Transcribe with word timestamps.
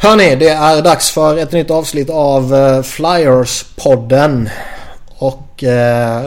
Hörni, 0.00 0.36
det 0.36 0.48
är 0.48 0.82
dags 0.82 1.10
för 1.10 1.36
ett 1.36 1.52
nytt 1.52 1.70
avsnitt 1.70 2.10
av 2.10 2.54
eh, 2.54 2.82
Flyers-podden. 2.82 4.50
Och 5.08 5.64
eh, 5.64 6.26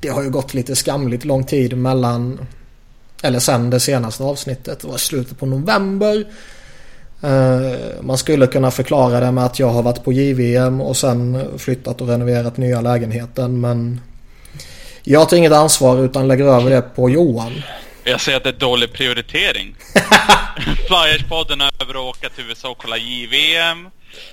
det 0.00 0.08
har 0.08 0.22
ju 0.22 0.30
gått 0.30 0.54
lite 0.54 0.76
skamligt 0.76 1.24
lång 1.24 1.44
tid 1.44 1.76
mellan... 1.76 2.40
Eller 3.22 3.38
sen 3.38 3.70
det 3.70 3.80
senaste 3.80 4.22
avsnittet. 4.22 4.80
Det 4.80 4.88
var 4.88 4.96
slutet 4.96 5.38
på 5.38 5.46
november. 5.46 6.24
Eh, 7.22 7.78
man 8.00 8.18
skulle 8.18 8.46
kunna 8.46 8.70
förklara 8.70 9.20
det 9.20 9.32
med 9.32 9.44
att 9.44 9.58
jag 9.58 9.68
har 9.68 9.82
varit 9.82 10.04
på 10.04 10.12
JVM 10.12 10.80
och 10.80 10.96
sen 10.96 11.44
flyttat 11.58 12.00
och 12.00 12.08
renoverat 12.08 12.56
nya 12.56 12.80
lägenheten. 12.80 13.60
Men 13.60 14.00
jag 15.02 15.28
tar 15.28 15.36
inget 15.36 15.52
ansvar 15.52 16.04
utan 16.04 16.28
lägger 16.28 16.44
över 16.44 16.70
det 16.70 16.82
på 16.82 17.10
Johan. 17.10 17.52
Jag 18.08 18.20
säger 18.20 18.36
att 18.36 18.44
det 18.44 18.50
är 18.50 18.52
dålig 18.52 18.92
prioritering. 18.92 19.76
Flyers-podden 20.88 21.70
över 21.82 21.94
att 21.94 22.16
åka 22.16 22.28
till 22.28 22.44
USA 22.48 22.70
och 22.70 22.78
kolla 22.78 22.96
JVM. 22.96 23.90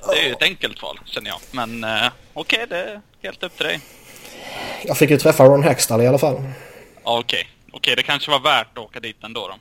Det 0.09 0.19
är 0.19 0.23
ju 0.27 0.31
ett 0.31 0.41
enkelt 0.41 0.81
val, 0.81 0.99
känner 1.05 1.29
jag. 1.29 1.39
Men 1.51 1.83
uh, 1.83 2.11
okej, 2.33 2.63
okay, 2.63 2.65
det 2.65 2.91
är 2.91 3.01
helt 3.23 3.43
upp 3.43 3.57
till 3.57 3.65
dig. 3.65 3.79
Jag 4.83 4.97
fick 4.97 5.09
ju 5.09 5.17
träffa 5.17 5.45
Ron 5.45 5.63
Hextall 5.63 6.01
i 6.01 6.07
alla 6.07 6.17
fall. 6.17 6.33
Okej, 6.33 6.49
okay. 7.03 7.19
okej, 7.23 7.47
okay, 7.73 7.95
det 7.95 8.03
kanske 8.03 8.31
var 8.31 8.39
värt 8.39 8.77
att 8.77 8.83
åka 8.83 8.99
dit 8.99 9.23
ändå 9.23 9.47
då. 9.47 9.55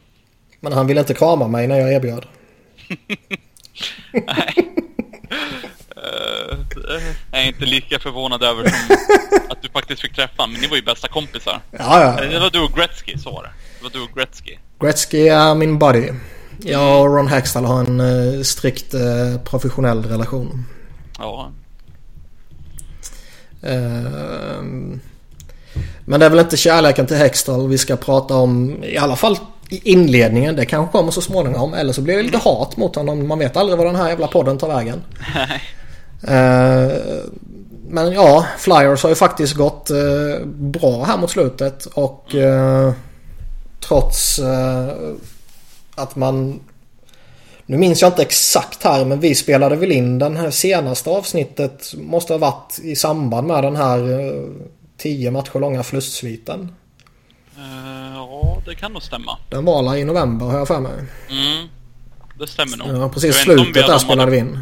Men 0.60 0.72
han 0.72 0.86
ville 0.86 1.00
inte 1.00 1.14
krama 1.14 1.48
mig 1.48 1.66
när 1.66 1.78
jag 1.78 1.92
erbjöd. 1.92 2.26
Nej. 4.12 4.54
Uh, 5.96 6.58
jag 7.32 7.42
är 7.42 7.46
inte 7.46 7.64
lika 7.64 7.98
förvånad 7.98 8.42
över 8.42 8.64
att 9.48 9.62
du 9.62 9.68
faktiskt 9.68 10.02
fick 10.02 10.14
träffa 10.14 10.42
honom. 10.42 10.52
Men 10.52 10.60
ni 10.60 10.66
var 10.66 10.76
ju 10.76 10.82
bästa 10.82 11.08
kompisar. 11.08 11.60
Ja, 11.70 12.02
ja. 12.02 12.26
Det 12.26 12.40
var 12.40 12.50
du 12.50 12.60
och 12.60 12.72
Gretzky, 12.72 13.18
så 13.18 13.30
var 13.30 13.42
det. 13.42 13.50
Var 13.84 13.90
du 13.90 14.00
och 14.00 14.10
Gretzky. 14.14 14.56
Gretzky 14.80 15.28
är 15.28 15.54
min 15.54 15.78
buddy. 15.78 16.08
Jag 16.58 17.00
och 17.00 17.16
Ron 17.16 17.26
Hextall 17.26 17.64
har 17.64 17.80
en 17.80 18.00
uh, 18.00 18.42
strikt 18.42 18.94
uh, 18.94 19.38
professionell 19.44 20.04
relation. 20.04 20.64
Ja. 21.18 21.50
Uh, 23.64 24.62
men 26.04 26.20
det 26.20 26.26
är 26.26 26.30
väl 26.30 26.38
inte 26.38 26.56
kärleken 26.56 27.06
till 27.06 27.16
Hextall 27.16 27.68
vi 27.68 27.78
ska 27.78 27.96
prata 27.96 28.34
om. 28.34 28.84
I 28.84 28.98
alla 28.98 29.16
fall 29.16 29.38
i 29.68 29.92
inledningen. 29.92 30.56
Det 30.56 30.66
kanske 30.66 30.92
kommer 30.92 31.10
så 31.10 31.20
småningom. 31.20 31.74
Eller 31.74 31.92
så 31.92 32.00
blir 32.00 32.16
det 32.16 32.22
lite 32.22 32.38
hat 32.38 32.76
mot 32.76 32.96
honom. 32.96 33.28
Man 33.28 33.38
vet 33.38 33.56
aldrig 33.56 33.78
var 33.78 33.86
den 33.86 33.96
här 33.96 34.08
jävla 34.08 34.26
podden 34.26 34.58
tar 34.58 34.68
vägen. 34.68 35.02
Uh, 36.22 36.92
men 37.88 38.12
ja, 38.12 38.46
Flyers 38.58 39.02
har 39.02 39.10
ju 39.10 39.16
faktiskt 39.16 39.54
gått 39.54 39.90
uh, 39.90 40.46
bra 40.46 41.04
här 41.04 41.18
mot 41.18 41.30
slutet. 41.30 41.86
Och 41.86 42.34
uh, 42.34 42.92
trots 43.88 44.40
att 45.94 46.16
man... 46.16 46.60
Nu 47.66 47.78
minns 47.78 48.02
jag 48.02 48.08
inte 48.08 48.22
exakt 48.22 48.84
här 48.84 49.04
men 49.04 49.20
vi 49.20 49.34
spelade 49.34 49.76
väl 49.76 49.92
in 49.92 50.18
den 50.18 50.36
här 50.36 50.50
senaste 50.50 51.10
avsnittet. 51.10 51.94
Måste 51.96 52.32
ha 52.32 52.38
varit 52.38 52.78
i 52.82 52.96
samband 52.96 53.46
med 53.46 53.64
den 53.64 53.76
här 53.76 54.32
10 54.96 55.30
matcher 55.30 55.58
långa 55.58 55.82
förlustsviten. 55.82 56.74
Uh, 57.58 58.14
ja, 58.14 58.62
det 58.66 58.74
kan 58.74 58.92
nog 58.92 59.02
stämma. 59.02 59.38
Den 59.50 59.64
var 59.64 59.96
i 59.96 60.04
november 60.04 60.46
har 60.46 60.58
jag 60.58 60.68
för 60.68 60.80
mig. 60.80 60.92
Mm, 61.30 61.68
det 62.38 62.46
stämmer 62.46 62.76
nog. 62.76 62.88
Ja, 62.88 63.08
precis 63.08 63.36
slutet 63.36 63.86
där 63.86 63.98
spelade 63.98 64.30
vi 64.30 64.38
in. 64.38 64.58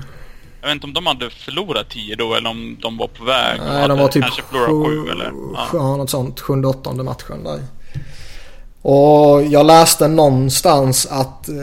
Jag 0.60 0.68
vet 0.68 0.74
inte 0.74 0.86
om 0.86 0.92
de 0.92 1.06
hade 1.06 1.30
förlorat 1.30 1.90
10 1.90 2.16
då 2.16 2.34
eller 2.34 2.50
om 2.50 2.76
de 2.80 2.96
var 2.96 3.08
på 3.08 3.24
väg. 3.24 3.60
Nej, 3.66 3.88
de 3.88 3.98
var 3.98 4.08
typ 4.08 4.22
kanske 4.22 4.42
förlorat 4.42 5.06
7 5.06 5.10
eller? 5.10 5.32
Ja. 5.54 5.68
ja, 5.72 5.96
något 5.96 6.10
sånt. 6.10 6.40
Sjunde, 6.40 6.68
åttonde 6.68 7.02
matchen 7.02 7.44
där. 7.44 7.60
Och 8.82 9.42
jag 9.42 9.66
läste 9.66 10.08
någonstans 10.08 11.06
att 11.06 11.48
eh, 11.48 11.54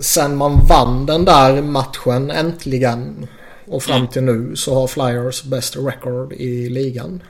sen 0.00 0.36
man 0.36 0.66
vann 0.66 1.06
den 1.06 1.24
där 1.24 1.62
matchen 1.62 2.30
äntligen 2.30 3.26
och 3.66 3.82
fram 3.82 4.08
till 4.08 4.22
nu 4.22 4.56
så 4.56 4.74
har 4.74 4.86
Flyers 4.86 5.42
bäst 5.42 5.76
record 5.76 6.32
i 6.32 6.68
ligan. 6.68 7.22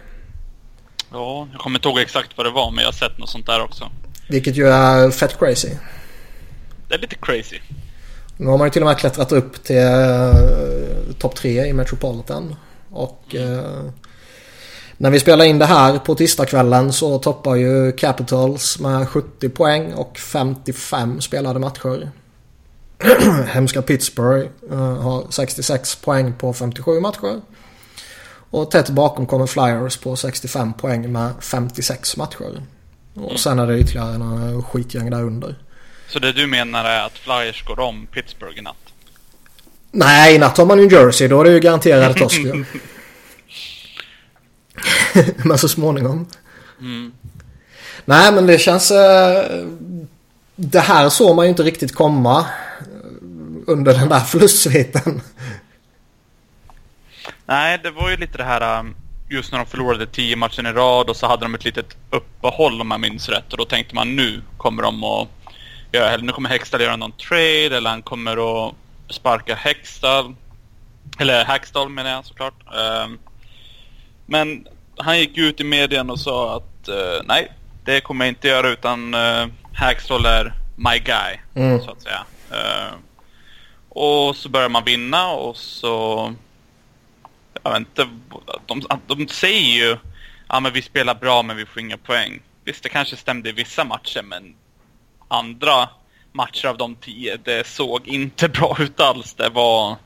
Ja, 1.13 1.49
jag 1.53 1.61
kommer 1.61 1.79
inte 1.79 1.89
ihåg 1.89 1.99
exakt 1.99 2.31
vad 2.37 2.47
det 2.47 2.51
var 2.51 2.71
men 2.71 2.79
jag 2.79 2.89
har 2.89 2.93
sett 2.93 3.19
något 3.19 3.31
sånt 3.31 3.47
där 3.47 3.63
också. 3.63 3.91
Vilket 4.29 4.57
ju 4.57 4.69
är 4.69 5.11
fett 5.11 5.39
crazy. 5.39 5.71
Det 6.89 6.95
är 6.95 6.99
lite 6.99 7.17
crazy. 7.17 7.59
Nu 8.37 8.47
har 8.47 8.59
man 8.59 8.67
ju 8.67 8.71
till 8.71 8.83
och 8.83 8.89
med 8.89 8.99
klättrat 8.99 9.33
upp 9.33 9.65
till 9.65 9.77
uh, 9.77 11.13
topp 11.19 11.35
tre 11.35 11.67
i 11.67 11.73
Metropolitan. 11.73 12.57
Och 12.91 13.35
uh, 13.35 13.91
när 15.01 15.11
vi 15.11 15.21
spelar 15.21 15.45
in 15.45 15.59
det 15.59 15.67
här 15.67 15.99
på 15.99 16.15
tisdagskvällen 16.15 16.93
så 16.93 17.19
toppar 17.19 17.55
ju 17.55 17.93
Capitals 17.93 18.79
med 18.79 19.09
70 19.09 19.49
poäng 19.49 19.93
och 19.93 20.19
55 20.19 21.21
spelade 21.21 21.59
matcher. 21.59 22.11
Hemska 23.47 23.83
Pittsburgh 23.83 24.49
uh, 24.73 24.79
har 24.79 25.25
66 25.31 25.97
poäng 25.97 26.35
på 26.39 26.53
57 26.53 27.01
matcher. 27.01 27.41
Och 28.51 28.71
tätt 28.71 28.91
bakom 28.91 29.27
kommer 29.27 29.47
Flyers 29.47 29.97
på 29.97 30.17
65 30.17 30.73
poäng 30.73 31.13
med 31.13 31.33
56 31.41 32.17
matcher. 32.17 32.63
Och 33.15 33.41
sen 33.41 33.59
är 33.59 33.67
det 33.67 33.79
ytterligare 33.79 34.19
några 34.19 34.63
skitgäng 34.63 35.11
där 35.11 35.23
under. 35.23 35.55
Så 36.09 36.19
det 36.19 36.33
du 36.33 36.47
menar 36.47 36.85
är 36.85 37.07
att 37.07 37.19
Flyers 37.19 37.65
går 37.65 37.81
om 37.81 38.07
Pittsburgh 38.07 38.59
i 38.59 38.63
natt? 38.63 38.77
Nej, 39.91 40.35
i 40.35 40.39
natt 40.39 40.59
har 40.59 40.67
man 40.67 40.79
New 40.79 40.93
Jersey. 40.93 41.29
Då 41.29 41.41
är 41.41 41.45
det 41.45 41.51
ju 41.51 41.61
garanterad 41.61 42.17
torsk 42.17 42.41
Men 45.45 45.59
så 45.59 45.69
småningom. 45.69 46.27
Mm. 46.81 47.13
Nej, 48.05 48.33
men 48.33 48.47
det 48.47 48.59
känns... 48.59 48.91
Eh, 48.91 49.65
det 50.57 50.81
här 50.81 51.09
såg 51.09 51.37
man 51.37 51.45
ju 51.45 51.49
inte 51.49 51.63
riktigt 51.63 51.95
komma 51.95 52.47
under 53.67 53.95
den 53.95 54.09
där 54.09 54.21
förlustsviten. 54.21 55.21
Nej, 57.47 57.81
det 57.83 57.91
var 57.91 58.11
ju 58.11 58.17
lite 58.17 58.39
det 58.39 58.45
här 58.45 58.79
um, 58.79 58.95
just 59.29 59.53
när 59.53 59.59
de 59.59 59.67
förlorade 59.67 60.07
tio 60.07 60.37
matcher 60.37 60.67
i 60.69 60.73
rad 60.73 61.11
och 61.11 61.17
så 61.17 61.27
hade 61.27 61.45
de 61.45 61.55
ett 61.55 61.65
litet 61.65 61.97
uppehåll 62.11 62.81
om 62.81 62.91
jag 62.91 63.01
minns 63.01 63.29
rätt. 63.29 63.53
Och 63.53 63.59
då 63.59 63.65
tänkte 63.65 63.95
man 63.95 64.17
nu 64.17 64.43
kommer 64.57 64.83
de 64.83 65.05
att 65.05 65.29
göra, 65.93 66.17
nu 66.17 66.33
kommer 66.33 66.49
Hextall 66.49 66.81
göra 66.81 66.97
någon 66.97 67.13
trade 67.13 67.77
eller 67.77 67.91
han 67.91 68.03
kommer 68.03 68.67
att 68.67 68.75
sparka 69.09 69.55
Hextall. 69.55 70.35
Eller 71.19 71.45
Hackstall 71.45 71.89
menar 71.89 72.11
jag 72.11 72.25
såklart. 72.25 72.55
Um, 73.05 73.19
men 74.31 74.67
han 74.97 75.19
gick 75.19 75.39
ut 75.39 75.61
i 75.61 75.65
medien 75.65 76.11
och 76.11 76.21
sa 76.21 76.57
att 76.57 76.89
uh, 76.89 77.23
nej, 77.25 77.53
det 77.85 78.01
kommer 78.01 78.25
jag 78.25 78.31
inte 78.31 78.49
göra 78.49 78.69
utan 78.69 79.15
uh, 79.15 79.47
Hackstall 79.73 80.27
är 80.27 80.55
my 80.77 80.99
guy, 80.99 81.39
mm. 81.55 81.81
så 81.81 81.91
att 81.91 82.03
säga. 82.03 82.25
Uh, 82.53 82.95
och 83.89 84.37
så 84.37 84.49
börjar 84.49 84.69
man 84.69 84.85
vinna 84.85 85.31
och 85.31 85.57
så 85.57 86.35
jag 87.63 87.71
vet 87.71 87.79
inte, 87.79 88.09
de, 88.67 88.83
de 89.07 89.29
säger 89.29 89.89
ju 89.89 89.97
ja 90.49 90.61
men 90.61 90.73
vi 90.73 90.83
spelar 90.83 91.15
bra 91.15 91.43
men 91.43 91.57
vi 91.57 91.67
får 91.67 91.83
inga 91.83 91.97
poäng. 91.97 92.41
Visst, 92.65 92.83
det 92.83 92.89
kanske 92.89 93.17
stämde 93.17 93.49
i 93.49 93.53
vissa 93.53 93.85
matcher 93.85 94.23
men 94.23 94.55
andra 95.29 95.89
matcher 96.33 96.67
av 96.67 96.77
de 96.77 96.95
tio, 96.95 97.37
det 97.37 97.67
såg 97.67 98.09
inte 98.09 98.49
bra 98.59 98.77
ut 98.81 99.01
alls. 99.01 99.35
Det 99.35 99.49
var, 99.49 99.97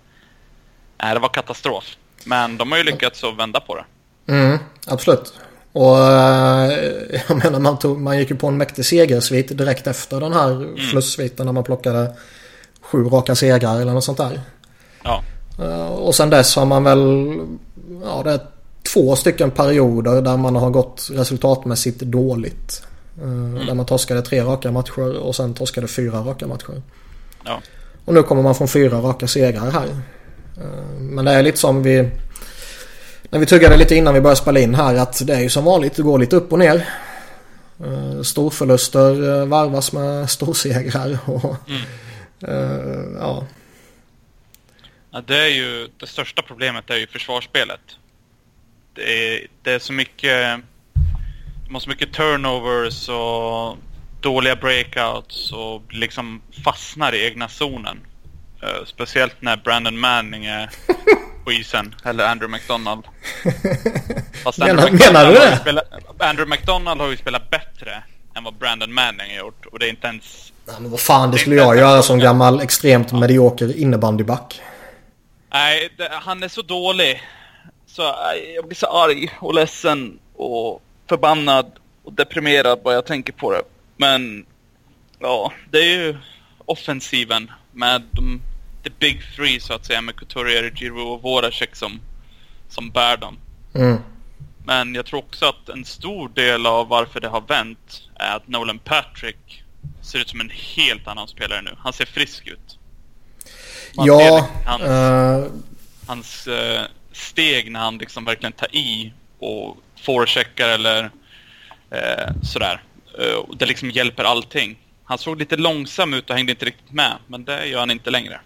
nej, 1.02 1.14
det 1.14 1.20
var 1.20 1.28
katastrof. 1.28 1.96
Men 2.26 2.56
de 2.56 2.70
har 2.72 2.78
ju 2.78 2.84
lyckats 2.84 3.24
att 3.24 3.36
vända 3.36 3.60
på 3.60 3.74
det. 3.74 3.84
Mm, 4.26 4.58
absolut. 4.86 5.32
Och 5.72 5.98
eh, 5.98 6.72
jag 7.28 7.44
menar 7.44 7.58
man, 7.58 7.78
tog, 7.78 8.00
man 8.00 8.18
gick 8.18 8.30
ju 8.30 8.36
på 8.36 8.46
en 8.46 8.56
mäktig 8.56 8.84
segersvit 8.84 9.58
direkt 9.58 9.86
efter 9.86 10.20
den 10.20 10.32
här 10.32 10.50
mm. 10.50 10.76
förlustsviten 10.76 11.46
när 11.46 11.52
man 11.52 11.64
plockade 11.64 12.12
sju 12.80 13.04
raka 13.04 13.34
segrar 13.34 13.80
eller 13.80 13.92
något 13.92 14.04
sånt 14.04 14.18
där. 14.18 14.40
Ja. 15.02 15.22
Eh, 15.58 15.88
och 15.88 16.14
sen 16.14 16.30
dess 16.30 16.56
har 16.56 16.66
man 16.66 16.84
väl, 16.84 17.00
ja 18.04 18.22
det 18.24 18.30
är 18.30 18.40
två 18.92 19.16
stycken 19.16 19.50
perioder 19.50 20.22
där 20.22 20.36
man 20.36 20.56
har 20.56 20.70
gått 20.70 21.08
resultatmässigt 21.12 22.00
dåligt. 22.00 22.82
Eh, 23.18 23.22
mm. 23.22 23.66
Där 23.66 23.74
man 23.74 23.86
torskade 23.86 24.22
tre 24.22 24.42
raka 24.42 24.72
matcher 24.72 25.18
och 25.18 25.36
sen 25.36 25.54
torskade 25.54 25.88
fyra 25.88 26.18
raka 26.18 26.46
matcher. 26.46 26.82
Ja. 27.44 27.60
Och 28.04 28.14
nu 28.14 28.22
kommer 28.22 28.42
man 28.42 28.54
från 28.54 28.68
fyra 28.68 28.98
raka 28.98 29.26
segrar 29.26 29.70
här. 29.70 29.88
Men 30.98 31.24
det 31.24 31.30
är 31.30 31.42
lite 31.42 31.58
som 31.58 31.82
vi... 31.82 32.10
När 33.34 33.40
vi 33.40 33.46
tuggade 33.46 33.76
lite 33.76 33.94
innan 33.94 34.14
vi 34.14 34.20
började 34.20 34.40
spela 34.40 34.60
in 34.60 34.74
här 34.74 34.94
att 34.94 35.26
det 35.26 35.34
är 35.34 35.40
ju 35.40 35.48
som 35.48 35.64
vanligt, 35.64 35.96
det 35.96 36.02
går 36.02 36.18
lite 36.18 36.36
upp 36.36 36.52
och 36.52 36.58
ner. 36.58 36.88
Storförluster 38.22 39.46
varvas 39.46 39.92
med 39.92 40.30
storsegrar 40.30 41.18
och... 41.24 41.56
Mm. 41.68 43.16
ja. 43.16 43.46
Ja, 45.10 45.20
det 45.26 45.36
är 45.36 45.48
ju 45.48 45.88
det 45.96 46.06
största 46.06 46.42
problemet 46.42 46.90
är 46.90 46.96
ju 46.96 47.06
försvarsspelet. 47.06 47.80
Det 48.94 49.34
är, 49.34 49.46
det 49.62 49.72
är 49.72 49.78
så 49.78 49.92
mycket... 49.92 50.60
De 51.66 51.74
har 51.74 51.80
så 51.80 51.88
mycket 51.88 52.12
turnovers 52.12 53.08
och 53.08 53.76
dåliga 54.20 54.56
breakouts 54.56 55.52
och 55.52 55.82
liksom 55.92 56.42
fastnar 56.64 57.14
i 57.14 57.24
egna 57.24 57.48
zonen. 57.48 57.98
Uh, 58.62 58.84
speciellt 58.86 59.42
när 59.42 59.56
Brandon 59.56 59.98
Manning 59.98 60.44
är 60.44 60.70
på 61.44 61.52
isen, 61.52 61.94
eller 62.04 62.24
Andrew 62.24 62.56
McDonald. 62.56 63.04
Fast 64.44 64.58
menar, 64.58 64.90
McDonald 64.90 65.12
menar 65.12 65.26
du 65.26 65.34
det? 65.34 65.56
Spelat, 65.60 65.84
Andrew 66.18 66.56
McDonald 66.56 67.00
har 67.00 67.08
ju 67.08 67.16
spelat 67.16 67.50
bättre 67.50 68.02
än 68.36 68.44
vad 68.44 68.54
Brandon 68.54 68.94
Manning 68.94 69.30
har 69.30 69.38
gjort 69.38 69.66
och 69.66 69.78
det 69.78 69.86
är 69.86 69.90
inte 69.90 70.06
ens 70.06 70.52
Nej, 70.66 70.76
men 70.80 70.90
vad 70.90 71.00
fan, 71.00 71.30
det 71.30 71.38
skulle 71.38 71.56
jag 71.56 71.76
göra 71.76 72.02
som 72.02 72.18
gammal 72.18 72.60
extremt 72.60 73.12
medioker 73.12 73.76
innebandyback. 73.76 74.60
Nej, 75.52 75.88
det, 75.96 76.08
han 76.12 76.42
är 76.42 76.48
så 76.48 76.62
dålig. 76.62 77.22
Så 77.86 78.02
jag 78.54 78.66
blir 78.66 78.76
så 78.76 78.86
arg 78.86 79.30
och 79.38 79.54
ledsen 79.54 80.18
och 80.36 80.82
förbannad 81.08 81.66
och 82.04 82.12
deprimerad 82.12 82.82
bara 82.82 82.94
jag 82.94 83.06
tänker 83.06 83.32
på 83.32 83.50
det. 83.50 83.62
Men 83.96 84.46
ja, 85.18 85.52
det 85.70 85.78
är 85.78 85.96
ju 85.96 86.16
offensiven 86.64 87.50
med 87.72 88.02
de 88.10 88.40
the 88.84 88.90
big 88.98 89.20
three 89.36 89.60
så 89.60 89.72
att 89.72 89.86
säga 89.86 90.00
med 90.00 90.16
Couturier, 90.16 90.72
Giroud 90.74 91.08
och 91.08 91.22
Voracek 91.22 91.76
som, 91.76 92.00
som 92.68 92.90
bär 92.90 93.16
dem. 93.16 93.38
Mm. 93.74 93.98
Men 94.66 94.94
jag 94.94 95.06
tror 95.06 95.20
också 95.20 95.46
att 95.46 95.68
en 95.68 95.84
stor 95.84 96.28
del 96.28 96.66
av 96.66 96.88
varför 96.88 97.20
det 97.20 97.28
har 97.28 97.40
vänt 97.40 98.02
är 98.14 98.36
att 98.36 98.48
Nolan 98.48 98.78
Patrick 98.78 99.62
ser 100.02 100.18
ut 100.18 100.28
som 100.28 100.40
en 100.40 100.50
helt 100.50 101.08
annan 101.08 101.28
spelare 101.28 101.62
nu. 101.62 101.76
Han 101.78 101.92
ser 101.92 102.06
frisk 102.06 102.46
ut. 102.46 102.78
Man 103.96 104.06
ja. 104.06 104.18
Liksom 104.18 104.48
hans, 104.64 104.82
uh... 104.82 105.52
hans 106.06 106.48
uh, 106.48 106.80
steg 107.12 107.70
när 107.70 107.80
han 107.80 107.98
liksom 107.98 108.24
verkligen 108.24 108.52
tar 108.52 108.76
i 108.76 109.12
och 109.38 109.76
forecheckar 110.02 110.68
eller 110.68 111.04
uh, 111.04 112.42
sådär. 112.42 112.82
det 113.56 113.66
liksom 113.66 113.90
hjälper 113.90 114.24
allting. 114.24 114.78
Han 115.04 115.18
såg 115.18 115.38
lite 115.38 115.56
långsam 115.56 116.14
ut 116.14 116.30
och 116.30 116.36
hängde 116.36 116.52
inte 116.52 116.64
riktigt 116.64 116.92
med. 116.92 117.12
Men 117.26 117.44
det 117.44 117.66
gör 117.66 117.80
han 117.80 117.90
inte 117.90 118.10
längre. 118.10 118.40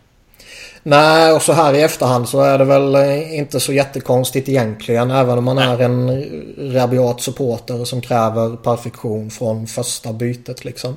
Nej, 0.88 1.32
och 1.32 1.42
så 1.42 1.52
här 1.52 1.74
i 1.74 1.82
efterhand 1.82 2.28
så 2.28 2.40
är 2.40 2.58
det 2.58 2.64
väl 2.64 2.96
inte 3.32 3.60
så 3.60 3.72
jättekonstigt 3.72 4.48
egentligen. 4.48 5.10
Även 5.10 5.38
om 5.38 5.44
man 5.44 5.58
är 5.58 5.80
en 5.80 6.24
rabiat 6.72 7.20
supporter 7.20 7.84
som 7.84 8.00
kräver 8.00 8.56
perfektion 8.56 9.30
från 9.30 9.66
första 9.66 10.12
bytet 10.12 10.64
liksom. 10.64 10.96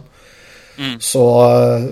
Mm. 0.77 0.99
Så 0.99 1.43
eh, 1.43 1.83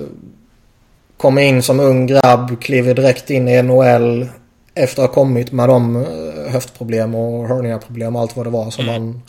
kommer 1.18 1.42
in 1.42 1.64
som 1.64 1.80
ung 1.80 2.08
grabb, 2.08 2.62
kliver 2.62 2.94
direkt 2.94 3.30
in 3.30 3.48
i 3.48 3.62
NHL 3.62 4.28
efter 4.74 5.04
att 5.04 5.10
ha 5.10 5.14
kommit 5.14 5.52
med 5.52 5.70
de 5.70 5.96
eh, 5.96 6.52
höftproblem 6.52 7.16
och 7.16 7.48
herniaproblem 7.48 8.16
och 8.16 8.22
allt 8.22 8.38
vad 8.38 8.46
det 8.46 8.50
var 8.50 8.72
som 8.72 8.90
mm. 8.90 9.02
man 9.02 9.22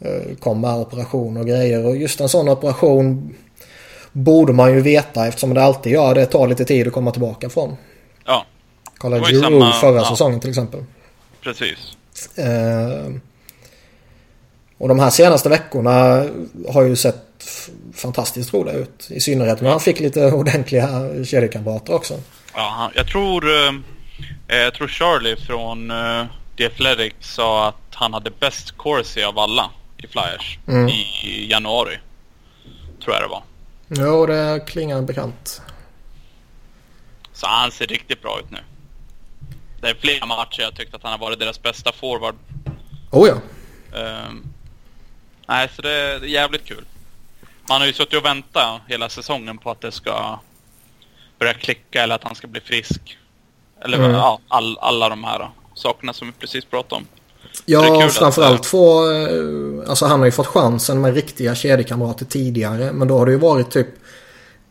eh, 0.00 0.36
kom 0.40 0.60
med 0.60 0.74
operation 0.74 1.36
och 1.36 1.46
grejer. 1.46 1.86
Och 1.86 1.96
just 1.96 2.20
en 2.20 2.28
sån 2.28 2.48
operation 2.48 3.34
borde 4.12 4.52
man 4.52 4.72
ju 4.72 4.80
veta 4.80 5.26
eftersom 5.26 5.54
det 5.54 5.62
alltid 5.62 5.92
gör 5.92 6.14
det. 6.14 6.26
tar 6.26 6.46
lite 6.46 6.64
tid 6.64 6.86
att 6.86 6.92
komma 6.92 7.10
tillbaka 7.10 7.48
från. 7.48 7.76
Ja. 8.24 8.46
Kolla 8.98 9.18
Giroud 9.18 9.74
förra 9.74 9.96
ja. 9.96 10.04
säsongen 10.04 10.40
till 10.40 10.50
exempel. 10.50 10.84
Precis. 11.40 11.96
Eh, 12.38 13.12
och 14.78 14.88
de 14.88 14.98
här 14.98 15.10
senaste 15.10 15.48
veckorna 15.48 16.24
har 16.68 16.82
ju 16.82 16.96
sett 16.96 17.44
fantastiskt 17.94 18.54
roliga 18.54 18.74
ut. 18.74 19.08
I 19.10 19.20
synnerhet 19.20 19.60
när 19.60 19.70
han 19.70 19.80
fick 19.80 20.00
lite 20.00 20.32
ordentliga 20.32 20.88
kedjekamrater 21.24 21.94
också. 21.94 22.14
Ja, 22.54 22.90
jag 22.94 23.06
tror, 23.08 23.50
eh, 23.50 23.72
jag 24.46 24.74
tror 24.74 24.88
Charlie 24.88 25.36
från 25.36 25.90
eh, 25.90 26.24
The 26.58 26.66
Athletic 26.66 27.14
sa 27.20 27.68
att 27.68 27.94
han 27.94 28.14
hade 28.14 28.30
bäst 28.30 28.76
corsi 28.76 29.22
av 29.22 29.38
alla 29.38 29.70
i 29.96 30.06
Flyers 30.06 30.58
mm. 30.68 30.88
i 30.88 31.46
januari. 31.50 31.98
Tror 33.04 33.14
jag 33.14 33.22
det 33.22 33.28
var. 33.28 33.42
Jo, 33.88 34.26
det 34.26 34.64
klingar 34.66 35.02
bekant. 35.02 35.62
Så 37.32 37.46
han 37.46 37.70
ser 37.70 37.86
riktigt 37.86 38.22
bra 38.22 38.38
ut 38.38 38.50
nu. 38.50 38.58
Det 39.80 39.88
är 39.88 39.94
flera 39.94 40.26
matcher 40.26 40.62
jag 40.62 40.74
tyckt 40.74 40.94
att 40.94 41.02
han 41.02 41.12
har 41.12 41.18
varit 41.18 41.38
deras 41.38 41.62
bästa 41.62 41.92
forward. 41.92 42.34
Oh 43.10 43.28
ja. 43.28 43.34
Um, 43.98 44.44
nej, 45.48 45.70
så 45.76 45.82
det 45.82 45.92
är 45.92 46.24
jävligt 46.24 46.64
kul. 46.64 46.84
Man 47.68 47.80
har 47.80 47.86
ju 47.86 47.92
suttit 47.92 48.14
och 48.14 48.24
väntat 48.24 48.80
hela 48.86 49.08
säsongen 49.08 49.58
på 49.58 49.70
att 49.70 49.80
det 49.80 49.92
ska 49.92 50.38
börja 51.38 51.54
klicka 51.54 52.02
eller 52.02 52.14
att 52.14 52.24
han 52.24 52.34
ska 52.34 52.46
bli 52.46 52.60
frisk. 52.60 53.18
Eller 53.80 53.98
mm. 53.98 54.10
ja, 54.10 54.40
all, 54.48 54.78
alla 54.78 55.08
de 55.08 55.24
här 55.24 55.50
sakerna 55.74 56.12
som 56.12 56.26
vi 56.26 56.32
precis 56.32 56.64
pratade 56.64 56.94
om. 56.94 57.06
Ja, 57.66 58.08
framförallt 58.10 58.60
att, 58.60 58.66
få... 58.66 59.12
Eh, 59.12 59.90
alltså 59.90 60.06
han 60.06 60.18
har 60.18 60.26
ju 60.26 60.32
fått 60.32 60.46
chansen 60.46 61.00
med 61.00 61.14
riktiga 61.14 61.54
kedjekamrater 61.54 62.24
tidigare. 62.24 62.92
Men 62.92 63.08
då 63.08 63.18
har 63.18 63.26
det 63.26 63.32
ju 63.32 63.38
varit 63.38 63.70
typ 63.70 63.88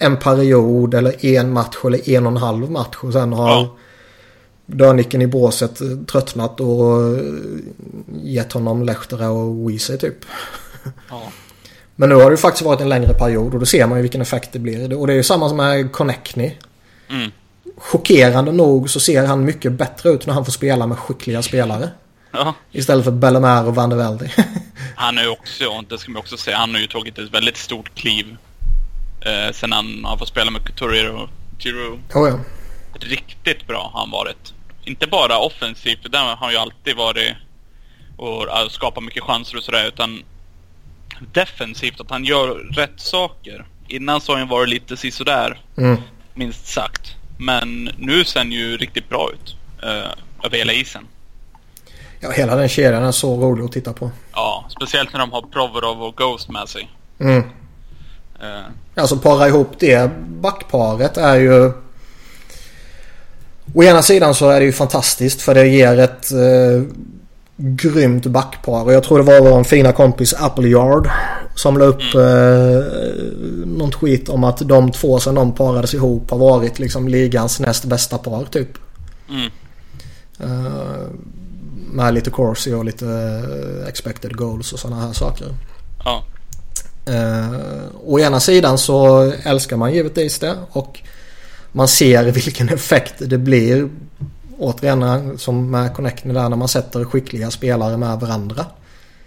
en 0.01 0.18
period 0.18 0.94
eller 0.94 1.25
en 1.25 1.53
match 1.53 1.75
eller 1.86 2.09
en 2.09 2.25
och 2.25 2.31
en 2.31 2.38
halv 2.38 2.71
match. 2.71 2.98
Och 2.98 3.13
sen 3.13 3.33
har 3.33 3.50
ja. 3.50 3.75
dörnicken 4.65 5.21
i 5.21 5.27
båset 5.27 5.81
tröttnat 6.07 6.59
och 6.59 7.01
eh, 7.01 7.24
gett 8.24 8.51
honom 8.53 8.83
Lehtera 8.83 9.30
och 9.30 9.69
Weezy 9.69 9.98
typ. 9.98 10.25
Ja. 11.09 11.21
Men 11.95 12.09
nu 12.09 12.15
har 12.15 12.25
det 12.25 12.31
ju 12.33 12.38
faktiskt 12.38 12.65
varit 12.65 12.81
en 12.81 12.89
längre 12.89 13.13
period 13.13 13.53
och 13.53 13.59
då 13.59 13.65
ser 13.65 13.88
man 13.88 13.98
ju 13.98 14.01
vilken 14.01 14.21
effekt 14.21 14.50
det 14.51 14.59
blir. 14.59 14.98
Och 14.98 15.07
det 15.07 15.13
är 15.13 15.18
ju 15.18 15.24
samma 15.24 15.48
som 15.48 15.57
med 15.57 15.92
Connectney. 15.92 16.51
Mm. 17.09 17.31
Chockerande 17.77 18.51
nog 18.51 18.89
så 18.89 19.00
ser 19.00 19.25
han 19.25 19.45
mycket 19.45 19.71
bättre 19.71 20.09
ut 20.09 20.27
när 20.27 20.33
han 20.33 20.45
får 20.45 20.51
spela 20.51 20.88
med 20.88 20.98
skickliga 20.98 21.42
spelare. 21.42 21.89
Ja. 22.31 22.53
Istället 22.71 23.06
för 23.06 23.12
Bellemare 23.12 23.68
och 23.68 23.75
Van 23.75 23.89
der 23.89 23.98
Velde. 23.98 24.31
han 24.95 25.18
är 25.18 25.31
också, 25.31 25.81
det 25.89 25.98
ska 25.98 26.12
man 26.12 26.19
också 26.19 26.38
säga, 26.38 26.57
han 26.57 26.74
har 26.74 26.81
ju 26.81 26.88
tagit 26.88 27.18
ett 27.18 27.33
väldigt 27.33 27.57
stort 27.57 27.95
kliv. 27.95 28.38
Eh, 29.21 29.53
sen 29.53 29.71
han 29.71 30.06
har 30.06 30.18
fått 30.18 30.27
spela 30.27 30.51
med 30.51 30.63
Couturier 30.63 31.12
och 31.12 31.29
Giroud. 31.59 32.00
Oh 32.13 32.29
ja. 32.29 32.39
Riktigt 33.00 33.68
bra 33.68 33.89
har 33.94 34.00
han 34.00 34.12
varit. 34.12 34.53
Inte 34.83 35.07
bara 35.07 35.38
offensivt, 35.38 36.01
för 36.01 36.09
där 36.09 36.19
har 36.19 36.35
han 36.35 36.51
ju 36.51 36.57
alltid 36.57 36.95
varit 36.95 37.35
och 38.18 38.71
skapat 38.71 39.03
mycket 39.03 39.23
chanser 39.23 39.57
och 39.57 39.63
sådär, 39.63 39.88
utan 39.88 40.23
defensivt, 41.33 42.01
att 42.01 42.09
han 42.09 42.25
gör 42.25 42.47
rätt 42.56 43.00
saker. 43.00 43.65
Innan 43.88 44.21
så 44.21 44.31
har 44.31 44.39
han 44.39 44.47
varit 44.47 44.69
lite 44.69 44.97
sisådär, 44.97 45.62
mm. 45.77 45.97
minst 46.33 46.67
sagt. 46.67 47.15
Men 47.38 47.89
nu 47.97 48.25
ser 48.25 48.39
han 48.39 48.51
ju 48.51 48.77
riktigt 48.77 49.09
bra 49.09 49.29
ut 49.33 49.56
uh, 49.83 50.45
över 50.45 50.57
hela 50.57 50.74
isen. 50.74 51.07
Ja, 52.19 52.31
hela 52.31 52.56
den 52.56 52.69
kedjan 52.69 53.03
är 53.03 53.12
så 53.12 53.41
rolig 53.41 53.63
att 53.63 53.71
titta 53.71 53.94
på. 53.94 54.12
Ja, 54.33 54.65
speciellt 54.69 55.13
när 55.13 55.19
de 55.19 55.31
har 55.31 55.41
Provorov 55.41 56.03
och 56.03 56.15
Ghost 56.15 56.50
med 56.50 56.69
sig. 56.69 56.89
Mm. 57.19 57.44
Uh. 58.41 58.47
Alltså 58.95 59.17
para 59.17 59.47
ihop 59.47 59.67
det 59.79 60.11
backparet 60.27 61.17
är 61.17 61.35
ju... 61.35 61.71
Å 63.73 63.83
ena 63.83 64.01
sidan 64.01 64.35
så 64.35 64.49
är 64.49 64.59
det 64.59 64.65
ju 64.65 64.71
fantastiskt 64.71 65.41
för 65.41 65.53
det 65.53 65.67
ger 65.67 65.99
ett 65.99 66.31
eh, 66.31 66.83
grymt 67.55 68.25
backpar. 68.25 68.83
Och 68.83 68.93
jag 68.93 69.03
tror 69.03 69.17
det 69.17 69.23
var 69.23 69.51
vår 69.51 69.63
fina 69.63 69.91
kompis 69.91 70.33
Appleyard 70.33 71.09
som 71.55 71.77
la 71.77 71.85
upp 71.85 72.13
mm. 72.13 72.77
eh, 72.77 72.83
någon 73.65 73.91
tweet 73.91 74.29
om 74.29 74.43
att 74.43 74.57
de 74.57 74.91
två 74.91 75.19
sen 75.19 75.35
de 75.35 75.51
parades 75.51 75.93
ihop 75.93 76.31
har 76.31 76.38
varit 76.38 76.79
liksom 76.79 77.07
ligans 77.07 77.59
näst 77.59 77.85
bästa 77.85 78.17
par 78.17 78.45
typ. 78.45 78.77
Mm. 79.29 79.51
Eh, 80.39 81.07
med 81.91 82.13
lite 82.13 82.29
corsi 82.29 82.74
och 82.74 82.86
lite 82.86 83.07
eh, 83.07 83.88
expected 83.88 84.38
goals 84.38 84.74
och 84.74 84.79
sådana 84.79 85.01
här 85.01 85.13
saker. 85.13 85.48
Ja. 86.05 86.24
Eh, 87.05 87.51
å 88.03 88.20
ena 88.20 88.39
sidan 88.39 88.77
så 88.77 89.31
älskar 89.43 89.77
man 89.77 89.93
givetvis 89.93 90.39
det 90.39 90.58
och 90.72 91.00
man 91.72 91.88
ser 91.88 92.24
vilken 92.31 92.70
effekt 92.70 93.13
det 93.20 93.38
blir 93.38 93.89
återigen 94.58 95.38
som 95.38 95.72
med 95.72 95.96
Connecting 95.96 96.34
där 96.34 96.50
när 96.50 96.58
man 96.58 96.67
sätter 96.67 97.05
skickliga 97.05 97.51
spelare 97.51 97.98
med 97.98 98.20
varandra. 98.20 98.65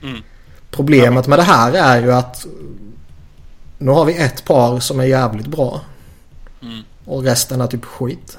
Mm. 0.03 0.23
Problemet 0.71 1.27
med 1.27 1.39
det 1.39 1.43
här 1.43 1.73
är 1.73 2.03
ju 2.03 2.13
att 2.13 2.47
nu 3.79 3.91
har 3.91 4.05
vi 4.05 4.17
ett 4.17 4.45
par 4.45 4.81
som 4.81 5.01
är 5.01 5.05
jävligt 5.05 5.47
bra. 5.47 5.81
Mm. 6.63 6.83
Och 7.05 7.25
resten 7.25 7.61
är 7.61 7.67
typ 7.67 7.85
skit. 7.85 8.39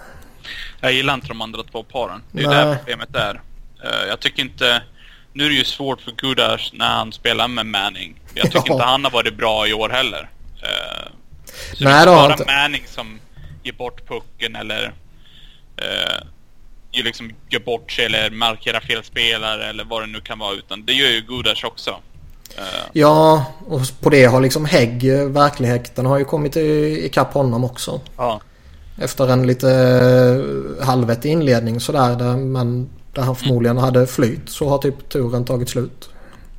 Jag 0.82 0.94
gillar 0.94 1.14
inte 1.14 1.28
de 1.28 1.42
andra 1.42 1.64
två 1.64 1.84
paren. 1.84 2.22
Det 2.32 2.44
är 2.44 2.48
Nej. 2.48 2.66
där 2.66 2.76
problemet 2.76 3.16
är. 3.16 3.34
Uh, 3.86 4.08
jag 4.08 4.20
tycker 4.20 4.42
inte... 4.42 4.84
Nu 5.34 5.46
är 5.46 5.50
det 5.50 5.56
ju 5.56 5.64
svårt 5.64 6.02
för 6.02 6.12
Gudas 6.12 6.72
när 6.74 6.88
han 6.88 7.12
spelar 7.12 7.48
med 7.48 7.66
Manning. 7.66 8.16
Jag 8.36 8.52
tycker 8.52 8.64
ja. 8.68 8.74
inte 8.74 8.86
han 8.86 9.04
har 9.04 9.12
varit 9.12 9.38
bra 9.38 9.68
i 9.68 9.74
år 9.74 9.90
heller. 9.90 10.30
Uh, 10.64 11.10
så 11.74 11.84
Nej, 11.84 12.06
det 12.06 12.12
är 12.12 12.16
bara 12.16 12.32
inte. 12.32 12.46
Manning 12.46 12.84
som 12.88 13.20
ger 13.64 13.74
bort 13.74 14.08
pucken 14.08 14.56
eller 14.56 14.94
ju 16.96 17.04
liksom 17.04 17.32
gör 17.50 17.60
bort 17.60 17.92
sig 17.92 18.06
eller 18.06 18.30
markerar 18.30 18.80
fel 18.80 19.04
spelare 19.04 19.70
eller 19.70 19.84
vad 19.84 20.02
det 20.04 20.08
nu 20.08 20.22
kan 20.22 20.40
vara. 20.40 20.54
Utan 20.54 20.86
det 20.86 20.94
gör 20.94 21.10
ju 21.10 21.22
Gudas 21.22 21.64
också. 21.64 21.92
Uh. 22.58 22.66
Ja, 22.94 23.46
och 23.68 23.82
på 24.00 24.10
det 24.10 24.26
har 24.26 24.42
liksom 24.42 24.66
Hägg, 24.66 25.04
verkligheten 25.28 26.06
har 26.06 26.18
ju 26.18 26.26
kommit 26.26 26.56
ikapp 26.56 27.34
honom 27.34 27.64
också. 27.64 28.02
Ja. 28.18 28.42
Efter 29.02 29.28
en 29.28 29.48
lite 29.48 29.72
eh, 29.72 30.86
halvvettig 30.86 31.32
inledning 31.32 31.80
sådär. 31.80 32.16
Där, 32.16 32.38
men 32.38 32.90
där 33.14 33.22
han 33.22 33.36
förmodligen 33.36 33.78
hade 33.78 34.08
flyt 34.08 34.50
så 34.50 34.70
har 34.70 34.78
typ 34.78 35.10
turen 35.10 35.46
tagit 35.46 35.70
slut. 35.70 36.10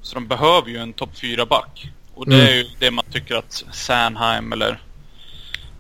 Så 0.06 0.14
de 0.14 0.26
behöver 0.26 0.68
ju 0.68 0.78
en 0.78 0.92
topp 0.92 1.10
4-back. 1.14 1.90
Och 2.14 2.28
det 2.28 2.34
mm. 2.34 2.46
är 2.46 2.52
ju 2.52 2.64
det 2.78 2.90
man 2.90 3.04
tycker 3.10 3.34
att 3.34 3.64
Sanheim 3.72 4.52
eller 4.52 4.80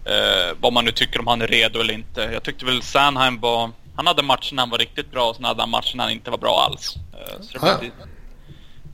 eh, 0.04 0.56
vad 0.60 0.72
man 0.72 0.84
nu 0.84 0.92
tycker 0.92 1.20
om 1.20 1.26
han 1.26 1.42
är 1.42 1.46
redo 1.46 1.80
eller 1.80 1.94
inte. 1.94 2.20
Jag 2.20 2.42
tyckte 2.42 2.64
väl 2.64 2.82
Sanheim 2.82 3.40
var 3.40 3.70
han 3.96 4.06
hade 4.06 4.22
matcher 4.22 4.54
när 4.54 4.62
han 4.62 4.70
var 4.70 4.78
riktigt 4.78 5.10
bra 5.10 5.28
och 5.28 5.36
sen 5.36 5.44
hade 5.44 5.62
han 5.62 5.70
matcher 5.70 5.96
när 5.96 6.04
han 6.04 6.12
inte 6.12 6.30
var 6.30 6.38
bra 6.38 6.60
alls. 6.60 6.96
Eh, 7.12 7.40
så 7.40 7.58
det 7.58 7.82
lite, 7.82 8.08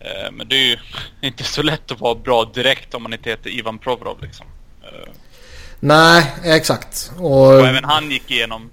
eh, 0.00 0.32
men 0.32 0.48
det 0.48 0.56
är 0.56 0.66
ju 0.66 0.76
inte 1.20 1.44
så 1.44 1.62
lätt 1.62 1.90
att 1.90 2.00
vara 2.00 2.14
bra 2.14 2.44
direkt 2.44 2.94
om 2.94 3.02
man 3.02 3.12
inte 3.12 3.30
heter 3.30 3.50
Ivan 3.50 3.78
Provorov 3.78 4.22
liksom. 4.22 4.46
Eh. 4.82 5.12
Nej, 5.80 6.34
exakt. 6.44 7.12
Och, 7.18 7.46
Och 7.46 7.66
även 7.66 7.84
han 7.84 8.10
gick 8.10 8.30
igenom 8.30 8.70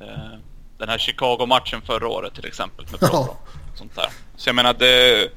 eh, 0.00 0.38
den 0.78 0.88
här 0.88 0.98
Chicago-matchen 0.98 1.82
förra 1.82 2.08
året 2.08 2.34
till 2.34 2.46
exempel. 2.46 2.86
Med 2.90 2.98
ja 3.00 3.36
sånt 3.78 3.96
där. 3.96 4.08
Så 4.36 4.48
jag 4.48 4.56
menar, 4.56 4.74
det, 4.74 5.28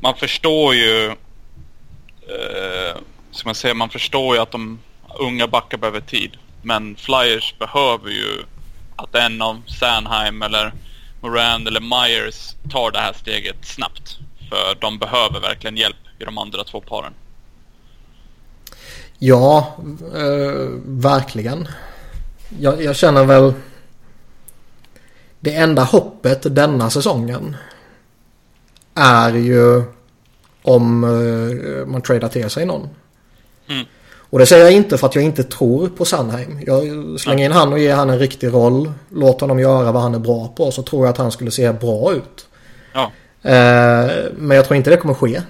man 0.00 0.14
förstår 0.14 0.74
ju... 0.74 1.06
Eh, 2.28 2.96
ska 3.30 3.48
man 3.48 3.54
säga, 3.54 3.74
man 3.74 3.90
förstår 3.90 4.36
ju 4.36 4.42
att 4.42 4.50
de 4.50 4.78
unga 5.18 5.46
backar 5.46 5.78
behöver 5.78 6.00
tid. 6.00 6.36
Men 6.62 6.96
Flyers 6.96 7.54
behöver 7.58 8.10
ju 8.10 8.42
att 8.96 9.14
en 9.14 9.42
av 9.42 9.62
Sanheim 9.66 10.42
eller 10.42 10.72
Moran 11.20 11.66
eller 11.66 11.80
Myers 11.80 12.54
tar 12.70 12.90
det 12.90 12.98
här 12.98 13.12
steget 13.12 13.56
snabbt. 13.62 14.18
För 14.48 14.80
de 14.80 14.98
behöver 14.98 15.40
verkligen 15.40 15.76
hjälp 15.76 15.96
i 16.18 16.24
de 16.24 16.38
andra 16.38 16.64
två 16.64 16.80
paren. 16.80 17.12
Ja, 19.18 19.76
eh, 20.14 20.68
verkligen. 20.84 21.68
Jag, 22.60 22.82
jag 22.82 22.96
känner 22.96 23.24
väl... 23.24 23.54
Det 25.40 25.54
enda 25.54 25.82
hoppet 25.82 26.54
denna 26.54 26.90
säsongen 26.90 27.56
är 28.94 29.32
ju 29.32 29.82
om 30.62 31.04
eh, 31.04 31.86
man 31.86 32.02
tradar 32.02 32.28
till 32.28 32.50
sig 32.50 32.66
någon. 32.66 32.88
Mm. 33.68 33.86
Och 34.30 34.38
det 34.38 34.46
säger 34.46 34.64
jag 34.64 34.72
inte 34.72 34.98
för 34.98 35.06
att 35.06 35.14
jag 35.14 35.24
inte 35.24 35.44
tror 35.44 35.88
på 35.88 36.04
Sandheim. 36.04 36.60
Jag 36.66 36.82
slänger 37.20 37.44
in 37.44 37.52
han 37.52 37.72
och 37.72 37.78
ger 37.78 37.94
han 37.94 38.10
en 38.10 38.18
riktig 38.18 38.52
roll. 38.52 38.92
Låt 39.10 39.40
honom 39.40 39.58
göra 39.58 39.92
vad 39.92 40.02
han 40.02 40.14
är 40.14 40.18
bra 40.18 40.48
på. 40.56 40.70
Så 40.70 40.82
tror 40.82 41.06
jag 41.06 41.12
att 41.12 41.18
han 41.18 41.32
skulle 41.32 41.50
se 41.50 41.72
bra 41.72 42.12
ut. 42.12 42.48
Ja. 42.92 43.12
Eh, 43.42 44.10
men 44.36 44.56
jag 44.56 44.64
tror 44.64 44.76
inte 44.76 44.90
det 44.90 44.96
kommer 44.96 45.14
ske. 45.14 45.42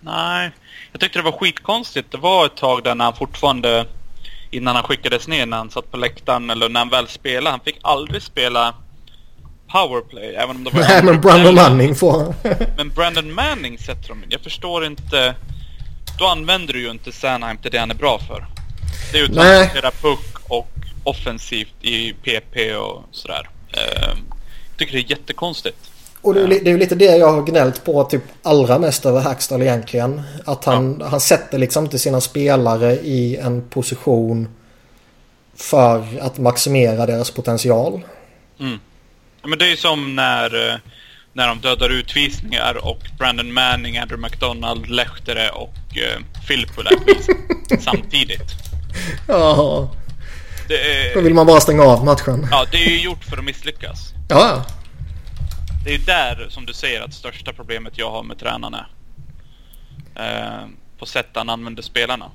Nej, 0.00 0.50
jag 0.92 1.00
tyckte 1.00 1.18
det 1.18 1.22
var 1.22 1.32
skitkonstigt. 1.32 2.12
Det 2.12 2.18
var 2.18 2.46
ett 2.46 2.56
tag 2.56 2.82
där 2.84 2.94
när 2.94 3.04
han 3.04 3.14
fortfarande, 3.14 3.86
innan 4.52 4.74
han 4.74 4.84
skickades 4.84 5.28
ner, 5.28 5.46
när 5.46 5.56
han 5.56 5.70
satt 5.70 5.90
på 5.90 5.96
läktaren 5.96 6.50
eller 6.50 6.68
när 6.68 6.80
han 6.80 6.88
väl 6.88 7.08
spelade. 7.08 7.50
Han 7.50 7.60
fick 7.60 7.78
aldrig 7.82 8.22
spela 8.22 8.74
powerplay, 9.72 10.34
även 10.34 10.56
om 10.56 10.64
det 10.64 10.70
var 10.70 10.80
Nej 10.80 11.02
men 11.02 11.20
Brandon. 11.20 11.54
Manning 11.54 11.94
får... 11.94 12.34
Men 12.76 12.88
Brandon 12.88 13.34
Manning 13.34 13.78
sätter 13.78 14.08
de 14.08 14.24
in. 14.24 14.30
Jag 14.30 14.40
förstår 14.40 14.84
inte. 14.84 15.34
Då 16.18 16.26
använder 16.26 16.72
du 16.74 16.80
ju 16.80 16.90
inte 16.90 17.12
Sanheim 17.12 17.56
till 17.58 17.70
det 17.70 17.78
han 17.78 17.90
är 17.90 17.94
bra 17.94 18.18
för. 18.18 18.46
Det 19.12 19.18
är 19.18 19.22
ju 19.22 19.26
att 19.26 19.34
transportera 19.34 19.90
puck 19.90 20.36
och 20.48 20.68
offensivt 21.04 21.74
i 21.80 22.12
PP 22.12 22.74
och 22.76 23.04
sådär. 23.10 23.48
Ehm, 23.72 24.18
jag 24.68 24.78
tycker 24.78 24.92
det 24.92 24.98
är 24.98 25.10
jättekonstigt. 25.10 25.91
Och 26.22 26.34
det 26.34 26.40
är, 26.42 26.46
det 26.64 26.70
är 26.70 26.78
lite 26.78 26.94
det 26.94 27.16
jag 27.16 27.32
har 27.32 27.42
gnällt 27.42 27.84
på 27.84 28.04
typ 28.04 28.22
allra 28.42 28.78
mest 28.78 29.06
över 29.06 29.20
Hackstall 29.20 29.62
egentligen. 29.62 30.22
Att 30.44 30.64
han, 30.64 31.02
han 31.10 31.20
sätter 31.20 31.58
liksom 31.58 31.84
inte 31.84 31.98
sina 31.98 32.20
spelare 32.20 32.92
i 32.94 33.36
en 33.36 33.68
position 33.68 34.48
för 35.56 36.04
att 36.20 36.38
maximera 36.38 37.06
deras 37.06 37.30
potential. 37.30 38.00
Mm. 38.60 38.78
Ja, 39.42 39.48
Men 39.48 39.58
det 39.58 39.64
är 39.64 39.68
ju 39.70 39.76
som 39.76 40.16
när, 40.16 40.68
eh, 40.70 40.74
när 41.32 41.48
de 41.48 41.60
dödar 41.60 41.88
utvisningar 41.90 42.84
och 42.84 42.98
Brandon 43.18 43.52
Manning, 43.52 43.98
Andrew 43.98 44.28
McDonald, 44.28 44.88
Lehtere 44.88 45.50
och 45.50 45.74
uh, 45.96 46.24
Filppula 46.48 46.90
är 46.90 47.80
samtidigt. 47.80 48.50
Ja, 49.28 49.90
Det 50.68 50.74
då 51.14 51.20
är, 51.20 51.24
vill 51.24 51.34
man 51.34 51.46
bara 51.46 51.60
stänga 51.60 51.82
av 51.82 52.04
matchen. 52.04 52.46
ja, 52.50 52.66
det 52.70 52.76
är 52.76 52.90
ju 52.90 53.00
gjort 53.00 53.24
för 53.24 53.36
att 53.38 53.44
misslyckas. 53.44 53.98
Ja, 54.28 54.64
Det 55.84 55.90
är 55.90 55.98
ju 55.98 56.04
där 56.04 56.46
som 56.50 56.66
du 56.66 56.72
säger 56.72 57.00
att 57.00 57.14
största 57.14 57.52
problemet 57.52 57.92
jag 57.98 58.10
har 58.10 58.22
med 58.22 58.38
tränaren 58.38 58.74
är. 58.74 58.86
Eh, 60.14 60.68
på 60.98 61.06
sätt 61.06 61.26
han 61.34 61.50
använder 61.50 61.82
spelarna. 61.82 62.30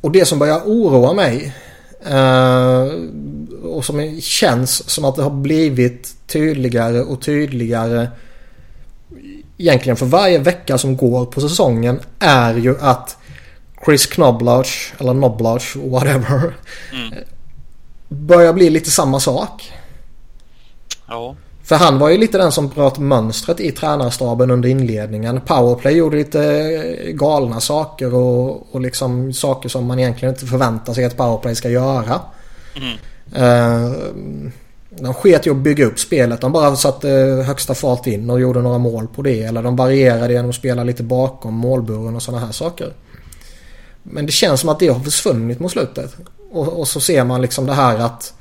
och 0.00 0.12
det 0.12 0.24
som 0.24 0.38
börjar 0.38 0.60
oroa 0.60 1.12
mig 1.12 1.52
eh, 2.06 2.82
och 3.64 3.84
som 3.84 4.20
känns 4.20 4.90
som 4.90 5.04
att 5.04 5.16
det 5.16 5.22
har 5.22 5.30
blivit 5.30 6.14
tydligare 6.26 7.00
och 7.00 7.22
tydligare 7.22 8.08
egentligen 9.58 9.96
för 9.96 10.06
varje 10.06 10.38
vecka 10.38 10.78
som 10.78 10.96
går 10.96 11.26
på 11.26 11.40
säsongen 11.40 12.00
är 12.18 12.54
ju 12.54 12.80
att 12.80 13.16
Chris 13.84 14.06
Knobloch 14.06 14.92
eller 14.98 15.12
Knobloch 15.12 15.76
whatever 15.76 16.54
Mm. 16.92 17.14
börjar 18.08 18.52
bli 18.52 18.70
lite 18.70 18.90
samma 18.90 19.20
sak. 19.20 19.72
Ja. 21.08 21.36
För 21.70 21.76
han 21.76 21.98
var 21.98 22.08
ju 22.08 22.18
lite 22.18 22.38
den 22.38 22.52
som 22.52 22.68
bröt 22.68 22.98
mönstret 22.98 23.60
i 23.60 23.72
tränarstaben 23.72 24.50
under 24.50 24.68
inledningen. 24.68 25.40
Powerplay 25.40 25.94
gjorde 25.94 26.16
lite 26.16 27.12
galna 27.12 27.60
saker 27.60 28.14
och, 28.14 28.74
och 28.74 28.80
liksom 28.80 29.32
saker 29.32 29.68
som 29.68 29.86
man 29.86 29.98
egentligen 29.98 30.34
inte 30.34 30.46
förväntar 30.46 30.94
sig 30.94 31.04
att 31.04 31.16
powerplay 31.16 31.54
ska 31.54 31.68
göra. 31.68 32.20
Mm. 32.76 32.98
Eh, 33.34 33.92
de 34.90 35.14
sket 35.14 35.46
ju 35.46 35.50
att 35.50 35.56
bygga 35.56 35.86
upp 35.86 35.98
spelet. 35.98 36.40
De 36.40 36.52
bara 36.52 36.76
satte 36.76 37.08
högsta 37.46 37.74
fart 37.74 38.06
in 38.06 38.30
och 38.30 38.40
gjorde 38.40 38.62
några 38.62 38.78
mål 38.78 39.06
på 39.14 39.22
det. 39.22 39.42
Eller 39.42 39.62
de 39.62 39.76
varierade 39.76 40.32
genom 40.32 40.50
att 40.50 40.56
spela 40.56 40.84
lite 40.84 41.02
bakom 41.02 41.54
målburen 41.54 42.16
och 42.16 42.22
sådana 42.22 42.46
här 42.46 42.52
saker. 42.52 42.92
Men 44.02 44.26
det 44.26 44.32
känns 44.32 44.60
som 44.60 44.68
att 44.68 44.78
det 44.78 44.88
har 44.88 45.00
försvunnit 45.00 45.60
mot 45.60 45.72
slutet. 45.72 46.16
Och, 46.52 46.68
och 46.80 46.88
så 46.88 47.00
ser 47.00 47.24
man 47.24 47.42
liksom 47.42 47.66
det 47.66 47.74
här 47.74 47.98
att 47.98 48.34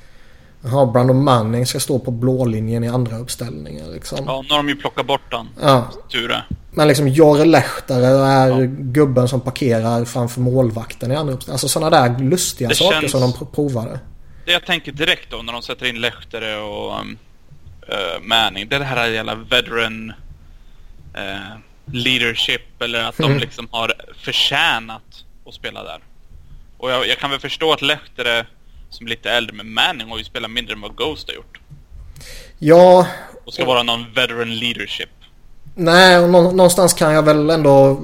Jaha, 0.63 0.85
Brandon 0.85 1.23
Manning 1.23 1.65
ska 1.65 1.79
stå 1.79 1.99
på 1.99 2.11
blålinjen 2.11 2.83
i 2.83 2.87
andra 2.87 3.17
uppställningar 3.17 3.87
liksom. 3.87 4.19
ja, 4.25 4.41
nu 4.41 4.49
har 4.49 4.57
de 4.57 4.69
ju 4.69 4.75
plockat 4.75 5.05
bort 5.07 5.21
han. 5.33 5.49
Ja. 5.61 5.87
Ture. 6.09 6.43
Men 6.71 6.87
liksom 6.87 7.07
Jorre 7.07 7.45
Lehtare 7.45 8.05
är 8.05 8.65
gubben 8.65 9.27
som 9.27 9.41
parkerar 9.41 10.05
framför 10.05 10.41
målvakten 10.41 11.11
i 11.11 11.15
andra 11.15 11.33
uppställningar. 11.33 11.53
Alltså 11.53 11.67
sådana 11.67 12.07
där 12.07 12.19
lustiga 12.23 12.69
Det 12.69 12.75
saker 12.75 12.99
känns- 13.01 13.11
som 13.11 13.21
de 13.21 13.31
pr- 13.31 13.45
provade. 13.55 13.99
Det 14.45 14.51
jag 14.51 14.65
tänker 14.65 14.91
direkt 14.91 15.31
då 15.31 15.37
när 15.41 15.53
de 15.53 15.61
sätter 15.61 15.85
in 15.85 16.01
Lehtere 16.01 16.57
och 16.61 16.99
um, 17.01 17.17
eh, 17.87 18.21
Manning. 18.21 18.67
Det 18.69 18.75
är 18.75 18.79
det 18.79 18.85
här 18.85 19.07
jävla 19.07 19.35
veteran 19.35 20.13
eh, 21.13 21.57
leadership. 21.85 22.81
Eller 22.81 23.03
att 23.03 23.17
de 23.17 23.23
Mm. 23.23 23.37
liksom 23.37 23.67
har 23.71 23.93
förtjänat 24.15 25.01
att 25.47 25.53
spela 25.53 25.83
där. 25.83 25.99
Och 26.77 26.91
jag, 26.91 27.07
jag 27.07 27.17
kan 27.17 27.31
väl 27.31 27.39
förstå 27.39 27.73
att 27.73 27.81
Lehtere 27.81 28.45
som 28.89 29.05
är 29.05 29.09
lite 29.09 29.29
äldre, 29.31 29.55
men 29.55 29.73
Manning 29.73 30.09
har 30.09 30.17
ju 30.17 30.23
spelat 30.23 30.51
mindre 30.51 30.73
än 30.73 30.81
vad 30.81 30.95
Ghost 30.95 31.27
har 31.27 31.35
gjort. 31.35 31.59
Ja, 32.59 33.07
Och 33.45 33.53
ska 33.53 33.65
vara 33.65 33.83
någon 33.83 34.05
veteran 34.15 34.55
leadership. 34.55 35.09
nej 35.75 36.27
någonstans 36.27 36.93
kan 36.93 37.13
jag 37.13 37.23
väl 37.23 37.49
ändå 37.49 38.01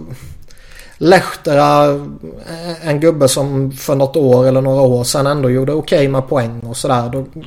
Lehtera, 0.97 1.85
eh, 2.49 2.87
en 2.87 2.99
gubbe 2.99 3.27
som 3.27 3.71
för 3.71 3.95
något 3.95 4.15
år 4.15 4.47
eller 4.47 4.61
några 4.61 4.81
år 4.81 5.03
sedan 5.03 5.27
ändå 5.27 5.49
gjorde 5.49 5.73
okej 5.73 6.07
med 6.07 6.27
poäng 6.29 6.59
och 6.59 6.77
sådär. 6.77 7.09
Då, 7.09 7.17
Mm. 7.19 7.45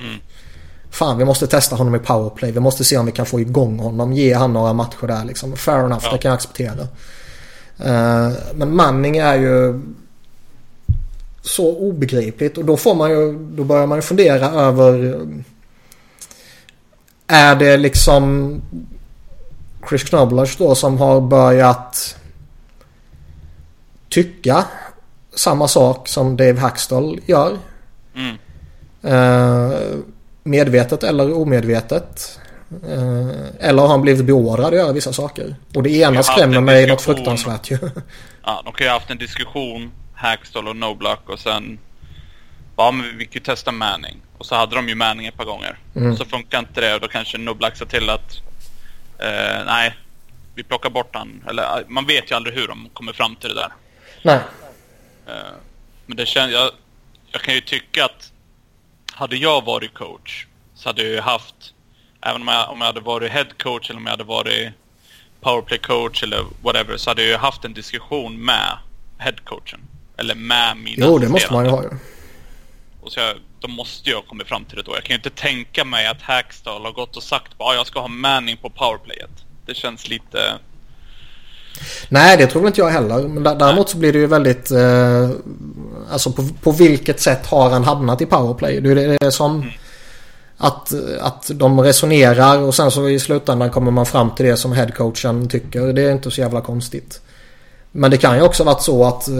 Fan 0.90 1.18
vi 1.18 1.24
måste 1.24 1.46
testa 1.46 1.76
honom 1.76 1.94
i 1.94 1.98
powerplay. 1.98 2.52
Vi 2.52 2.60
måste 2.60 2.84
se 2.84 2.96
om 2.98 3.06
vi 3.06 3.12
kan 3.12 3.26
få 3.26 3.40
igång 3.40 3.78
honom. 3.78 4.12
Ge 4.12 4.34
han 4.34 4.52
några 4.52 4.72
matcher 4.72 5.06
där 5.06 5.24
liksom. 5.24 5.56
Fair 5.56 5.84
enough, 5.84 6.00
Ja. 6.04 6.12
det 6.12 6.18
kan 6.18 6.28
jag 6.28 6.36
acceptera. 6.36 6.80
Eh, 7.78 8.32
men 8.54 8.76
Manning 8.76 9.16
är 9.16 9.34
ju 9.34 9.80
så 11.48 11.76
obegripligt 11.76 12.58
och 12.58 12.64
då 12.64 12.76
får 12.76 12.94
man 12.94 13.10
ju, 13.10 13.32
då 13.32 13.64
börjar 13.64 13.86
man 13.86 13.98
ju 13.98 14.02
fundera 14.02 14.46
över 14.46 15.20
Är 17.26 17.56
det 17.56 17.76
liksom 17.76 18.54
Chris 19.88 20.04
Knobloch 20.04 20.56
då 20.58 20.74
som 20.74 20.98
har 20.98 21.20
börjat 21.20 22.16
tycka 24.08 24.64
samma 25.34 25.68
sak 25.68 26.08
som 26.08 26.36
Dave 26.36 26.60
Hackstall 26.60 27.20
gör? 27.26 27.58
Mm. 28.14 28.36
Eh, 29.02 29.78
medvetet 30.42 31.02
eller 31.02 31.32
omedvetet. 31.32 32.38
Eh, 32.88 33.28
eller 33.68 33.82
har 33.82 33.88
han 33.88 34.02
blivit 34.02 34.26
beordrad 34.26 34.66
att 34.66 34.74
göra 34.74 34.92
vissa 34.92 35.12
saker? 35.12 35.56
Och 35.74 35.82
det 35.82 35.90
ena 35.90 36.22
skrämmer 36.22 36.60
mig 36.60 36.86
något 36.86 37.02
fruktansvärt 37.02 37.70
ju. 37.70 37.78
Ja, 38.44 38.62
de 38.64 38.72
kan 38.72 38.84
ju 38.84 38.90
ha 38.90 38.98
haft 38.98 39.10
en 39.10 39.18
diskussion, 39.18 39.90
Hackstall 40.18 40.68
och 40.68 40.76
Noblock 40.76 41.28
och 41.28 41.40
sen... 41.40 41.78
Ja, 42.76 42.90
men 42.90 43.18
vi 43.18 43.24
kan 43.24 43.32
ju 43.32 43.40
testa 43.40 43.72
Manning. 43.72 44.20
Och 44.38 44.46
så 44.46 44.54
hade 44.54 44.76
de 44.76 44.88
ju 44.88 44.94
Manning 44.94 45.26
ett 45.26 45.36
par 45.36 45.44
gånger. 45.44 45.78
Mm. 45.96 46.16
Så 46.16 46.24
funkar 46.24 46.58
inte 46.58 46.80
det 46.80 46.94
och 46.94 47.00
då 47.00 47.08
kanske 47.08 47.38
Noblock 47.38 47.76
sa 47.76 47.84
till 47.84 48.10
att... 48.10 48.42
Eh, 49.18 49.64
nej, 49.66 49.96
vi 50.54 50.62
plockar 50.62 50.90
bort 50.90 51.14
han. 51.14 51.44
Eller 51.48 51.84
man 51.88 52.06
vet 52.06 52.30
ju 52.30 52.34
aldrig 52.34 52.56
hur 52.56 52.68
de 52.68 52.88
kommer 52.92 53.12
fram 53.12 53.36
till 53.36 53.48
det 53.48 53.54
där. 53.54 53.72
Nej. 54.22 54.40
Eh, 55.26 55.52
men 56.06 56.16
det 56.16 56.26
känns... 56.26 56.52
Jag, 56.52 56.70
jag 57.32 57.42
kan 57.42 57.54
ju 57.54 57.60
tycka 57.60 58.04
att... 58.04 58.32
Hade 59.12 59.36
jag 59.36 59.64
varit 59.64 59.94
coach 59.94 60.46
så 60.74 60.88
hade 60.88 61.02
jag 61.02 61.10
ju 61.12 61.20
haft... 61.20 61.74
Även 62.20 62.42
om 62.42 62.48
jag, 62.48 62.70
om 62.70 62.78
jag 62.78 62.86
hade 62.86 63.00
varit 63.00 63.32
head 63.32 63.46
coach 63.58 63.90
eller 63.90 64.00
om 64.00 64.04
jag 64.04 64.10
hade 64.10 64.24
varit 64.24 64.72
powerplay 65.40 65.78
coach 65.78 66.22
eller 66.22 66.44
whatever 66.62 66.96
så 66.96 67.10
hade 67.10 67.22
jag 67.22 67.30
ju 67.30 67.36
haft 67.36 67.64
en 67.64 67.74
diskussion 67.74 68.44
med 68.44 68.78
headcoachen. 69.18 69.80
Eller 70.18 70.34
med 70.34 70.76
mina 70.76 71.06
Jo, 71.06 71.18
det 71.18 71.28
måste 71.28 71.52
man 71.52 71.64
ju 71.64 71.70
ha 71.70 71.82
ju. 71.82 71.88
Och 73.02 73.12
så 73.12 73.20
jag, 73.20 73.36
då 73.60 73.68
måste 73.68 74.10
jag 74.10 74.26
komma 74.26 74.44
fram 74.44 74.64
till 74.64 74.76
det 74.76 74.82
då. 74.82 74.94
Jag 74.94 75.02
kan 75.04 75.14
ju 75.14 75.16
inte 75.16 75.30
tänka 75.30 75.84
mig 75.84 76.06
att 76.06 76.22
Hackstall 76.22 76.84
har 76.84 76.92
gått 76.92 77.16
och 77.16 77.22
sagt 77.22 77.52
att 77.58 77.74
jag 77.74 77.86
ska 77.86 78.00
ha 78.00 78.08
Manning 78.08 78.56
på 78.56 78.70
powerplayet. 78.70 79.30
Det 79.66 79.74
känns 79.74 80.08
lite... 80.08 80.38
Nej, 82.08 82.36
det 82.36 82.46
tror 82.46 82.66
inte 82.66 82.80
jag 82.80 82.88
heller. 82.88 83.28
Men 83.28 83.42
dä- 83.46 83.54
däremot 83.58 83.88
så 83.88 83.96
blir 83.98 84.12
det 84.12 84.18
ju 84.18 84.26
väldigt... 84.26 84.70
Eh, 84.70 85.30
Alltså 86.10 86.32
på, 86.32 86.48
på 86.62 86.72
vilket 86.72 87.20
sätt 87.20 87.46
har 87.46 87.70
han 87.70 87.84
hamnat 87.84 88.20
i 88.20 88.26
powerplay? 88.26 88.80
Det 88.80 88.90
är 88.90 88.94
det, 88.94 89.16
det 89.20 89.32
som... 89.32 89.56
Mm. 89.56 89.68
Att, 90.60 90.92
att 91.20 91.50
de 91.54 91.80
resonerar 91.80 92.58
och 92.58 92.74
sen 92.74 92.90
så 92.90 93.08
i 93.08 93.18
slutändan 93.20 93.70
kommer 93.70 93.90
man 93.90 94.06
fram 94.06 94.30
till 94.34 94.46
det 94.46 94.56
som 94.56 94.72
headcoachen 94.72 95.48
tycker. 95.48 95.92
Det 95.92 96.02
är 96.02 96.12
inte 96.12 96.30
så 96.30 96.40
jävla 96.40 96.60
konstigt. 96.60 97.20
Men 97.98 98.10
det 98.10 98.18
kan 98.18 98.36
ju 98.36 98.42
också 98.42 98.64
varit 98.64 98.82
så 98.82 99.04
att 99.04 99.28
eh, 99.28 99.34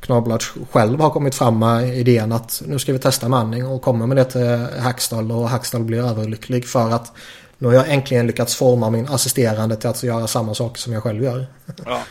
Knablatch 0.00 0.50
själv 0.70 1.00
har 1.00 1.10
kommit 1.10 1.34
fram 1.34 1.58
med 1.58 1.98
idén 1.98 2.32
att 2.32 2.62
nu 2.66 2.78
ska 2.78 2.92
vi 2.92 2.98
testa 2.98 3.28
Manning 3.28 3.66
och 3.66 3.82
kommer 3.82 4.06
med 4.06 4.16
det 4.16 4.24
till 4.24 4.66
Hackstall 4.80 5.32
och 5.32 5.48
Hackstall 5.48 5.84
blir 5.84 5.98
överlycklig 5.98 6.68
för 6.68 6.90
att 6.90 7.12
nu 7.58 7.66
har 7.66 7.74
jag 7.74 7.92
äntligen 7.92 8.26
lyckats 8.26 8.56
forma 8.56 8.90
min 8.90 9.08
assisterande 9.08 9.76
till 9.76 9.88
att 9.88 10.02
göra 10.02 10.26
samma 10.26 10.54
sak 10.54 10.78
som 10.78 10.92
jag 10.92 11.02
själv 11.02 11.24
gör. 11.24 11.46
Ja. 11.66 12.02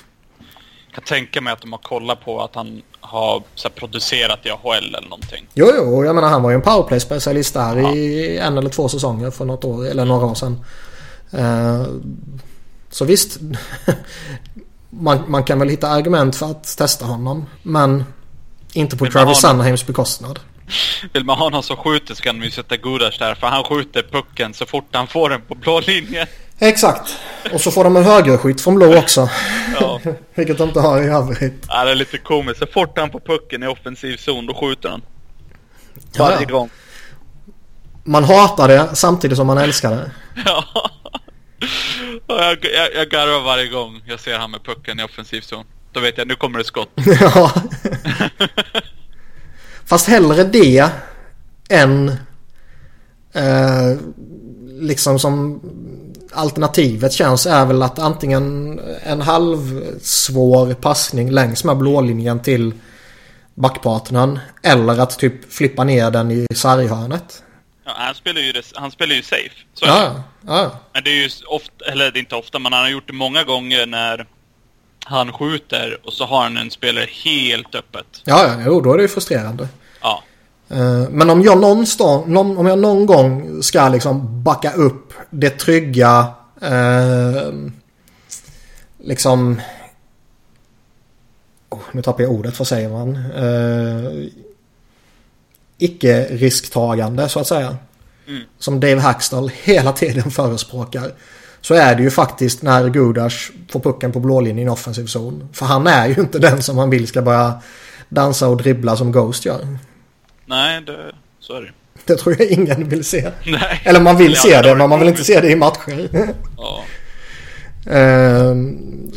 Jag 0.86 0.94
kan 0.94 1.04
tänka 1.04 1.42
mig 1.42 1.54
att 1.54 1.62
de 1.62 1.72
har 1.72 1.80
kollat 1.80 2.26
på 2.26 2.42
att 2.42 2.56
han 2.56 2.82
har 3.00 3.44
här, 3.64 3.70
producerat 3.70 4.46
i 4.46 4.50
AHL 4.50 4.96
eller 4.96 5.10
någonting. 5.10 5.48
Jo, 5.54 5.68
jo, 5.76 6.06
jag 6.06 6.16
menar 6.16 6.30
han 6.30 6.44
var 6.44 6.50
ju 6.50 6.56
en 6.56 6.62
powerplay-specialist 6.62 7.54
där 7.54 7.78
ja. 7.78 7.96
i 7.96 8.38
en 8.38 8.58
eller 8.58 8.70
två 8.70 8.90
säsonger 8.90 9.32
för 9.32 9.46
något 9.46 9.66
år, 9.66 9.88
eller 9.88 10.06
några 10.06 10.26
år 10.26 10.36
sedan. 10.36 10.66
Uh, 11.34 11.88
så 12.90 13.06
visst, 13.06 13.40
man, 14.90 15.24
man 15.28 15.44
kan 15.44 15.60
väl 15.60 15.70
hitta 15.70 15.88
argument 15.88 16.36
för 16.36 16.52
att 16.52 16.78
testa 16.78 17.06
honom. 17.06 17.46
Men 17.64 18.04
inte 18.74 18.98
på 18.98 19.06
Travis 19.06 19.38
Sunheims 19.38 19.88
bekostnad. 19.88 20.40
Vill 21.14 21.26
man 21.26 21.38
ha 21.38 21.50
någon 21.50 21.64
som 21.64 21.78
skjuter 21.78 22.16
så 22.16 22.22
kan 22.22 22.36
man 22.36 22.46
ju 22.46 22.52
sätta 22.52 22.78
Gudas 22.78 23.18
där. 23.18 23.36
För 23.36 23.48
han 23.48 23.64
skjuter 23.64 24.04
pucken 24.12 24.54
så 24.54 24.66
fort 24.66 24.86
han 24.92 25.08
får 25.08 25.30
den 25.30 25.42
på 25.42 25.56
blå 25.56 25.80
linjen. 25.80 26.28
Exakt. 26.60 27.18
Och 27.54 27.62
så 27.62 27.72
får 27.72 27.84
de 27.84 27.98
en 27.98 28.04
högerskytt 28.04 28.62
från 28.62 28.76
blå 28.76 28.98
också. 28.98 29.30
Ja. 29.80 30.00
Vilket 30.36 30.58
de 30.58 30.68
inte 30.68 30.80
har 30.80 31.02
i 31.02 31.06
övrigt. 31.06 31.66
Ja, 31.68 31.86
det 31.86 31.92
är 31.92 31.96
lite 31.96 32.18
komiskt. 32.18 32.60
Så 32.60 32.66
fort 32.66 32.98
han 32.98 33.12
får 33.12 33.20
pucken 33.20 33.64
i 33.64 33.68
offensiv 33.68 34.18
zon 34.18 34.46
då 34.46 34.54
skjuter 34.54 34.90
han. 34.90 35.02
Varje 36.18 36.42
ja. 36.42 36.48
gång. 36.48 36.70
Man 38.04 38.24
hatar 38.24 38.68
det 38.68 38.90
samtidigt 38.96 39.38
som 39.38 39.48
man 39.48 39.58
älskar 39.58 39.92
det. 39.92 40.12
Ja. 40.46 40.64
Jag, 42.28 42.58
jag, 42.76 42.96
jag 42.96 43.10
garvar 43.10 43.42
varje 43.44 43.68
gång 43.68 44.02
jag 44.06 44.20
ser 44.20 44.38
han 44.38 44.52
med 44.52 44.64
pucken 44.64 45.00
i 45.00 45.04
offensiv 45.04 45.42
zon. 45.42 45.66
Då 45.92 46.00
vet 46.00 46.18
jag 46.18 46.28
nu 46.28 46.36
kommer 46.36 46.58
det 46.58 46.64
skott. 46.66 46.90
Ja. 47.22 47.52
Fast 49.86 50.08
hellre 50.08 50.44
det 50.44 50.90
än 51.70 52.10
eh, 53.34 53.98
liksom 54.80 55.20
som 55.20 55.62
alternativet 56.34 57.14
känns 57.14 57.46
är 57.46 57.66
väl 57.66 57.84
att 57.84 58.00
antingen 58.00 58.80
en 59.04 59.22
halvsvår 59.22 60.74
passning 60.74 61.32
längs 61.32 61.64
med 61.64 61.78
blålinjen 61.78 62.40
till 62.40 62.74
backpartnern 63.54 64.40
eller 64.64 65.00
att 65.00 65.20
typ 65.20 65.54
flippa 65.54 65.84
ner 65.84 66.12
den 66.12 66.32
i 66.32 66.48
sarghörnet. 66.56 67.44
Ja, 67.90 67.96
han 67.98 68.16
spelar 68.16 68.42
ju, 68.42 68.54
han 68.76 68.92
spelar 68.92 69.16
ju 69.16 69.24
safe. 69.24 69.56
Så 69.74 69.86
ja, 69.86 70.24
ja. 70.48 70.72
Men 70.94 71.04
det 71.04 71.10
är 71.10 71.16
ju 71.16 71.30
ofta, 71.48 71.86
eller 71.86 72.12
det 72.12 72.18
är 72.18 72.22
inte 72.22 72.36
ofta, 72.36 72.60
men 72.60 72.74
han 72.74 72.82
har 72.82 72.90
gjort 72.90 73.08
det 73.08 73.14
många 73.14 73.44
gånger 73.44 73.86
när 73.86 74.28
han 75.06 75.34
skjuter 75.34 75.98
och 76.04 76.14
så 76.14 76.26
har 76.26 76.44
han 76.44 76.58
en 76.58 76.72
spelare 76.72 77.08
helt 77.26 77.76
öppet. 77.76 78.06
Ja, 78.24 78.48
ja, 78.48 78.64
jo, 78.66 78.82
då 78.82 78.94
är 78.94 78.98
det 78.98 79.02
ju 79.02 79.10
frustrerande. 79.10 79.68
Ja. 80.02 80.24
Eh, 80.70 81.10
men 81.10 81.30
om 81.30 81.42
jag 81.42 81.62
någonstans, 81.62 82.38
om 82.38 82.66
jag 82.66 82.80
någon 82.80 83.06
gång 83.06 83.64
ska 83.64 83.90
liksom 83.90 84.44
backa 84.44 84.72
upp 84.72 85.14
det 85.30 85.50
trygga, 85.50 86.28
eh, 86.62 87.54
liksom, 89.04 89.62
oh, 91.70 91.82
nu 91.92 92.02
tappar 92.02 92.24
jag 92.24 92.32
ordet, 92.32 92.60
vad 92.60 92.68
säger 92.68 92.90
man? 92.90 93.16
Eh, 93.16 94.30
icke-risktagande 95.80 97.30
så 97.30 97.40
att 97.40 97.48
säga. 97.48 97.78
Mm. 98.28 98.42
Som 98.60 98.80
Dave 98.80 99.00
Hackstall 99.00 99.52
hela 99.64 99.92
tiden 99.92 100.32
förespråkar. 100.32 101.12
Så 101.62 101.74
är 101.74 101.96
det 101.96 102.04
ju 102.04 102.10
faktiskt 102.10 102.62
när 102.62 102.90
Gudas 102.90 103.52
får 103.70 103.80
pucken 103.80 104.12
på 104.12 104.20
blålinjen 104.20 104.68
i 104.68 104.72
offensiv 104.72 105.06
zon. 105.06 105.50
För 105.54 105.66
han 105.66 105.88
är 105.88 106.08
ju 106.08 106.16
inte 106.16 106.40
den 106.40 106.64
som 106.64 106.76
man 106.76 106.90
vill 106.90 107.08
ska 107.08 107.22
börja 107.22 107.62
dansa 108.10 108.48
och 108.48 108.58
dribbla 108.58 108.96
som 108.96 109.12
Ghost 109.12 109.46
gör. 109.46 109.78
Nej, 110.46 110.82
det, 110.82 111.16
så 111.40 111.54
är 111.54 111.62
det 111.62 111.72
Det 112.06 112.16
tror 112.16 112.36
jag 112.40 112.50
ingen 112.50 112.90
vill 112.90 113.04
se. 113.04 113.32
Nej. 113.46 113.82
Eller 113.84 114.00
man 114.00 114.18
vill 114.18 114.36
se 114.36 114.62
det, 114.62 114.76
men 114.76 114.90
man 114.90 115.00
vill 115.00 115.10
inte 115.10 115.24
se 115.24 115.42
det 115.42 115.50
i 115.50 115.56
matcher. 115.56 116.10
Ja. 116.58 116.84
uh, 117.88 118.56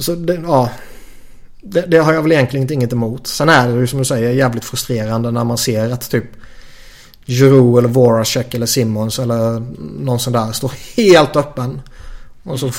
så 0.00 0.14
det, 0.14 0.34
ja. 0.34 0.70
Det, 1.60 1.80
det, 1.80 1.98
har 1.98 2.12
jag 2.12 2.22
väl 2.22 2.32
egentligen 2.32 2.72
inget 2.72 2.92
emot. 2.92 3.26
Sen 3.26 3.48
är 3.48 3.68
det 3.68 3.80
ju 3.80 3.86
som 3.86 3.98
du 3.98 4.04
säger 4.04 4.30
jävligt 4.30 4.64
frustrerande 4.64 5.30
när 5.30 5.44
man 5.44 5.58
ser 5.58 5.90
att 5.90 6.10
typ 6.10 6.24
Giroud 7.26 7.78
eller 7.78 7.88
Voracek 7.88 8.54
eller 8.54 8.66
Simmons 8.66 9.18
eller 9.18 9.60
någon 10.04 10.20
sån 10.20 10.32
där 10.32 10.52
står 10.52 10.72
helt 10.96 11.36
öppen. 11.36 11.82
Och 12.44 12.60
så 12.60 12.70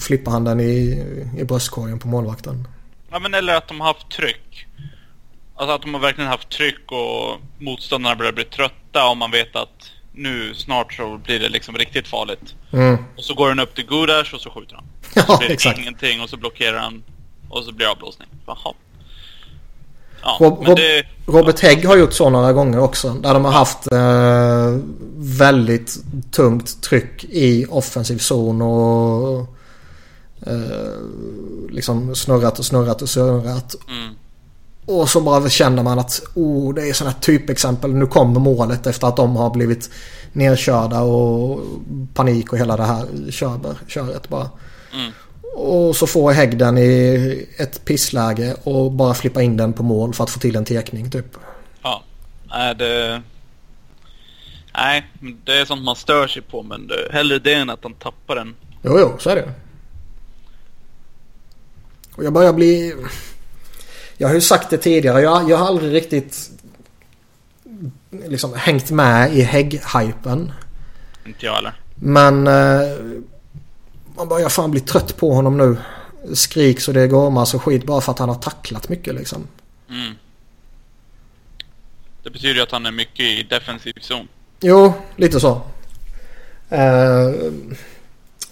flippar 0.00 0.32
han 0.32 0.44
den 0.44 0.60
i, 0.60 1.04
i 1.38 1.44
bröstkorgen 1.44 1.98
på 1.98 2.08
målvakten. 2.08 2.68
Ja 3.10 3.18
men 3.18 3.34
eller 3.34 3.54
att 3.56 3.68
de 3.68 3.80
har 3.80 3.86
haft 3.86 4.10
tryck. 4.10 4.66
Alltså 5.54 5.74
att 5.74 5.82
de 5.82 5.94
har 5.94 6.00
verkligen 6.00 6.30
haft 6.30 6.50
tryck 6.50 6.92
och 6.92 7.40
motståndarna 7.58 8.16
börjar 8.16 8.32
bli 8.32 8.44
trötta 8.44 9.08
och 9.10 9.16
man 9.16 9.30
vet 9.30 9.56
att 9.56 9.90
nu 10.12 10.54
snart 10.54 10.92
så 10.92 11.18
blir 11.18 11.40
det 11.40 11.48
liksom 11.48 11.74
riktigt 11.74 12.08
farligt. 12.08 12.54
Mm. 12.72 12.96
Och 13.16 13.24
så 13.24 13.34
går 13.34 13.48
den 13.48 13.58
upp 13.58 13.74
till 13.74 13.86
Gudash 13.86 14.34
och 14.34 14.40
så 14.40 14.50
skjuter 14.50 14.74
han. 14.74 14.84
Ja, 15.14 15.22
så 15.22 15.38
blir 15.38 15.48
det 15.48 15.54
exakt. 15.54 15.78
ingenting 15.78 16.20
och 16.20 16.30
så 16.30 16.36
blockerar 16.36 16.78
han 16.78 17.02
och 17.48 17.64
så 17.64 17.72
blir 17.72 17.86
det 17.86 17.92
avblåsning. 17.92 18.28
Jaha. 18.46 18.74
Ja, 20.26 20.36
Rob, 20.40 20.76
det, 20.76 21.04
Robert 21.26 21.60
Hägg 21.60 21.86
har 21.86 21.96
gjort 21.96 22.12
så 22.12 22.30
några 22.30 22.52
gånger 22.52 22.78
också. 22.78 23.10
Där 23.10 23.34
de 23.34 23.44
har 23.44 23.52
haft 23.52 23.92
eh, 23.92 24.78
väldigt 25.16 25.98
tungt 26.30 26.82
tryck 26.82 27.24
i 27.24 27.66
offensiv 27.70 28.18
zon 28.18 28.62
och 28.62 29.38
eh, 30.46 31.00
liksom 31.70 32.14
snurrat 32.14 32.58
och 32.58 32.64
snurrat 32.64 33.02
och 33.02 33.08
snurrat. 33.08 33.74
Mm. 33.88 34.14
Och 34.86 35.08
så 35.08 35.20
bara 35.20 35.48
känner 35.48 35.82
man 35.82 35.98
att 35.98 36.22
oh, 36.34 36.74
det 36.74 36.88
är 36.88 36.92
sådana 36.92 37.16
typexempel. 37.20 37.94
Nu 37.94 38.06
kommer 38.06 38.40
målet 38.40 38.86
efter 38.86 39.06
att 39.06 39.16
de 39.16 39.36
har 39.36 39.50
blivit 39.50 39.90
nerkörda 40.32 41.00
och 41.00 41.60
panik 42.14 42.52
och 42.52 42.58
hela 42.58 42.76
det 42.76 42.84
här 42.84 43.06
köret 43.88 44.28
bara. 44.28 44.50
Mm. 44.94 45.12
Och 45.58 45.96
så 45.96 46.06
får 46.06 46.32
Hägg 46.32 46.58
den 46.58 46.78
i 46.78 47.48
ett 47.58 47.84
pissläge 47.84 48.56
och 48.62 48.92
bara 48.92 49.14
flippa 49.14 49.42
in 49.42 49.56
den 49.56 49.72
på 49.72 49.82
mål 49.82 50.14
för 50.14 50.24
att 50.24 50.30
få 50.30 50.40
till 50.40 50.56
en 50.56 50.64
tekning 50.64 51.10
typ. 51.10 51.36
Ja, 51.82 52.02
nej 52.48 52.74
det... 52.74 53.22
Nej, 54.74 55.06
det 55.44 55.60
är 55.60 55.64
sånt 55.64 55.84
man 55.84 55.96
stör 55.96 56.26
sig 56.26 56.42
på 56.42 56.62
men 56.62 56.86
det, 56.86 57.08
hellre 57.12 57.38
det 57.38 57.54
än 57.54 57.70
att 57.70 57.78
han 57.82 57.94
tappar 57.94 58.36
den. 58.36 58.54
Jo, 58.82 58.98
jo, 59.00 59.16
så 59.18 59.30
är 59.30 59.36
det. 59.36 59.52
Och 62.14 62.24
jag 62.24 62.32
börjar 62.32 62.52
bli... 62.52 62.94
Jag 64.16 64.28
har 64.28 64.34
ju 64.34 64.40
sagt 64.40 64.70
det 64.70 64.78
tidigare. 64.78 65.20
Jag, 65.20 65.50
jag 65.50 65.56
har 65.56 65.66
aldrig 65.66 65.94
riktigt 65.94 66.50
liksom 68.10 68.54
hängt 68.54 68.90
med 68.90 69.34
i 69.34 69.42
Hägg-hypen. 69.42 70.52
Inte 71.26 71.46
jag 71.46 71.54
heller. 71.54 71.80
Men 71.94 72.46
eh, 72.46 72.96
man 74.16 74.28
börjar 74.28 74.48
fan 74.48 74.70
bli 74.70 74.80
trött 74.80 75.16
på 75.16 75.32
honom 75.32 75.56
nu. 75.56 75.76
Skrik 76.34 76.80
så 76.80 76.92
det 76.92 77.08
gormas 77.08 77.54
och 77.54 77.62
skit 77.62 77.84
bara 77.84 78.00
för 78.00 78.12
att 78.12 78.18
han 78.18 78.28
har 78.28 78.36
tacklat 78.36 78.88
mycket 78.88 79.14
liksom. 79.14 79.46
Mm. 79.90 80.14
Det 82.22 82.30
betyder 82.30 82.54
ju 82.54 82.60
att 82.60 82.72
han 82.72 82.86
är 82.86 82.90
mycket 82.90 83.20
i 83.20 83.42
defensiv 83.42 83.92
zon. 84.00 84.28
Jo, 84.60 84.92
lite 85.16 85.40
så. 85.40 85.62
Uh, 86.72 87.52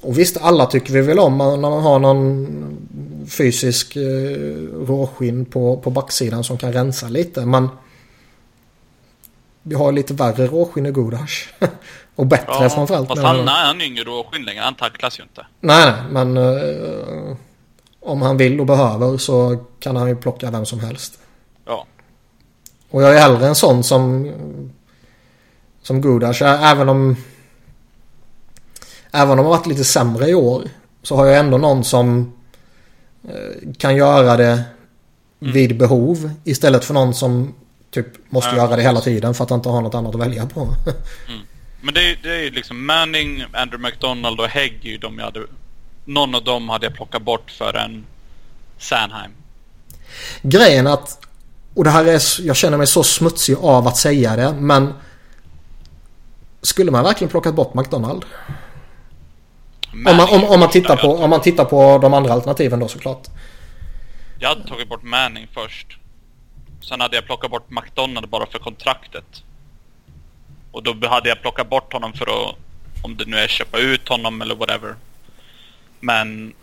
och 0.00 0.18
visst, 0.18 0.36
alla 0.36 0.66
tycker 0.66 0.92
vi 0.92 1.00
väl 1.00 1.18
om 1.18 1.38
när 1.38 1.56
man 1.56 1.82
har 1.82 1.98
någon 1.98 3.26
fysisk 3.28 3.96
uh, 3.96 4.86
råskinn 4.86 5.44
på, 5.44 5.76
på 5.76 5.90
backsidan 5.90 6.44
som 6.44 6.58
kan 6.58 6.72
rensa 6.72 7.08
lite. 7.08 7.46
Men 7.46 7.68
vi 9.62 9.74
har 9.74 9.92
lite 9.92 10.14
värre 10.14 10.46
råskinn 10.46 10.86
i 10.86 10.90
Godash. 10.90 11.48
Och 12.16 12.26
bättre 12.26 12.46
ja, 12.48 12.70
framförallt. 12.70 13.08
Fast 13.08 13.22
han, 13.22 13.44
nej, 13.44 13.66
han 13.66 13.80
är 13.80 13.84
yngre 13.84 14.10
och 14.10 14.40
längre. 14.40 14.60
Han 14.60 14.74
tacklas 14.74 15.18
ju 15.18 15.22
inte. 15.22 15.46
Nej, 15.60 15.92
men 16.10 16.36
uh, 16.36 17.36
om 18.00 18.22
han 18.22 18.36
vill 18.36 18.60
och 18.60 18.66
behöver 18.66 19.18
så 19.18 19.64
kan 19.80 19.96
han 19.96 20.08
ju 20.08 20.16
plocka 20.16 20.50
vem 20.50 20.66
som 20.66 20.80
helst. 20.80 21.18
Ja. 21.66 21.86
Och 22.90 23.02
jag 23.02 23.14
är 23.14 23.20
hellre 23.20 23.46
en 23.46 23.54
sån 23.54 23.84
som 23.84 24.32
som 25.82 26.00
Gudas. 26.00 26.42
Även 26.42 26.88
om 26.88 27.16
även 29.10 29.38
om 29.38 29.38
han 29.38 29.44
varit 29.44 29.66
lite 29.66 29.84
sämre 29.84 30.28
i 30.28 30.34
år 30.34 30.62
så 31.02 31.16
har 31.16 31.26
jag 31.26 31.38
ändå 31.38 31.58
någon 31.58 31.84
som 31.84 32.32
uh, 33.24 33.72
kan 33.78 33.96
göra 33.96 34.36
det 34.36 34.64
mm. 35.40 35.52
vid 35.54 35.78
behov 35.78 36.30
istället 36.44 36.84
för 36.84 36.94
någon 36.94 37.14
som 37.14 37.54
typ 37.90 38.06
måste 38.30 38.50
ja, 38.50 38.56
göra 38.56 38.76
det 38.76 38.82
hela 38.82 39.00
tiden 39.00 39.34
för 39.34 39.44
att 39.44 39.50
han 39.50 39.58
inte 39.58 39.68
har 39.68 39.82
något 39.82 39.94
annat 39.94 40.14
att 40.14 40.20
välja 40.20 40.46
på. 40.46 40.60
mm. 40.60 41.40
Men 41.84 41.94
det, 41.94 42.22
det 42.22 42.30
är 42.30 42.42
ju 42.42 42.50
liksom 42.50 42.86
Manning, 42.86 43.44
Andrew 43.52 43.88
McDonald 43.88 44.40
och 44.40 44.48
Hegg 44.48 44.98
de 45.00 45.18
jag 45.18 45.24
hade, 45.24 45.46
Någon 46.04 46.34
av 46.34 46.44
dem 46.44 46.68
hade 46.68 46.86
jag 46.86 46.94
plockat 46.94 47.22
bort 47.22 47.50
för 47.50 47.74
en 47.74 48.06
Sanheim. 48.78 49.30
Grejen 50.42 50.86
att 50.86 51.26
och 51.74 51.84
det 51.84 51.90
här 51.90 52.04
är, 52.04 52.46
jag 52.46 52.56
känner 52.56 52.78
mig 52.78 52.86
så 52.86 53.02
smutsig 53.02 53.56
av 53.60 53.86
att 53.86 53.96
säga 53.96 54.36
det 54.36 54.52
men 54.52 54.94
skulle 56.62 56.90
man 56.90 57.04
verkligen 57.04 57.30
plockat 57.30 57.54
bort 57.54 57.74
McDonald? 57.74 58.24
Om 59.92 60.16
man, 60.16 60.28
om, 60.28 60.44
om, 60.44 60.60
man 60.60 60.70
tittar 60.70 60.96
på, 60.96 61.16
om 61.16 61.30
man 61.30 61.40
tittar 61.40 61.64
på 61.64 61.98
de 61.98 62.14
andra 62.14 62.32
alternativen 62.32 62.80
då 62.80 62.88
såklart. 62.88 63.26
Jag 64.38 64.48
hade 64.48 64.68
tagit 64.68 64.88
bort 64.88 65.02
Manning 65.02 65.48
först. 65.54 65.98
Sen 66.88 67.00
hade 67.00 67.16
jag 67.16 67.26
plockat 67.26 67.50
bort 67.50 67.70
McDonald 67.70 68.28
bara 68.28 68.46
för 68.46 68.58
kontraktet. 68.58 69.42
Och 70.74 70.82
då 70.82 71.08
hade 71.08 71.28
jag 71.28 71.40
plockat 71.40 71.70
bort 71.70 71.92
honom 71.92 72.12
för 72.12 72.24
att, 72.24 72.54
om 73.02 73.16
det 73.16 73.24
nu 73.26 73.36
är 73.36 73.48
köpa 73.48 73.78
ut 73.78 74.08
honom 74.08 74.42
eller 74.42 74.54
whatever. 74.54 74.94
Men... 76.00 76.54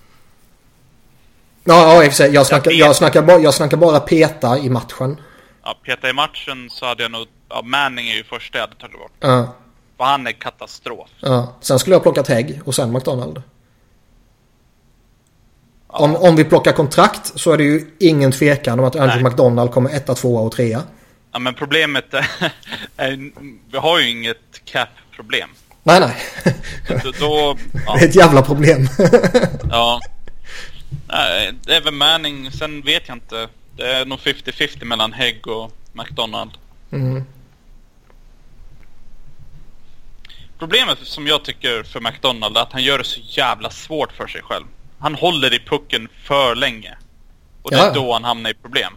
Ja, 1.63 1.93
ja 1.93 2.04
i 2.04 2.08
och 2.08 2.12
för 2.12 2.17
sig. 2.17 2.34
Jag 2.34 2.47
snackar, 2.47 2.71
jag, 2.71 2.95
snackar 2.95 3.21
bara, 3.21 3.39
jag 3.39 3.54
snackar 3.54 3.78
bara 3.78 4.00
peta 4.00 4.58
i 4.58 4.69
matchen. 4.69 5.21
Ja, 5.63 5.76
peta 5.84 6.10
i 6.10 6.13
matchen 6.13 6.69
så 6.69 6.86
hade 6.86 7.04
jag 7.04 7.12
nog... 7.12 7.28
Ja, 7.50 7.62
Manning 7.62 8.10
är 8.10 8.15
ju 8.15 8.24
första 8.24 8.58
jag 8.58 8.67
hade 8.67 8.76
tagit 8.76 9.00
bort. 9.00 9.12
Ja. 9.19 9.56
För 9.97 10.04
han 10.04 10.28
är 10.28 10.32
katastrof. 10.32 11.10
Ja. 11.19 11.56
Sen 11.62 11.80
skulle 11.80 11.95
jag 11.95 12.04
plockat 12.04 12.28
Hägg 12.28 12.62
och 12.65 12.76
sen 12.76 12.91
McDonald. 12.91 13.41
Ja. 15.91 16.00
Om, 16.00 16.15
om 16.15 16.36
vi 16.36 16.43
plockar 16.43 16.71
kontrakt 16.71 17.39
så 17.39 17.52
är 17.52 17.58
det 17.58 17.63
ju 17.63 17.95
ingen 18.00 18.32
tvekan 18.32 18.80
om 18.80 18.86
att 18.86 18.95
Andrew 18.95 19.24
Nej. 19.24 19.32
McDonald 19.32 19.71
kommer 19.71 19.89
etta, 19.89 20.15
tvåa 20.15 20.41
och 20.41 20.52
trea. 20.52 20.84
Ja 21.31 21.39
men 21.39 21.53
problemet 21.53 22.13
är, 22.13 22.27
är 22.97 23.31
vi 23.71 23.77
har 23.77 23.99
ju 23.99 24.09
inget 24.09 24.65
cap-problem. 24.65 25.49
Nej 25.83 25.99
nej. 25.99 26.15
då, 27.03 27.11
då 27.19 27.57
ja. 27.85 27.95
Det 27.99 28.05
är 28.05 28.09
ett 28.09 28.15
jävla 28.15 28.41
problem. 28.41 28.87
ja. 29.69 29.99
Nej, 31.07 31.53
det 31.63 31.75
är 31.75 31.81
väl 31.81 31.93
Manning, 31.93 32.51
sen 32.51 32.81
vet 32.81 33.07
jag 33.07 33.15
inte. 33.15 33.47
Det 33.75 33.93
är 33.93 34.05
nog 34.05 34.19
50-50 34.19 34.85
mellan 34.85 35.13
Hägg 35.13 35.47
och 35.47 35.71
McDonald. 35.93 36.51
Mm. 36.91 37.23
Problemet 40.59 40.97
som 41.03 41.27
jag 41.27 41.43
tycker 41.43 41.83
för 41.83 41.99
McDonald 41.99 42.57
är 42.57 42.61
att 42.61 42.73
han 42.73 42.83
gör 42.83 42.97
det 42.97 43.03
så 43.03 43.19
jävla 43.23 43.69
svårt 43.69 44.11
för 44.11 44.27
sig 44.27 44.41
själv. 44.41 44.65
Han 44.99 45.15
håller 45.15 45.53
i 45.53 45.59
pucken 45.59 46.07
för 46.23 46.55
länge. 46.55 46.97
Och 47.61 47.71
det 47.71 47.77
är 47.77 47.93
då 47.93 48.13
han 48.13 48.23
hamnar 48.23 48.49
i 48.49 48.53
problem. 48.53 48.93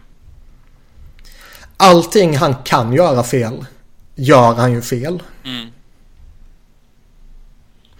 Allting 1.77 2.37
han 2.37 2.55
kan 2.63 2.93
göra 2.93 3.23
fel 3.23 3.65
gör 4.15 4.53
han 4.53 4.71
ju 4.71 4.81
fel. 4.81 5.23
Mm. 5.43 5.71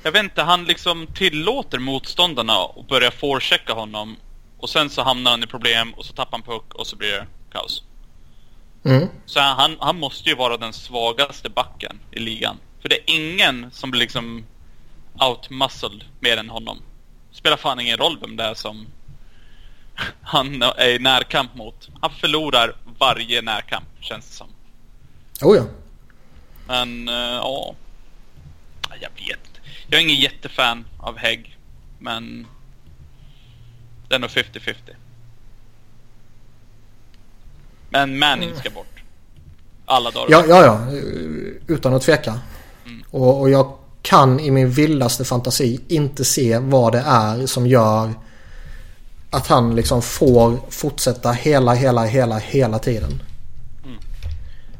Jag 0.04 0.12
vet 0.12 0.24
inte, 0.24 0.42
han 0.42 0.66
liksom 0.66 1.08
tillåter 1.08 1.80
motståndarna 1.80 2.54
att 2.54 2.88
börja 2.88 3.12
forechecka 3.12 3.74
honom. 3.74 4.16
Och 4.58 4.70
sen 4.70 4.90
så 4.90 5.02
hamnar 5.02 5.32
han 5.32 5.44
i 5.44 5.48
problem 5.48 5.94
och 5.94 6.06
så 6.06 6.14
tappar 6.14 6.32
han 6.32 6.42
puck 6.42 6.74
och 6.74 6.88
så 6.88 6.96
blir 6.96 7.12
det 7.12 7.28
kaos. 7.52 7.84
Mm. 8.86 9.08
Så 9.26 9.40
han, 9.40 9.76
han 9.80 10.00
måste 10.00 10.30
ju 10.30 10.36
vara 10.36 10.58
den 10.58 10.74
svagaste 10.74 11.50
backen 11.50 12.00
i 12.12 12.20
ligan. 12.20 12.58
För 12.82 12.90
det 12.90 12.96
är 12.96 13.04
ingen 13.06 13.72
som 13.72 13.92
blir 13.92 14.02
liksom 14.02 14.46
outmuscled 15.20 16.04
mer 16.20 16.38
än 16.38 16.50
honom. 16.50 16.82
Spelar 17.32 17.58
fan 17.58 17.80
ingen 17.80 17.98
roll 17.98 18.18
vem 18.22 18.36
det 18.36 18.44
är 18.44 18.54
som 18.54 18.88
han 20.22 20.62
är 20.62 20.90
i 20.90 21.00
närkamp 21.00 21.56
mot. 21.56 21.90
Han 22.02 22.12
förlorar 22.12 22.76
varje 23.00 23.42
närkamp, 23.42 23.86
känns 24.00 24.28
det 24.28 24.34
som. 24.34 24.48
Oh 25.42 25.58
ja. 25.58 25.64
Men, 26.68 27.10
uh, 27.10 27.16
ja. 27.16 27.76
Jag 29.02 29.10
vet 29.10 29.40
Jag 29.88 30.00
är 30.00 30.04
ingen 30.04 30.22
jättefan 30.22 30.86
av 31.00 31.18
Hägg. 31.18 31.58
Men 32.00 32.48
det 34.08 34.16
är 34.16 34.20
nog 34.20 34.30
50-50. 34.30 34.74
Men 37.90 38.20
Manning 38.20 38.56
ska 38.56 38.70
bort. 38.70 39.04
Alla 39.86 40.12
dagar. 40.12 40.28
Ja, 40.30 40.46
ja, 40.48 40.66
ja. 40.66 41.00
Utan 41.68 41.94
att 41.94 42.02
tveka. 42.02 42.40
Mm. 42.86 43.04
Och, 43.12 43.40
och 43.40 43.50
jag 43.50 43.78
kan 44.02 44.40
i 44.40 44.52
min 44.52 44.70
vildaste 44.70 45.26
fantasi 45.26 45.80
inte 45.88 46.26
se 46.26 46.60
vad 46.60 46.94
det 46.94 47.04
är 47.06 47.46
som 47.46 47.68
gör 47.68 48.14
att 49.36 49.48
han 49.48 49.76
liksom 49.76 50.02
får 50.02 50.60
fortsätta 50.70 51.32
hela, 51.32 51.74
hela, 51.74 52.06
hela, 52.06 52.38
hela 52.38 52.80
tiden. 52.80 53.24
Mm. 53.86 53.98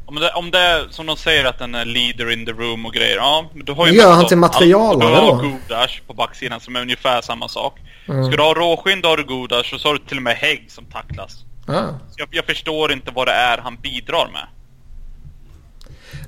Om, 0.06 0.14
det, 0.14 0.32
om 0.32 0.50
det 0.50 0.58
är 0.58 0.88
som 0.90 1.06
de 1.06 1.16
säger 1.16 1.44
att 1.44 1.58
den 1.58 1.74
är 1.74 1.84
leader 1.84 2.32
in 2.32 2.46
the 2.46 2.52
room 2.52 2.86
och 2.86 2.92
grejer. 2.92 3.16
Ja, 3.16 3.50
då 3.54 3.74
har 3.74 3.86
ju 3.86 3.92
Gör 3.92 4.12
han 4.12 4.26
till 4.26 4.36
materialare 4.36 5.14
då? 5.14 5.20
Du 5.20 5.26
har 5.26 5.42
Godash 5.42 6.00
på 6.06 6.14
backsidan 6.14 6.60
som 6.60 6.76
är 6.76 6.80
ungefär 6.80 7.22
samma 7.22 7.48
sak. 7.48 7.78
Mm. 8.08 8.26
Ska 8.26 8.36
du 8.36 8.42
ha 8.42 8.54
Råskinn 8.54 9.00
då 9.00 9.08
har 9.08 9.16
du 9.16 9.24
Godash 9.24 9.74
och 9.74 9.80
så 9.80 9.88
har 9.88 9.94
du 9.94 10.00
till 10.00 10.16
och 10.16 10.22
med 10.22 10.36
Hägg 10.36 10.66
som 10.68 10.84
tacklas. 10.84 11.44
Ja. 11.66 11.84
Jag, 12.16 12.28
jag 12.30 12.44
förstår 12.44 12.92
inte 12.92 13.10
vad 13.14 13.28
det 13.28 13.32
är 13.32 13.58
han 13.58 13.76
bidrar 13.76 14.30
med. 14.32 14.46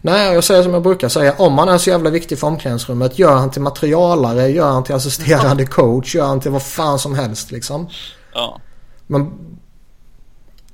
Nej, 0.02 0.34
jag 0.34 0.44
säger 0.44 0.62
som 0.62 0.74
jag 0.74 0.82
brukar 0.82 1.08
säga. 1.08 1.34
Om 1.38 1.58
han 1.58 1.68
är 1.68 1.78
så 1.78 1.90
jävla 1.90 2.10
viktig 2.10 2.38
för 2.38 2.46
omklädningsrummet. 2.46 3.18
Gör 3.18 3.34
han 3.34 3.50
till 3.50 3.62
materialare, 3.62 4.48
gör 4.48 4.70
han 4.70 4.84
till 4.84 4.94
assisterande 4.94 5.66
coach, 5.66 6.14
gör 6.14 6.26
han 6.26 6.40
till 6.40 6.50
vad 6.50 6.62
fan 6.62 6.98
som 6.98 7.14
helst 7.14 7.50
liksom. 7.50 7.88
Ja. 8.34 8.60
Men 9.06 9.32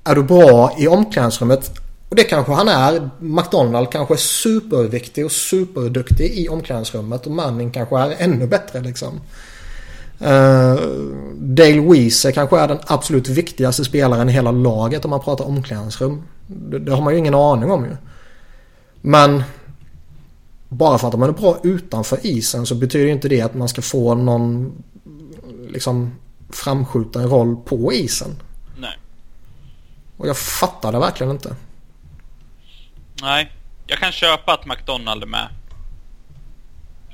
är 0.04 0.14
du 0.14 0.22
bra 0.22 0.76
i 0.78 0.88
omklädningsrummet 0.88 1.80
och 2.08 2.16
det 2.16 2.24
kanske 2.24 2.52
han 2.52 2.68
är. 2.68 3.10
McDonald 3.18 3.90
kanske 3.90 4.14
är 4.14 4.18
superviktig 4.18 5.24
och 5.24 5.32
superduktig 5.32 6.38
i 6.38 6.48
omklädningsrummet 6.48 7.26
och 7.26 7.32
Manning 7.32 7.70
kanske 7.70 7.98
är 7.98 8.14
ännu 8.18 8.46
bättre 8.46 8.80
liksom. 8.80 9.20
Uh, 10.20 10.76
Dale 11.34 11.80
Weezer 11.80 12.30
kanske 12.30 12.58
är 12.58 12.68
den 12.68 12.78
absolut 12.86 13.28
viktigaste 13.28 13.84
spelaren 13.84 14.28
i 14.28 14.32
hela 14.32 14.50
laget 14.50 15.04
om 15.04 15.10
man 15.10 15.20
pratar 15.20 15.44
omklädningsrum. 15.44 16.22
Det, 16.46 16.78
det 16.78 16.92
har 16.92 17.02
man 17.02 17.12
ju 17.12 17.18
ingen 17.18 17.34
aning 17.34 17.70
om 17.70 17.84
ju. 17.84 17.96
Men 19.00 19.42
bara 20.68 20.98
för 20.98 21.08
att 21.08 21.18
man 21.18 21.28
är 21.28 21.32
bra 21.32 21.58
utanför 21.62 22.18
isen 22.22 22.66
så 22.66 22.74
betyder 22.74 23.06
inte 23.06 23.28
det 23.28 23.40
att 23.40 23.54
man 23.54 23.68
ska 23.68 23.82
få 23.82 24.14
någon 24.14 24.72
liksom 25.68 26.10
framskjuten 26.50 27.28
roll 27.28 27.56
på 27.56 27.92
isen. 27.92 28.42
Nej. 28.78 28.98
Och 30.16 30.28
jag 30.28 30.38
fattar 30.38 30.92
det 30.92 30.98
verkligen 30.98 31.30
inte. 31.30 31.56
Nej, 33.22 33.52
jag 33.86 33.98
kan 33.98 34.12
köpa 34.12 34.52
att 34.52 34.66
McDonald 34.66 35.22
är 35.22 35.26
med. 35.26 35.48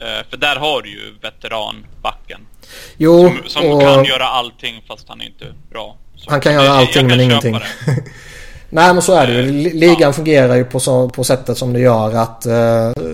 Uh, 0.01 0.31
för 0.31 0.37
där 0.37 0.57
har 0.57 0.83
du 0.83 0.91
ju 0.91 1.15
veteranbacken. 1.23 2.41
Jo, 2.97 3.29
som, 3.29 3.49
som 3.49 3.71
och... 3.71 3.81
kan 3.81 4.05
göra 4.05 4.25
allting 4.25 4.85
fast 4.89 5.09
han 5.09 5.21
är 5.21 5.27
inte 5.27 5.55
bra. 5.71 5.97
Så 6.17 6.31
han 6.31 6.41
kan 6.41 6.55
göra 6.55 6.71
allting 6.71 7.07
men 7.07 7.21
ingenting. 7.21 7.55
Nej 8.71 8.95
men 8.95 9.03
så 9.03 9.15
är 9.15 9.27
det 9.27 9.33
ju. 9.33 9.67
Eh, 9.67 9.75
ligan 9.75 9.97
ja. 10.01 10.13
fungerar 10.13 10.55
ju 10.55 10.65
på, 10.65 10.81
så, 10.81 11.09
på 11.09 11.25
sättet 11.25 11.59
som 11.59 11.73
det 11.73 11.81
gör 11.81 12.15
att 12.15 12.47
uh, 12.47 13.05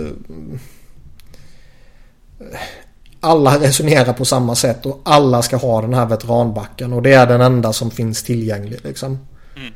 alla 3.20 3.60
resonerar 3.60 4.12
på 4.12 4.24
samma 4.24 4.54
sätt 4.54 4.86
och 4.86 5.00
alla 5.04 5.42
ska 5.42 5.56
ha 5.56 5.80
den 5.80 5.94
här 5.94 6.06
veteranbacken 6.06 6.92
och 6.92 7.02
det 7.02 7.12
är 7.12 7.26
den 7.26 7.40
enda 7.40 7.72
som 7.72 7.90
finns 7.90 8.22
tillgänglig 8.22 8.80
liksom. 8.84 9.26
Mm. 9.56 9.72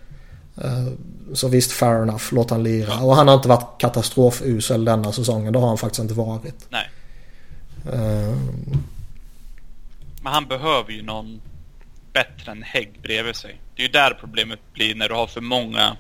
Uh, 0.65 0.93
så 1.35 1.49
visst 1.49 1.73
fair 1.73 2.03
enough, 2.03 2.25
låt 2.33 2.51
han 2.51 2.63
lira. 2.63 2.89
Ja. 2.91 3.03
Och 3.03 3.17
han 3.17 3.29
har 3.29 3.35
inte 3.35 3.49
varit 3.49 3.81
katastrofusel 3.81 4.85
denna 4.85 5.13
säsongen. 5.13 5.53
Det 5.53 5.59
har 5.59 5.69
han 5.69 5.79
faktiskt 5.79 6.03
inte 6.03 6.15
varit. 6.15 6.67
Nej. 6.69 6.91
Uh, 7.87 8.37
Men 10.23 10.33
han 10.33 10.47
behöver 10.47 10.93
ju 10.93 11.03
någon 11.03 11.41
bättre 12.13 12.53
än 12.53 12.63
Hägg 12.63 13.01
bredvid 13.03 13.37
sig. 13.37 13.61
Det 13.77 13.83
är 13.83 13.87
ju 13.87 13.93
där 13.93 14.17
problemet 14.21 14.59
blir 14.73 14.95
när 14.95 15.09
du 15.09 15.15
har 15.15 15.27
för 15.27 15.41
många 15.41 15.97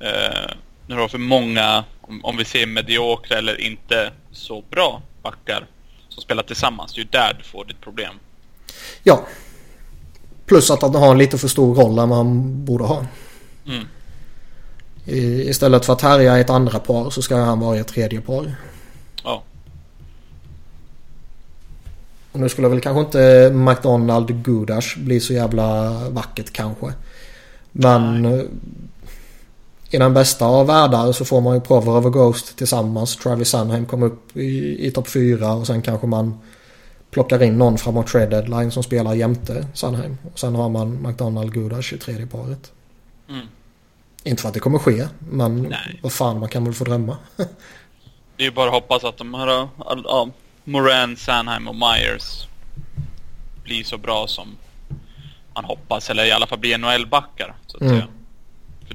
eh, 0.00 0.50
när 0.86 0.96
du 0.96 1.02
har 1.02 1.08
för 1.08 1.18
många, 1.18 1.84
om, 2.00 2.24
om 2.24 2.36
vi 2.36 2.44
ser 2.44 2.66
mediokra 2.66 3.38
eller 3.38 3.60
inte 3.60 4.12
så 4.32 4.64
bra 4.70 5.02
backar 5.22 5.66
som 6.08 6.22
spelar 6.22 6.42
tillsammans. 6.42 6.92
Det 6.94 7.00
är 7.00 7.04
ju 7.04 7.10
där 7.10 7.34
du 7.38 7.44
får 7.44 7.64
ditt 7.64 7.80
problem. 7.80 8.14
Ja. 9.02 9.26
Plus 10.46 10.70
att 10.70 10.82
han 10.82 10.94
har 10.94 11.10
en 11.10 11.18
lite 11.18 11.38
för 11.38 11.48
stor 11.48 11.74
roll 11.74 11.98
än 11.98 12.08
man 12.08 12.64
borde 12.64 12.84
ha. 12.84 13.06
Mm. 13.66 13.84
I, 15.04 15.48
istället 15.48 15.84
för 15.84 15.92
att 15.92 16.00
härja 16.00 16.38
i 16.38 16.40
ett 16.40 16.50
andra 16.50 16.78
par 16.78 17.10
så 17.10 17.22
ska 17.22 17.36
han 17.36 17.60
vara 17.60 17.76
i 17.76 17.80
ett 17.80 17.88
tredje 17.88 18.20
par. 18.20 18.54
Ja. 19.24 19.42
Och 22.32 22.40
nu 22.40 22.48
skulle 22.48 22.68
väl 22.68 22.80
kanske 22.80 23.00
inte 23.00 23.50
McDonald 23.54 24.44
Gudash 24.44 24.98
bli 24.98 25.20
så 25.20 25.32
jävla 25.32 25.90
vackert 26.08 26.52
kanske. 26.52 26.92
Men 27.72 28.22
Nej. 28.22 28.48
I 29.90 29.98
den 29.98 30.14
bästa 30.14 30.46
av 30.46 30.66
världar 30.66 31.12
så 31.12 31.24
får 31.24 31.40
man 31.40 31.54
ju 31.54 31.60
Prover 31.60 32.06
och 32.06 32.12
Ghost 32.12 32.56
tillsammans. 32.56 33.16
Travis 33.16 33.48
Sunheim 33.48 33.86
kommer 33.86 34.06
upp 34.06 34.36
i, 34.36 34.86
i 34.86 34.90
topp 34.90 35.08
4 35.08 35.52
och 35.52 35.66
sen 35.66 35.82
kanske 35.82 36.06
man 36.06 36.38
plockar 37.10 37.42
in 37.42 37.58
någon 37.58 37.78
framåt 37.78 38.06
trade 38.06 38.26
deadline 38.26 38.70
som 38.70 38.82
spelar 38.82 39.14
jämte 39.14 39.66
Sunheim. 39.74 40.18
Och 40.32 40.38
sen 40.38 40.54
har 40.54 40.68
man 40.68 41.02
McDonald 41.02 41.52
Gudash 41.52 41.94
i 41.94 41.98
tredje 41.98 42.26
paret. 42.26 42.72
Mm. 43.28 43.46
Inte 44.24 44.42
för 44.42 44.48
att 44.48 44.54
det 44.54 44.60
kommer 44.60 44.78
ske, 44.78 45.08
men 45.18 45.62
Nej. 45.62 46.00
vad 46.02 46.12
fan 46.12 46.40
man 46.40 46.48
kan 46.48 46.64
väl 46.64 46.74
få 46.74 46.84
drömma. 46.84 47.16
det 48.36 48.42
är 48.42 48.44
ju 48.44 48.50
bara 48.50 48.66
att 48.66 48.74
hoppas 48.74 49.04
att 49.04 49.18
de 49.18 49.34
här, 49.34 49.68
ja, 50.04 50.28
Moran, 50.64 51.16
Sanheim 51.16 51.68
och 51.68 51.76
Myers 51.76 52.46
blir 53.64 53.84
så 53.84 53.98
bra 53.98 54.26
som 54.26 54.56
man 55.54 55.64
hoppas. 55.64 56.10
Eller 56.10 56.24
i 56.24 56.32
alla 56.32 56.46
fall 56.46 56.58
blir 56.58 56.78
NHL-backar, 56.78 57.54
så 57.66 57.76
att 57.76 57.82
mm. 57.82 57.94
säga. 57.94 58.06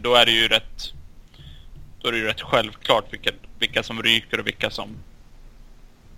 Då 0.05 0.15
är 0.15 0.25
det 0.25 0.31
ju 0.31 0.47
rätt... 0.47 0.93
Då 2.01 2.07
är 2.07 2.11
det 2.11 2.17
ju 2.17 2.25
rätt 2.25 2.41
självklart 2.41 3.13
vilka, 3.13 3.31
vilka 3.59 3.83
som 3.83 4.03
ryker 4.03 4.39
och 4.39 4.47
vilka 4.47 4.69
som 4.69 4.89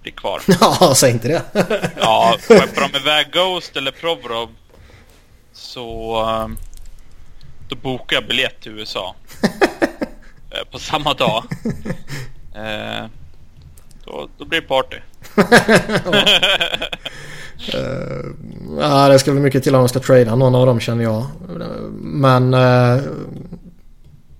blir 0.01 0.11
kvar. 0.11 0.41
Ja, 0.61 0.93
säg 0.95 1.11
inte 1.11 1.27
det. 1.27 1.41
ja, 1.99 2.37
skeppar 2.39 2.89
de 2.91 2.97
iväg 2.97 3.27
Ghost 3.31 3.77
eller 3.77 3.91
Provorov 3.91 4.49
så... 5.53 6.15
Um, 6.25 6.57
då 7.69 7.75
bokar 7.75 8.15
jag 8.15 8.27
biljett 8.27 8.61
till 8.61 8.71
USA. 8.71 9.15
Eh, 10.51 10.63
på 10.71 10.79
samma 10.79 11.13
dag. 11.13 11.43
Eh, 12.55 13.05
då, 14.05 14.29
då 14.37 14.45
blir 14.45 14.61
det 14.61 14.67
party. 14.67 14.97
uh, 17.75 18.25
ja, 18.79 19.09
det 19.09 19.19
ska 19.19 19.31
bli 19.31 19.41
mycket 19.41 19.63
till 19.63 19.75
om 19.75 19.81
de 19.81 19.89
ska 19.89 19.99
trada 19.99 20.35
någon 20.35 20.55
av 20.55 20.65
dem 20.65 20.79
känner 20.79 21.03
jag. 21.03 21.25
Men 21.99 22.53
uh, 22.53 23.01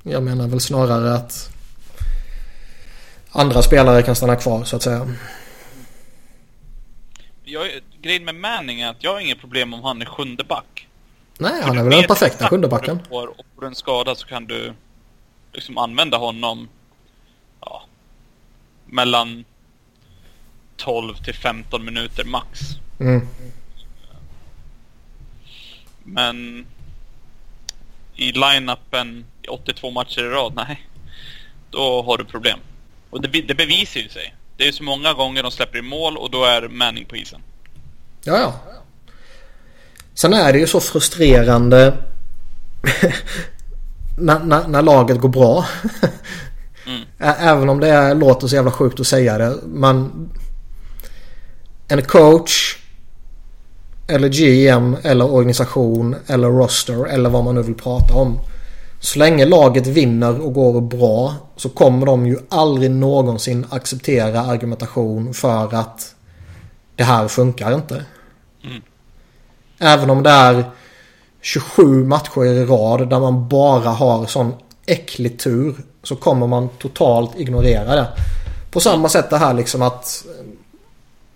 jag 0.10 0.24
menar 0.24 0.48
väl 0.48 0.60
snarare 0.60 1.13
att 1.13 1.50
andra 3.32 3.62
spelare 3.62 4.04
kan 4.04 4.15
stanna 4.15 4.36
kvar 4.36 4.63
så 4.63 4.76
att 4.76 4.82
säga. 4.82 5.08
Jag, 7.43 7.67
grejen 8.02 8.26
med 8.26 8.36
Manning 8.36 8.82
är 8.82 8.89
att 8.89 9.04
jag 9.04 9.13
har 9.13 9.20
inget 9.20 9.39
problem 9.39 9.74
om 9.74 9.84
han 9.84 10.02
är 10.02 10.06
sjunde 10.06 10.43
back. 10.43 10.88
Nej, 11.38 11.62
han 11.63 11.78
är 11.78 11.84
väl 11.84 11.91
den 11.91 12.04
perfekta 12.04 12.50
sjunde 12.50 12.67
backen. 12.67 13.00
Och 13.10 13.46
får 13.56 13.65
en 13.65 13.76
skada 13.76 14.15
så 14.15 14.28
kan 14.28 14.46
du 14.46 14.74
liksom 15.54 15.78
använda 15.78 16.17
honom 16.17 16.70
ja, 17.62 17.84
mellan 18.86 19.46
12 20.76 21.15
till 21.15 21.34
15 21.34 21.86
minuter 21.86 22.24
max. 22.26 22.60
Mm. 23.00 23.28
Men 26.04 26.65
i 28.15 28.32
line-upen 28.32 29.26
82 29.49 29.91
matcher 29.91 30.21
i 30.21 30.29
rad, 30.29 30.53
nej. 30.55 30.88
Då 31.71 32.01
har 32.01 32.17
du 32.17 32.25
problem. 32.25 32.60
Och 33.10 33.21
det, 33.21 33.41
det 33.41 33.53
bevisar 33.53 33.99
ju 33.99 34.10
sig. 34.10 34.36
Det 34.57 34.67
är 34.67 34.71
så 34.71 34.83
många 34.83 35.13
gånger 35.13 35.43
de 35.43 35.51
släpper 35.51 35.77
i 35.77 35.81
mål 35.81 36.17
och 36.17 36.31
då 36.31 36.45
är 36.45 36.67
Manning 36.67 37.05
på 37.05 37.15
isen. 37.15 37.41
Ja, 38.23 38.39
ja. 38.39 38.53
Sen 40.13 40.33
är 40.33 40.53
det 40.53 40.60
ju 40.60 40.67
så 40.67 40.79
frustrerande 40.79 41.97
när, 44.17 44.39
när, 44.39 44.67
när, 44.67 44.81
laget 44.81 45.19
går 45.19 45.29
bra. 45.29 45.65
mm. 46.88 47.01
Även 47.19 47.69
om 47.69 47.79
det 47.79 47.88
är, 47.88 48.15
låter 48.15 48.47
så 48.47 48.55
jävla 48.55 48.71
sjukt 48.71 48.99
att 48.99 49.07
säga 49.07 49.38
det. 49.38 49.57
Men 49.65 50.29
en 51.88 52.01
coach 52.01 52.77
eller 54.07 54.29
GM 54.29 54.97
eller 55.03 55.31
organisation 55.31 56.15
eller 56.27 56.47
roster 56.47 57.05
eller 57.05 57.29
vad 57.29 57.43
man 57.43 57.55
nu 57.55 57.62
vill 57.62 57.75
prata 57.75 58.13
om. 58.13 58.39
Så 58.99 59.19
länge 59.19 59.45
laget 59.45 59.88
vinner 59.88 60.41
och 60.41 60.53
går 60.53 60.81
bra 60.81 61.36
så 61.55 61.69
kommer 61.69 62.05
de 62.05 62.27
ju 62.27 62.38
aldrig 62.49 62.91
någonsin 62.91 63.65
acceptera 63.69 64.41
argumentation 64.41 65.33
för 65.33 65.75
att 65.75 66.15
det 66.95 67.03
här 67.03 67.27
funkar 67.27 67.73
inte. 67.73 68.05
Mm. 68.63 68.81
Även 69.79 70.10
om 70.10 70.23
det 70.23 70.29
är 70.29 70.63
27 71.41 72.05
matcher 72.05 72.45
i 72.45 72.65
rad 72.65 73.10
där 73.10 73.19
man 73.19 73.47
bara 73.47 73.89
har 73.89 74.25
sån 74.25 74.53
äcklig 74.86 75.39
tur 75.39 75.75
så 76.03 76.15
kommer 76.15 76.47
man 76.47 76.69
totalt 76.69 77.39
ignorera 77.39 77.95
det. 77.95 78.07
På 78.71 78.79
samma 78.79 79.10
sätt 79.10 79.29
det 79.29 79.38
här 79.38 79.53
liksom 79.53 79.81
att 79.81 80.25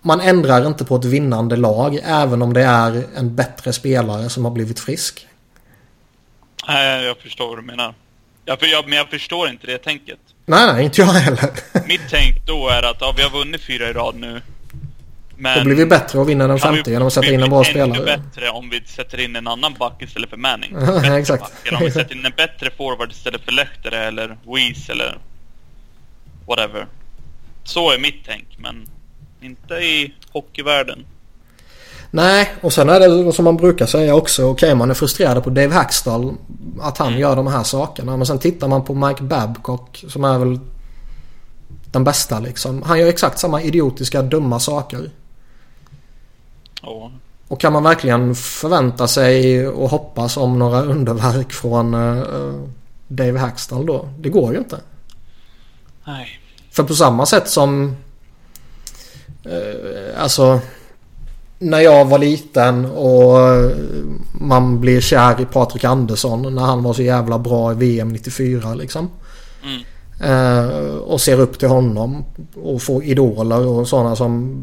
man 0.00 0.20
ändrar 0.20 0.66
inte 0.66 0.84
på 0.84 0.96
ett 0.96 1.04
vinnande 1.04 1.56
lag 1.56 2.00
även 2.04 2.42
om 2.42 2.52
det 2.52 2.62
är 2.62 3.04
en 3.16 3.34
bättre 3.34 3.72
spelare 3.72 4.28
som 4.28 4.44
har 4.44 4.52
blivit 4.52 4.80
frisk. 4.80 5.26
Nej, 6.68 7.04
jag 7.04 7.18
förstår 7.18 7.48
vad 7.48 7.58
du 7.58 7.62
menar. 7.62 7.94
Ja, 8.44 8.56
för 8.56 8.66
jag, 8.66 8.88
men 8.88 8.98
jag 8.98 9.08
förstår 9.08 9.48
inte 9.48 9.66
det 9.66 9.78
tänket. 9.78 10.18
Nej, 10.46 10.72
nej, 10.72 10.84
inte 10.84 11.00
jag 11.00 11.06
heller. 11.06 11.50
Mitt 11.88 12.00
tänk 12.10 12.46
då 12.46 12.68
är 12.68 12.82
att 12.82 12.96
ja, 13.00 13.14
vi 13.16 13.22
har 13.22 13.30
vunnit 13.30 13.60
fyra 13.60 13.88
i 13.88 13.92
rad 13.92 14.14
nu. 14.14 14.42
Men 15.36 15.58
då 15.58 15.64
blir 15.64 15.76
vi 15.76 15.86
bättre 15.86 16.18
och 16.18 16.28
vinner 16.28 16.48
den 16.48 16.58
femte 16.58 16.90
genom 16.90 17.06
att 17.06 17.12
sätta 17.12 17.32
in 17.32 17.42
en 17.42 17.50
bra 17.50 17.64
spelare. 17.64 17.98
Vi 17.98 18.04
blir 18.04 18.16
bättre 18.16 18.50
om 18.50 18.70
vi 18.70 18.82
sätter 18.86 19.20
in 19.20 19.36
en 19.36 19.46
annan 19.48 19.74
back 19.74 20.02
istället 20.02 20.30
för 20.30 20.36
Manning. 20.36 20.70
ja, 20.80 21.18
exakt. 21.18 21.42
Back. 21.42 21.80
Om 21.80 21.84
vi 21.84 21.90
sätter 21.90 22.14
in 22.16 22.26
en 22.26 22.32
bättre 22.36 22.70
forward 22.76 23.12
istället 23.12 23.40
för 23.44 23.52
Lehtere 23.52 23.98
eller 23.98 24.36
Weiss 24.46 24.88
eller 24.88 25.18
whatever. 26.46 26.86
Så 27.64 27.90
är 27.90 27.98
mitt 27.98 28.22
tänk, 28.26 28.46
men 28.58 28.88
inte 29.40 29.74
i 29.74 30.14
hockeyvärlden. 30.32 31.06
Nej, 32.14 32.52
och 32.60 32.72
sen 32.72 32.88
är 32.88 33.00
det 33.00 33.32
som 33.32 33.44
man 33.44 33.56
brukar 33.56 33.86
säga 33.86 34.14
också. 34.14 34.42
Okej, 34.42 34.66
okay, 34.66 34.74
man 34.74 34.90
är 34.90 34.94
frustrerad 34.94 35.44
på 35.44 35.50
Dave 35.50 35.74
Hackstall. 35.74 36.34
Att 36.80 36.98
han 36.98 37.18
gör 37.18 37.36
de 37.36 37.46
här 37.46 37.62
sakerna. 37.62 38.16
Men 38.16 38.26
sen 38.26 38.38
tittar 38.38 38.68
man 38.68 38.84
på 38.84 38.94
Mike 38.94 39.22
Babcock 39.22 40.04
som 40.08 40.24
är 40.24 40.38
väl 40.38 40.58
den 41.84 42.04
bästa 42.04 42.40
liksom. 42.40 42.82
Han 42.82 42.98
gör 43.00 43.06
exakt 43.06 43.38
samma 43.38 43.62
idiotiska 43.62 44.22
dumma 44.22 44.60
saker. 44.60 45.10
Ja. 46.82 47.10
Och 47.48 47.60
kan 47.60 47.72
man 47.72 47.82
verkligen 47.82 48.34
förvänta 48.34 49.08
sig 49.08 49.68
och 49.68 49.90
hoppas 49.90 50.36
om 50.36 50.58
några 50.58 50.82
underverk 50.82 51.52
från 51.52 51.94
uh, 51.94 52.64
Dave 53.08 53.38
Hackstall 53.38 53.86
då? 53.86 54.08
Det 54.18 54.28
går 54.28 54.52
ju 54.52 54.58
inte. 54.58 54.80
Nej. 56.04 56.28
För 56.70 56.82
på 56.82 56.94
samma 56.94 57.26
sätt 57.26 57.48
som... 57.48 57.96
Uh, 59.46 60.22
alltså 60.22 60.60
när 61.62 61.80
jag 61.80 62.04
var 62.04 62.18
liten 62.18 62.84
och 62.84 63.38
man 64.40 64.80
blir 64.80 65.00
kär 65.00 65.40
i 65.40 65.44
Patrik 65.44 65.84
Andersson 65.84 66.54
när 66.54 66.62
han 66.62 66.82
var 66.82 66.92
så 66.92 67.02
jävla 67.02 67.38
bra 67.38 67.72
i 67.72 67.74
VM 67.74 68.08
94 68.08 68.74
liksom. 68.74 69.10
Mm. 69.62 69.82
Eh, 70.24 70.96
och 70.96 71.20
ser 71.20 71.40
upp 71.40 71.58
till 71.58 71.68
honom 71.68 72.24
och 72.62 72.82
får 72.82 73.04
idoler 73.04 73.66
och 73.66 73.88
sådana 73.88 74.16
som 74.16 74.62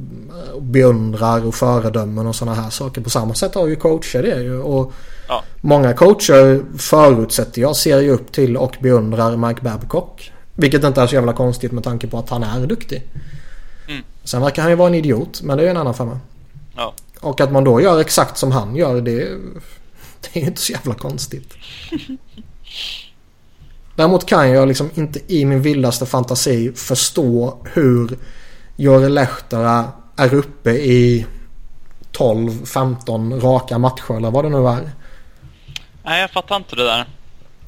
beundrar 0.62 1.46
och 1.46 1.56
föredömen 1.56 2.28
och 2.28 2.36
sådana 2.36 2.62
här 2.62 2.70
saker. 2.70 3.02
På 3.02 3.10
samma 3.10 3.34
sätt 3.34 3.56
har 3.56 3.68
ju 3.68 3.76
coacher 3.76 4.24
det 4.24 4.42
ju. 4.42 4.60
Och 4.62 4.94
ja. 5.28 5.44
Många 5.62 5.94
coacher 5.94 6.64
förutsätter 6.78 7.62
jag 7.62 7.76
ser 7.76 8.00
ju 8.00 8.10
upp 8.10 8.32
till 8.32 8.58
och 8.58 8.76
beundrar 8.80 9.38
Mike 9.38 9.62
Babcock. 9.62 10.32
Vilket 10.56 10.84
inte 10.84 11.02
är 11.02 11.08
så 11.08 11.16
jävla 11.16 11.34
konstigt 11.34 11.72
med 11.72 11.84
tanke 11.84 12.08
på 12.08 12.18
att 12.18 12.30
han 12.30 12.44
är 12.44 12.68
duktig. 12.68 13.04
Mm. 13.88 14.04
Sen 14.24 14.42
verkar 14.42 14.62
han 14.62 14.72
ju 14.72 14.78
vara 14.78 14.88
en 14.88 14.96
idiot 14.96 15.42
men 15.44 15.58
det 15.58 15.64
är 15.64 15.66
ju 15.66 15.72
en 15.72 15.78
annan 15.78 15.94
femma. 15.94 16.20
Ja. 16.80 16.94
Och 17.20 17.42
att 17.42 17.52
man 17.52 17.64
då 17.64 17.82
gör 17.82 18.00
exakt 18.00 18.38
som 18.38 18.52
han 18.52 18.76
gör 18.76 19.02
det, 19.02 19.38
det 20.22 20.40
är 20.40 20.46
inte 20.46 20.62
så 20.62 20.72
jävla 20.72 20.94
konstigt. 20.94 21.54
Däremot 23.96 24.26
kan 24.26 24.52
jag 24.52 24.68
liksom 24.68 24.90
inte 24.96 25.34
i 25.34 25.46
min 25.46 25.62
vildaste 25.62 26.06
fantasi 26.06 26.74
förstå 26.74 27.58
hur 27.74 28.18
Jori 28.76 29.10
Lehtara 29.10 29.92
är 30.16 30.34
uppe 30.34 30.72
i 30.72 31.26
12-15 32.12 33.42
raka 33.42 33.78
matcher 33.78 34.18
eller 34.18 34.32
vad 34.32 34.46
det 34.46 34.50
nu 34.50 34.68
är. 34.68 34.92
Nej, 36.04 36.22
jag 36.22 36.32
fattar 36.32 36.56
inte 36.56 36.76
det 36.76 36.84
där. 36.84 37.06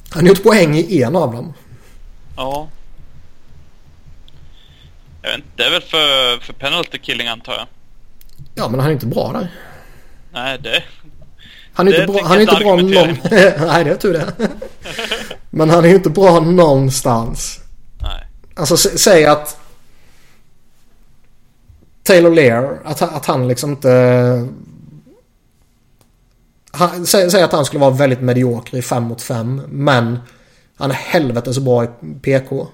Han 0.10 0.24
har 0.24 0.30
gjort 0.30 0.44
poäng 0.44 0.76
i 0.76 1.02
en 1.04 1.16
av 1.16 1.32
dem. 1.32 1.54
Ja. 2.38 2.68
Jag 5.22 5.30
vet 5.30 5.38
inte, 5.38 5.50
det 5.56 5.64
är 5.64 5.72
väl 5.72 5.82
för, 5.82 6.40
för 6.40 6.54
penalty 6.54 6.98
killing 6.98 7.28
antar 7.28 7.54
jag. 7.54 7.68
Ja, 8.56 8.70
men 8.70 8.80
han 8.80 8.90
är 8.90 8.94
inte 8.94 9.06
bra 9.06 9.32
där. 9.34 9.52
Nej, 10.32 10.60
det... 10.64 10.84
Han 11.74 11.88
är 11.88 11.92
det 11.92 12.02
inte 12.02 12.14
bra, 12.14 12.24
han 12.24 12.38
är 12.38 12.42
inte 12.42 12.56
bra 12.56 12.76
någon... 12.76 12.92
Nej, 13.68 13.84
det 13.84 13.92
är 13.92 13.96
tur 13.96 14.14
det. 14.14 14.34
men 15.50 15.70
han 15.70 15.86
är 15.86 15.90
ju 15.90 15.96
inte 15.96 16.10
bra 16.10 16.40
någonstans. 16.40 17.60
Nej. 18.02 18.28
Alltså, 18.56 18.78
säg 18.78 19.26
att... 19.26 19.58
Taylor 22.04 22.32
Lear, 22.32 22.80
att, 22.84 23.02
att 23.02 23.26
han 23.26 23.48
liksom 23.48 23.70
inte... 23.70 24.48
Han, 26.72 27.06
säg, 27.06 27.32
säg, 27.32 27.44
att 27.44 27.52
han 27.52 27.66
skulle 27.66 27.80
vara 27.80 27.92
väldigt 27.92 28.22
medioker 28.22 28.78
i 28.78 28.82
5 28.82 29.04
mot 29.04 29.22
5. 29.22 29.62
Men 29.68 30.20
han 30.78 30.92
är 30.92 30.96
helvetes 30.96 31.60
bra 31.60 31.84
i 31.84 31.88
PK. 32.22 32.68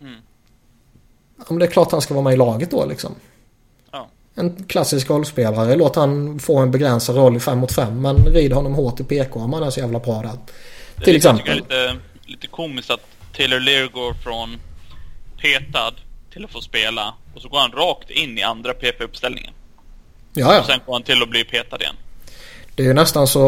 Mm. 0.00 0.14
Ja, 1.38 1.44
men 1.48 1.58
det 1.58 1.64
är 1.64 1.70
klart 1.70 1.92
han 1.92 2.00
ska 2.00 2.14
vara 2.14 2.24
med 2.24 2.32
i 2.32 2.36
laget 2.36 2.70
då 2.70 2.86
liksom 2.86 3.14
en 4.40 4.64
klassisk 4.64 5.10
rollspelare. 5.10 5.76
Låt 5.76 5.96
han 5.96 6.38
få 6.38 6.58
en 6.58 6.70
begränsad 6.70 7.16
roll 7.16 7.36
i 7.36 7.40
5 7.40 7.58
mot 7.58 7.72
5. 7.72 8.00
Men 8.00 8.16
rid 8.16 8.52
honom 8.52 8.74
hårt 8.74 9.00
i 9.00 9.04
PK 9.04 9.40
om 9.40 9.52
han 9.52 9.62
är 9.62 9.70
så 9.70 9.80
jävla 9.80 9.98
bra 9.98 10.22
där. 10.22 10.38
Det 10.96 11.04
Till 11.04 11.16
exempel. 11.16 11.46
Jag 11.46 11.56
tycker 11.56 11.88
lite, 11.88 11.96
lite 12.24 12.46
komiskt 12.46 12.90
att 12.90 13.00
Taylor 13.36 13.60
Lear 13.60 13.88
går 13.88 14.14
från 14.14 14.60
petad 15.40 15.94
till 16.32 16.44
att 16.44 16.50
få 16.50 16.60
spela. 16.60 17.14
Och 17.34 17.42
så 17.42 17.48
går 17.48 17.58
han 17.58 17.72
rakt 17.72 18.10
in 18.10 18.38
i 18.38 18.42
andra 18.42 18.72
PP-uppställningen. 18.72 19.52
Ja, 20.32 20.54
ja. 20.54 20.60
Och 20.60 20.66
sen 20.66 20.80
går 20.86 20.92
han 20.92 21.02
till 21.02 21.22
att 21.22 21.30
bli 21.30 21.44
petad 21.44 21.76
igen. 21.80 21.94
Det 22.74 22.82
är 22.82 22.86
ju 22.86 22.94
nästan 22.94 23.26
så 23.26 23.44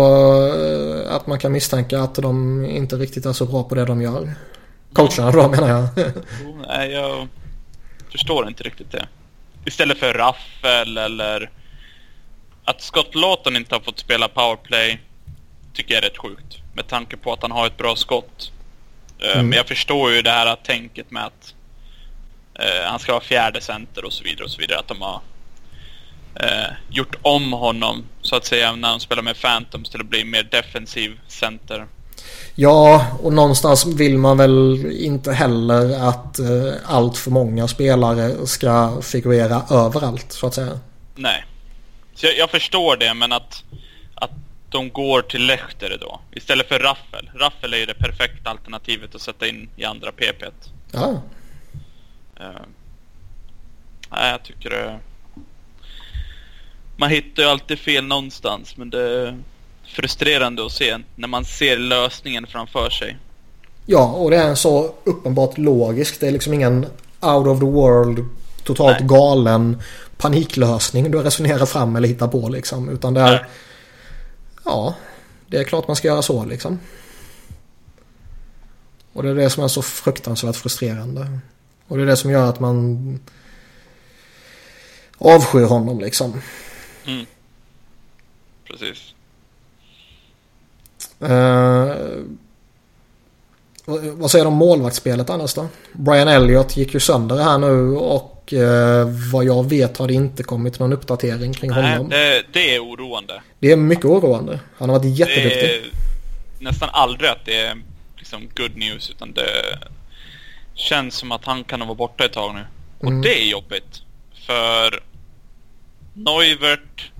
eh, 0.46 1.14
att 1.14 1.26
man 1.26 1.38
kan 1.38 1.52
misstänka 1.52 2.00
att 2.00 2.14
de 2.14 2.64
inte 2.64 2.96
riktigt 2.96 3.26
är 3.26 3.32
så 3.32 3.46
bra 3.46 3.64
på 3.64 3.74
det 3.74 3.84
de 3.84 4.02
gör. 4.02 4.34
Coacherna 4.92 5.30
då 5.30 5.48
menar 5.48 5.68
jag. 5.68 5.88
nej, 6.68 6.92
jag 6.92 7.28
förstår 8.10 8.48
inte 8.48 8.62
riktigt 8.62 8.92
det. 8.92 9.06
Istället 9.64 9.98
för 9.98 10.14
Raffel 10.14 10.98
eller... 10.98 11.50
Att 12.64 12.80
Scott 12.80 13.14
Lawton 13.14 13.56
inte 13.56 13.74
har 13.74 13.80
fått 13.80 13.98
spela 13.98 14.28
powerplay 14.28 15.00
tycker 15.72 15.94
jag 15.94 16.04
är 16.04 16.08
rätt 16.08 16.18
sjukt. 16.18 16.58
Med 16.74 16.86
tanke 16.86 17.16
på 17.16 17.32
att 17.32 17.42
han 17.42 17.50
har 17.50 17.66
ett 17.66 17.76
bra 17.76 17.96
skott. 17.96 18.52
Eh, 19.18 19.32
Mm. 19.32 19.48
Men 19.48 19.56
jag 19.56 19.68
förstår 19.68 20.12
ju 20.12 20.22
det 20.22 20.30
här 20.30 20.56
tänket 20.56 21.10
med 21.10 21.24
att 21.24 21.54
eh, 22.54 22.90
han 22.90 22.98
ska 22.98 23.12
vara 23.12 23.24
fjärde 23.24 23.60
center 23.60 24.04
och 24.04 24.12
så 24.12 24.24
vidare 24.24 24.44
och 24.44 24.50
så 24.50 24.60
vidare. 24.60 24.78
Att 24.78 24.88
de 24.88 25.02
har 25.02 25.20
eh, 26.34 26.72
gjort 26.90 27.14
om 27.22 27.52
honom 27.52 28.04
så 28.22 28.36
att 28.36 28.46
säga 28.46 28.76
när 28.76 28.88
de 28.88 29.00
spelar 29.00 29.22
med 29.22 29.40
Phantoms 29.40 29.90
till 29.90 30.00
att 30.00 30.06
bli 30.06 30.24
mer 30.24 30.42
defensiv 30.42 31.20
center. 31.28 31.86
Ja, 32.54 33.06
och 33.22 33.32
någonstans 33.32 33.86
vill 33.86 34.18
man 34.18 34.36
väl 34.36 34.86
inte 34.92 35.32
heller 35.32 36.08
att 36.08 36.38
eh, 36.38 36.72
allt 36.84 37.18
för 37.18 37.30
många 37.30 37.68
spelare 37.68 38.46
ska 38.46 39.02
figurera 39.02 39.62
överallt 39.70 40.32
så 40.32 40.46
att 40.46 40.54
säga. 40.54 40.80
Nej. 41.14 41.44
Så 42.14 42.26
jag, 42.26 42.36
jag 42.36 42.50
förstår 42.50 42.96
det 42.96 43.14
men 43.14 43.32
att, 43.32 43.64
att 44.14 44.30
de 44.70 44.90
går 44.90 45.22
till 45.22 45.46
Lehtere 45.46 45.96
då. 45.96 46.20
Istället 46.32 46.68
för 46.68 46.78
Raffel. 46.78 47.30
Raffel 47.34 47.74
är 47.74 47.78
ju 47.78 47.86
det 47.86 47.94
perfekta 47.94 48.50
alternativet 48.50 49.14
att 49.14 49.22
sätta 49.22 49.46
in 49.46 49.68
i 49.76 49.84
andra 49.84 50.12
PP. 50.12 50.44
Ja, 50.92 51.22
Uh, 52.40 52.66
nej, 54.10 54.30
jag 54.30 54.42
tycker 54.42 54.70
det... 54.70 54.98
Man 56.96 57.10
hittar 57.10 57.42
ju 57.42 57.48
alltid 57.48 57.78
fel 57.78 58.04
någonstans 58.04 58.76
men 58.76 58.90
det 58.90 59.38
frustrerande 59.92 60.66
att 60.66 60.72
se 60.72 60.98
när 61.14 61.28
man 61.28 61.44
ser 61.44 61.76
lösningen 61.76 62.46
framför 62.46 62.90
sig. 62.90 63.16
ja 63.86 64.04
och 64.12 64.30
det 64.30 64.36
är 64.36 64.54
så 64.54 64.94
uppenbart 65.04 65.58
logiskt. 65.58 66.20
Det 66.20 66.28
är 66.28 66.32
liksom 66.32 66.54
ingen 66.54 66.86
out 67.20 67.46
of 67.46 67.58
the 67.58 67.66
world, 67.66 68.28
totalt 68.64 69.00
Nej. 69.00 69.08
galen 69.08 69.82
paniklösning 70.16 71.10
du 71.10 71.22
resonerar 71.22 71.66
fram 71.66 71.96
eller 71.96 72.08
hittar 72.08 72.28
på 72.28 72.48
liksom. 72.48 72.88
Utan 72.88 73.14
det 73.14 73.20
är... 73.20 73.30
Nej. 73.30 73.44
Ja, 74.64 74.94
det 75.46 75.56
är 75.56 75.64
klart 75.64 75.86
man 75.86 75.96
ska 75.96 76.08
göra 76.08 76.22
så 76.22 76.44
liksom. 76.44 76.80
Och 79.12 79.22
det 79.22 79.30
är 79.30 79.34
det 79.34 79.50
som 79.50 79.64
är 79.64 79.68
så 79.68 79.82
fruktansvärt 79.82 80.56
frustrerande. 80.56 81.38
Och 81.88 81.96
det 81.96 82.02
är 82.02 82.06
det 82.06 82.16
som 82.16 82.30
gör 82.30 82.48
att 82.48 82.60
man 82.60 83.20
avskyr 85.18 85.64
honom 85.64 86.00
liksom. 86.00 86.42
Mm. 87.06 87.26
Precis. 88.64 89.14
Eh, 91.22 91.96
vad- 93.84 94.30
säger 94.30 94.44
du 94.44 94.48
om 94.48 94.54
målvaktsspelet 94.54 95.30
annars 95.30 95.54
då? 95.54 95.68
Brian 95.92 96.28
Elliott 96.28 96.76
gick 96.76 96.94
ju 96.94 97.00
sönder 97.00 97.36
här 97.36 97.58
nu 97.58 97.96
och 97.96 98.52
eh, 98.52 99.08
vad 99.32 99.44
jag 99.44 99.68
vet 99.68 99.96
har 99.98 100.08
det 100.08 100.14
inte 100.14 100.42
kommit 100.42 100.78
någon 100.78 100.92
uppdatering 100.92 101.52
kring 101.52 101.70
Nej, 101.70 101.92
honom. 101.92 102.08
Det... 102.08 102.16
det, 102.16 102.42
det 102.52 102.74
är 102.74 102.80
oroande. 102.84 103.42
är 103.60 103.76
mycket 103.76 104.04
oroande. 104.04 104.60
Han 104.78 104.88
har 104.88 104.96
varit 104.98 105.02
Det 105.02 105.08
jätteduktig. 105.24 105.64
är 105.64 105.82
nästan 106.58 106.88
aldrig 106.92 107.30
att 107.30 107.44
det 107.44 107.56
är 107.56 107.76
liksom 108.16 108.48
good 108.56 108.76
news 108.76 109.10
utan 109.10 109.32
det 109.32 109.78
känns 110.74 111.14
som 111.14 111.32
att 111.32 111.44
han 111.44 111.64
kan 111.64 111.80
vara 111.80 111.94
borta 111.94 112.24
ett 112.24 112.32
tag 112.32 112.54
nu. 112.54 112.60
Och 112.98 113.06
Mm. 113.06 113.22
det 113.22 113.42
är 113.42 113.50
jobbigt. 113.50 114.02
För 114.46 115.02
Neuvert, 116.14 117.10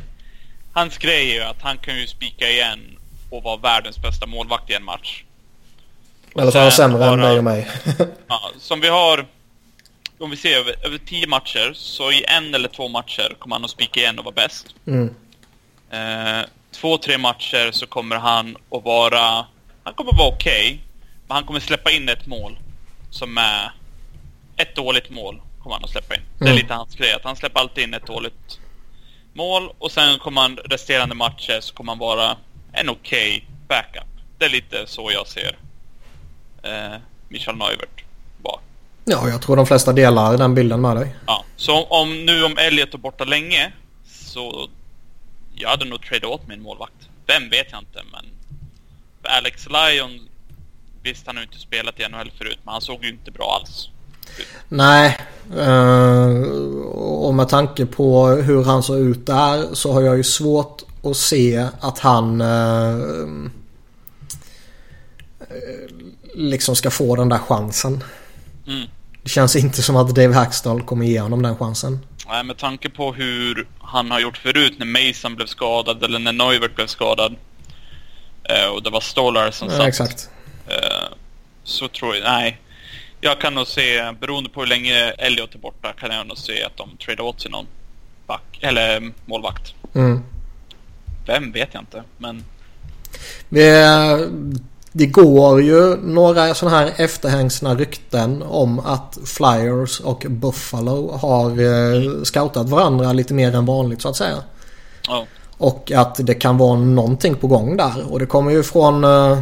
hans 0.73 0.99
grej 0.99 1.31
är 1.31 1.35
ju 1.35 1.43
att 1.43 1.63
han 1.63 1.79
kan 1.79 1.99
ju 1.99 2.07
spika 2.07 2.51
igen 2.51 2.81
och 3.33 3.43
vara 3.43 3.57
världens 3.57 3.99
bästa 3.99 4.27
målvakt 4.27 4.71
i 4.71 4.75
en 4.75 4.85
match. 4.85 5.25
Eller 6.37 6.51
så 6.51 6.59
är 6.59 6.63
han 6.63 6.73
sämre 6.73 7.05
än 7.07 7.19
dig 7.19 7.39
och 7.39 7.45
mig. 7.45 7.69
Ja, 8.29 8.51
som 8.59 8.81
vi 8.81 8.89
har, 8.89 9.27
om 10.19 10.31
vi 10.31 10.37
ser 10.37 10.57
över, 10.59 10.87
över 10.87 10.99
tio 10.99 11.27
matcher, 11.27 11.73
så 11.75 12.11
i 12.13 12.25
en 12.29 12.55
eller 12.55 12.69
två 12.69 12.89
matcher 12.89 13.37
kommer 13.39 13.57
han 13.57 13.65
att 13.65 13.71
spika 13.71 14.01
igen 14.01 14.19
och 14.19 14.25
vara 14.25 14.35
bäst. 14.35 14.67
mm. 14.87 15.15
Eh, 15.91 16.45
två, 16.71 16.99
tre 16.99 17.19
matcher 17.19 17.71
så 17.73 17.87
kommer 17.87 18.17
han 18.17 18.57
att 18.71 18.85
vara... 18.85 19.47
Han 19.85 19.95
kommer 19.95 20.13
att 20.13 20.19
vara 20.19 20.29
okej. 20.35 20.81
men 21.29 21.35
han 21.35 21.45
kommer 21.45 21.61
släppa 21.61 21.91
in 21.91 22.09
ett 22.09 22.27
mål. 22.27 22.59
Som 23.11 23.39
är... 23.39 23.73
Ett 24.57 24.77
dåligt 24.77 25.11
mål 25.11 25.41
kommer 25.63 25.75
han 25.77 25.85
att 25.85 25.91
släppa 25.91 26.15
in. 26.15 26.21
Det 26.39 26.45
är 26.45 26.49
Mm. 26.49 26.63
lite 26.63 26.75
hans 26.75 26.95
grej. 26.95 27.13
Att 27.13 27.25
han 27.25 27.37
släpper 27.37 27.61
alltid 27.61 27.85
in 27.85 27.95
ett 27.95 28.07
dåligt 28.07 28.59
mål. 29.33 29.71
Och 29.79 29.93
sen 29.93 30.19
kommer 30.19 30.41
han 30.41 30.57
resterande 30.57 31.15
matcher 31.15 31.59
så 31.61 31.75
kommer 31.75 31.93
han 31.93 31.99
vara 31.99 32.37
en 32.73 32.89
okej 32.89 33.49
backup. 33.69 34.07
Det 34.39 34.45
är 34.45 34.51
lite 34.51 34.87
så 34.87 35.11
jag 35.13 35.27
ser 35.27 35.59
eh, 36.63 36.99
Michel 37.29 37.57
Neuvert 37.57 38.05
vara. 38.43 38.61
Ja, 39.05 39.29
jag 39.29 39.43
tror 39.43 39.57
de 39.57 39.67
flesta 39.67 39.93
delar 39.93 40.39
den 40.39 40.55
bilden 40.55 40.81
med 40.81 40.97
dig. 40.97 41.15
Ja, 41.27 41.45
så 41.57 41.85
om 41.85 42.27
nu 42.27 42.45
om 42.45 42.59
Elliot 42.59 42.95
är 42.95 42.99
borta 42.99 43.25
länge 43.25 43.73
så 44.05 44.69
jag 45.55 45.69
hade 45.69 45.85
nog 45.85 46.03
tradat 46.03 46.31
åt 46.31 46.49
min 46.49 46.63
målvakt. 46.63 47.09
Vem 47.27 47.49
vet 47.49 47.67
jag 47.71 47.79
inte 47.79 48.03
men 48.13 48.25
Alex 49.23 49.67
Lyon 49.67 50.29
visst 51.03 51.27
han 51.27 51.37
har 51.37 51.43
inte 51.43 51.59
spelat 51.59 52.01
i 52.01 52.09
NHL 52.09 52.31
förut 52.39 52.59
men 52.65 52.73
han 52.73 52.81
såg 52.81 53.05
ju 53.05 53.11
inte 53.11 53.31
bra 53.31 53.59
alls. 53.61 53.89
Nej. 54.69 55.19
eh, 55.57 56.29
och 57.03 57.35
med 57.35 57.49
tanke 57.49 57.87
på 57.87 58.27
hur 58.27 58.65
han 58.65 58.83
såg 58.83 58.99
ut 58.99 59.27
där 59.27 59.75
så 59.75 59.93
har 59.93 60.03
jag 60.03 60.17
ju 60.17 60.25
svårt 60.25 60.83
att 61.03 61.17
se 61.17 61.67
att 61.81 61.99
han 61.99 62.41
eh, 62.41 62.93
eh, 65.41 65.95
liksom 66.35 66.77
ska 66.77 66.91
få 66.91 67.17
den 67.17 67.29
där 67.29 67.39
chansen. 67.39 68.05
Mm. 68.67 68.89
Det 69.23 69.29
känns 69.31 69.57
inte 69.57 69.83
som 69.83 69.97
att 69.97 70.15
Dave 70.15 70.35
Hackstall 70.35 70.83
kommer 70.83 71.07
ge 71.07 71.21
honom 71.21 71.43
den 71.43 71.57
chansen. 71.57 72.07
Nej, 72.29 72.45
med 72.45 72.57
tanke 72.57 72.91
på 72.91 73.13
hur 73.13 73.67
han 73.81 74.11
har 74.11 74.21
gjort 74.21 74.37
förut 74.39 74.75
när 74.79 74.87
Mason 75.09 75.35
blev 75.37 75.47
skadad 75.47 76.03
eller 76.05 76.19
när 76.19 76.33
Neuvert 76.33 76.75
blev 76.75 76.87
skadad. 76.87 77.35
Eh, 78.45 78.67
och 78.67 78.83
det 78.83 78.91
var 78.91 79.01
Stolar 79.01 79.51
som 79.51 79.69
Ja, 79.69 79.77
satt. 79.77 79.87
exakt. 79.89 80.31
Eh, 80.67 81.17
så 81.65 81.89
tror 81.89 82.17
jag, 82.17 82.25
nej. 82.25 82.59
Jag 83.21 83.41
kan 83.41 83.55
nog 83.55 83.67
se, 83.67 84.13
beroende 84.21 84.51
på 84.51 84.61
hur 84.61 84.67
länge 84.67 84.95
Elliot 85.11 85.55
är 85.55 85.59
borta, 85.59 85.93
kan 85.93 86.11
jag 86.11 86.27
nog 86.27 86.39
se 86.39 86.63
att 86.63 86.77
de 86.77 86.97
tradar 86.97 87.25
åt 87.25 87.41
sig 87.41 87.51
någon 87.51 87.67
back, 88.27 88.59
eller 88.61 89.13
målvakt. 89.27 89.75
Mm. 89.95 90.23
Vem 91.27 91.53
vet 91.53 91.69
jag 91.73 91.83
inte, 91.83 92.03
men 92.19 92.45
Det, 94.93 95.07
går 95.07 95.63
ju 95.63 95.97
några 95.97 96.55
sådana 96.55 96.77
här 96.77 96.93
efterhängsna 96.97 97.75
rykten 97.75 98.43
om 98.43 98.79
att 98.81 99.19
Flyers 99.25 100.01
och 100.01 100.27
Buffalo 100.29 101.17
har 101.17 101.51
eh, 101.51 102.23
scoutat 102.23 102.69
varandra 102.69 103.13
lite 103.13 103.35
mer 103.35 103.55
än 103.55 103.67
vanligt 103.67 104.03
så 104.03 104.09
att 104.09 104.17
säga. 104.17 104.43
ja. 105.09 105.27
Och 105.59 105.93
att 105.93 106.27
det 106.27 106.35
kan 106.35 106.59
vara 106.59 106.79
någonting 106.79 107.35
på 107.35 107.47
gång 107.47 107.77
där. 107.77 108.13
Och 108.13 108.19
det 108.19 108.27
kommer 108.27 108.51
ju 108.51 108.63
från 108.63 109.05
eh, 109.05 109.39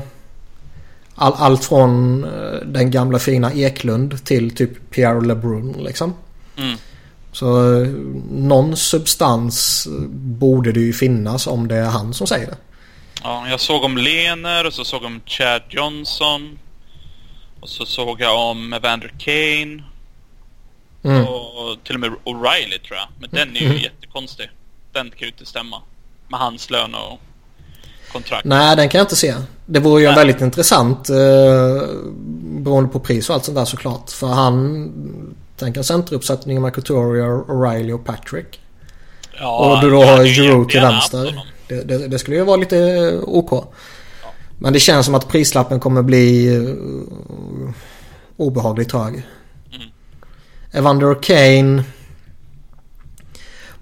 all, 1.15 1.33
allt 1.37 1.65
från 1.65 2.25
eh, 2.25 2.67
den 2.67 2.91
gamla 2.91 3.19
fina 3.19 3.53
Eklund 3.53 4.25
till 4.25 4.57
typ 4.57 4.91
Pierre 4.91 5.21
LeBrun 5.21 5.73
liksom. 5.73 6.15
Mm. 6.57 6.77
Så 7.33 7.75
eh, 7.83 7.89
någon 8.31 8.77
substans 8.77 9.87
borde 10.13 10.73
det 10.73 10.81
ju 10.81 10.93
finnas 10.93 11.47
om 11.47 11.69
det 11.69 11.77
är 11.77 11.85
han 11.85 12.15
som 12.15 12.27
säger 12.27 12.47
det. 12.47 12.57
ja. 13.23 13.49
Jag 13.49 13.61
såg 13.61 13.85
om 13.85 13.97
Lener 13.99 14.67
och 14.67 14.73
så 14.75 14.85
såg 14.85 15.03
jag 15.03 15.07
om 15.07 15.21
Chad 15.27 15.63
Johnson. 15.69 16.59
Och 17.61 17.69
så 17.69 17.87
såg 17.87 18.21
jag 18.21 18.51
om 18.51 18.73
Evander 18.73 19.13
Kane. 19.19 19.83
Mm. 21.03 21.27
Och 21.27 21.85
till 21.85 21.95
och 21.95 22.01
med 22.01 22.11
O'Reilly 22.11 22.79
tror 22.87 22.97
jag. 22.99 23.09
Men 23.21 23.31
den 23.31 23.57
är 23.57 23.61
ju 23.61 23.67
Mm. 23.67 23.79
jättekonstig. 23.79 24.51
Den 24.93 25.11
kan 25.11 25.19
ju 25.21 25.27
inte 25.27 25.47
stämma. 25.47 25.77
Med 26.29 26.41
hans 26.41 26.71
lön 26.71 26.95
och 26.95 27.21
kontrakt. 28.13 28.45
Nej, 28.45 28.77
den 28.77 28.89
kan 28.89 28.99
jag 28.99 29.05
inte 29.05 29.17
se. 29.17 29.35
Det 29.67 29.81
vore 29.81 30.01
ju 30.03 30.07
Nej. 30.07 30.17
väldigt 30.17 30.41
intressant 30.41 31.11
eh, 31.11 31.17
beroende 32.43 32.91
på 32.93 33.01
pris 33.01 33.29
och 33.29 33.35
allt 33.35 33.45
sånt 33.45 33.57
där 33.57 33.65
såklart. 33.65 34.11
För 34.11 34.27
han 34.27 34.91
tänker 35.61 35.83
centeruppsättningen 35.83 36.63
med 36.63 36.75
Couturier, 36.75 37.45
O'Reilly 37.49 37.93
och 37.93 38.05
Patrick. 38.05 38.61
Ja, 39.39 39.77
och 39.77 39.85
du 39.85 39.91
då 39.91 40.03
har 40.03 40.25
Giroud 40.25 40.69
till 40.69 40.81
vänster. 40.81 41.45
Det, 41.69 41.83
det, 41.83 42.09
det 42.09 42.19
skulle 42.19 42.37
ju 42.37 42.45
vara 42.45 42.57
lite 42.57 42.79
eh, 42.79 43.29
OK. 43.29 43.75
Men 44.59 44.73
det 44.73 44.81
känns 44.81 45.07
som 45.07 45.15
att 45.15 45.29
prislappen 45.29 45.81
kommer 45.81 46.03
bli 46.03 46.57
uh, 46.59 47.71
obehagligt 48.37 48.93
hög. 48.93 49.15
Mm. 49.15 49.89
Evander 50.73 51.23
Kane 51.23 51.85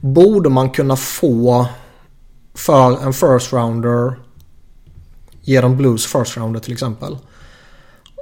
borde 0.01 0.49
man 0.49 0.71
kunna 0.71 0.97
få 0.97 1.67
för 2.55 3.07
en 3.07 3.13
first 3.13 3.53
rounder. 3.53 4.19
Ge 5.43 5.61
dem 5.61 5.77
Blues 5.77 6.07
first 6.07 6.37
rounder 6.37 6.61
till 6.61 6.73
exempel. 6.73 7.19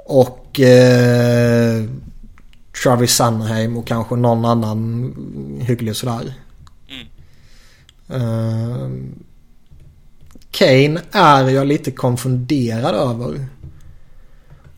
Och 0.05 0.59
eh, 0.59 1.83
Travis 2.83 3.15
Sunheim 3.15 3.77
och 3.77 3.87
kanske 3.87 4.15
någon 4.15 4.45
annan 4.45 5.13
hygglig 5.61 5.95
sådär. 5.95 6.33
Mm. 6.89 7.07
Eh, 8.09 8.89
Kane 10.51 11.01
är 11.11 11.49
jag 11.49 11.67
lite 11.67 11.91
konfunderad 11.91 12.95
över. 12.95 13.47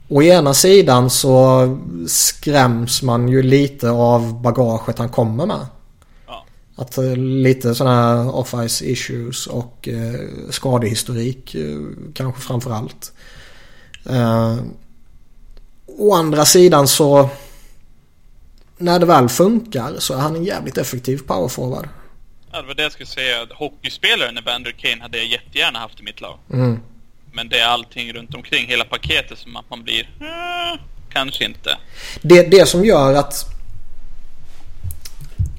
Å 0.08 0.24
ena 0.24 0.54
sidan 0.54 1.10
så 1.10 1.78
skräms 2.08 3.02
man 3.02 3.30
ju 3.30 3.44
lite 3.44 3.90
av 3.90 4.42
bagaget 4.42 5.00
han 5.00 5.10
kommer 5.10 5.46
med. 5.46 5.66
Ja. 6.28 6.46
Att 6.76 6.98
eh, 6.98 7.16
lite 7.16 7.76
sådana 7.76 7.96
här 7.96 8.36
off-ice 8.36 8.84
issues 8.84 9.48
och 9.48 9.88
eh, 9.88 10.50
skadehistorik 10.50 11.56
eh, 11.56 11.80
kanske 12.14 12.42
framför 12.42 12.72
allt. 12.72 13.12
Eh, 14.06 14.56
å 15.98 16.14
andra 16.14 16.46
sidan 16.46 16.88
så... 16.88 17.30
När 18.82 19.00
det 19.00 19.06
väl 19.06 19.30
funkar 19.30 19.96
så 20.00 20.14
är 20.14 20.18
han 20.18 20.36
en 20.36 20.44
jävligt 20.44 20.78
effektiv 20.78 21.18
powerforward. 21.18 21.88
Ja, 22.52 22.62
det 22.62 22.68
var 22.68 22.74
det 22.74 22.84
jag 22.84 22.92
skulle 22.92 23.08
säga. 23.08 23.48
Hockeyspelaren 23.52 24.38
Evander 24.38 24.72
Kane 24.72 25.02
hade 25.02 25.18
jag 25.18 25.28
jättegärna 25.28 25.80
haft 25.80 26.00
i 26.00 26.04
mitt 26.04 26.22
lag. 26.22 26.38
Mm. 26.54 26.80
Men 27.34 27.50
det 27.50 27.60
är 27.60 27.68
allting 27.68 28.14
runt 28.14 28.34
omkring, 28.34 28.68
hela 28.68 28.84
paketet 28.84 29.38
som 29.38 29.56
att 29.56 29.70
man 29.70 29.84
blir... 29.84 30.10
Eh, 30.22 30.80
kanske 31.10 31.46
inte. 31.46 31.78
Det, 32.22 32.52
det 32.52 32.66
som 32.66 32.86
gör 32.86 33.14
att... 33.14 33.46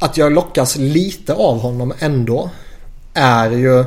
Att 0.00 0.16
jag 0.16 0.32
lockas 0.32 0.76
lite 0.76 1.34
av 1.34 1.60
honom 1.60 1.92
ändå. 1.98 2.50
Är 3.14 3.50
ju... 3.50 3.84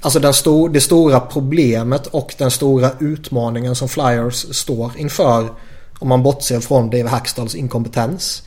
Alltså 0.00 0.18
den 0.18 0.34
stor, 0.34 0.68
det 0.68 0.80
stora 0.80 1.20
problemet 1.20 2.06
och 2.06 2.34
den 2.38 2.50
stora 2.50 2.90
utmaningen 3.00 3.74
som 3.74 3.88
Flyers 3.88 4.56
står 4.56 4.92
inför. 4.96 5.48
Om 5.98 6.08
man 6.08 6.22
bortser 6.22 6.60
från 6.60 6.90
Dave 6.90 7.08
Hackstalls 7.08 7.54
inkompetens. 7.54 8.42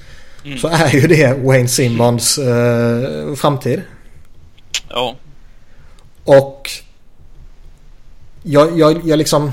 Mm. 0.45 0.57
Så 0.57 0.67
är 0.67 0.89
ju 0.89 1.07
det 1.07 1.43
Wayne 1.43 1.67
Simmons 1.67 2.37
eh, 2.37 3.35
framtid. 3.35 3.81
Ja. 4.89 5.15
Och 6.23 6.69
jag, 8.43 8.79
jag, 8.79 9.01
jag 9.07 9.17
liksom... 9.17 9.51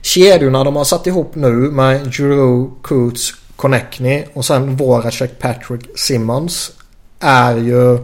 Kedjorna 0.00 0.64
de 0.64 0.76
har 0.76 0.84
satt 0.84 1.06
ihop 1.06 1.34
nu 1.34 1.52
med 1.52 2.14
Giroux, 2.14 2.72
Coots, 2.82 3.34
Connectney 3.56 4.24
och 4.32 4.44
sen 4.44 4.76
Voracek, 4.76 5.38
Patrick, 5.38 5.98
Simmons. 5.98 6.72
Är 7.20 7.56
ju... 7.56 7.98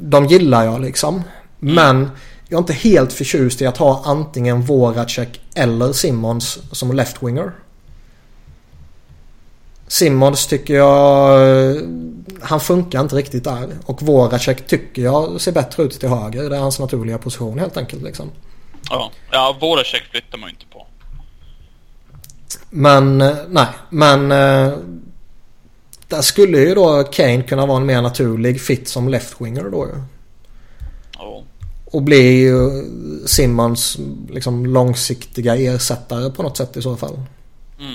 De 0.00 0.26
gillar 0.26 0.64
jag 0.64 0.80
liksom. 0.80 1.22
Mm. 1.62 1.74
Men 1.74 2.10
jag 2.48 2.56
är 2.56 2.60
inte 2.60 2.72
helt 2.72 3.12
förtjust 3.12 3.62
i 3.62 3.66
att 3.66 3.76
ha 3.76 4.02
antingen 4.04 4.62
Voracek 4.62 5.40
eller 5.54 5.92
Simmons 5.92 6.58
som 6.72 6.92
left-winger. 6.92 7.52
Simmons 9.88 10.46
tycker 10.46 10.74
jag... 10.74 11.80
Han 12.40 12.60
funkar 12.60 13.00
inte 13.00 13.16
riktigt 13.16 13.44
där. 13.44 13.68
Och 13.84 14.02
Voracek 14.02 14.66
tycker 14.66 15.02
jag 15.02 15.40
ser 15.40 15.52
bättre 15.52 15.82
ut 15.82 16.00
till 16.00 16.08
höger. 16.08 16.50
Det 16.50 16.56
är 16.56 16.60
hans 16.60 16.78
naturliga 16.78 17.18
position 17.18 17.58
helt 17.58 17.76
enkelt 17.76 18.02
liksom. 18.02 18.30
Ja, 18.90 19.10
ja 19.30 19.56
Voracek 19.60 20.02
flyttar 20.10 20.38
man 20.38 20.48
ju 20.48 20.54
inte 20.54 20.66
på. 20.66 20.86
Men, 22.70 23.18
nej. 23.48 23.68
Men... 23.90 24.32
Eh, 24.32 24.78
där 26.08 26.22
skulle 26.22 26.58
ju 26.58 26.74
då 26.74 27.04
Kane 27.04 27.42
kunna 27.42 27.66
vara 27.66 27.76
en 27.76 27.86
mer 27.86 28.02
naturlig 28.02 28.60
fit 28.60 28.88
som 28.88 29.08
left-winger 29.08 29.70
då 29.70 29.86
ju. 29.86 30.02
Ja. 31.18 31.42
Och 31.96 32.02
bli 32.02 32.40
ju 32.40 32.84
Simmons 33.26 33.98
liksom 34.30 34.66
långsiktiga 34.66 35.56
ersättare 35.56 36.30
på 36.30 36.42
något 36.42 36.56
sätt 36.56 36.76
i 36.76 36.82
så 36.82 36.96
fall. 36.96 37.20
Mm. 37.78 37.94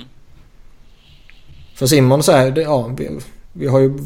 För 1.76 1.88
Simon 1.88 2.24
säger, 2.24 2.62
ja 2.62 2.88
vi, 2.98 3.20
vi 3.54 3.68
har 3.68 3.80
ju... 3.80 3.98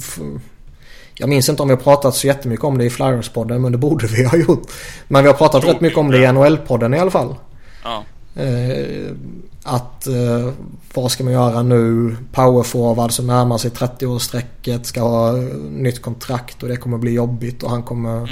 Jag 1.14 1.30
minns 1.30 1.50
inte 1.50 1.62
om 1.62 1.68
vi 1.68 1.76
har 1.76 1.82
pratat 1.82 2.16
så 2.16 2.28
jättemycket 2.28 2.66
om 2.66 2.78
det 2.78 2.86
i 2.86 2.90
Flyers-podden 2.90 3.60
men 3.60 3.72
det 3.72 3.78
borde 3.78 4.08
vi 4.08 4.24
ha 4.24 4.38
gjort. 4.38 4.72
Men 5.08 5.24
vi 5.24 5.30
har 5.30 5.38
pratat 5.38 5.66
rätt 5.66 5.82
mycket 5.82 5.98
om 5.98 6.12
det 6.12 6.18
i 6.18 6.28
NHL-podden 6.28 6.96
i 6.96 7.00
alla 7.00 7.12
fall. 7.12 7.36
Ja. 7.84 8.04
Eh, 8.42 9.12
att 9.64 10.08
eh, 10.08 10.50
vad 10.94 11.12
ska 11.12 11.24
man 11.24 11.34
göra 11.34 11.64
nu? 11.64 12.16
Powerforward 12.32 13.12
som 13.12 13.28
närmar 13.28 13.58
sig 13.58 13.72
30-årsstrecket 13.72 14.84
ska 14.84 15.02
ha 15.02 15.32
nytt 15.72 16.02
kontrakt 16.02 16.64
och 16.64 16.70
det 16.70 16.78
kommer 16.78 16.98
bli 16.98 17.12
jobbigt 17.12 17.64
och 17.64 17.70
han 17.70 17.84
kommer... 17.84 18.18
Mm. 18.18 18.30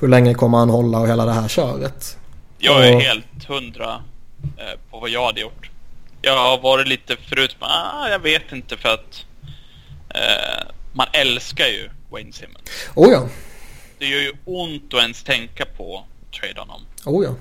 Hur 0.00 0.08
länge 0.08 0.34
kommer 0.34 0.58
han 0.58 0.70
hålla 0.70 0.98
och 0.98 1.08
hela 1.08 1.24
det 1.24 1.32
här 1.32 1.48
köret? 1.48 2.18
Jag 2.58 2.88
är 2.88 2.94
och, 2.94 3.02
helt 3.02 3.44
hundra 3.48 4.02
eh, 4.56 4.80
på 4.90 5.00
vad 5.00 5.10
jag 5.10 5.26
hade 5.26 5.40
gjort 5.40 5.70
jag 6.26 6.36
har 6.36 6.58
varit 6.58 6.88
lite 6.88 7.16
förut, 7.16 7.56
men 7.60 7.68
ah, 7.68 8.08
jag 8.08 8.18
vet 8.18 8.52
inte 8.52 8.76
för 8.76 8.88
att 8.88 9.24
eh, 10.08 10.66
man 10.92 11.06
älskar 11.12 11.66
ju 11.66 11.88
Wayne 12.10 12.32
Simmons. 12.32 12.70
Oh 12.94 13.12
ja. 13.12 13.28
Det 13.98 14.06
gör 14.06 14.20
ju 14.20 14.32
ont 14.44 14.94
att 14.94 15.00
ens 15.00 15.22
tänka 15.22 15.64
på 15.64 15.98
att 15.98 16.40
trade 16.40 16.60
honom. 16.60 16.80
Oh 17.04 17.24
ja. 17.24 17.34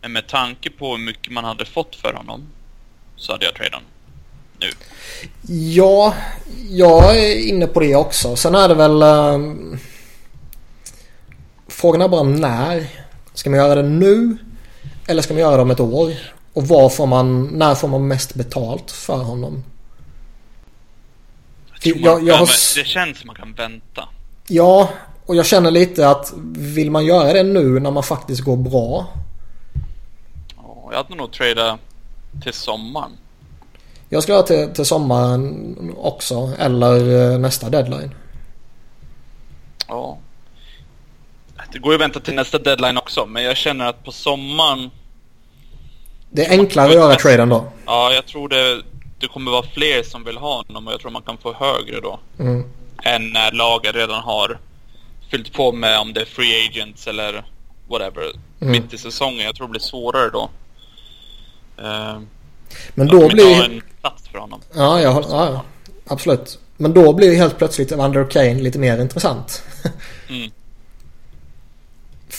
Men 0.00 0.12
med 0.12 0.26
tanke 0.26 0.70
på 0.70 0.90
hur 0.90 1.04
mycket 1.04 1.32
man 1.32 1.44
hade 1.44 1.64
fått 1.64 1.96
för 1.96 2.12
honom 2.12 2.46
så 3.16 3.32
hade 3.32 3.44
jag 3.44 3.54
tradat 3.54 3.72
honom 3.72 3.88
nu. 4.60 4.70
Ja, 5.72 6.14
jag 6.70 7.18
är 7.18 7.48
inne 7.48 7.66
på 7.66 7.80
det 7.80 7.96
också. 7.96 8.36
Sen 8.36 8.54
är 8.54 8.68
det 8.68 8.74
väl... 8.74 9.02
Um, 9.02 9.78
frågan 11.80 12.02
är 12.02 12.08
bara 12.08 12.22
när. 12.22 12.86
Ska 13.34 13.50
man 13.50 13.58
göra 13.58 13.74
det 13.74 13.88
nu? 13.88 14.36
Eller 15.06 15.22
ska 15.22 15.34
man 15.34 15.40
göra 15.40 15.56
det 15.56 15.62
om 15.62 15.70
ett 15.70 15.80
år? 15.80 16.12
Och 16.52 16.68
var 16.68 16.88
får 16.88 17.06
man, 17.06 17.46
när 17.46 17.74
får 17.74 17.88
man 17.88 18.08
mest 18.08 18.34
betalt 18.34 18.90
för 18.90 19.16
honom? 19.16 19.64
Jag 21.82 21.96
jag, 21.96 22.28
jag 22.28 22.36
har... 22.36 22.46
Det 22.76 22.84
känns 22.84 23.18
som 23.18 23.26
man 23.26 23.36
kan 23.36 23.52
vänta. 23.54 24.08
Ja, 24.48 24.88
och 25.26 25.36
jag 25.36 25.46
känner 25.46 25.70
lite 25.70 26.08
att 26.08 26.32
vill 26.56 26.90
man 26.90 27.04
göra 27.04 27.32
det 27.32 27.42
nu 27.42 27.80
när 27.80 27.90
man 27.90 28.02
faktiskt 28.02 28.40
går 28.40 28.56
bra? 28.56 29.06
Ja, 30.56 30.88
jag 30.90 30.96
hade 30.96 31.14
nog 31.14 31.32
tradat 31.32 31.80
till 32.42 32.52
sommaren. 32.52 33.10
Jag 34.08 34.22
ska 34.22 34.32
göra 34.32 34.42
till, 34.42 34.68
till 34.74 34.84
sommaren 34.84 35.94
också. 35.98 36.52
Eller 36.58 37.32
eh, 37.32 37.38
nästa 37.38 37.70
deadline. 37.70 38.14
Ja. 39.88 40.18
Det 41.72 41.78
går 41.78 41.92
ju 41.92 41.94
att 41.94 42.00
vänta 42.00 42.20
till 42.20 42.34
nästa 42.34 42.58
deadline 42.58 42.96
också. 42.96 43.26
Men 43.26 43.42
jag 43.42 43.56
känner 43.56 43.86
att 43.86 44.04
på 44.04 44.12
sommaren 44.12 44.90
det 46.30 46.46
är 46.46 46.50
enklare 46.50 46.88
att 46.88 46.94
göra 46.94 47.14
traden 47.14 47.48
då? 47.48 47.64
Ja, 47.86 48.12
jag 48.12 48.26
tror 48.26 48.48
det, 48.48 48.82
det 49.18 49.26
kommer 49.26 49.50
vara 49.50 49.66
fler 49.74 50.02
som 50.02 50.24
vill 50.24 50.36
ha 50.36 50.56
honom 50.56 50.86
och 50.86 50.92
jag 50.92 51.00
tror 51.00 51.10
man 51.10 51.22
kan 51.22 51.38
få 51.38 51.52
högre 51.52 52.00
då. 52.00 52.20
Mm. 52.38 52.64
Än 53.02 53.32
när 53.32 53.52
laget 53.52 53.94
redan 53.94 54.22
har 54.22 54.58
fyllt 55.30 55.52
på 55.52 55.72
med 55.72 55.98
om 55.98 56.12
det 56.12 56.20
är 56.20 56.24
free 56.24 56.68
agents 56.68 57.06
eller 57.06 57.44
whatever. 57.88 58.32
Mm. 58.60 58.72
Mitt 58.72 58.94
i 58.94 58.98
säsongen. 58.98 59.44
Jag 59.44 59.54
tror 59.54 59.66
det 59.66 59.70
blir 59.70 59.80
svårare 59.80 60.30
då. 60.30 60.50
Uh, 61.82 62.20
Men 62.94 63.06
då 63.06 63.28
blir... 63.28 63.64
en 63.64 63.82
plats 64.00 64.28
för 64.28 64.38
honom. 64.38 64.60
Ja, 64.74 65.00
jag, 65.00 65.24
ja, 65.30 65.50
ja, 65.50 65.62
absolut. 66.06 66.58
Men 66.76 66.94
då 66.94 67.12
blir 67.12 67.36
helt 67.36 67.58
plötsligt 67.58 67.92
Evander 67.92 68.30
Kane 68.30 68.54
lite 68.54 68.78
mer 68.78 69.00
intressant. 69.00 69.62
mm. 70.28 70.50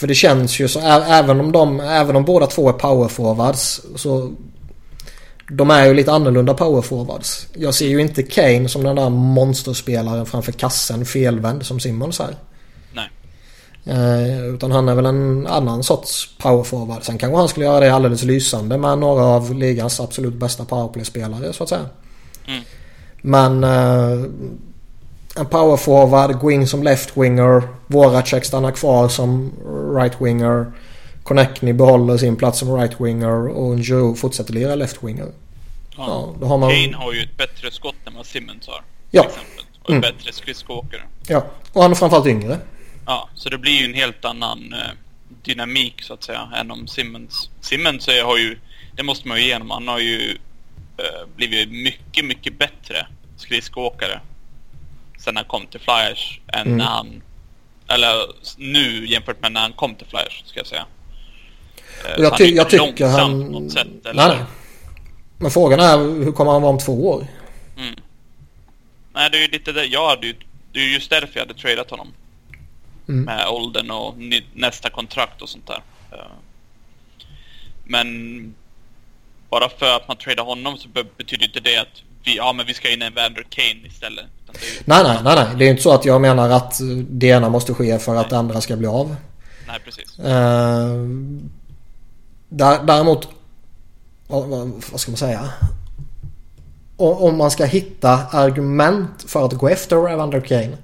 För 0.02 0.06
det 0.06 0.14
känns 0.14 0.60
ju 0.60 0.68
så 0.68 0.80
även 0.80 1.40
om 1.40 1.52
de, 1.52 1.80
även 1.80 2.16
om 2.16 2.24
båda 2.24 2.46
två 2.46 2.68
är 2.68 2.72
powerforwards 2.72 3.80
så 3.96 4.32
de 5.50 5.70
är 5.70 5.86
ju 5.86 5.94
lite 5.94 6.12
annorlunda 6.12 6.54
powerforwards. 6.54 7.46
Jag 7.54 7.74
ser 7.74 7.88
ju 7.88 8.00
inte 8.00 8.22
Kane 8.22 8.68
som 8.68 8.82
den 8.84 8.96
där 8.96 9.10
monsterspelaren 9.10 10.26
framför 10.26 10.52
kassen 10.52 11.04
felvänd 11.04 11.66
som 11.66 11.80
Simmons 11.80 12.20
är. 12.20 12.36
Nej. 12.92 13.10
Eh, 13.84 14.46
utan 14.54 14.72
han 14.72 14.88
är 14.88 14.94
väl 14.94 15.06
en 15.06 15.46
annan 15.46 15.82
sorts 15.82 16.36
powerforward. 16.38 17.02
Sen 17.02 17.18
kanske 17.18 17.36
han 17.36 17.48
skulle 17.48 17.66
göra 17.66 17.80
det 17.80 17.94
alldeles 17.94 18.22
lysande 18.22 18.78
med 18.78 18.98
några 18.98 19.24
av 19.24 19.54
ligans 19.54 20.00
absolut 20.00 20.34
bästa 20.34 20.64
powerplay-spelare 20.64 21.52
så 21.52 21.62
att 21.62 21.68
säga. 21.68 21.86
Mm. 22.46 22.62
Men 23.22 23.64
eh, 23.64 24.26
en 25.36 25.46
powerforward, 25.46 26.38
gå 26.38 26.50
in 26.50 26.66
som 26.66 26.82
left-winger. 26.82 27.62
Voracek 27.86 28.44
stannar 28.44 28.70
kvar 28.70 29.08
som 29.08 29.52
right-winger. 29.96 30.72
Konechny 31.22 31.72
behåller 31.72 32.16
sin 32.16 32.36
plats 32.36 32.58
som 32.58 32.68
right-winger 32.68 33.48
och 33.48 33.78
Joe 33.78 34.14
fortsätter 34.14 34.52
lira 34.52 34.74
left-winger. 34.74 35.32
Ja, 35.96 36.04
ja, 36.06 36.34
då 36.40 36.46
har 36.46 36.58
man... 36.58 36.70
Kane 36.70 36.96
har 36.96 37.12
ju 37.12 37.22
ett 37.22 37.36
bättre 37.36 37.70
skott 37.70 37.94
än 38.06 38.14
vad 38.14 38.26
Simmons 38.26 38.66
har. 38.66 38.82
Ja. 39.10 39.24
Exempel. 39.24 39.64
Och 39.82 39.90
en 39.90 39.96
mm. 39.96 40.00
bättre 40.00 40.32
skridskoåkare. 40.32 41.02
Ja, 41.28 41.46
och 41.72 41.82
han 41.82 41.90
är 41.90 41.94
framförallt 41.94 42.26
yngre. 42.26 42.58
Ja, 43.06 43.28
så 43.34 43.48
det 43.48 43.58
blir 43.58 43.72
ju 43.72 43.84
en 43.84 43.94
helt 43.94 44.24
annan 44.24 44.72
eh, 44.72 44.90
dynamik 45.42 46.02
så 46.02 46.14
att 46.14 46.24
säga 46.24 46.48
än 46.56 46.70
om 46.70 46.86
Simmons. 46.86 47.50
Simmons 47.60 48.06
har 48.24 48.38
ju, 48.38 48.58
det 48.96 49.02
måste 49.02 49.28
man 49.28 49.38
ju 49.38 49.44
igenom, 49.44 49.70
han 49.70 49.88
har 49.88 49.98
ju 49.98 50.38
eh, 50.96 51.28
blivit 51.36 51.70
mycket, 51.70 52.24
mycket 52.24 52.58
bättre 52.58 53.06
skridskoåkare 53.36 54.20
sen 55.24 55.36
han 55.36 55.44
kom 55.44 55.66
till 55.66 55.80
Flyers 55.80 56.40
än 56.52 56.66
mm. 56.66 56.78
när 56.78 56.84
han... 56.84 57.22
Eller 57.88 58.26
nu 58.56 59.06
jämfört 59.06 59.42
med 59.42 59.52
när 59.52 59.60
han 59.60 59.72
kom 59.72 59.94
till 59.94 60.06
Flyers, 60.06 60.42
ska 60.46 60.60
jag 60.60 60.66
säga. 60.66 60.86
Och 62.16 62.24
jag, 62.24 62.36
ty 62.36 62.44
jag 62.44 62.70
tycker 62.70 63.06
han... 63.06 63.70
Sätt, 63.70 64.06
eller? 64.06 64.28
Nej. 64.28 64.38
Men 65.38 65.50
frågan 65.50 65.80
är 65.80 66.24
hur 66.24 66.32
kommer 66.32 66.52
han 66.52 66.62
vara 66.62 66.72
om 66.72 66.78
två 66.78 67.08
år? 67.08 67.26
Mm. 67.76 67.94
Nej, 69.12 69.30
det 69.30 69.38
är 69.38 69.42
ju 69.42 69.48
lite 69.48 69.72
det. 69.72 69.84
Jag 69.84 70.08
hade 70.08 70.26
ju... 70.26 70.34
Det 70.72 70.80
är 70.80 70.84
just 70.84 71.10
därför 71.10 71.40
jag 71.40 71.46
hade 71.46 71.60
tradat 71.60 71.90
honom. 71.90 72.12
Mm. 73.08 73.24
Med 73.24 73.48
åldern 73.48 73.90
och 73.90 74.14
nästa 74.54 74.90
kontrakt 74.90 75.42
och 75.42 75.48
sånt 75.48 75.66
där. 75.66 75.82
Men 77.84 78.54
bara 79.50 79.68
för 79.68 79.96
att 79.96 80.08
man 80.08 80.16
tradar 80.16 80.44
honom 80.44 80.78
så 80.78 80.88
betyder 81.16 81.44
inte 81.44 81.60
det 81.60 81.76
att 81.76 82.02
vi, 82.24 82.36
ja, 82.36 82.52
men 82.52 82.66
vi 82.66 82.74
ska 82.74 82.90
in 82.90 83.02
en 83.02 83.14
Vander 83.14 83.46
Kane 83.50 83.86
istället. 83.86 84.26
Nej, 84.84 85.04
nej, 85.04 85.18
nej, 85.24 85.34
nej. 85.36 85.46
Det 85.58 85.64
är 85.64 85.70
inte 85.70 85.82
så 85.82 85.92
att 85.92 86.04
jag 86.04 86.20
menar 86.20 86.50
att 86.50 86.80
det 87.08 87.26
ena 87.26 87.48
måste 87.48 87.74
ske 87.74 87.98
för 87.98 88.16
att 88.16 88.30
det 88.30 88.38
andra 88.38 88.60
ska 88.60 88.76
bli 88.76 88.86
av. 88.86 89.16
Nej, 89.66 89.80
precis. 89.84 90.18
Uh, 90.18 91.08
däremot 92.48 93.28
vad, 94.26 95.00
ska 95.00 95.10
man 95.10 95.16
säga? 95.16 95.50
om 96.96 97.36
man 97.36 97.50
ska 97.50 97.64
hitta 97.64 98.26
argument 98.26 99.24
för 99.26 99.44
att 99.44 99.52
gå 99.52 99.68
efter 99.68 100.08
Evander 100.08 100.40
Kane. 100.40 100.78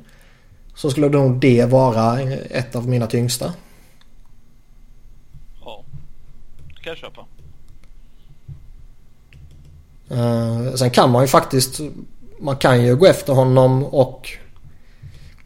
Så 0.75 0.91
skulle 0.91 1.09
nog 1.09 1.41
det 1.41 1.65
vara 1.65 2.21
ett 2.51 2.77
av 2.77 2.89
mina 2.89 3.07
tyngsta. 3.07 3.53
Ja, 5.65 5.85
det 6.77 6.83
kan 6.83 6.91
jag 6.91 6.97
köpa. 6.97 7.25
Uh, 10.11 10.75
sen 10.75 10.91
kan 10.91 11.11
man 11.11 11.23
ju 11.23 11.29
faktiskt, 11.29 11.81
man 12.41 12.57
kan 12.57 12.85
ju 12.85 12.97
gå 12.97 13.07
efter 13.07 13.33
honom 13.33 13.85
och 13.85 14.29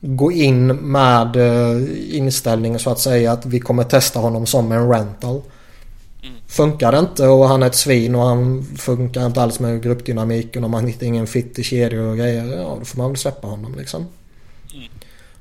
gå 0.00 0.32
in 0.32 0.66
med 0.66 1.36
uh, 1.36 2.16
inställningen 2.16 2.78
så 2.78 2.90
att 2.90 2.98
säga 2.98 3.32
att 3.32 3.46
vi 3.46 3.60
kommer 3.60 3.84
testa 3.84 4.20
honom 4.20 4.46
som 4.46 4.72
en 4.72 4.88
rental. 4.88 5.42
Mm. 6.22 6.34
Funkar 6.46 6.92
det 6.92 6.98
inte 6.98 7.26
och 7.26 7.48
han 7.48 7.62
är 7.62 7.66
ett 7.66 7.74
svin 7.74 8.14
och 8.14 8.22
han 8.22 8.64
funkar 8.76 9.26
inte 9.26 9.42
alls 9.42 9.60
med 9.60 9.82
gruppdynamiken 9.82 10.64
och 10.64 10.70
man 10.70 10.86
hittar 10.86 11.06
ingen 11.06 11.26
fit 11.26 11.58
i 11.58 11.62
kedjor 11.62 12.06
och 12.06 12.16
grejer. 12.16 12.44
Ja, 12.44 12.76
då 12.78 12.84
får 12.84 12.98
man 12.98 13.10
väl 13.10 13.16
släppa 13.16 13.46
honom 13.46 13.74
liksom. 13.78 14.06
Mm. 14.74 14.88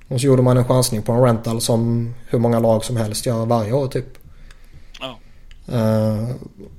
Och 0.07 0.21
så 0.21 0.27
gjorde 0.27 0.41
man 0.41 0.57
en 0.57 0.65
chansning 0.65 1.01
på 1.01 1.11
en 1.11 1.21
rental 1.21 1.61
som 1.61 2.13
hur 2.27 2.39
många 2.39 2.59
lag 2.59 2.85
som 2.85 2.97
helst 2.97 3.25
gör 3.25 3.45
varje 3.45 3.73
år 3.73 3.87
typ. 3.87 4.17
Ja. 4.99 5.17
Uh, 5.77 6.29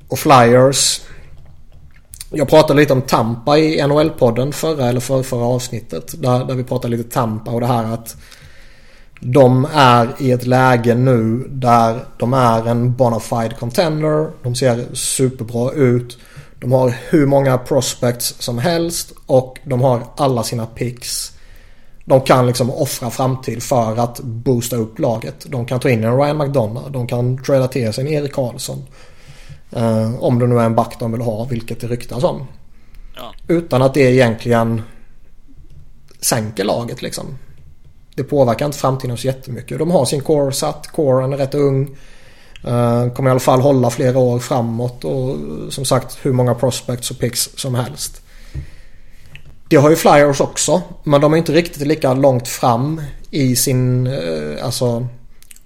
och 0.09 0.19
Flyers 0.19 1.01
jag 2.33 2.49
pratade 2.49 2.81
lite 2.81 2.93
om 2.93 3.03
Tampa 3.03 3.59
i 3.59 3.83
NHL-podden 3.83 4.53
förra 4.53 4.89
eller 4.89 5.01
för, 5.01 5.23
förra 5.23 5.45
avsnittet. 5.45 6.23
Där, 6.23 6.45
där 6.45 6.55
vi 6.55 6.65
pratade 6.65 6.97
lite 6.97 7.11
Tampa 7.11 7.51
och 7.51 7.61
det 7.61 7.67
här 7.67 7.85
att 7.85 8.17
de 9.21 9.67
är 9.75 10.09
i 10.19 10.33
ett 10.33 10.47
läge 10.47 10.95
nu 10.95 11.47
där 11.49 12.05
de 12.19 12.35
är 12.35 12.69
en 12.69 12.95
bonafide 12.95 13.55
contender. 13.59 14.31
De 14.43 14.55
ser 14.55 14.95
superbra 14.95 15.73
ut. 15.73 16.19
De 16.61 16.73
har 16.73 16.95
hur 17.11 17.27
många 17.27 17.59
prospects 17.59 18.35
som 18.39 18.59
helst 18.59 19.13
och 19.27 19.59
de 19.65 19.81
har 19.81 20.03
alla 20.17 20.43
sina 20.43 20.67
picks. 20.67 21.33
De 22.05 22.21
kan 22.21 22.47
liksom 22.47 22.71
offra 22.71 23.11
framtid 23.11 23.63
för 23.63 23.97
att 23.97 24.21
boosta 24.21 24.77
upp 24.77 24.99
laget. 24.99 25.47
De 25.49 25.67
kan 25.67 25.81
ta 25.81 25.91
in 25.91 26.05
en 26.05 26.17
Ryan 26.17 26.39
McDonough. 26.39 26.91
De 26.91 27.07
kan 27.07 27.45
trada 27.45 27.69
till 27.69 27.93
sig 27.93 28.07
en 28.07 28.13
Erik 28.13 28.33
Karlsson. 28.33 28.85
Uh, 29.77 30.23
om 30.23 30.39
det 30.39 30.47
nu 30.47 30.59
är 30.59 30.65
en 30.65 30.75
back 30.75 30.97
de 30.99 31.13
vill 31.13 31.21
ha, 31.21 31.45
vilket 31.45 31.81
det 31.81 31.87
ryktas 31.87 32.25
om. 32.25 32.47
Ja. 33.17 33.35
Utan 33.49 33.83
att 33.83 33.95
det 33.95 34.01
egentligen 34.01 34.83
sänker 36.21 36.65
laget 36.65 37.03
liksom. 37.03 37.39
Det 38.15 38.25
påverkar 38.25 38.67
inte 38.67 38.79
framtiden 38.79 39.17
så 39.17 39.27
jättemycket. 39.27 39.79
De 39.79 39.91
har 39.91 40.05
sin 40.05 40.21
core 40.21 40.53
satt. 40.53 40.87
Coren 40.87 41.33
är 41.33 41.37
rätt 41.37 41.55
ung. 41.55 41.97
Uh, 42.67 43.13
kommer 43.13 43.31
i 43.31 43.31
alla 43.31 43.41
fall 43.41 43.61
hålla 43.61 43.91
flera 43.91 44.19
år 44.19 44.39
framåt 44.39 45.05
och 45.05 45.37
som 45.73 45.85
sagt 45.85 46.19
hur 46.23 46.33
många 46.33 46.55
prospects 46.55 47.11
och 47.11 47.19
picks 47.19 47.51
som 47.57 47.75
helst. 47.75 48.23
Det 49.69 49.77
har 49.77 49.91
ju 49.91 49.97
Flyers 49.97 50.41
också. 50.41 50.83
Men 51.05 51.21
de 51.21 51.33
är 51.33 51.37
inte 51.37 51.53
riktigt 51.53 51.87
lika 51.87 52.15
långt 52.15 52.49
fram 52.49 53.03
i 53.31 53.57
sin 53.57 54.07
uh, 54.07 54.65
alltså 54.65 55.07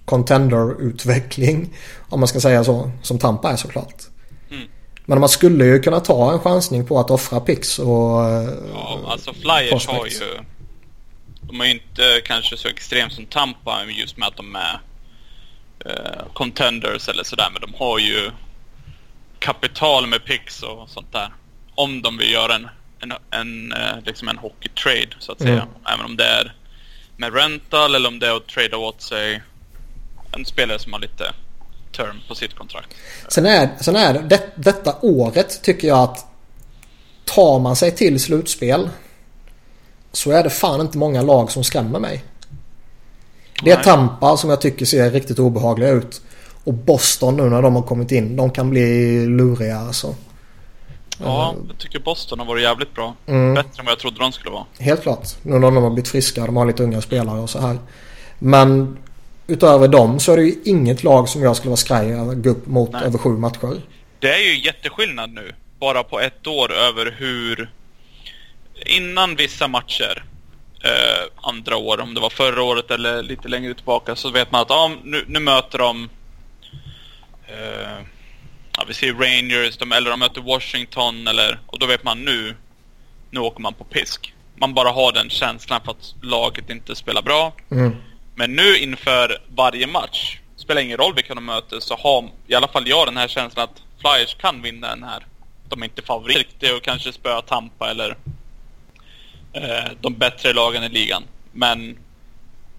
contender-utveckling. 0.07 1.69
Om 2.09 2.19
man 2.19 2.27
ska 2.27 2.39
säga 2.39 2.63
så. 2.63 2.91
Som 3.03 3.19
Tampa 3.19 3.51
är 3.51 3.55
såklart. 3.55 4.03
Mm. 4.51 4.67
Men 5.05 5.19
man 5.19 5.29
skulle 5.29 5.65
ju 5.65 5.79
kunna 5.79 5.99
ta 5.99 6.33
en 6.33 6.39
chansning 6.39 6.85
på 6.85 6.99
att 6.99 7.09
offra 7.09 7.39
pix 7.39 7.79
och... 7.79 7.87
Ja, 8.73 8.99
alltså 9.07 9.33
Flyers 9.33 9.69
prospects. 9.69 9.87
har 9.87 10.05
ju... 10.05 10.39
De 11.41 11.61
är 11.61 11.65
ju 11.65 11.71
inte 11.71 12.21
kanske 12.25 12.57
så 12.57 12.67
extremt 12.67 13.13
som 13.13 13.25
Tampa 13.25 13.85
just 13.85 14.17
med 14.17 14.27
att 14.27 14.37
de 14.37 14.55
är 14.55 14.79
uh, 15.85 16.33
contenders 16.33 17.09
eller 17.09 17.23
sådär. 17.23 17.49
Men 17.53 17.61
de 17.61 17.73
har 17.77 17.99
ju 17.99 18.31
kapital 19.39 20.07
med 20.07 20.25
pix 20.25 20.63
och 20.63 20.89
sånt 20.89 21.11
där. 21.11 21.33
Om 21.75 22.01
de 22.01 22.17
vill 22.17 22.31
göra 22.31 22.55
en, 22.55 22.67
en, 22.99 23.13
en, 23.31 23.73
uh, 23.73 24.03
liksom 24.05 24.27
en 24.27 24.37
hockey 24.37 24.69
trade 24.69 25.15
så 25.19 25.31
att 25.31 25.41
säga. 25.41 25.53
Mm. 25.53 25.67
Även 25.93 26.05
om 26.05 26.17
det 26.17 26.25
är 26.25 26.53
med 27.17 27.33
rental 27.33 27.95
eller 27.95 28.09
om 28.09 28.19
det 28.19 28.27
är 28.27 28.37
att 28.37 28.47
trada 28.47 28.77
åt 28.77 29.01
sig 29.01 29.41
en 30.31 30.45
spelare 30.45 30.79
som 30.79 30.93
har 30.93 30.99
lite 30.99 31.33
term 31.91 32.21
på 32.27 32.35
sitt 32.35 32.55
kontrakt. 32.55 32.93
Sen 33.27 33.45
är, 33.45 33.69
sen 33.79 33.95
är 33.95 34.13
det, 34.13 34.19
det, 34.19 34.49
detta 34.55 34.95
året 35.01 35.61
tycker 35.63 35.87
jag 35.87 35.99
att 35.99 36.25
tar 37.25 37.59
man 37.59 37.75
sig 37.75 37.91
till 37.91 38.19
slutspel 38.19 38.89
så 40.11 40.31
är 40.31 40.43
det 40.43 40.49
fan 40.49 40.81
inte 40.81 40.97
många 40.97 41.21
lag 41.21 41.51
som 41.51 41.63
skrämmer 41.63 41.99
mig. 41.99 42.23
Det 43.63 43.71
är 43.71 43.83
Tampa 43.83 44.37
som 44.37 44.49
jag 44.49 44.61
tycker 44.61 44.85
ser 44.85 45.11
riktigt 45.11 45.39
obehagliga 45.39 45.89
ut. 45.89 46.21
Och 46.63 46.73
Boston 46.73 47.37
nu 47.37 47.43
när 47.43 47.61
de 47.61 47.75
har 47.75 47.83
kommit 47.83 48.11
in. 48.11 48.35
De 48.35 48.51
kan 48.51 48.69
bli 48.69 49.25
luriga 49.25 49.77
alltså. 49.77 50.15
Ja, 51.23 51.55
jag 51.67 51.77
tycker 51.77 51.99
Boston 51.99 52.39
har 52.39 52.45
varit 52.45 52.63
jävligt 52.63 52.93
bra. 52.93 53.15
Mm. 53.25 53.53
Bättre 53.53 53.79
än 53.79 53.85
vad 53.85 53.91
jag 53.91 53.99
trodde 53.99 54.19
de 54.19 54.31
skulle 54.31 54.51
vara. 54.51 54.65
Helt 54.79 55.01
klart. 55.01 55.27
Nu 55.41 55.59
när 55.59 55.71
de 55.71 55.83
har 55.83 55.89
blivit 55.89 56.09
friska. 56.09 56.45
De 56.45 56.57
har 56.57 56.65
lite 56.65 56.83
unga 56.83 57.01
spelare 57.01 57.39
och 57.39 57.49
så 57.49 57.59
här. 57.59 57.77
Men 58.39 58.97
utöver 59.47 59.87
dem 59.87 60.19
så 60.19 60.33
är 60.33 60.37
det 60.37 60.43
ju 60.43 60.55
inget 60.65 61.03
lag 61.03 61.29
som 61.29 61.43
jag 61.43 61.55
skulle 61.55 61.69
vara 61.69 61.77
skraj 61.77 62.13
över 62.13 62.35
gå 62.35 62.49
upp 62.49 62.67
mot 62.67 62.91
Nej. 62.91 63.03
över 63.03 63.17
sju 63.17 63.29
matcher. 63.29 63.81
Det 64.19 64.33
är 64.33 64.39
ju 64.39 64.65
jätteskillnad 64.65 65.29
nu. 65.29 65.53
Bara 65.79 66.03
på 66.03 66.19
ett 66.19 66.47
år 66.47 66.73
över 66.73 67.15
hur... 67.17 67.69
Innan 68.85 69.35
vissa 69.35 69.67
matcher, 69.67 70.23
eh, 70.83 71.49
andra 71.49 71.77
år, 71.77 71.99
om 71.99 72.13
det 72.13 72.19
var 72.19 72.29
förra 72.29 72.63
året 72.63 72.91
eller 72.91 73.23
lite 73.23 73.47
längre 73.47 73.73
tillbaka, 73.73 74.15
så 74.15 74.29
vet 74.29 74.51
man 74.51 74.61
att 74.61 74.69
ja, 74.69 74.91
nu, 75.03 75.25
nu 75.27 75.39
möter 75.39 75.77
de... 75.77 76.09
Eh, 77.47 78.05
ja, 78.77 78.83
vi 78.87 78.93
ser 78.93 79.13
Rangers, 79.13 79.77
de, 79.77 79.91
eller 79.91 80.09
de 80.09 80.19
möter 80.19 80.41
Washington, 80.41 81.27
eller... 81.27 81.59
Och 81.65 81.79
då 81.79 81.85
vet 81.85 82.03
man 82.03 82.25
nu, 82.25 82.55
nu 83.31 83.39
åker 83.39 83.61
man 83.61 83.73
på 83.73 83.83
pisk. 83.83 84.33
Man 84.55 84.73
bara 84.73 84.89
har 84.89 85.11
den 85.11 85.29
känslan 85.29 85.81
för 85.85 85.91
att 85.91 86.15
laget 86.21 86.69
inte 86.69 86.95
spelar 86.95 87.21
bra. 87.21 87.53
Mm. 87.71 87.95
Men 88.39 88.55
nu 88.55 88.77
inför 88.77 89.41
varje 89.55 89.87
match, 89.87 90.39
spelar 90.55 90.81
ingen 90.81 90.97
roll 90.97 91.13
vilka 91.15 91.35
de 91.35 91.45
möter, 91.45 91.79
så 91.79 91.95
har 91.95 92.29
i 92.47 92.55
alla 92.55 92.67
fall 92.67 92.87
jag 92.87 93.07
den 93.07 93.17
här 93.17 93.27
känslan 93.27 93.63
att 93.63 93.81
Flyers 94.01 94.35
kan 94.35 94.61
vinna 94.61 94.87
den 94.87 95.03
här. 95.03 95.25
De 95.69 95.81
är 95.81 95.85
inte 95.85 96.01
favoriter 96.01 96.75
och 96.75 96.83
kanske 96.83 97.13
spöa 97.13 97.41
Tampa 97.41 97.89
eller 97.89 98.17
eh, 99.53 99.91
de 100.01 100.13
bättre 100.13 100.53
lagen 100.53 100.83
i 100.83 100.89
ligan. 100.89 101.23
Men 101.51 101.97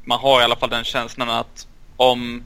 man 0.05 0.19
har 0.19 0.41
i 0.41 0.45
alla 0.45 0.57
fall 0.57 0.71
den 0.71 0.85
känslan 0.85 1.31
att 1.31 1.67
om 1.97 2.45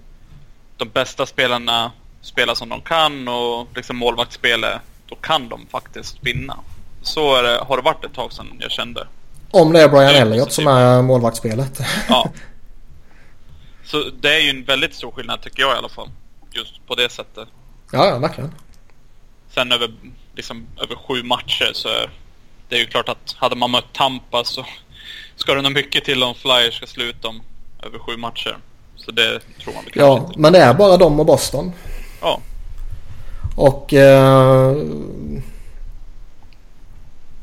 de 0.76 0.88
bästa 0.88 1.26
spelarna 1.26 1.92
spelar 2.20 2.54
som 2.54 2.68
de 2.68 2.80
kan 2.80 3.28
och 3.28 3.68
liksom 3.76 3.96
målvaktsspelet, 3.96 4.80
då 5.06 5.14
kan 5.14 5.48
de 5.48 5.66
faktiskt 5.70 6.16
vinna. 6.20 6.56
Så 7.02 7.42
det, 7.42 7.58
har 7.68 7.76
det 7.76 7.82
varit 7.82 8.04
ett 8.04 8.14
tag 8.14 8.32
sedan 8.32 8.56
jag 8.60 8.70
kände. 8.70 9.06
Om 9.50 9.72
det 9.72 9.82
är 9.82 9.88
Brian 9.88 10.14
Elliott 10.14 10.52
som 10.52 10.66
är 10.66 11.02
målvaktsspelet. 11.02 11.80
Ja. 12.08 12.30
Så 13.84 14.10
det 14.20 14.34
är 14.34 14.40
ju 14.40 14.50
en 14.50 14.64
väldigt 14.64 14.94
stor 14.94 15.10
skillnad 15.10 15.40
tycker 15.42 15.62
jag 15.62 15.74
i 15.74 15.78
alla 15.78 15.88
fall. 15.88 16.08
Just 16.52 16.86
på 16.86 16.94
det 16.94 17.08
sättet. 17.12 17.48
Ja, 17.92 18.06
ja 18.06 18.18
verkligen. 18.18 18.54
Sen 19.54 19.72
över, 19.72 19.94
liksom, 20.34 20.66
över 20.82 20.94
sju 20.96 21.22
matcher 21.22 21.70
så 21.72 21.88
är 21.88 22.10
det 22.68 22.76
är 22.76 22.80
ju 22.80 22.86
klart 22.86 23.08
att 23.08 23.32
hade 23.36 23.56
man 23.56 23.70
mött 23.70 23.92
Tampa 23.92 24.44
så 24.44 24.64
ska 25.36 25.54
det 25.54 25.62
nog 25.62 25.72
mycket 25.72 26.04
till 26.04 26.22
om 26.22 26.34
Flyers 26.34 26.74
ska 26.76 26.86
sluta 26.86 27.28
om 27.28 27.42
över 27.82 27.98
sju 27.98 28.16
matcher. 28.16 28.56
Så 28.96 29.10
det 29.10 29.40
tror 29.62 29.74
man 29.74 29.84
väl 29.84 29.92
Ja, 29.94 30.18
inte. 30.18 30.38
men 30.38 30.52
det 30.52 30.58
är 30.58 30.74
bara 30.74 30.96
dem 30.96 31.20
och 31.20 31.26
Boston. 31.26 31.72
Ja. 32.20 32.40
Och... 33.56 33.92
Eh, 33.94 34.76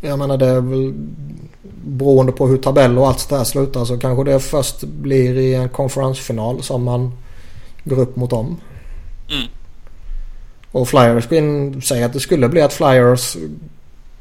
jag 0.02 0.20
menar 0.20 0.38
det 0.38 0.48
är 0.48 0.62
väl 0.62 0.94
beroende 1.86 2.32
på 2.32 2.48
hur 2.48 2.58
tabell 2.58 2.98
och 2.98 3.08
allt 3.08 3.30
det 3.30 3.38
där 3.38 3.44
slutar 3.44 3.86
så 3.86 3.98
kanske 3.98 4.24
det 4.24 4.40
först 4.40 4.84
blir 4.84 5.38
i 5.38 5.54
en 5.54 5.70
konferensfinal 5.70 6.64
som 6.64 6.84
man 6.84 7.12
går 7.84 8.00
upp 8.00 8.16
mot 8.16 8.30
dem. 8.30 8.58
Mm. 9.30 9.48
Och 10.72 10.88
Flyers 10.88 11.28
säger 11.84 12.06
att 12.06 12.14
det 12.14 12.20
skulle 12.20 12.50
bli 12.50 12.62
att 12.62 12.74
Flyers 12.74 13.38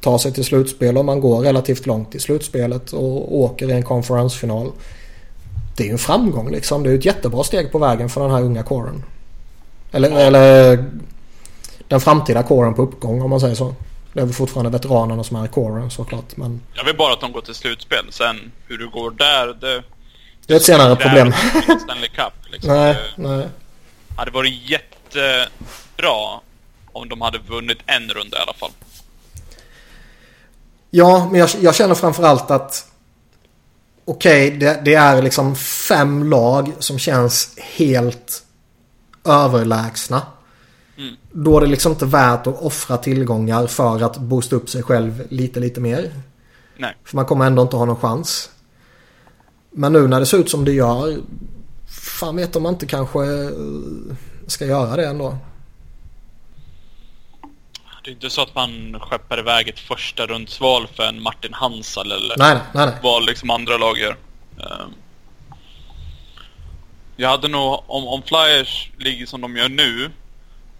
tar 0.00 0.18
sig 0.18 0.32
till 0.32 0.44
slutspel 0.44 0.98
och 0.98 1.04
man 1.04 1.20
går 1.20 1.40
relativt 1.40 1.86
långt 1.86 2.14
i 2.14 2.18
slutspelet 2.18 2.92
och 2.92 3.38
åker 3.38 3.68
i 3.68 3.72
en 3.72 3.82
konferensfinal. 3.82 4.72
Det 5.76 5.82
är 5.82 5.86
ju 5.86 5.92
en 5.92 5.98
framgång 5.98 6.50
liksom. 6.50 6.82
Det 6.82 6.88
är 6.88 6.92
ju 6.92 6.98
ett 6.98 7.04
jättebra 7.04 7.44
steg 7.44 7.72
på 7.72 7.78
vägen 7.78 8.08
för 8.08 8.20
den 8.20 8.30
här 8.30 8.42
unga 8.42 8.62
kåren. 8.62 9.04
Eller, 9.92 10.10
eller 10.10 10.84
den 11.88 12.00
framtida 12.00 12.42
kåren 12.42 12.74
på 12.74 12.82
uppgång 12.82 13.22
om 13.22 13.30
man 13.30 13.40
säger 13.40 13.54
så. 13.54 13.74
Det 14.12 14.20
är 14.20 14.24
väl 14.24 14.34
fortfarande 14.34 14.70
veteranerna 14.70 15.24
som 15.24 15.36
är 15.36 15.44
i 15.44 15.48
coren 15.48 15.90
såklart. 15.90 16.36
Men... 16.36 16.60
Jag 16.74 16.84
vill 16.84 16.96
bara 16.96 17.12
att 17.12 17.20
de 17.20 17.32
går 17.32 17.40
till 17.40 17.54
slutspel. 17.54 18.06
Sen 18.10 18.52
hur 18.66 18.78
du 18.78 18.88
går 18.88 19.10
där, 19.10 19.46
det... 19.60 19.82
Det 20.46 20.54
är 20.54 20.56
ett 20.56 20.64
senare 20.64 20.96
problem. 20.96 21.32
Stanley 21.84 22.08
Cup, 22.08 22.32
liksom. 22.52 22.72
Nej, 22.72 22.96
nej. 23.16 23.48
Det 24.08 24.14
hade 24.16 24.30
varit 24.30 24.70
jättebra 24.70 26.40
om 26.92 27.08
de 27.08 27.20
hade 27.20 27.38
vunnit 27.38 27.78
en 27.86 28.08
runda 28.08 28.38
i 28.38 28.40
alla 28.40 28.54
fall. 28.54 28.70
Ja, 30.90 31.28
men 31.30 31.40
jag, 31.40 31.50
jag 31.60 31.74
känner 31.74 31.94
framförallt 31.94 32.50
att 32.50 32.86
okej, 34.04 34.46
okay, 34.46 34.58
det, 34.58 34.80
det, 34.84 34.94
är 34.94 35.22
liksom 35.22 35.56
fem 35.56 36.30
lag 36.30 36.72
som 36.78 36.98
känns 36.98 37.58
helt 37.58 38.42
överlägsna. 39.24 40.22
Mm. 40.98 41.16
Då 41.32 41.56
är 41.56 41.60
det 41.60 41.66
liksom 41.66 41.92
inte 41.92 42.06
värt 42.06 42.46
att 42.46 42.62
offra 42.62 42.96
tillgångar 42.96 43.66
för 43.66 44.02
att 44.02 44.16
boosta 44.16 44.56
upp 44.56 44.68
sig 44.68 44.82
själv 44.82 45.26
lite, 45.28 45.60
lite 45.60 45.80
mer. 45.80 46.10
Nej. 46.76 46.96
För 47.04 47.16
man 47.16 47.24
kommer 47.24 47.46
ändå 47.46 47.62
inte 47.62 47.76
ha 47.76 47.84
någon 47.84 47.96
chans. 47.96 48.50
Men 49.70 49.92
nu 49.92 50.08
när 50.08 50.20
det 50.20 50.26
ser 50.26 50.38
ut 50.38 50.50
som 50.50 50.64
det 50.64 50.72
gör. 50.72 51.18
Fan 52.20 52.36
vet 52.36 52.56
om 52.56 52.62
man 52.62 52.72
inte 52.72 52.86
kanske 52.86 53.18
eh, 53.18 53.50
ska 54.46 54.66
göra 54.66 54.96
det 54.96 55.06
ändå. 55.06 55.38
Det 58.04 58.10
är 58.10 58.14
inte 58.14 58.30
så 58.30 58.42
att 58.42 58.54
man 58.54 59.00
skeppar 59.00 59.38
iväg 59.38 59.68
ett 59.68 59.78
första 59.78 60.26
rundsval 60.26 60.86
för 60.94 61.02
en 61.02 61.22
Martin 61.22 61.54
Hansal 61.54 62.12
eller 62.12 62.34
nej, 62.38 62.58
nej, 62.72 62.86
nej. 62.86 62.94
vad 63.02 63.24
liksom 63.24 63.50
andra 63.50 63.76
lag 63.76 63.98
gör. 63.98 64.16
Ehm, 64.58 64.90
jag 67.16 67.28
hade 67.28 67.48
nog, 67.48 67.82
om, 67.86 68.08
om 68.08 68.22
Flyers 68.22 68.90
ligger 68.98 69.26
som 69.26 69.40
de 69.40 69.56
gör 69.56 69.68
nu 69.68 70.10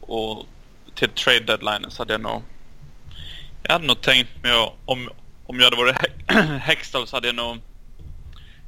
och 0.09 0.46
till 0.94 1.09
trade 1.09 1.40
deadline 1.40 1.90
så 1.90 2.00
hade 2.00 2.12
jag 2.14 2.20
nog 2.20 2.42
jag 3.62 3.72
hade 3.72 3.86
nog 3.86 4.00
tänkt 4.00 4.42
mig 4.42 4.52
om, 4.84 5.11
om 5.46 5.61
jag 5.61 5.64
hade 5.64 5.76
varit 5.76 5.96
Hextall 6.62 7.06
så 7.06 7.16
hade 7.16 7.28
jag 7.28 7.34
nog 7.34 7.59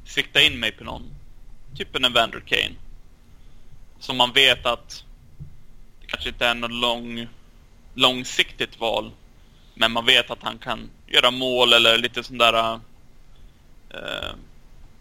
siktat 0.05 0.41
in 0.41 0.59
mig 0.59 0.71
på 0.71 0.83
någon. 0.83 1.03
Typ 1.75 1.95
en 1.95 2.05
Evander 2.05 2.39
Kane. 2.39 2.75
Som 3.99 4.17
man 4.17 4.33
vet 4.33 4.65
att 4.65 5.03
det 6.01 6.07
kanske 6.07 6.29
inte 6.29 6.45
är 6.45 6.53
något 6.53 6.71
lång, 6.71 7.27
långsiktigt 7.93 8.79
val. 8.79 9.11
Men 9.73 9.91
man 9.91 10.05
vet 10.05 10.31
att 10.31 10.43
han 10.43 10.57
kan 10.57 10.89
göra 11.07 11.31
mål 11.31 11.73
eller 11.73 11.97
lite 11.97 12.23
sån 12.23 12.37
där... 12.37 12.73
Eh, 13.89 14.31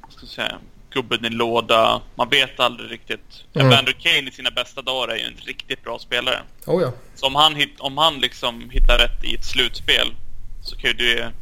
vad 0.01 0.13
ska 0.13 0.23
jag 0.23 0.29
säga? 0.29 0.59
Gubben 0.91 1.25
i 1.25 1.31
låda. 1.31 2.01
Man 2.15 2.29
vet 2.29 2.61
aldrig 2.61 2.91
riktigt. 2.91 3.45
Mm. 3.55 3.67
Evander 3.67 3.93
Kane 3.93 4.29
i 4.29 4.33
sina 4.33 4.51
bästa 4.51 4.83
dagar 4.83 5.15
är 5.15 5.17
ju 5.17 5.25
en 5.25 5.37
riktigt 5.37 5.85
bra 5.85 5.99
spelare. 5.99 6.43
Oh 6.67 6.83
ja. 6.83 6.93
Så 7.15 7.27
om 7.27 7.35
han, 7.35 7.57
om 7.79 7.99
han 7.99 8.21
liksom 8.21 8.71
hittar 8.71 8.99
rätt 8.99 9.25
i 9.25 9.35
ett 9.35 9.45
slutspel 9.45 10.15
så 10.63 10.77
kan 10.77 10.91
ju 10.91 10.97
det 10.97 11.33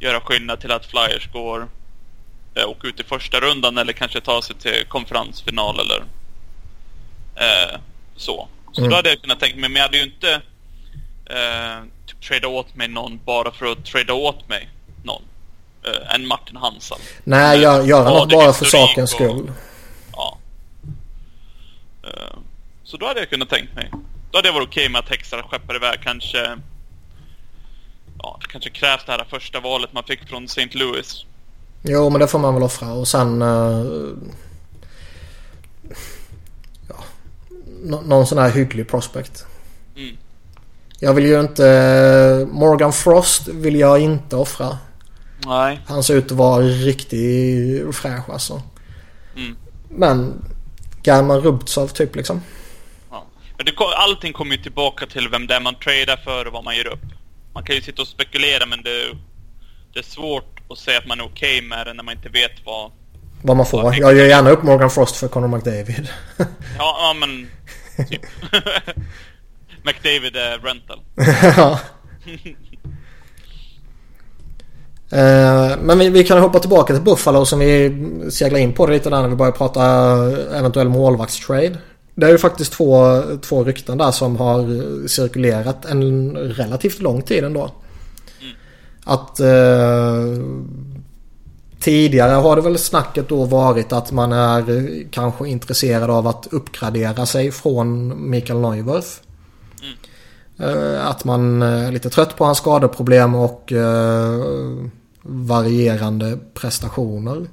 göra 0.00 0.20
skillnad 0.20 0.60
till 0.60 0.72
att 0.72 0.86
Flyers 0.86 1.32
går 1.32 1.68
eh, 2.54 2.68
åka 2.68 2.88
ut 2.88 3.00
i 3.00 3.04
första 3.04 3.40
rundan 3.40 3.78
eller 3.78 3.92
kanske 3.92 4.20
ta 4.20 4.42
sig 4.42 4.56
till 4.56 4.84
konferensfinal 4.88 5.80
eller 5.80 6.04
eh, 7.34 7.80
så. 8.16 8.48
Så 8.72 8.80
mm. 8.80 8.90
då 8.90 8.96
hade 8.96 9.08
jag 9.08 9.20
kunnat 9.20 9.40
tänka 9.40 9.56
mig, 9.56 9.70
men 9.70 9.76
jag 9.76 9.82
hade 9.82 9.96
ju 9.96 10.04
inte 10.04 10.32
eh, 11.26 11.84
typ 12.06 12.20
trada 12.20 12.48
åt 12.48 12.74
mig 12.74 12.88
någon 12.88 13.20
bara 13.24 13.52
för 13.52 13.66
att 13.66 13.84
trada 13.84 14.14
åt 14.14 14.48
mig 14.48 14.68
någon. 15.02 15.22
Eh, 15.88 16.14
en 16.14 16.26
Martin 16.26 16.56
Hansson. 16.56 16.98
Nej, 17.24 17.60
gör, 17.60 17.82
göra 17.82 18.10
något 18.10 18.30
bara 18.30 18.52
för 18.52 18.64
sakens 18.64 19.10
skull. 19.10 19.52
ja. 20.12 20.38
Eh, 22.04 22.38
så 22.84 22.96
då 22.96 23.06
hade 23.06 23.20
jag 23.20 23.30
kunnat 23.30 23.50
tänkt 23.50 23.74
mig. 23.74 23.90
Då 24.30 24.38
hade 24.38 24.48
jag 24.48 24.54
varit 24.54 24.68
okej 24.68 24.82
okay 24.82 24.92
med 24.92 24.98
att 24.98 25.08
Hexar 25.08 25.42
skeppar 25.42 25.76
iväg 25.76 26.00
kanske 26.02 26.58
ja, 28.22 28.38
det 28.40 28.46
kanske 28.46 28.70
krävs 28.70 29.04
det 29.06 29.12
här 29.12 29.26
första 29.30 29.60
valet 29.60 29.92
man 29.92 30.04
fick 30.04 30.28
från 30.28 30.44
St. 30.44 30.68
Louis. 30.72 31.24
Jo, 31.82 32.10
men 32.10 32.20
det 32.20 32.28
får 32.28 32.38
man 32.38 32.54
väl 32.54 32.62
offra 32.62 32.92
och 32.92 33.08
sen... 33.08 33.42
Uh, 33.42 34.16
ja, 36.88 36.94
någon 37.84 38.26
sån 38.26 38.38
här 38.38 38.50
hygglig 38.50 38.88
prospect. 38.88 39.46
Mm. 39.96 40.16
Jag 41.00 41.14
vill 41.14 41.26
ju 41.26 41.40
inte... 41.40 42.46
Morgan 42.50 42.92
Frost 42.92 43.48
vill 43.48 43.76
jag 43.76 44.00
inte 44.00 44.36
offra. 44.36 44.78
Nej. 45.46 45.80
Han 45.86 46.02
ser 46.02 46.14
ut 46.14 46.24
att 46.24 46.38
vara 46.38 46.62
riktigt 46.62 47.96
fräsch 47.96 48.30
alltså. 48.30 48.62
Mm. 49.36 49.56
Men 49.88 50.44
German 51.02 51.40
Rubtsov 51.40 51.88
typ 51.88 52.16
liksom. 52.16 52.42
Ja. 53.10 53.26
Men 53.56 53.66
det, 53.66 53.72
allting 53.96 54.32
kommer 54.32 54.56
ju 54.56 54.62
tillbaka 54.62 55.06
till 55.06 55.28
vem 55.28 55.46
det 55.46 55.54
är 55.54 55.60
man 55.60 55.74
tradar 55.74 56.16
för 56.16 56.46
och 56.46 56.52
vad 56.52 56.64
man 56.64 56.76
gör 56.76 56.86
upp. 56.86 57.04
Man 57.54 57.64
kan 57.64 57.74
ju 57.74 57.82
sitta 57.82 58.02
och 58.02 58.08
spekulera 58.08 58.66
men 58.66 58.82
det, 58.82 59.06
det 59.92 59.98
är 59.98 60.04
svårt 60.04 60.60
att 60.70 60.78
säga 60.78 60.98
att 60.98 61.06
man 61.06 61.20
är 61.20 61.24
okej 61.24 61.58
okay 61.58 61.68
med 61.68 61.86
det 61.86 61.94
när 61.94 62.02
man 62.02 62.14
inte 62.16 62.28
vet 62.28 62.52
vad... 62.64 62.90
Vad 63.42 63.56
man 63.56 63.66
får. 63.66 63.82
Vad 63.82 63.96
jag 63.96 64.16
gör 64.16 64.26
gärna 64.26 64.50
upp 64.50 64.62
Morgan 64.62 64.90
Frost 64.90 65.16
för 65.16 65.28
Conor 65.28 65.48
McDavid. 65.48 66.08
ja, 66.38 66.46
ja 66.78 67.16
men... 67.20 67.50
Typ. 68.08 68.22
McDavid 69.84 70.36
är 70.36 70.58
rental. 70.58 71.00
ja. 71.56 71.80
Uh, 75.12 75.78
men 75.82 75.98
vi, 75.98 76.08
vi, 76.08 76.24
kan 76.24 76.38
hoppa 76.38 76.58
tillbaka 76.58 76.94
till 76.94 77.02
Buffalo 77.02 77.44
som 77.44 77.58
vi 77.58 77.98
seglar 78.30 78.58
in 78.58 78.72
på 78.72 78.86
det 78.86 78.92
lite 78.92 79.10
där 79.10 79.22
när 79.22 79.28
vi 79.28 79.36
börjar 79.36 79.52
prata 79.52 79.82
eventuell 80.58 80.88
målvaktstrade. 80.88 81.76
Det 82.14 82.26
är 82.26 82.30
ju 82.30 82.38
faktiskt 82.38 82.72
två, 82.72 83.22
två 83.42 83.64
rykten 83.64 83.98
där 83.98 84.10
som 84.10 84.36
har 84.36 85.08
cirkulerat 85.08 85.84
en 85.84 86.36
relativt 86.36 87.00
lång 87.00 87.22
tid 87.22 87.44
ändå. 87.44 87.60
Mm. 87.60 88.54
Att 89.04 89.40
eh, 89.40 90.44
tidigare 91.80 92.32
har 92.32 92.56
det 92.56 92.62
väl 92.62 92.78
snacket 92.78 93.28
då 93.28 93.44
varit 93.44 93.92
att 93.92 94.12
man 94.12 94.32
är 94.32 95.04
kanske 95.10 95.48
intresserad 95.48 96.10
av 96.10 96.26
att 96.26 96.48
uppgradera 96.50 97.26
sig 97.26 97.50
från 97.50 98.14
Mikael 98.30 98.60
Neuwirth. 98.60 99.08
Mm. 99.82 100.94
Eh, 100.94 101.06
att 101.06 101.24
man 101.24 101.62
är 101.62 101.92
lite 101.92 102.10
trött 102.10 102.36
på 102.36 102.44
hans 102.44 102.58
skadeproblem 102.58 103.34
och 103.34 103.72
eh, 103.72 104.40
varierande 105.22 106.38
prestationer. 106.54 107.46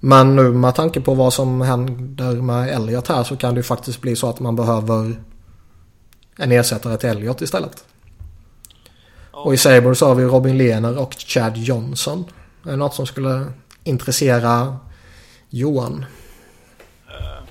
Men 0.00 0.36
nu 0.36 0.42
med 0.42 0.74
tanke 0.74 1.00
på 1.00 1.14
vad 1.14 1.32
som 1.32 1.60
händer 1.60 2.32
med 2.32 2.68
Elliot 2.68 3.08
här 3.08 3.24
så 3.24 3.36
kan 3.36 3.54
det 3.54 3.58
ju 3.58 3.62
faktiskt 3.62 4.00
bli 4.00 4.16
så 4.16 4.28
att 4.28 4.40
man 4.40 4.56
behöver 4.56 5.16
en 6.38 6.52
ersättare 6.52 6.96
till 6.96 7.08
Elliot 7.08 7.42
istället. 7.42 7.84
Och 9.30 9.54
i 9.54 9.56
Sabres 9.56 10.00
har 10.00 10.14
vi 10.14 10.24
Robin 10.24 10.58
Lehner 10.58 10.98
och 10.98 11.14
Chad 11.14 11.56
Johnson. 11.56 12.24
Är 12.64 12.70
det 12.70 12.76
något 12.76 12.94
som 12.94 13.06
skulle 13.06 13.46
intressera 13.84 14.76
Johan? 15.50 16.04
Eh, 17.08 17.44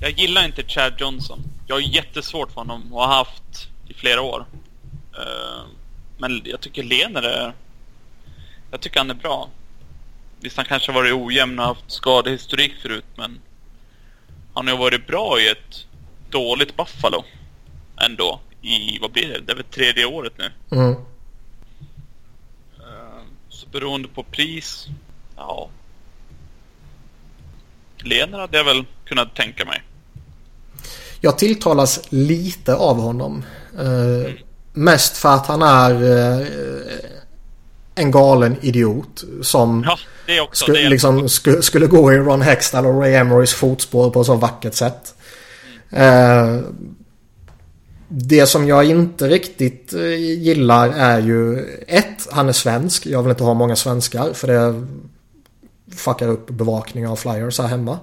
jag 0.00 0.10
gillar 0.10 0.44
inte 0.44 0.62
Chad 0.62 0.92
Johnson. 0.98 1.40
Jag 1.66 1.74
har 1.74 1.80
jättesvårt 1.80 2.52
för 2.52 2.60
honom 2.60 2.92
och 2.92 3.00
har 3.00 3.14
haft 3.14 3.68
i 3.88 3.94
flera 3.94 4.22
år. 4.22 4.46
Eh, 5.12 5.62
men 6.18 6.42
jag 6.44 6.60
tycker 6.60 6.82
Lehner 6.82 7.22
är... 7.22 7.54
Jag 8.72 8.80
tycker 8.80 9.00
han 9.00 9.10
är 9.10 9.14
bra. 9.14 9.48
Visst, 10.40 10.56
han 10.56 10.66
kanske 10.66 10.92
varit 10.92 11.14
ojämn 11.14 11.58
och 11.58 11.64
haft 11.64 11.90
skadehistorik 11.90 12.72
förut, 12.82 13.04
men 13.16 13.40
han 14.54 14.68
har 14.68 14.76
varit 14.76 15.06
bra 15.06 15.40
i 15.40 15.48
ett 15.48 15.86
dåligt 16.30 16.76
Buffalo 16.76 17.24
ändå. 18.04 18.40
I, 18.62 18.98
vad 18.98 19.12
blir 19.12 19.28
det? 19.28 19.40
Det 19.40 19.52
är 19.52 19.56
väl 19.56 19.64
tredje 19.64 20.06
året 20.06 20.32
nu. 20.38 20.52
Mm. 20.70 20.90
Uh, 20.90 20.96
så 23.48 23.66
beroende 23.68 24.08
på 24.08 24.22
pris, 24.22 24.86
ja. 25.36 25.68
Lener 27.98 28.38
hade 28.38 28.56
jag 28.56 28.64
väl 28.64 28.84
kunnat 29.04 29.34
tänka 29.34 29.64
mig. 29.64 29.82
Jag 31.20 31.38
tilltalas 31.38 32.12
lite 32.12 32.74
av 32.74 32.96
honom. 32.96 33.44
Mm. 33.78 34.32
Mest 34.72 35.16
för 35.16 35.28
att 35.28 35.46
han 35.46 35.62
är 35.62 36.02
uh, 36.02 36.46
en 37.94 38.10
galen 38.10 38.56
idiot 38.60 39.24
som 39.42 39.84
ja, 40.26 40.42
också, 40.42 40.64
sku, 40.64 40.72
liksom, 40.72 41.28
sku, 41.28 41.62
skulle 41.62 41.86
gå 41.86 42.12
i 42.12 42.18
Ron 42.18 42.42
Hextall 42.42 42.86
och 42.86 43.00
Ray 43.00 43.14
Emerys 43.14 43.54
fotspår 43.54 44.10
på 44.10 44.20
ett 44.20 44.26
så 44.26 44.34
vackert 44.34 44.74
sätt. 44.74 45.14
Mm. 45.90 46.56
Eh, 46.56 46.64
det 48.08 48.46
som 48.46 48.66
jag 48.66 48.84
inte 48.84 49.28
riktigt 49.28 49.92
eh, 49.92 50.14
gillar 50.14 50.88
är 50.88 51.20
ju 51.20 51.66
ett, 51.88 52.28
han 52.30 52.48
är 52.48 52.52
svensk. 52.52 53.06
Jag 53.06 53.22
vill 53.22 53.30
inte 53.30 53.44
ha 53.44 53.54
många 53.54 53.76
svenskar 53.76 54.32
för 54.32 54.48
det 54.48 54.86
fuckar 55.96 56.28
upp 56.28 56.46
bevakningen 56.46 57.10
av 57.10 57.16
flyers 57.16 57.58
här 57.58 57.66
hemma. 57.66 57.98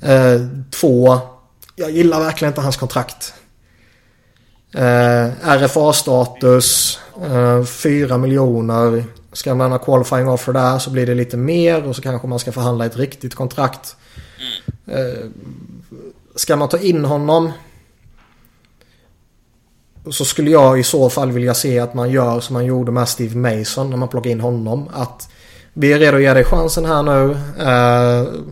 Mm. 0.00 0.36
Eh, 0.36 0.48
två, 0.70 1.18
jag 1.76 1.90
gillar 1.90 2.20
verkligen 2.20 2.50
inte 2.50 2.60
hans 2.60 2.76
kontrakt. 2.76 3.34
Eh, 4.74 5.30
RFA-status, 5.42 6.98
eh, 7.22 7.64
4 7.64 8.18
miljoner. 8.18 9.04
Ska 9.32 9.54
man 9.54 9.70
ha 9.70 9.78
qualifying 9.78 10.28
offer 10.28 10.52
där 10.52 10.78
så 10.78 10.90
blir 10.90 11.06
det 11.06 11.14
lite 11.14 11.36
mer 11.36 11.86
och 11.86 11.96
så 11.96 12.02
kanske 12.02 12.28
man 12.28 12.38
ska 12.38 12.52
förhandla 12.52 12.86
ett 12.86 12.96
riktigt 12.96 13.34
kontrakt. 13.34 13.96
Eh, 14.86 15.26
ska 16.34 16.56
man 16.56 16.68
ta 16.68 16.78
in 16.78 17.04
honom 17.04 17.52
så 20.10 20.24
skulle 20.24 20.50
jag 20.50 20.80
i 20.80 20.82
så 20.82 21.10
fall 21.10 21.32
vilja 21.32 21.54
se 21.54 21.78
att 21.78 21.94
man 21.94 22.10
gör 22.10 22.40
som 22.40 22.54
man 22.54 22.64
gjorde 22.64 22.92
med 22.92 23.08
Steve 23.08 23.36
Mason 23.36 23.90
när 23.90 23.96
man 23.96 24.08
plockade 24.08 24.32
in 24.32 24.40
honom. 24.40 24.88
Att 24.92 25.28
vi 25.72 25.92
är 25.92 25.98
redo 25.98 26.16
att 26.16 26.22
ge 26.22 26.34
dig 26.34 26.44
chansen 26.44 26.84
här 26.84 27.02
nu. 27.02 27.30
Eh, 27.58 28.42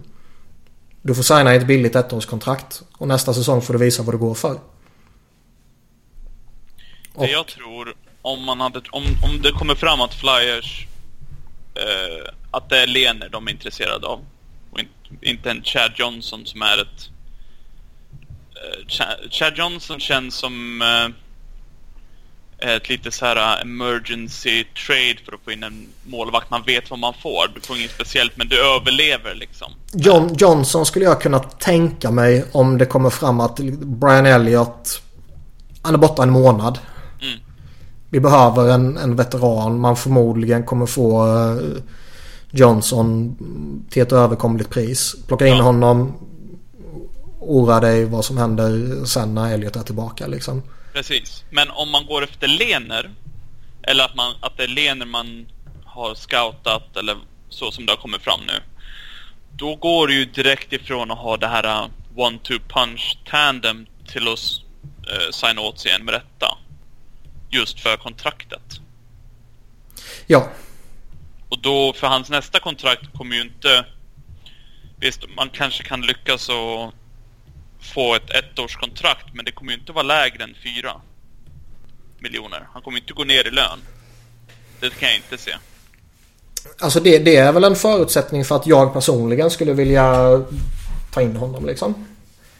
du 1.03 1.15
får 1.15 1.23
signa 1.23 1.55
ett 1.55 1.67
billigt 1.67 1.97
ettårskontrakt. 1.97 2.83
Och 2.99 3.09
nästa 3.09 3.35
säsong 3.35 3.63
får 3.63 3.73
du 3.73 3.79
visa 3.79 4.03
vad 4.03 4.15
du 4.15 4.19
går 4.19 4.35
för. 4.35 4.59
Det 7.27 7.31
jag 7.31 7.47
tror, 7.47 7.95
om, 8.23 8.45
man 8.45 8.61
hade, 8.61 8.81
om, 8.91 9.05
om 9.25 9.43
det 9.43 9.53
kommer 9.53 9.75
fram 9.75 10.01
att 10.01 10.15
Flyers, 10.15 10.87
eh, 11.75 12.31
att 12.51 12.69
det 12.69 12.83
är 12.83 12.87
Lener 12.87 13.29
de 13.29 13.49
är 13.49 13.53
intresserade 13.53 14.07
av 14.07 14.21
och 14.71 14.81
in, 14.81 14.89
inte 15.21 15.51
en 15.51 15.63
Chad 15.63 15.93
Johnson 15.97 16.47
som 16.47 16.63
är 16.63 16.83
ett 16.83 17.11
Ch- 18.89 19.31
Chad 19.31 19.53
Johnson 19.57 20.01
känns 20.01 20.35
som 20.35 20.83
uh, 20.83 21.09
ett 22.75 22.89
lite 22.89 23.11
så 23.11 23.25
här 23.25 23.37
uh, 23.37 23.63
emergency 23.63 24.65
trade 24.87 25.17
för 25.25 25.33
att 25.33 25.41
få 25.45 25.53
in 25.53 25.63
en 25.63 25.89
målvakt. 26.07 26.51
Man 26.51 26.63
vet 26.67 26.91
vad 26.91 26.99
man 26.99 27.15
får. 27.23 27.51
Du 27.55 27.61
får 27.61 27.77
inget 27.77 27.91
speciellt 27.91 28.37
men 28.37 28.49
du 28.49 28.61
överlever 28.77 29.35
liksom. 29.35 29.73
John, 29.93 30.35
Johnson 30.39 30.87
skulle 30.87 31.05
jag 31.05 31.21
kunna 31.21 31.39
tänka 31.39 32.11
mig 32.11 32.45
om 32.53 32.79
det 32.79 32.87
kommer 32.87 33.11
fram 33.11 33.41
att 33.41 33.59
Brian 33.81 34.27
Elliott 34.27 35.03
han 35.83 35.95
är 35.95 35.99
borta 35.99 36.23
en 36.23 36.31
månad. 36.31 36.79
Vi 38.11 38.21
behöver 38.21 38.69
en, 38.69 38.97
en 38.97 39.17
veteran. 39.17 39.81
Man 39.81 39.97
förmodligen 39.97 40.65
kommer 40.65 40.87
få 40.87 41.27
uh, 41.27 41.83
Johnson 42.51 43.37
till 43.91 44.03
ett 44.03 44.13
överkomligt 44.13 44.71
pris. 44.71 45.15
Plocka 45.27 45.47
in 45.47 45.57
Ja. 45.57 45.63
honom. 45.63 46.15
Oroa 47.41 47.81
dig 47.81 48.05
vad 48.05 48.25
som 48.25 48.39
händer 48.39 49.05
sen 49.05 49.35
när 49.35 49.55
Elliot 49.55 49.77
är 49.77 49.81
tillbaka 49.81 50.27
liksom. 50.27 50.63
Precis. 50.93 51.45
Men 51.51 51.71
om 51.71 51.91
man 51.91 52.07
går 52.07 52.25
efter 52.25 52.49
Lener, 52.49 53.11
eller 53.83 54.05
att, 54.05 54.15
man, 54.15 54.33
att 54.41 54.57
det 54.57 54.63
är 54.63 54.69
Lener 54.69 55.07
man 55.07 55.47
har 55.85 56.15
scoutat 56.15 56.97
eller 56.97 57.17
så 57.49 57.71
som 57.71 57.87
det 57.87 57.93
har 57.93 57.97
kommit 57.97 58.23
fram 58.23 58.41
nu. 58.47 58.53
Då 59.57 59.75
går 59.75 60.07
det 60.09 60.15
ju 60.15 60.25
direkt 60.25 60.73
ifrån 60.73 61.11
att 61.11 61.19
ha 61.19 61.37
det 61.37 61.47
här 61.47 61.67
uh, 61.67 61.89
one-two 62.17 62.61
punch 62.69 63.19
tandem 63.31 63.87
till 64.13 64.29
att 64.29 64.39
uh, 65.13 65.31
signa 65.33 65.61
åt 65.61 65.79
sig 65.79 65.93
en 65.93 66.05
med 66.05 66.15
detta. 66.15 66.59
Just 67.51 67.81
för 67.81 67.97
kontraktet. 67.97 68.81
Ja, 70.27 70.49
Och 71.49 71.59
då, 71.63 71.93
för 71.93 72.07
hans 72.07 72.31
nästa 72.31 72.61
kontrakt 72.61 73.13
kommer 73.17 73.37
ju 73.37 73.43
inte... 73.43 73.87
Visst, 75.01 75.21
man 75.37 75.51
kanske 75.51 75.83
kan 75.83 76.01
lyckas 76.01 76.49
och 76.49 76.93
få 77.81 78.15
ett 78.15 78.31
ettårskontrakt, 78.31 79.35
men 79.35 79.45
det 79.45 79.53
kommer 79.53 79.73
ju 79.73 79.79
inte 79.79 79.93
vara 79.93 80.03
lägre 80.03 80.45
än 80.45 80.55
fyra 80.63 81.01
miljoner. 82.19 82.69
Han 82.73 82.83
kommer 82.83 82.99
inte 82.99 83.13
gå 83.13 83.25
ner 83.25 83.47
i 83.47 83.51
lön. 83.51 83.79
Det 84.81 84.91
kan 84.91 85.09
jag 85.09 85.17
inte 85.17 85.39
se. 85.39 85.55
alltså 86.79 87.01
det, 87.01 87.19
det 87.19 87.37
är 87.37 87.53
väl 87.53 87.65
en 87.65 87.77
förutsättning 87.77 88.45
för 88.45 88.57
att 88.57 88.67
jag 88.67 88.93
personligen 88.93 89.51
skulle 89.51 89.73
vilja 89.73 90.39
ta 91.11 91.23
in 91.23 91.37
honom 91.37 91.67
liksom. 91.67 92.07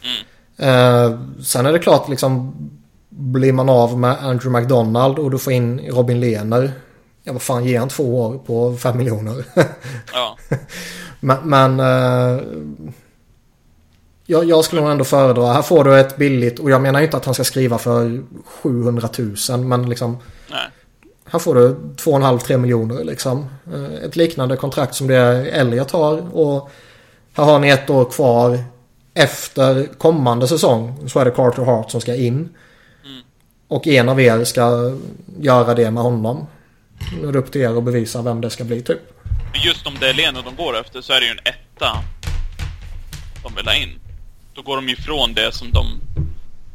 Mm. 0.03 0.25
Eh, 0.57 1.19
sen 1.43 1.65
är 1.65 1.73
det 1.73 1.79
klart 1.79 2.09
liksom 2.09 2.53
blir 3.09 3.53
man 3.53 3.69
av 3.69 3.99
med 3.99 4.17
Andrew 4.25 4.59
McDonald 4.59 5.19
och 5.19 5.31
du 5.31 5.37
får 5.37 5.53
in 5.53 5.79
Robin 5.79 6.19
Lehner. 6.19 6.71
Ja 7.23 7.33
vad 7.33 7.41
fan 7.41 7.65
ger 7.65 7.79
han 7.79 7.89
två 7.89 8.21
år 8.21 8.37
på 8.37 8.75
fem 8.77 8.97
miljoner? 8.97 9.45
Ja, 10.13 10.37
men 11.19 11.37
men 11.43 11.79
eh, 11.79 12.43
jag, 14.25 14.45
jag 14.45 14.65
skulle 14.65 14.81
nog 14.81 14.91
ändå 14.91 15.03
föredra. 15.03 15.53
Här 15.53 15.61
får 15.61 15.83
du 15.83 15.99
ett 15.99 16.17
billigt 16.17 16.59
och 16.59 16.71
jag 16.71 16.81
menar 16.81 17.01
inte 17.01 17.17
att 17.17 17.25
han 17.25 17.33
ska 17.33 17.43
skriva 17.43 17.77
för 17.77 18.23
700 18.45 19.09
000 19.49 19.59
men 19.59 19.89
liksom 19.89 20.17
nej. 20.51 20.59
här 21.25 21.39
får 21.39 21.55
du 21.55 21.69
2,5-3 21.97 22.57
miljoner 22.57 23.03
liksom. 23.03 23.45
Eh, 23.73 24.05
Ett 24.05 24.15
liknande 24.15 24.57
kontrakt 24.57 24.95
som 24.95 25.07
det 25.07 25.17
Elliot 25.51 25.91
har 25.91 26.37
och 26.37 26.69
här 27.33 27.43
har 27.43 27.59
ni 27.59 27.69
ett 27.69 27.89
år 27.89 28.05
kvar. 28.05 28.59
Efter 29.13 29.85
kommande 29.97 30.47
säsong 30.47 31.09
så 31.09 31.19
är 31.19 31.25
det 31.25 31.31
Carter 31.31 31.63
Hart 31.63 31.91
som 31.91 32.01
ska 32.01 32.15
in. 32.15 32.49
Och 33.69 33.87
en 33.87 34.09
av 34.09 34.21
er 34.21 34.43
ska 34.43 34.95
göra 35.39 35.73
det 35.73 35.91
med 35.91 36.03
honom. 36.03 36.47
Nu 37.21 37.27
är 37.27 37.31
det 37.31 37.39
upp 37.39 37.51
till 37.51 37.61
er 37.61 37.77
att 37.77 37.83
bevisa 37.83 38.21
vem 38.21 38.41
det 38.41 38.49
ska 38.49 38.63
bli 38.63 38.81
typ. 38.81 38.99
Just 39.65 39.87
om 39.87 39.93
det 39.99 40.09
är 40.09 40.13
Leno 40.13 40.41
de 40.41 40.55
går 40.55 40.79
efter 40.79 41.01
så 41.01 41.13
är 41.13 41.19
det 41.19 41.25
ju 41.25 41.31
en 41.31 41.39
etta 41.39 42.03
de 43.43 43.55
vill 43.55 43.65
ha 43.65 43.75
in. 43.75 43.99
Då 44.53 44.61
går 44.61 44.75
de 44.75 44.87
ju 44.87 44.93
ifrån 44.93 45.33
det 45.33 45.55
som 45.55 45.71
de 45.71 45.85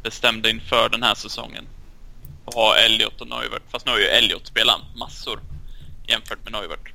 bestämde 0.03 0.49
inför 0.49 0.89
den 0.89 1.03
här 1.03 1.15
säsongen. 1.15 1.67
Och 2.45 2.53
ha 2.53 2.77
Elliot 2.77 3.21
och 3.21 3.27
Neuvert. 3.27 3.61
Fast 3.71 3.85
nu 3.85 3.91
har 3.91 3.99
ju 3.99 4.05
Elliot 4.05 4.47
spelat 4.47 4.81
massor 4.95 5.39
jämfört 6.07 6.43
med 6.43 6.51
Neuvert. 6.51 6.91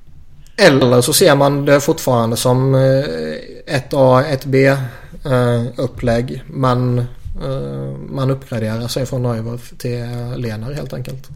Eller 0.56 1.00
så 1.00 1.12
ser 1.12 1.36
man 1.36 1.64
det 1.64 1.80
fortfarande 1.80 2.36
som 2.36 2.74
eh, 2.74 3.80
1A, 3.80 4.38
1B 4.38 4.76
eh, 5.24 5.66
upplägg. 5.76 6.42
Men 6.46 7.06
man 8.08 8.30
uppgraderar 8.30 8.88
sig 8.88 9.06
från 9.06 9.22
Neuwerf 9.22 9.72
till 9.78 10.04
Lenar 10.36 10.72
helt 10.72 10.92
enkelt. 10.92 11.28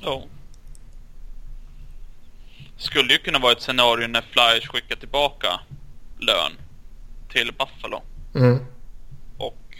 Ja. 0.00 0.24
Skulle 2.76 3.12
ju 3.12 3.18
kunna 3.18 3.38
vara 3.38 3.52
ett 3.52 3.62
scenario 3.62 4.08
när 4.08 4.22
Flyers 4.22 4.68
skickar 4.68 4.96
tillbaka 4.96 5.60
lön 6.18 6.52
till 7.32 7.52
Buffalo. 7.58 8.02
Mm. 8.34 8.58
Och 9.38 9.76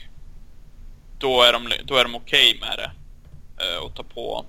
då 1.19 1.43
är 1.43 1.53
de, 1.53 1.69
då 1.85 1.97
är 1.97 2.05
de 2.05 2.15
okej 2.15 2.59
med 2.61 2.79
det. 2.79 2.91
Eh, 3.65 3.85
och 3.85 3.95
ta 3.95 4.03
på, 4.03 4.45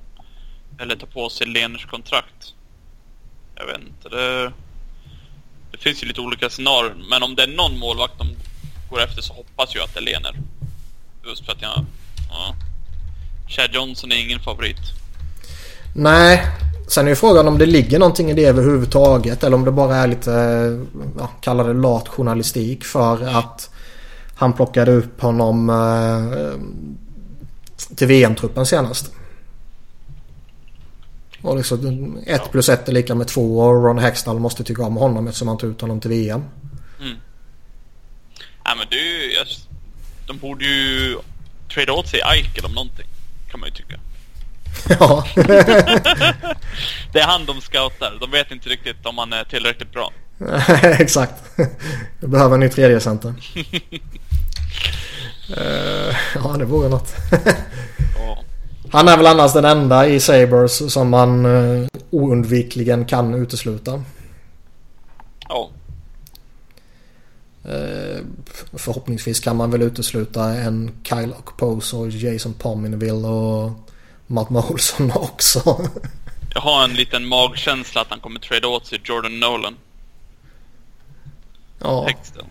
eller 0.80 0.96
ta 0.96 1.06
på 1.06 1.30
sig 1.30 1.48
Leners 1.48 1.86
kontrakt. 1.86 2.54
Jag 3.56 3.66
vet 3.66 3.82
inte, 3.82 4.10
det, 4.10 4.54
det 5.72 5.78
finns 5.78 6.04
ju 6.04 6.08
lite 6.08 6.22
olika 6.22 6.50
scenarier. 6.50 6.96
Men 7.10 7.24
om 7.24 7.36
det 7.36 7.44
är 7.44 7.48
någon 7.48 7.80
målvakt 7.80 8.18
de 8.18 8.36
går 8.90 9.02
efter 9.02 9.22
så 9.22 9.34
hoppas 9.34 9.76
jag 9.76 9.84
att 9.84 9.94
det 9.94 10.02
Lener. 10.02 10.36
Just 11.26 11.46
för 11.46 11.52
att 11.52 11.62
jag, 11.62 11.86
ja. 12.30 12.56
Chad 13.48 13.70
Johnson 13.74 14.12
är 14.12 14.16
ingen 14.16 14.40
favorit. 14.40 14.80
Nej, 15.96 16.46
sen 16.88 17.06
är 17.06 17.10
ju 17.10 17.16
frågan 17.16 17.48
om 17.48 17.58
det 17.58 17.66
ligger 17.66 18.00
någonting 18.00 18.32
i 18.32 18.34
det 18.34 18.46
överhuvudtaget. 18.46 19.44
Eller 19.44 19.58
om 19.58 19.66
det 19.66 19.72
bara 19.72 19.96
är 19.96 20.08
lite, 20.08 20.32
ja, 21.18 21.30
kalla 21.42 21.64
det 21.64 21.74
lat 21.74 22.08
journalistik 22.08 22.84
för 22.84 23.38
att 23.38 23.70
han 24.36 24.54
plockade 24.54 24.92
upp 24.92 25.22
honom 25.22 25.70
eh, 25.70 26.60
till 27.96 28.08
VM-truppen 28.08 28.66
senast. 28.66 29.12
Och 31.42 31.58
liksom 31.58 32.18
1 32.26 32.52
plus 32.52 32.70
1 32.70 32.90
är 32.90 32.94
lika 32.94 33.16
med 33.16 33.28
2 33.28 33.60
och 33.60 33.84
Ron 33.84 34.00
Hextall 34.00 34.40
måste 34.40 34.64
tycka 34.64 34.84
om 34.84 34.96
honom 34.96 35.28
eftersom 35.28 35.48
han 35.48 35.58
tog 35.58 35.70
ut 35.70 35.82
honom 35.82 36.00
till 36.00 36.10
VM. 36.10 36.44
Mm. 37.00 37.18
Ja 38.70 38.76
men 38.76 38.88
du, 38.90 39.34
jag, 39.34 39.48
de 40.28 40.38
borde 40.38 40.66
ju 40.66 41.18
trada 41.74 41.94
åt 41.94 42.08
sig 42.08 42.22
Eichel 42.22 42.66
om 42.66 42.72
någonting. 42.72 43.06
Kan 43.52 43.60
man 43.60 43.70
ju 43.70 43.76
tycka. 43.76 43.96
ja, 45.00 45.26
Det 47.14 47.20
är 47.20 47.26
han 47.26 47.46
de 47.46 47.62
scoutar. 47.62 48.18
De 48.22 48.32
vet 48.32 48.52
inte 48.52 48.70
riktigt 48.70 49.06
om 49.06 49.18
han 49.18 49.34
är 49.34 49.44
tillräckligt 49.44 49.92
bra. 49.92 50.12
exakt. 51.00 51.34
Vi 52.20 52.28
behöver 52.28 52.54
en 52.54 52.60
ny 52.60 52.70
tredje 52.70 53.00
center. 53.00 53.34
Eh, 55.58 56.16
ja, 56.36 56.56
det 56.58 56.66
vore 56.66 56.90
något. 56.90 57.16
Han 58.92 59.08
är 59.08 59.18
väl 59.18 59.28
annars 59.28 59.54
den 59.54 59.66
enda 59.66 60.08
i 60.08 60.20
Sabres 60.20 60.94
som 60.94 61.10
man 61.10 61.46
uh, 61.46 61.88
oundvikligen 62.10 63.06
kan 63.06 63.34
utesluta. 63.34 64.04
ja, 65.48 65.70
förhoppningsvis 68.74 69.40
kan 69.40 69.56
man 69.56 69.72
väl 69.72 69.82
utesluta 69.82 70.54
en 70.54 70.92
Kyle 71.04 71.34
Okposo 71.40 72.00
och 72.00 72.10
Jason 72.10 72.54
Pominville 72.54 73.28
och 73.28 73.72
Matt 74.28 74.50
Molson 74.50 75.12
också. 75.16 75.90
jag 76.54 76.62
har 76.62 76.84
en 76.84 76.94
liten 76.94 77.28
magkänsla 77.28 78.02
att 78.02 78.08
han 78.10 78.20
kommer 78.20 78.40
trada 78.40 78.68
åt 78.68 78.88
sig 78.88 79.02
Jordan 79.04 79.40
Nolan. 79.40 79.76
ja, 81.80 82.08
Texten. 82.08 82.46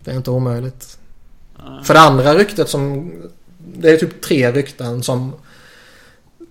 det 0.00 0.10
är 0.10 0.16
inte 0.16 0.30
omöjligt. 0.30 0.98
För 1.84 1.94
det 1.94 2.00
andra 2.00 2.34
ryktet 2.34 2.68
som... 2.68 3.12
Det 3.74 3.90
är 3.90 3.96
typ 3.96 4.22
tre 4.22 4.52
rykten 4.52 5.02
som 5.02 5.32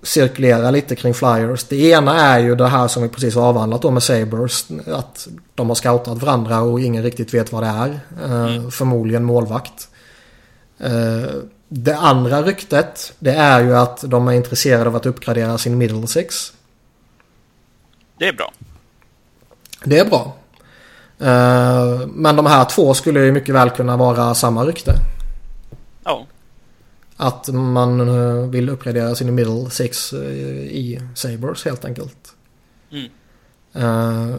cirkulerar 0.03 0.71
lite 0.71 0.95
kring 0.95 1.13
Flyers. 1.13 1.63
Det 1.63 1.89
ena 1.89 2.21
är 2.21 2.39
ju 2.39 2.55
det 2.55 2.67
här 2.67 2.87
som 2.87 3.03
vi 3.03 3.09
precis 3.09 3.35
har 3.35 3.43
avhandlat 3.43 3.81
då 3.81 3.91
med 3.91 4.03
Sabres. 4.03 4.67
Att 4.87 5.27
de 5.55 5.67
har 5.67 5.75
scoutat 5.75 6.17
varandra 6.21 6.61
och 6.61 6.81
ingen 6.81 7.03
riktigt 7.03 7.33
vet 7.33 7.51
vad 7.51 7.63
det 7.63 7.67
är. 7.67 7.99
Eh, 8.23 8.69
Förmodligen 8.69 9.23
målvakt. 9.23 9.87
Eh, 10.79 11.31
det 11.67 11.97
andra 11.97 12.41
ryktet 12.41 13.13
det 13.19 13.31
är 13.31 13.63
ju 13.63 13.77
att 13.77 14.03
de 14.07 14.27
är 14.27 14.33
intresserade 14.33 14.89
av 14.89 14.95
att 14.95 15.05
uppgradera 15.05 15.57
sin 15.57 15.77
middle 15.77 16.07
six. 16.07 16.53
Det 18.17 18.27
är 18.27 18.33
bra. 18.33 18.53
Det 19.83 19.99
är 19.99 20.05
bra. 20.05 20.35
Eh, 21.19 22.07
men 22.07 22.35
de 22.35 22.45
här 22.45 22.65
två 22.65 22.93
skulle 22.93 23.25
ju 23.25 23.31
mycket 23.31 23.55
väl 23.55 23.69
kunna 23.69 23.97
vara 23.97 24.35
samma 24.35 24.65
rykte. 24.65 24.93
Ja, 26.03 26.25
Att 27.23 27.47
man 27.47 27.99
eh, 27.99 28.49
vill 28.49 28.69
uppgradera 28.69 29.15
sin 29.15 29.35
middle 29.35 29.69
six 29.69 30.13
eh, 30.13 30.19
i 30.19 31.01
Sabres 31.15 31.65
helt 31.65 31.85
enkelt. 31.85 32.33
Mm. 32.91 33.09
Eh, 33.73 34.35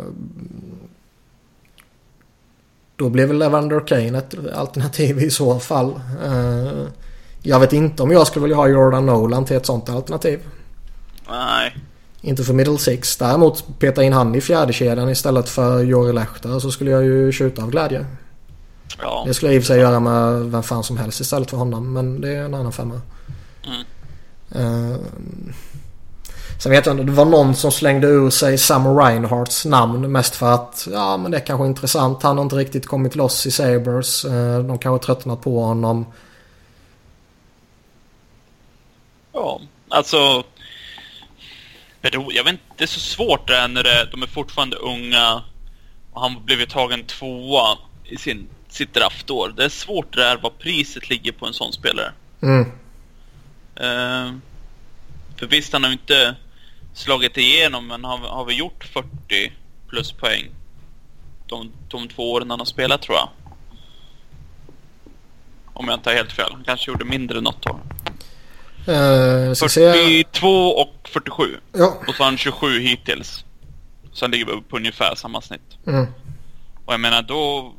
Då 2.96 3.08
blir 3.08 3.26
väl 3.26 3.42
Evander 3.42 3.80
Kane 3.86 4.18
ett 4.18 4.34
alternativ 4.54 5.18
i 5.18 5.30
så 5.30 5.58
fall. 5.60 6.00
Jag 7.42 7.60
vet 7.60 7.72
inte 7.72 8.02
om 8.02 8.10
jag 8.10 8.26
skulle 8.26 8.42
vilja 8.42 8.56
ha 8.56 8.68
Jordan 8.68 9.06
Nolan 9.06 9.44
till 9.44 9.56
ett 9.56 9.66
sånt 9.66 9.88
alternativ. 9.90 10.40
nej. 11.28 11.76
Inte 12.20 12.44
för 12.44 12.54
middle 12.54 12.78
six. 12.78 13.16
Däremot 13.16 13.64
peta 13.78 14.02
in 14.02 14.12
han 14.12 14.34
i 14.34 14.40
fjärde 14.40 14.72
kedjan 14.72 15.08
istället 15.08 15.48
för 15.48 15.82
Jori 15.82 16.12
Lehter 16.12 16.58
så 16.58 16.70
skulle 16.70 16.90
jag 16.90 17.04
ju 17.04 17.32
skjuta 17.32 17.62
av 17.62 17.70
glädje. 17.70 18.06
Ja. 19.00 19.24
Det 19.26 19.34
skulle 19.34 19.52
jag 19.52 19.56
i 19.56 19.58
och 19.58 19.62
för 19.62 19.66
sig 19.66 19.80
göra 19.80 20.00
med 20.00 20.50
vem 20.50 20.62
fan 20.62 20.84
som 20.84 20.96
helst 20.96 21.20
istället 21.20 21.50
för 21.50 21.56
honom. 21.56 21.92
Men 21.92 22.20
det 22.20 22.28
är 22.28 22.44
en 22.44 22.54
annan 22.54 22.72
femma. 22.72 23.00
Mm. 23.66 23.82
Uh, 24.56 24.98
sen 26.62 26.72
vet 26.72 26.86
jag 26.86 26.92
inte. 26.92 27.04
Det 27.04 27.12
var 27.12 27.24
någon 27.24 27.54
som 27.54 27.72
slängde 27.72 28.06
ur 28.06 28.30
sig 28.30 28.58
Sam 28.58 28.98
Reinhardts 28.98 29.64
namn. 29.64 30.12
Mest 30.12 30.36
för 30.36 30.54
att 30.54 30.88
ja 30.92 31.16
men 31.16 31.30
det 31.30 31.36
är 31.36 31.46
kanske 31.46 31.66
intressant. 31.66 32.22
Han 32.22 32.36
har 32.36 32.44
inte 32.44 32.56
riktigt 32.56 32.86
kommit 32.86 33.16
loss 33.16 33.46
i 33.46 33.50
Sabres. 33.50 34.24
Uh, 34.24 34.58
de 34.58 34.78
kanske 34.78 35.06
tröttnat 35.06 35.40
på 35.40 35.64
honom. 35.64 36.06
Ja, 39.32 39.60
alltså. 39.88 40.42
Jag 42.00 42.44
vet 42.44 42.52
inte, 42.52 42.62
det 42.76 42.84
är 42.84 42.88
så 42.88 43.00
svårt 43.00 43.48
det 43.48 43.56
är 43.56 43.68
när 43.68 43.82
det, 43.82 44.08
de 44.10 44.22
är 44.22 44.26
fortfarande 44.26 44.76
unga 44.76 45.42
och 46.12 46.20
han 46.20 46.44
blivit 46.44 46.70
tagen 46.70 47.04
tvåa 47.04 47.78
i 48.04 48.16
sin, 48.16 48.48
sitt 48.72 48.94
draftår. 48.94 49.54
Det 49.56 49.64
är 49.64 49.68
svårt 49.68 50.16
det 50.16 50.20
där 50.20 50.38
vad 50.42 50.58
priset 50.58 51.10
ligger 51.10 51.32
på 51.32 51.46
en 51.46 51.52
sån 51.52 51.72
spelare. 51.72 52.12
Mm. 52.42 52.60
Uh, 53.80 54.38
för 55.36 55.46
visst, 55.46 55.72
han 55.72 55.82
har 55.82 55.90
ju 55.90 55.96
inte 55.96 56.36
slagit 56.94 57.36
igenom, 57.36 57.86
men 57.86 58.04
har, 58.04 58.18
har 58.18 58.44
vi 58.44 58.54
gjort 58.54 58.84
40 58.84 59.52
plus 59.88 60.12
poäng 60.12 60.50
de, 61.46 61.72
de 61.88 62.08
två 62.08 62.32
åren 62.32 62.50
han 62.50 62.58
har 62.58 62.66
spelat 62.66 63.02
tror 63.02 63.16
jag. 63.16 63.28
Om 65.72 65.88
jag 65.88 65.94
inte 65.96 66.10
har 66.10 66.14
helt 66.14 66.32
fel. 66.32 66.52
Han 66.52 66.64
kanske 66.64 66.90
gjorde 66.90 67.04
mindre 67.04 67.40
något 67.40 67.66
år. 67.66 67.80
Uh, 68.88 69.54
42 69.54 70.48
och 70.68 71.08
47. 71.08 71.56
Ja. 71.72 71.96
Och 72.08 72.14
så 72.14 72.22
har 72.22 72.24
han 72.24 72.38
27 72.38 72.78
hittills. 72.78 73.44
Så 74.12 74.24
han 74.24 74.30
ligger 74.30 74.44
på 74.44 74.76
ungefär 74.76 75.14
samma 75.14 75.40
snitt. 75.40 75.78
Mm. 75.86 76.06
Och 76.84 76.92
jag 76.92 77.00
menar 77.00 77.22
då, 77.22 77.72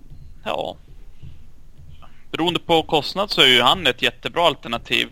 ja. 0.43 0.75
Beroende 2.33 2.59
på 2.59 2.83
kostnad 2.83 3.31
så 3.31 3.41
är 3.41 3.47
ju 3.47 3.61
han 3.61 3.87
ett 3.87 4.01
jättebra 4.01 4.47
alternativ. 4.47 5.07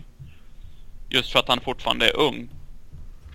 Just 1.08 1.32
för 1.32 1.38
att 1.38 1.48
han 1.48 1.60
fortfarande 1.60 2.08
är 2.08 2.16
ung. 2.16 2.48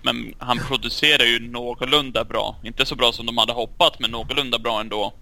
Men 0.02 0.34
han 0.38 0.58
producerar 0.58 1.24
ju 1.24 1.50
någorlunda 1.50 2.24
bra. 2.24 2.56
Inte 2.62 2.86
så 2.86 2.94
bra 2.94 3.12
som 3.12 3.26
de 3.26 3.38
hade 3.38 3.52
hoppat, 3.52 4.00
men 4.00 4.10
någorlunda 4.10 4.58
bra 4.58 4.80
ändå. 4.80 5.12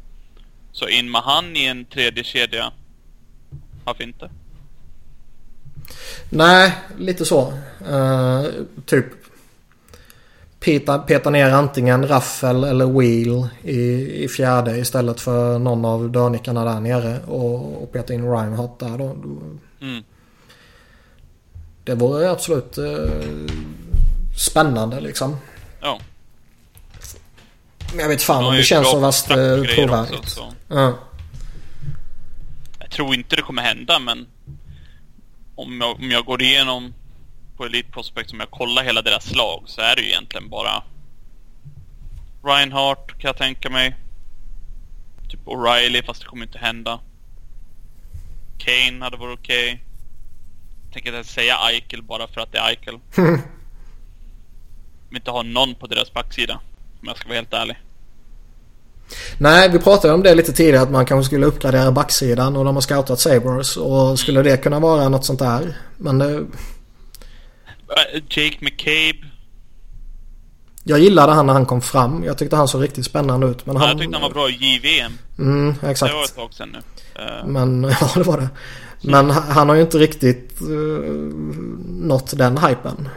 Så 0.73 0.89
in 0.89 1.11
med 1.11 1.21
han 1.21 1.57
i 1.57 1.64
en 1.64 1.85
tredje 1.85 2.25
kedja. 2.25 2.73
Varför 3.85 4.05
inte? 4.05 4.31
Nej, 6.31 6.73
lite 6.99 7.25
så. 7.25 7.53
Uh, 7.91 8.45
typ 8.87 9.07
peta, 10.67 10.99
peta 10.99 11.31
ner 11.31 11.51
antingen 11.51 12.09
Raffel 12.09 12.64
eller 12.64 12.87
Wheel 12.87 13.49
i, 13.62 13.81
i 14.25 14.29
fjärde 14.29 14.79
istället 14.79 15.21
för 15.21 15.59
någon 15.59 15.85
av 15.85 16.11
dörrnickarna 16.11 16.64
där 16.64 16.81
nere 16.81 17.21
och, 17.27 17.83
och 17.83 17.93
peta 17.93 18.14
in 18.14 18.31
Reinhardt 18.33 18.79
där 18.79 18.99
då. 18.99 19.17
Mm. 19.81 20.05
Det 21.85 21.95
vore 21.95 22.31
absolut 22.31 22.79
uh, 22.79 23.49
spännande 24.39 25.01
liksom. 25.01 25.37
Ja. 25.81 26.01
Men 27.91 28.01
jag 28.01 28.09
vet 28.09 28.23
fan 28.23 28.45
om 28.45 28.55
det 28.55 28.62
känns 28.62 28.91
så 28.91 28.99
vast 28.99 29.31
uh, 29.31 29.64
trovärdigt. 29.64 30.39
Jag 32.79 32.91
tror 32.91 33.14
inte 33.14 33.37
det 33.37 33.43
kommer 33.43 33.62
hända 33.62 33.99
men 33.99 34.27
om 35.55 35.81
jag, 35.81 35.97
om 35.97 36.11
jag 36.11 36.25
går 36.25 36.43
igenom 36.43 36.95
på 37.57 37.65
Elite 37.65 37.93
Prospect 37.93 38.33
om 38.33 38.41
jag 38.41 38.51
kollar 38.51 38.83
hela 38.83 39.03
deras 39.03 39.35
lag 39.35 39.63
så 39.67 39.81
är 39.81 39.97
det 39.97 40.03
ju 40.03 40.09
egentligen 40.09 40.49
bara 40.49 40.83
Reinhardt 42.45 43.09
kan 43.09 43.29
jag 43.29 43.37
tänka 43.37 43.71
mig. 43.71 43.97
Typ 45.29 45.41
O'Reilly 45.47 46.07
fast 46.07 46.21
det 46.21 46.27
kommer 46.27 46.47
inte 46.47 46.59
hända. 46.59 47.01
Kane 48.59 49.05
hade 49.05 49.17
varit 49.17 49.39
okej. 49.39 49.73
Okay. 49.73 49.79
Tänker 50.93 51.17
inte 51.17 51.29
säga 51.29 51.57
Eichel 51.57 52.03
bara 52.03 52.29
för 52.29 52.41
att 52.41 52.53
det 52.53 52.59
är 52.59 52.69
Eichel. 52.69 52.99
Vill 55.09 55.17
inte 55.17 55.31
ha 55.31 55.43
någon 55.43 55.75
på 55.75 55.87
deras 55.87 56.13
backsida. 56.13 56.61
Om 57.01 57.09
jag 57.09 57.17
ska 57.17 57.29
vara 57.29 57.37
helt 57.37 57.53
ärlig. 57.53 57.77
Nej, 59.39 59.69
vi 59.69 59.79
pratade 59.79 60.15
om 60.15 60.23
det 60.23 60.35
lite 60.35 60.53
tidigare 60.53 60.83
att 60.83 60.91
man 60.91 61.07
kanske 61.07 61.27
skulle 61.27 61.47
uppgradera 61.47 61.93
backsidan 61.93 62.57
och 62.57 62.65
de 62.65 62.75
har 62.75 62.81
scoutat 62.81 63.21
Sabres 63.21 63.77
och 63.77 64.19
skulle 64.19 64.43
det 64.43 64.57
kunna 64.57 64.81
vara 64.81 65.09
något 65.09 65.25
sånt 65.25 65.39
där. 65.39 65.77
Men 65.97 66.19
det... 66.19 66.47
Jake 68.28 68.57
McCabe. 68.61 69.26
Jag 70.84 70.99
gillade 70.99 71.32
han 71.32 71.47
när 71.47 71.53
han 71.53 71.66
kom 71.66 71.82
fram. 71.82 72.24
Jag 72.24 72.39
tyckte 72.39 72.57
han 72.57 72.68
såg 72.68 72.82
riktigt 72.82 73.07
spännande 73.07 73.47
ut. 73.47 73.66
Men 73.66 73.76
han... 73.76 73.89
Jag 73.89 73.99
tyckte 73.99 74.14
han 74.14 74.22
var 74.22 74.30
bra 74.30 74.51
i 74.51 74.53
JVM. 74.53 75.18
Mm, 75.39 75.74
exakt. 75.82 76.12
Det 76.12 76.16
var 76.16 76.24
ett 76.24 76.37
tag 76.37 76.55
sedan 76.55 76.68
nu. 76.72 76.78
Uh... 77.22 77.47
Men, 77.47 77.82
ja 78.01 78.11
det 78.14 78.22
var 78.22 78.41
det. 78.41 78.49
Men 79.01 79.30
han 79.30 79.68
har 79.68 79.76
ju 79.76 79.82
inte 79.82 79.99
riktigt 79.99 80.62
uh, 80.62 81.01
nått 81.87 82.39
den 82.39 82.59
hypen. 82.59 83.09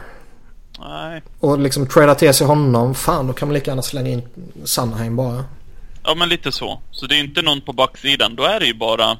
Nej. 0.80 1.22
Och 1.40 1.58
liksom 1.58 1.86
trada 1.86 2.14
till 2.14 2.34
sig 2.34 2.46
honom. 2.46 2.94
Fan 2.94 3.26
då 3.26 3.32
kan 3.32 3.48
man 3.48 3.54
lika 3.54 3.70
gärna 3.70 3.82
slänga 3.82 4.10
in 4.10 4.22
Sandheim 4.64 5.16
bara. 5.16 5.44
Ja 6.04 6.14
men 6.14 6.28
lite 6.28 6.52
så. 6.52 6.80
Så 6.90 7.06
det 7.06 7.14
är 7.14 7.20
inte 7.20 7.42
någon 7.42 7.60
på 7.60 7.72
backsidan. 7.72 8.36
Då 8.36 8.42
är 8.42 8.60
det 8.60 8.66
ju 8.66 8.74
bara 8.74 9.18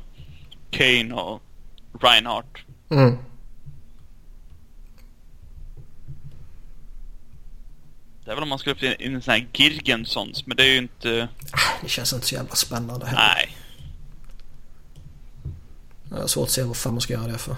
Kane 0.71 1.15
och 1.15 1.43
Reinhardt. 2.01 2.57
Mm. 2.91 3.19
Det 8.25 8.31
är 8.31 8.35
väl 8.35 8.43
om 8.43 8.49
man 8.49 8.59
skulle 8.59 8.77
få 8.77 8.87
in 8.87 9.15
en 9.15 9.23
sån 9.23 9.33
här 9.33 9.47
Girgensons, 9.53 10.47
men 10.47 10.57
det 10.57 10.63
är 10.63 10.69
ju 10.69 10.79
inte... 10.79 11.29
Det 11.83 11.89
känns 11.89 12.13
inte 12.13 12.27
så 12.27 12.35
jävla 12.35 12.55
spännande 12.55 13.07
heller. 13.07 13.35
Nej. 13.37 13.57
Jag 16.11 16.17
har 16.17 16.27
svårt 16.27 16.45
att 16.45 16.51
se 16.51 16.63
vad 16.63 16.77
fan 16.77 16.93
man 16.93 17.01
ska 17.01 17.13
göra 17.13 17.27
det 17.27 17.39
för. 17.39 17.57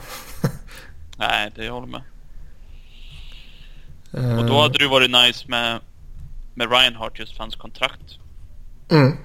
Nej, 1.17 1.53
det 1.55 1.65
jag 1.65 1.73
håller 1.73 1.87
med. 1.87 2.03
Uh... 4.15 4.39
Och 4.39 4.47
då 4.47 4.61
hade 4.61 4.79
det 4.79 4.89
varit 4.89 5.11
nice 5.11 5.45
med, 5.49 5.81
med 6.55 6.73
Reinhardt 6.73 7.19
just 7.19 7.33
för 7.33 7.43
hans 7.43 7.57
kontrakt. 7.57 8.19
Mm. 8.91 9.17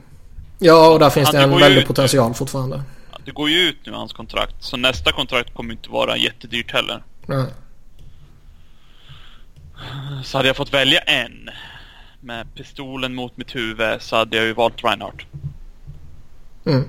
Ja, 0.60 0.90
och 0.90 1.00
där 1.00 1.10
finns 1.10 1.32
det 1.32 1.42
en 1.44 1.60
väldig 1.60 1.88
potential 1.88 2.34
fortfarande. 2.34 2.84
Det 3.26 3.32
går 3.32 3.50
ju 3.50 3.58
ut 3.58 3.78
nu 3.86 3.92
hans 3.92 4.14
kontrakt. 4.14 4.56
Så 4.60 4.78
nästa 4.78 5.12
kontrakt 5.12 5.54
kommer 5.54 5.74
inte 5.74 5.90
vara 5.90 6.18
jättedyrt 6.18 6.72
heller. 6.72 7.04
Nej. 7.26 7.46
Så 10.24 10.38
hade 10.38 10.50
jag 10.50 10.56
fått 10.56 10.74
välja 10.74 11.00
en 11.00 11.50
med 12.20 12.56
pistolen 12.56 13.16
mot 13.16 13.38
mitt 13.38 13.56
huvud 13.56 14.02
så 14.02 14.16
hade 14.16 14.38
jag 14.38 14.46
ju 14.46 14.54
valt 14.54 14.84
Reinhardt. 14.84 15.22
Mm. 16.66 16.84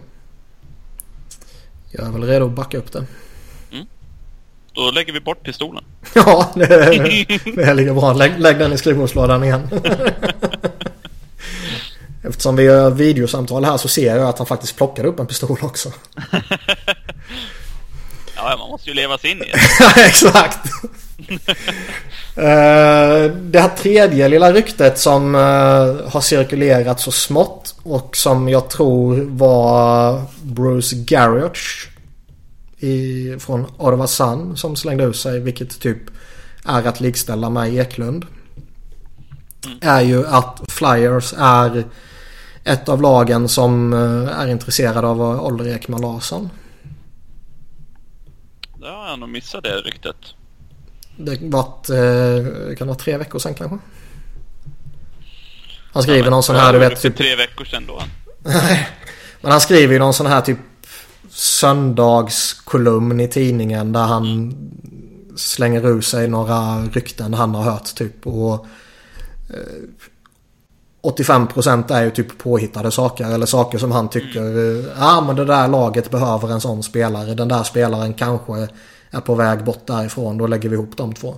Jag 1.90 2.06
är 2.06 2.12
väl 2.12 2.24
redo 2.24 2.46
att 2.46 2.52
backa 2.52 2.78
upp 2.78 2.92
det. 2.92 3.04
Mm. 3.72 3.86
Då 4.72 4.90
lägger 4.90 5.12
vi 5.12 5.20
bort 5.20 5.42
pistolen. 5.42 5.84
ja, 6.14 6.52
det, 6.54 6.66
det 6.66 7.62
är 7.62 7.74
lika 7.74 7.94
bra. 7.94 8.12
Lägg, 8.12 8.40
lägg 8.40 8.58
den 8.58 8.72
i 8.72 8.78
skrivbordslådan 8.78 9.44
igen. 9.44 9.68
Eftersom 12.22 12.56
vi 12.56 12.62
gör 12.62 12.90
videosamtal 12.90 13.64
här 13.64 13.76
så 13.76 13.88
ser 13.88 14.16
jag 14.16 14.28
att 14.28 14.38
han 14.38 14.46
faktiskt 14.46 14.76
plockade 14.76 15.08
upp 15.08 15.20
en 15.20 15.26
pistol 15.26 15.58
också. 15.62 15.92
ja, 18.36 18.56
man 18.58 18.70
måste 18.70 18.88
ju 18.88 18.94
leva 18.94 19.18
sig 19.18 19.30
in 19.30 19.42
i 19.42 19.50
det. 19.50 19.60
Exakt. 20.06 20.68
Eh, 22.38 23.32
det 23.32 23.60
här 23.60 23.76
tredje 23.76 24.28
lilla 24.28 24.52
ryktet 24.52 24.98
som 24.98 25.34
eh, 25.34 26.10
har 26.10 26.20
cirkulerat 26.20 27.00
så 27.00 27.12
smått 27.12 27.74
och 27.82 28.16
som 28.16 28.48
jag 28.48 28.70
tror 28.70 29.16
var 29.16 30.22
Bruce 30.42 30.96
Garriott 30.96 31.58
i, 32.78 33.36
från 33.38 33.66
Ottawa 33.76 34.06
Sun 34.06 34.56
som 34.56 34.76
slängde 34.76 35.04
ut 35.04 35.16
sig 35.16 35.40
vilket 35.40 35.80
typ 35.80 35.98
är 36.64 36.86
att 36.86 37.00
likställa 37.00 37.50
med 37.50 37.74
Eklund. 37.74 38.26
Mm. 39.66 39.78
Är 39.82 40.00
ju 40.00 40.26
att 40.26 40.60
Flyers 40.68 41.34
är 41.38 41.84
ett 42.64 42.88
av 42.88 43.02
lagen 43.02 43.48
som 43.48 43.92
eh, 43.92 44.40
är 44.40 44.46
intresserade 44.48 45.06
av 45.06 45.20
Oliver 45.20 45.74
Ekman 45.74 46.00
Larsson. 46.00 46.50
Ja, 48.80 48.86
jag 48.86 49.10
har 49.10 49.16
nog 49.16 49.28
missat 49.28 49.64
det 49.64 49.76
ryktet. 49.76 50.16
Det 51.18 51.38
varit, 51.42 51.90
eh, 51.90 52.76
kan 52.76 52.86
vara 52.86 52.98
tre 52.98 53.16
veckor 53.16 53.38
sedan 53.38 53.54
kanske. 53.54 53.78
Han 55.92 56.02
skriver 56.02 56.24
ja, 56.24 56.30
någon 56.30 56.42
sån 56.42 56.56
här, 56.56 56.72
du 56.72 56.78
vet. 56.78 57.00
Typ... 57.00 57.16
tre 57.16 57.36
veckor 57.36 57.64
sedan 57.64 57.84
då. 57.86 58.02
Nej. 58.42 58.88
men 59.40 59.50
han 59.50 59.60
skriver 59.60 59.92
ju 59.92 59.98
någon 59.98 60.14
sån 60.14 60.26
här 60.26 60.40
typ 60.40 60.58
söndagskolumn 61.30 63.20
i 63.20 63.28
tidningen 63.28 63.92
där 63.92 64.04
han 64.04 64.54
slänger 65.36 65.86
ur 65.86 66.00
sig 66.00 66.28
några 66.28 66.82
rykten 66.92 67.34
han 67.34 67.54
har 67.54 67.62
hört 67.62 67.94
typ. 67.94 68.26
Och 68.26 68.66
85% 71.02 71.92
är 71.92 72.04
ju 72.04 72.10
typ 72.10 72.38
påhittade 72.38 72.90
saker 72.90 73.24
eller 73.24 73.46
saker 73.46 73.78
som 73.78 73.92
han 73.92 74.08
tycker 74.08 74.40
mm. 74.40 74.86
ja 74.98 75.18
ah, 75.18 75.20
men 75.20 75.36
det 75.36 75.44
där 75.44 75.68
laget 75.68 76.10
behöver 76.10 76.52
en 76.52 76.60
sån 76.60 76.82
spelare. 76.82 77.34
Den 77.34 77.48
där 77.48 77.62
spelaren 77.62 78.14
kanske 78.14 78.68
är 79.10 79.20
på 79.20 79.34
väg 79.34 79.64
bort 79.64 79.86
därifrån. 79.86 80.38
Då 80.38 80.46
lägger 80.46 80.68
vi 80.68 80.74
ihop 80.74 80.96
de 80.96 81.14
två. 81.14 81.36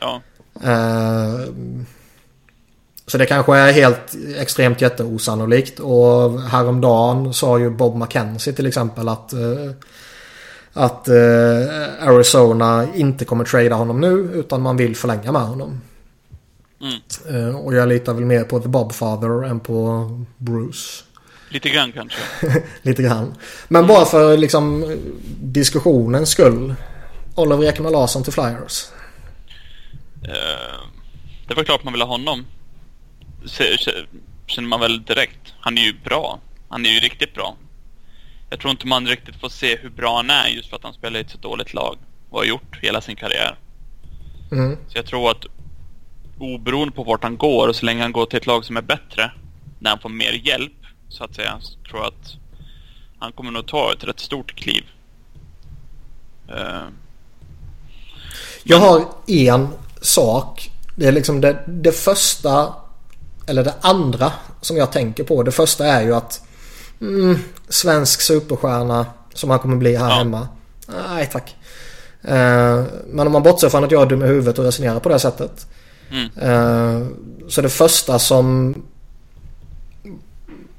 Ja. 0.00 0.20
Uh, 0.64 1.50
Så 3.06 3.18
det 3.18 3.26
kanske 3.26 3.56
är 3.56 3.72
helt 3.72 4.16
extremt 4.38 4.80
jätteosannolikt. 4.80 5.80
Och 5.80 6.40
häromdagen 6.42 7.34
sa 7.34 7.58
ju 7.58 7.70
Bob 7.70 7.96
McKenzie 7.96 8.52
till 8.52 8.66
exempel 8.66 9.08
att 9.08 9.32
eh, 9.32 9.70
att 10.72 11.08
eh, 11.08 12.08
Arizona 12.08 12.86
inte 12.94 13.24
kommer 13.24 13.44
trada 13.44 13.74
honom 13.74 14.00
nu 14.00 14.30
utan 14.34 14.62
man 14.62 14.76
vill 14.76 14.96
förlänga 14.96 15.32
med 15.32 15.42
honom. 15.42 15.80
Mm. 16.80 17.48
Eh, 17.48 17.56
och 17.56 17.74
jag 17.74 17.88
litar 17.88 18.14
väl 18.14 18.24
mer 18.24 18.44
på 18.44 18.60
The 18.60 18.68
Bobfather 18.68 19.44
än 19.44 19.60
på 19.60 20.08
Bruce. 20.38 21.04
Lite 21.48 21.68
grann 21.68 21.92
kanske. 21.92 22.18
Lite 22.82 23.02
grann. 23.02 23.34
Men 23.68 23.86
bara 23.86 24.04
för 24.04 24.36
liksom 24.36 24.96
diskussionens 25.42 26.28
skull. 26.28 26.74
Oliver 27.34 27.64
Ekman 27.64 27.92
Larsson 27.92 28.22
till 28.22 28.32
Flyers. 28.32 28.84
Eh, 30.24 30.80
det 31.46 31.54
var 31.54 31.64
klart 31.64 31.84
man 31.84 31.92
ville 31.92 32.04
ha 32.04 32.12
honom. 32.12 32.46
Känner 34.46 34.68
man 34.68 34.80
väl 34.80 35.04
direkt. 35.04 35.54
Han 35.60 35.78
är 35.78 35.82
ju 35.82 35.92
bra. 36.04 36.38
Han 36.68 36.86
är 36.86 36.90
ju 36.90 37.00
riktigt 37.00 37.34
bra. 37.34 37.56
Jag 38.50 38.60
tror 38.60 38.70
inte 38.70 38.86
man 38.86 39.06
riktigt 39.06 39.40
får 39.40 39.48
se 39.48 39.76
hur 39.76 39.90
bra 39.90 40.16
han 40.16 40.30
är 40.30 40.48
just 40.48 40.68
för 40.68 40.76
att 40.76 40.84
han 40.84 40.94
spelar 40.94 41.18
i 41.18 41.22
ett 41.22 41.30
så 41.30 41.38
dåligt 41.38 41.74
lag. 41.74 41.98
Och 42.30 42.38
har 42.38 42.44
gjort 42.44 42.78
hela 42.82 43.00
sin 43.00 43.16
karriär. 43.16 43.58
Mm. 44.52 44.76
Så 44.88 44.98
jag 44.98 45.06
tror 45.06 45.30
att 45.30 45.46
oberoende 46.38 46.94
på 46.94 47.04
vart 47.04 47.22
han 47.22 47.36
går 47.36 47.68
och 47.68 47.76
så 47.76 47.86
länge 47.86 48.02
han 48.02 48.12
går 48.12 48.26
till 48.26 48.36
ett 48.36 48.46
lag 48.46 48.64
som 48.64 48.76
är 48.76 48.82
bättre. 48.82 49.32
När 49.78 49.90
han 49.90 49.98
får 49.98 50.08
mer 50.08 50.32
hjälp 50.32 50.86
så 51.08 51.24
att 51.24 51.34
säga. 51.34 51.58
Så 51.60 51.78
tror 51.78 52.00
jag 52.00 52.08
att 52.08 52.36
han 53.18 53.32
kommer 53.32 53.50
nog 53.50 53.66
ta 53.66 53.92
ett 53.92 54.04
rätt 54.04 54.20
stort 54.20 54.54
kliv. 54.54 54.84
Eh, 56.48 56.86
Jag 58.62 58.78
har 58.78 59.04
en 59.26 59.68
sak. 60.00 60.70
Det 60.96 61.06
är 61.06 61.12
liksom 61.12 61.40
det, 61.40 61.58
det 61.66 61.92
första. 61.92 62.74
Eller 63.46 63.64
det 63.64 63.74
andra 63.80 64.32
som 64.60 64.76
jag 64.76 64.92
tänker 64.92 65.24
på. 65.24 65.42
Det 65.42 65.52
första 65.52 65.86
är 65.86 66.02
ju 66.02 66.14
att. 66.14 66.40
Mm, 67.00 67.38
svensk 67.68 68.20
superstjärna. 68.20 69.06
Som 69.34 69.50
han 69.50 69.58
kommer 69.58 69.76
bli 69.76 69.96
här 69.96 70.08
Ja. 70.08 70.14
hemma. 70.14 70.48
Nej 71.08 71.28
tack. 71.32 71.56
Eh, 72.22 72.82
men 73.06 73.26
om 73.26 73.32
man 73.32 73.42
bortser 73.42 73.68
från 73.68 73.84
att 73.84 73.90
jag 73.90 74.02
är 74.02 74.06
dum 74.06 74.22
i 74.22 74.26
huvudet 74.26 74.58
och 74.58 74.64
resonerar 74.64 75.00
på 75.00 75.08
det 75.08 75.18
sättet. 75.18 75.66
Mm. 76.10 76.30
Eh, 76.38 77.06
så 77.48 77.62
det 77.62 77.68
första 77.68 78.18
som 78.18 78.74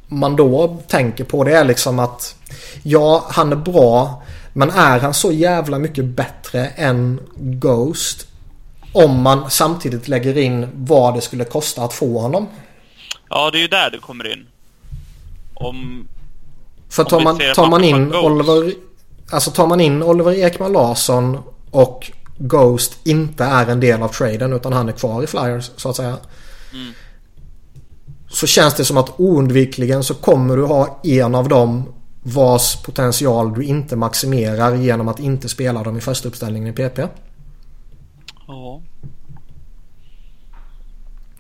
man 0.08 0.36
då 0.36 0.78
tänker 0.88 1.24
på 1.24 1.44
det 1.44 1.58
är 1.58 1.64
liksom 1.64 2.00
att 2.00 2.36
ja, 2.84 3.26
han 3.30 3.52
är 3.52 3.56
bra. 3.56 4.24
Men 4.54 4.70
är 4.70 5.00
han 5.00 5.14
så 5.14 5.32
jävla 5.32 5.80
mycket 5.80 6.06
bättre 6.06 6.68
än 6.68 7.20
Ghost? 7.36 8.28
Om 8.94 9.22
man 9.22 9.52
samtidigt 9.52 10.08
lägger 10.08 10.38
in 10.38 10.68
vad 10.74 11.14
det 11.14 11.22
skulle 11.22 11.46
kosta 11.46 11.84
att 11.84 11.94
få 11.94 12.20
honom. 12.20 12.48
Ja, 13.30 13.52
det 13.52 13.58
är 13.58 13.62
ju 13.62 13.68
där 13.68 13.90
det 13.92 14.00
kommer 14.00 14.32
in. 14.32 14.48
Om... 15.54 16.08
För 16.90 17.04
Om 17.04 17.10
tar 17.10 17.22
man, 17.22 17.40
tar 17.56 17.70
man 17.70 17.84
in. 17.84 18.16
Oliver... 18.16 18.74
Alltså 19.32 19.52
tar 19.52 19.68
man 19.68 19.82
in 19.82 20.04
Oliver 20.04 20.34
Ekman 20.34 20.72
Larsson 20.72 21.40
och 21.72 22.12
Ghost 22.38 22.98
inte 23.04 23.44
är 23.44 23.68
en 23.68 23.80
del 23.80 24.02
av 24.02 24.08
traden 24.08 24.54
utan 24.54 24.74
han 24.74 24.90
är 24.90 24.94
kvar 24.94 25.24
i 25.24 25.28
Flyers 25.28 25.72
så 25.76 25.90
att 25.90 25.96
säga. 25.96 26.18
Mm. 26.74 26.94
Så 28.30 28.48
känns 28.48 28.74
det 28.74 28.86
som 28.86 28.98
att 28.98 29.20
oundvikligen 29.20 30.04
så 30.04 30.14
kommer 30.14 30.58
du 30.58 30.66
ha 30.66 31.00
en 31.04 31.36
av 31.36 31.50
dem 31.50 31.94
vars 32.24 32.76
potential 32.84 33.54
du 33.54 33.64
inte 33.64 33.96
maximerar 33.96 34.76
genom 34.76 35.08
att 35.08 35.20
inte 35.20 35.50
spela 35.50 35.84
dem 35.84 35.98
i 35.98 36.02
första 36.02 36.28
uppställningen 36.28 36.74
i 36.74 36.74
PP. 36.74 37.00
Ja. 38.48 38.82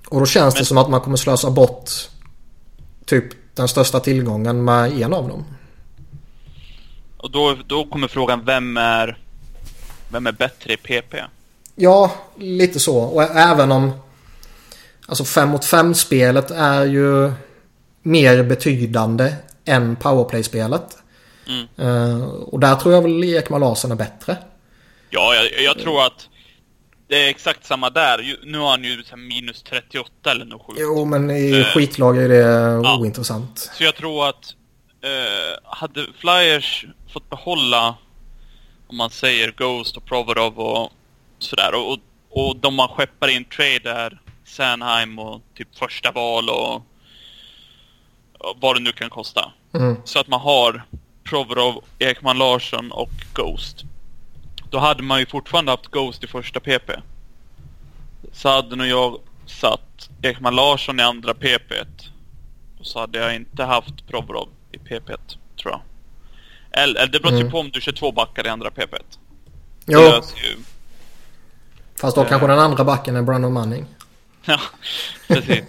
Och 0.10 0.20
då 0.20 0.26
känns 0.26 0.54
det 0.54 0.60
Men- 0.60 0.66
som 0.66 0.78
att 0.78 0.90
man 0.90 1.02
kommer 1.02 1.18
slösa 1.18 1.52
bort 1.52 1.90
typ 3.06 3.26
den 3.56 3.68
största 3.68 4.00
tillgången 4.00 4.64
med 4.64 5.02
en 5.02 5.14
av 5.14 5.28
dem. 5.30 5.46
Och 7.18 7.32
då, 7.32 7.58
då 7.68 7.86
kommer 7.86 8.08
frågan, 8.08 8.46
vem 8.46 8.78
är... 8.78 9.18
Vem 10.10 10.28
är 10.28 10.32
bättre 10.32 10.74
i 10.74 10.78
PP? 10.78 11.16
Ja, 11.76 12.12
lite 12.38 12.80
så. 12.80 12.98
Och 12.98 13.24
även 13.24 13.72
om... 13.72 13.92
Alltså 15.08 15.24
5 15.24 15.50
mot 15.50 15.66
5 15.66 15.94
spelet 15.94 16.52
är 16.52 16.86
ju 16.86 17.32
mer 18.02 18.44
betydande 18.44 19.34
än 19.66 19.96
powerplay-spelet. 19.96 20.98
Mm. 21.48 21.68
Eh, 21.78 22.24
och 22.26 22.60
där 22.60 22.76
tror 22.76 22.94
jag 22.94 23.02
väl 23.02 23.24
Ekman 23.24 23.62
Larsson 23.62 23.92
är 23.92 23.96
bättre. 23.96 24.38
Ja, 25.10 25.36
jag, 25.36 25.64
jag 25.64 25.80
tror 25.80 26.06
att 26.06 26.30
det 27.08 27.26
är 27.26 27.30
exakt 27.30 27.66
samma 27.66 27.90
där. 27.90 28.38
Nu 28.44 28.58
har 28.58 28.70
han 28.70 28.84
ju 28.84 29.04
minus 29.18 29.64
38 29.64 30.32
eller 30.32 30.46
något 30.46 30.62
sjukt. 30.68 30.80
Jo, 30.82 31.06
men 31.06 31.32
i 31.32 31.52
Eh, 31.52 31.66
skitlag 31.66 32.18
är 32.18 32.30
det 32.30 32.36
ja. 32.84 32.98
ointressant. 32.98 33.60
Så 33.74 33.84
jag 33.84 33.96
tror 33.96 34.30
att 34.30 34.56
eh, 35.02 35.60
hade 35.64 36.06
Flyers 36.18 36.86
fått 37.14 37.30
behålla, 37.30 37.96
om 38.88 38.98
man 38.98 39.10
säger 39.10 39.52
Ghost 39.58 39.98
och 39.98 40.06
Provorov 40.06 40.60
och 40.60 40.92
sådär, 41.40 41.74
och, 41.74 41.98
och 42.30 42.56
de 42.56 42.76
man 42.76 42.88
skeppar 42.88 43.28
in 43.28 43.46
trade 43.46 43.92
är 43.92 44.22
Sanheim 44.46 45.20
och 45.20 45.42
typ 45.58 45.78
första 45.78 46.12
val 46.12 46.50
och 46.50 46.82
vad 48.62 48.76
det 48.76 48.80
nu 48.80 48.92
kan 48.92 49.10
kosta. 49.10 49.52
Mm. 49.74 49.96
Så 50.04 50.20
att 50.20 50.28
man 50.28 50.40
har 50.40 50.84
Provorov, 51.24 51.84
Ekman 52.00 52.38
Larsson 52.38 52.92
och 52.92 53.12
Ghost. 53.34 53.84
Då 54.70 54.80
hade 54.80 55.04
man 55.04 55.20
ju 55.20 55.26
fortfarande 55.26 55.72
haft 55.72 55.88
Ghost 55.88 56.24
i 56.24 56.28
första 56.28 56.60
PP. 56.60 56.92
Så 58.32 58.50
hade 58.50 58.76
nog 58.76 58.88
jag 58.88 59.20
satt 59.46 60.10
Ekman 60.22 60.56
Larsson 60.56 61.00
i 61.00 61.04
andra 61.04 61.34
PP. 61.34 61.72
Och 62.80 62.86
så 62.86 63.00
hade 63.00 63.20
jag 63.20 63.36
inte 63.36 63.64
haft 63.64 64.08
Provorov 64.08 64.50
i 64.72 64.78
PP, 64.78 65.08
tror 65.62 65.72
jag. 65.72 65.82
Eller, 66.72 67.02
eller 67.02 67.12
det 67.12 67.20
beror 67.20 67.34
ju 67.34 67.40
Mm. 67.40 67.52
på 67.52 67.60
om 67.60 67.70
du 67.72 67.82
kör 67.82 67.92
två 67.92 68.12
backar 68.12 68.46
i 68.46 68.50
andra 68.50 68.72
PP. 68.72 68.96
Jo, 69.86 70.00
ju... 70.00 70.58
fast 71.96 72.16
då 72.16 72.24
eh. 72.24 72.30
kanske 72.30 72.48
den 72.48 72.60
andra 72.60 72.84
backen 72.84 73.16
är 73.16 73.22
Brandon 73.22 73.54
Manning. 73.54 73.86
Ja, 74.48 74.60
precis. 75.28 75.64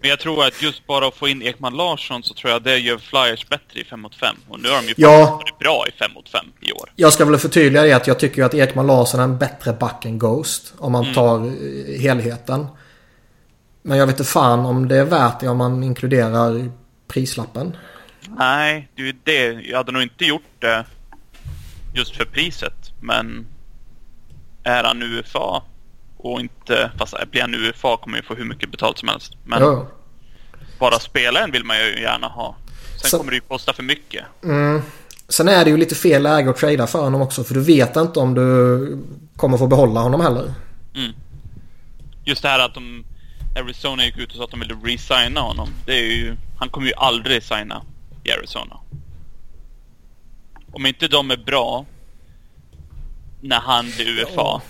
Men 0.00 0.10
jag 0.10 0.20
tror 0.20 0.44
att 0.44 0.62
just 0.62 0.86
bara 0.86 1.06
att 1.08 1.14
få 1.16 1.28
in 1.28 1.42
Ekman 1.42 1.76
Larsson 1.76 2.22
så 2.22 2.34
tror 2.34 2.52
jag 2.52 2.62
det 2.62 2.78
gör 2.78 2.98
Flyers 2.98 3.48
bättre 3.48 3.80
i 3.80 3.84
5 3.84 4.00
mot 4.00 4.14
5. 4.14 4.36
Och 4.48 4.60
nu 4.60 4.68
har 4.68 4.82
de 4.82 4.88
ju 4.88 4.94
Ja. 4.96 5.30
varit 5.42 5.58
bra 5.58 5.84
i 5.88 5.92
5 5.92 6.12
mot 6.14 6.28
5 6.28 6.46
i 6.60 6.72
år. 6.72 6.92
Jag 6.96 7.12
ska 7.12 7.24
väl 7.24 7.38
förtydliga 7.38 7.82
det 7.82 7.92
att 7.92 8.06
jag 8.06 8.18
tycker 8.18 8.44
att 8.44 8.54
Ekman 8.54 8.86
Larsson 8.86 9.20
är 9.20 9.24
en 9.24 9.38
bättre 9.38 9.72
back 9.72 10.04
än 10.04 10.18
Ghost. 10.18 10.74
Om 10.78 10.92
man 10.92 11.02
Mm. 11.02 11.14
tar 11.14 11.38
eh, 11.46 12.00
helheten. 12.00 12.66
Men 13.82 13.98
jag 13.98 14.06
vet 14.06 14.18
inte 14.20 14.30
fan 14.30 14.60
om 14.66 14.88
det 14.88 14.96
är 14.96 15.04
värt 15.04 15.40
det 15.40 15.48
om 15.48 15.56
man 15.58 15.82
inkluderar 15.82 16.70
prislappen. 17.08 17.76
Nej, 18.38 18.88
det 18.96 19.08
är 19.08 19.16
det. 19.24 19.44
Jag 19.68 19.76
hade 19.76 19.92
nog 19.92 20.02
inte 20.02 20.24
gjort 20.24 20.42
det 20.58 20.84
just 21.94 22.16
för 22.16 22.24
priset. 22.24 22.92
Men 23.00 23.46
är 24.62 24.84
han 24.84 25.02
UFA 25.02 25.62
och 26.32 26.40
inte... 26.40 26.90
Fast 26.98 27.14
blir 27.30 27.40
han 27.40 27.54
UFA 27.54 27.96
kommer 27.96 28.16
ju 28.16 28.22
få 28.22 28.34
hur 28.34 28.44
mycket 28.44 28.70
betalt 28.70 28.98
som 28.98 29.08
helst. 29.08 29.32
Men 29.44 29.62
Jo. 29.62 29.86
bara 30.78 30.98
spelaren 30.98 31.50
vill 31.52 31.64
man 31.64 31.76
ju 31.78 32.00
gärna 32.00 32.26
ha. 32.26 32.56
Sen 33.00 33.10
Så- 33.10 33.18
kommer 33.18 33.30
det 33.30 33.34
ju 33.36 33.40
kosta 33.40 33.72
för 33.72 33.82
mycket. 33.82 34.24
Mm. 34.44 34.82
Sen 35.28 35.48
är 35.48 35.64
det 35.64 35.70
ju 35.70 35.76
lite 35.76 35.94
fel 35.94 36.22
läge 36.22 36.50
att 36.50 36.56
trada 36.56 36.86
för 36.86 37.00
honom 37.02 37.22
också. 37.22 37.44
För 37.44 37.54
du 37.54 37.60
vet 37.60 37.96
inte 37.96 38.20
om 38.20 38.34
du 38.34 38.98
kommer 39.36 39.58
få 39.58 39.66
behålla 39.66 40.00
honom 40.00 40.20
heller. 40.20 40.54
Mm. 40.94 41.12
Just 42.24 42.42
det 42.42 42.48
här 42.48 42.58
att 42.58 42.74
de... 42.74 43.04
Arizona 43.58 44.04
gick 44.04 44.18
ut 44.18 44.30
och 44.30 44.36
sa 44.36 44.44
att 44.44 44.50
de 44.50 44.60
ville 44.60 44.74
resigna 44.74 45.40
honom. 45.40 45.68
Det 45.86 45.92
är 45.92 46.12
ju... 46.12 46.36
Han 46.58 46.68
kommer 46.68 46.86
ju 46.86 46.94
aldrig 46.94 47.42
signa 47.42 47.82
i 48.24 48.32
Arizona. 48.32 48.76
Om 50.72 50.86
inte 50.86 51.08
de 51.08 51.30
är 51.30 51.36
bra 51.36 51.86
när 53.40 53.60
han 53.60 53.90
blir 53.96 54.08
UFA. 54.22 54.32
Ja. 54.36 54.62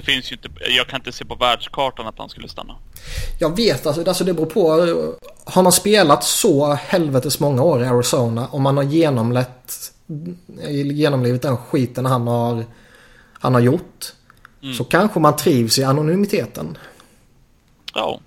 Det 0.00 0.12
finns 0.12 0.32
ju 0.32 0.36
inte... 0.36 0.48
Jag 0.68 0.86
kan 0.86 1.00
inte 1.00 1.12
se 1.12 1.24
på 1.24 1.34
världskartan 1.34 2.06
att 2.06 2.18
han 2.18 2.28
skulle 2.28 2.48
stanna. 2.48 2.76
Jag 3.40 3.56
vet 3.56 3.86
alltså, 3.86 4.08
alltså 4.08 4.24
det 4.24 4.34
beror 4.34 4.46
på. 4.46 4.70
Har 5.44 5.62
man 5.62 5.72
spelat 5.72 6.24
så 6.24 6.72
helvetes 6.74 7.40
många 7.40 7.62
år 7.62 7.82
i 7.82 7.86
Arizona 7.86 8.46
och 8.46 8.60
man 8.60 8.76
har 8.76 8.84
genomlett, 8.84 9.92
genomlivit 10.70 11.42
den 11.42 11.56
skiten 11.56 12.06
han 12.06 12.26
har, 12.26 12.64
han 13.32 13.54
har 13.54 13.60
gjort. 13.60 14.06
Mm. 14.62 14.74
Så 14.74 14.84
kanske 14.84 15.20
man 15.20 15.36
trivs 15.36 15.78
i 15.78 15.84
anonymiteten. 15.84 16.78
Ja, 17.94 18.20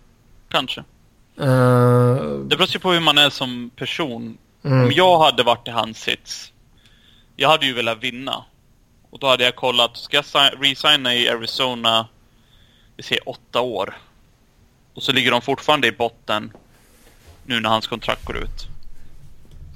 kanske. 0.49 0.79
Eh, 1.39 2.15
Det 2.45 2.57
beror 2.57 2.67
ju 2.69 2.79
på 2.79 2.91
hur 2.91 2.99
man 2.99 3.17
är 3.17 3.29
som 3.29 3.71
person. 3.75 4.37
Mm. 4.63 4.83
Om 4.83 4.91
jag 4.91 5.19
hade 5.19 5.43
varit 5.43 5.67
i 5.67 5.71
hans 5.71 5.97
sits. 5.97 6.51
Jag 7.35 7.49
hade 7.49 7.65
ju 7.65 7.73
velat 7.73 8.03
vinna. 8.03 8.45
Och 9.13 9.19
då 9.19 9.27
hade 9.27 9.43
jag 9.43 9.55
kollat, 9.55 9.97
ska 9.97 10.17
jag 10.17 10.25
si- 10.25 10.37
resigna 10.59 11.15
i 11.15 11.29
Arizona, 11.29 12.07
vi 12.97 13.03
säger 13.03 13.29
åtta 13.29 13.61
år. 13.61 13.97
Och 14.93 15.03
så 15.03 15.11
ligger 15.11 15.31
de 15.31 15.41
fortfarande 15.41 15.87
i 15.87 15.91
botten 15.91 16.51
nu 17.45 17.59
när 17.59 17.69
hans 17.69 17.87
kontrakt 17.87 18.25
går 18.25 18.37
ut. 18.37 18.67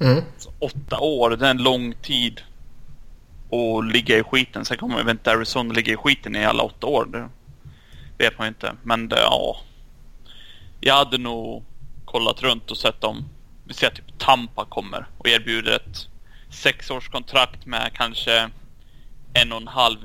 mm. 0.00 0.22
Så 0.38 0.52
åtta 0.58 0.98
år, 1.00 1.30
det 1.30 1.46
är 1.46 1.50
en 1.50 1.62
lång 1.62 1.94
tid 2.02 2.40
att 3.52 3.92
ligga 3.92 4.18
i 4.18 4.22
skiten. 4.22 4.64
Sen 4.64 4.76
kommer 4.76 4.96
väl 4.96 5.08
inte 5.10 5.32
Arizona 5.32 5.74
ligga 5.74 5.92
i 5.92 5.96
skiten 5.96 6.36
i 6.36 6.44
alla 6.44 6.62
åtta 6.62 6.86
år. 6.86 7.06
Det 7.12 7.28
vet 8.24 8.38
man 8.38 8.46
ju 8.46 8.48
inte. 8.48 8.74
Men 8.82 9.08
det, 9.08 9.20
ja. 9.20 9.60
Jag 10.80 10.94
hade 10.94 11.18
nog 11.18 11.64
kollat 12.04 12.42
runt 12.42 12.70
och 12.70 12.76
sett 12.76 13.04
om, 13.04 13.24
vi 13.64 13.74
säger 13.74 13.94
typ 13.94 14.18
Tampa 14.18 14.64
kommer 14.64 15.06
och 15.18 15.28
erbjuder 15.28 15.72
ett 15.76 16.08
sexårskontrakt 16.50 17.66
med 17.66 17.90
kanske 17.94 18.50
en 19.42 19.52
och 19.52 19.60
en 19.60 19.68
halv 19.68 19.96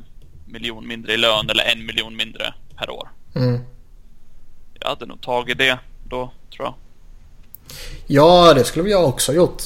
miljon 0.48 0.88
mindre 0.88 1.14
i 1.14 1.18
lön 1.18 1.50
eller 1.50 1.64
en 1.64 1.86
miljon 1.86 2.16
mindre 2.16 2.54
per 2.78 2.90
år. 2.90 3.10
Mm. 3.36 3.60
Jag 4.80 4.90
hade 4.90 5.06
nog 5.06 5.22
tagit 5.22 5.58
det 5.58 5.80
då, 6.04 6.32
tror 6.56 6.66
jag. 6.66 6.74
Ja, 8.08 8.54
det 8.54 8.64
skulle 8.64 8.90
jag 8.90 9.06
också 9.06 9.34
gjort. 9.34 9.62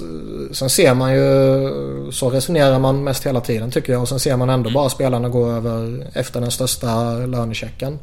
Sen 0.51 0.69
ser 0.69 0.93
man 0.93 1.13
ju, 1.13 2.11
så 2.11 2.29
resonerar 2.29 2.79
man 2.79 3.03
mest 3.03 3.25
hela 3.25 3.41
tiden 3.41 3.71
tycker 3.71 3.93
jag. 3.93 4.01
Och 4.01 4.09
sen 4.09 4.19
ser 4.19 4.37
man 4.37 4.49
ändå 4.49 4.69
bara 4.69 4.89
spelarna 4.89 5.29
gå 5.29 5.51
över 5.51 6.07
efter 6.13 6.41
den 6.41 6.51
största 6.51 7.13
lönechecken. 7.13 7.99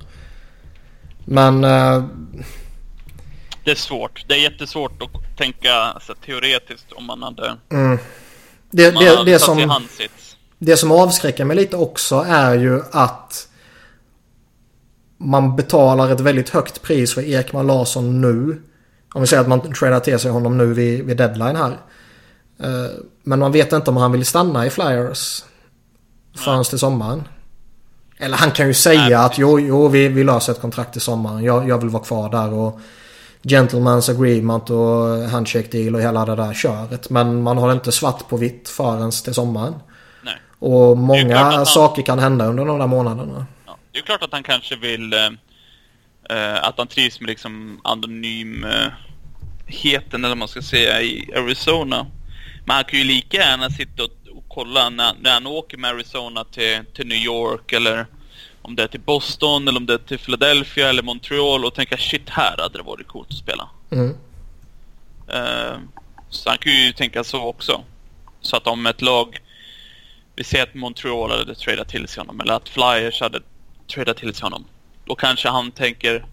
Men... 1.24 1.64
Eh, 1.64 2.04
det 3.64 3.70
är 3.70 3.74
svårt. 3.74 4.24
Det 4.28 4.34
är 4.34 4.38
jättesvårt 4.38 5.02
att 5.02 5.36
tänka 5.36 5.74
alltså, 5.74 6.14
teoretiskt 6.14 6.92
om 6.92 7.04
man 7.04 7.22
hade... 7.22 7.56
Mm. 7.72 7.98
Det, 8.70 8.88
om 8.88 8.94
man 8.94 9.04
det, 9.04 9.10
hade 9.10 9.30
det, 9.30 9.38
som, 9.38 9.58
i 9.58 9.62
hans 9.64 9.90
sits. 9.90 10.33
Det 10.64 10.76
som 10.76 10.92
avskräcker 10.92 11.44
mig 11.44 11.56
lite 11.56 11.76
också 11.76 12.24
är 12.28 12.54
ju 12.54 12.82
att 12.90 13.48
man 15.18 15.56
betalar 15.56 16.10
ett 16.12 16.20
väldigt 16.20 16.48
högt 16.48 16.82
pris 16.82 17.14
för 17.14 17.22
Ekman 17.22 17.66
Larsson 17.66 18.20
nu. 18.20 18.62
Om 19.14 19.20
vi 19.20 19.26
säger 19.26 19.40
att 19.40 19.48
man 19.48 19.72
tradar 19.72 20.00
till 20.00 20.18
sig 20.18 20.30
honom 20.30 20.58
nu 20.58 20.66
vid, 20.66 21.04
vid 21.04 21.16
deadline 21.16 21.56
här. 21.56 21.78
Eh, 22.62 22.90
Men 23.22 23.38
man 23.38 23.52
vet 23.52 23.72
inte 23.72 23.90
om 23.90 23.96
han 23.96 24.12
vill 24.12 24.26
stanna 24.26 24.66
i 24.66 24.70
Flyers 24.70 25.44
förrän 26.36 26.64
till 26.64 26.78
sommaren. 26.78 27.22
Eller 28.18 28.36
han 28.36 28.50
kan 28.50 28.66
ju 28.66 28.74
säga 28.74 29.20
att 29.20 29.38
jo, 29.38 29.60
jo 29.60 29.88
vi, 29.88 30.08
vi 30.08 30.24
löser 30.24 30.52
ett 30.52 30.60
kontrakt 30.60 30.96
i 30.96 31.00
sommaren. 31.00 31.44
Jag, 31.44 31.68
jag 31.68 31.78
vill 31.78 31.88
vara 31.88 32.04
kvar 32.04 32.30
där 32.30 32.52
och 32.52 32.80
Gentleman's 33.42 34.10
agreement 34.10 34.70
och 34.70 35.30
handshake 35.30 35.68
deal 35.70 35.94
och 35.94 36.00
hela 36.00 36.24
det 36.24 36.36
där 36.36 36.54
köret. 36.54 37.10
Men 37.10 37.42
man 37.42 37.58
har 37.58 37.72
inte 37.72 37.92
svart 37.92 38.28
på 38.28 38.36
vitt 38.36 38.68
förrän 38.68 39.10
till 39.10 39.34
sommaren. 39.34 39.74
Och 40.64 40.98
många 40.98 41.38
han- 41.38 41.66
saker 41.66 42.02
kan 42.02 42.18
hända 42.18 42.46
under 42.46 42.64
de 42.64 42.78
där 42.78 42.86
månaderna. 42.86 43.46
Ja. 43.66 43.76
Det 43.92 43.98
är 43.98 44.02
klart 44.02 44.22
att 44.22 44.32
han 44.32 44.42
kanske 44.42 44.76
vill... 44.76 45.12
Eh, 45.12 45.30
eh, 46.30 46.64
att 46.64 46.78
han 46.78 46.86
trivs 46.86 47.20
med 47.20 47.28
liksom 47.28 47.80
anonym... 47.84 48.64
Eh, 48.64 48.86
heten 49.66 50.24
eller 50.24 50.28
vad 50.28 50.38
man 50.38 50.48
ska 50.48 50.62
säga 50.62 51.02
i 51.02 51.30
Arizona. 51.36 52.06
Men 52.64 52.76
han 52.76 52.84
kan 52.84 52.98
ju 52.98 53.04
lika 53.04 53.36
gärna 53.36 53.70
sitta 53.70 54.02
och, 54.02 54.36
och 54.36 54.44
kolla 54.48 54.90
när, 54.90 55.12
när 55.20 55.32
han 55.32 55.46
åker 55.46 55.76
med 55.76 55.90
Arizona 55.90 56.44
till, 56.44 56.80
till 56.94 57.06
New 57.06 57.18
York 57.18 57.72
eller 57.72 58.06
om 58.62 58.76
det 58.76 58.82
är 58.82 58.86
till 58.86 59.00
Boston 59.00 59.68
eller 59.68 59.80
om 59.80 59.86
det 59.86 59.94
är 59.94 59.98
till 59.98 60.18
Philadelphia 60.18 60.88
eller 60.88 61.02
Montreal 61.02 61.64
och 61.64 61.74
tänka 61.74 61.96
shit 61.96 62.28
här 62.30 62.56
hade 62.58 62.78
det 62.78 62.84
varit 62.84 63.06
coolt 63.06 63.28
att 63.30 63.36
spela. 63.36 63.68
Mm. 63.90 64.16
Eh, 65.28 65.78
så 66.30 66.48
han 66.48 66.58
kan 66.58 66.72
ju 66.72 66.92
tänka 66.92 67.24
så 67.24 67.42
också. 67.42 67.80
Så 68.40 68.56
att 68.56 68.66
om 68.66 68.86
ett 68.86 69.02
lag, 69.02 69.38
vi 70.36 70.44
säger 70.44 70.64
att 70.64 70.74
Montreal 70.74 71.30
hade 71.30 71.54
tradat 71.54 71.88
till 71.88 72.08
sig 72.08 72.20
honom 72.20 72.40
eller 72.40 72.54
att 72.54 72.68
Flyers 72.68 73.20
hade 73.20 73.40
tradat 73.94 74.16
till 74.16 74.34
sig 74.34 74.42
honom. 74.44 74.64
Då 75.04 75.14
kanske 75.14 75.48
han 75.48 75.70
tänker, 75.70 76.26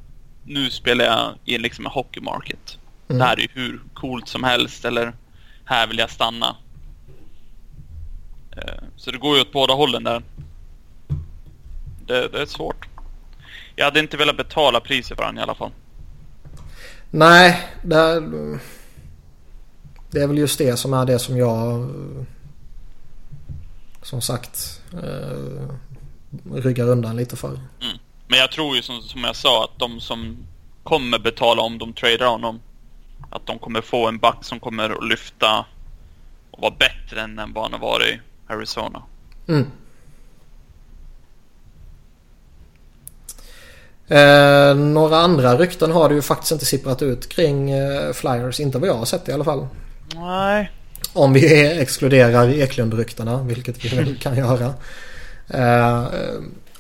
nu 0.43 0.69
spelar 0.69 1.05
jag 1.05 1.33
i 1.45 1.57
liksom 1.57 1.85
en 1.85 1.91
hockey 1.91 2.19
market. 2.21 2.77
Mm. 3.09 3.19
Det 3.19 3.25
här 3.25 3.37
är 3.37 3.41
ju 3.41 3.47
hur 3.53 3.81
coolt 3.93 4.27
som 4.27 4.43
helst 4.43 4.85
eller 4.85 5.13
här 5.65 5.87
vill 5.87 5.97
jag 5.97 6.09
stanna. 6.09 6.55
Eh, 8.57 8.83
Så 8.95 9.11
det 9.11 9.17
går 9.17 9.35
ju 9.35 9.41
åt 9.41 9.51
båda 9.51 9.73
hållen 9.73 10.03
där. 10.03 10.23
Det, 12.05 12.27
det 12.27 12.41
är 12.41 12.45
svårt. 12.45 12.87
Jag 13.75 13.85
hade 13.85 13.99
inte 13.99 14.17
velat 14.17 14.37
betala 14.37 14.79
priset 14.79 15.17
för 15.17 15.23
honom 15.23 15.37
i 15.39 15.41
alla 15.41 15.55
fall. 15.55 15.71
Nej, 17.09 17.67
det 17.83 17.95
är, 17.95 18.21
det 20.11 20.21
är 20.21 20.27
väl 20.27 20.37
just 20.37 20.57
det 20.57 20.77
som 20.77 20.93
är 20.93 21.05
det 21.05 21.19
som 21.19 21.37
jag 21.37 21.89
som 24.01 24.21
sagt 24.21 24.81
eh, 24.93 25.67
ryggar 26.53 26.87
undan 26.87 27.15
lite 27.15 27.35
för. 27.35 27.47
Mm. 27.47 27.97
Men 28.27 28.39
jag 28.39 28.51
tror 28.51 28.75
ju 28.75 28.81
som, 28.81 29.01
som 29.01 29.23
jag 29.23 29.35
sa 29.35 29.63
att 29.63 29.79
de 29.79 29.99
som 29.99 30.37
kommer 30.83 31.19
betala 31.19 31.61
om 31.61 31.77
de 31.77 31.93
tradar 31.93 32.27
honom 32.27 32.59
att 33.29 33.45
de 33.45 33.59
kommer 33.59 33.81
få 33.81 34.07
en 34.07 34.17
back 34.17 34.37
som 34.41 34.59
kommer 34.59 34.89
att 34.89 35.09
lyfta 35.09 35.65
och 36.51 36.61
vara 36.61 36.73
bättre 36.79 37.21
än 37.21 37.53
vad 37.53 37.63
han 37.63 37.73
har 37.73 37.79
varit 37.79 38.07
i 38.07 38.19
Arizona. 38.47 39.03
Mm. 39.47 39.71
Eh, 44.07 44.75
några 44.75 45.17
andra 45.17 45.57
rykten 45.57 45.91
har 45.91 46.09
det 46.09 46.15
ju 46.15 46.21
faktiskt 46.21 46.51
inte 46.51 46.65
sipprat 46.65 47.01
ut 47.01 47.29
kring 47.29 47.71
eh, 47.71 48.13
Flyers. 48.13 48.59
Inte 48.59 48.77
vad 48.77 48.89
jag 48.89 48.97
har 48.97 49.05
sett 49.05 49.29
i 49.29 49.31
alla 49.31 49.43
fall. 49.43 49.67
Nej. 50.15 50.71
Om 51.13 51.33
vi 51.33 51.65
exkluderar 51.81 52.49
Eklund-ryktena, 52.49 53.43
vilket 53.43 53.85
vi 53.85 53.95
väl 53.97 54.17
kan 54.17 54.37
göra. 54.37 54.73
Eh, 55.47 56.05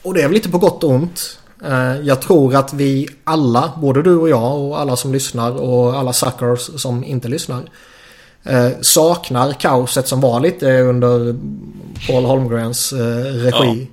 och 0.01 0.13
det 0.13 0.21
är 0.21 0.27
väl 0.27 0.31
lite 0.31 0.49
på 0.49 0.57
gott 0.57 0.83
och 0.83 0.89
ont. 0.89 1.39
Eh, 1.65 2.01
jag 2.01 2.21
tror 2.21 2.55
att 2.55 2.73
vi 2.73 3.07
alla, 3.23 3.73
både 3.77 4.01
du 4.01 4.15
och 4.15 4.29
jag 4.29 4.59
och 4.59 4.79
alla 4.79 4.95
som 4.95 5.13
lyssnar 5.13 5.51
och 5.51 5.95
alla 5.95 6.13
suckers 6.13 6.81
som 6.81 7.03
inte 7.03 7.27
lyssnar. 7.27 7.63
Eh, 8.43 8.69
saknar 8.81 9.53
kaoset 9.53 10.07
som 10.07 10.21
var 10.21 10.39
lite 10.39 10.81
under 10.81 11.35
Paul 12.07 12.25
Holmgrens 12.25 12.93
eh, 12.93 13.23
regi. 13.23 13.87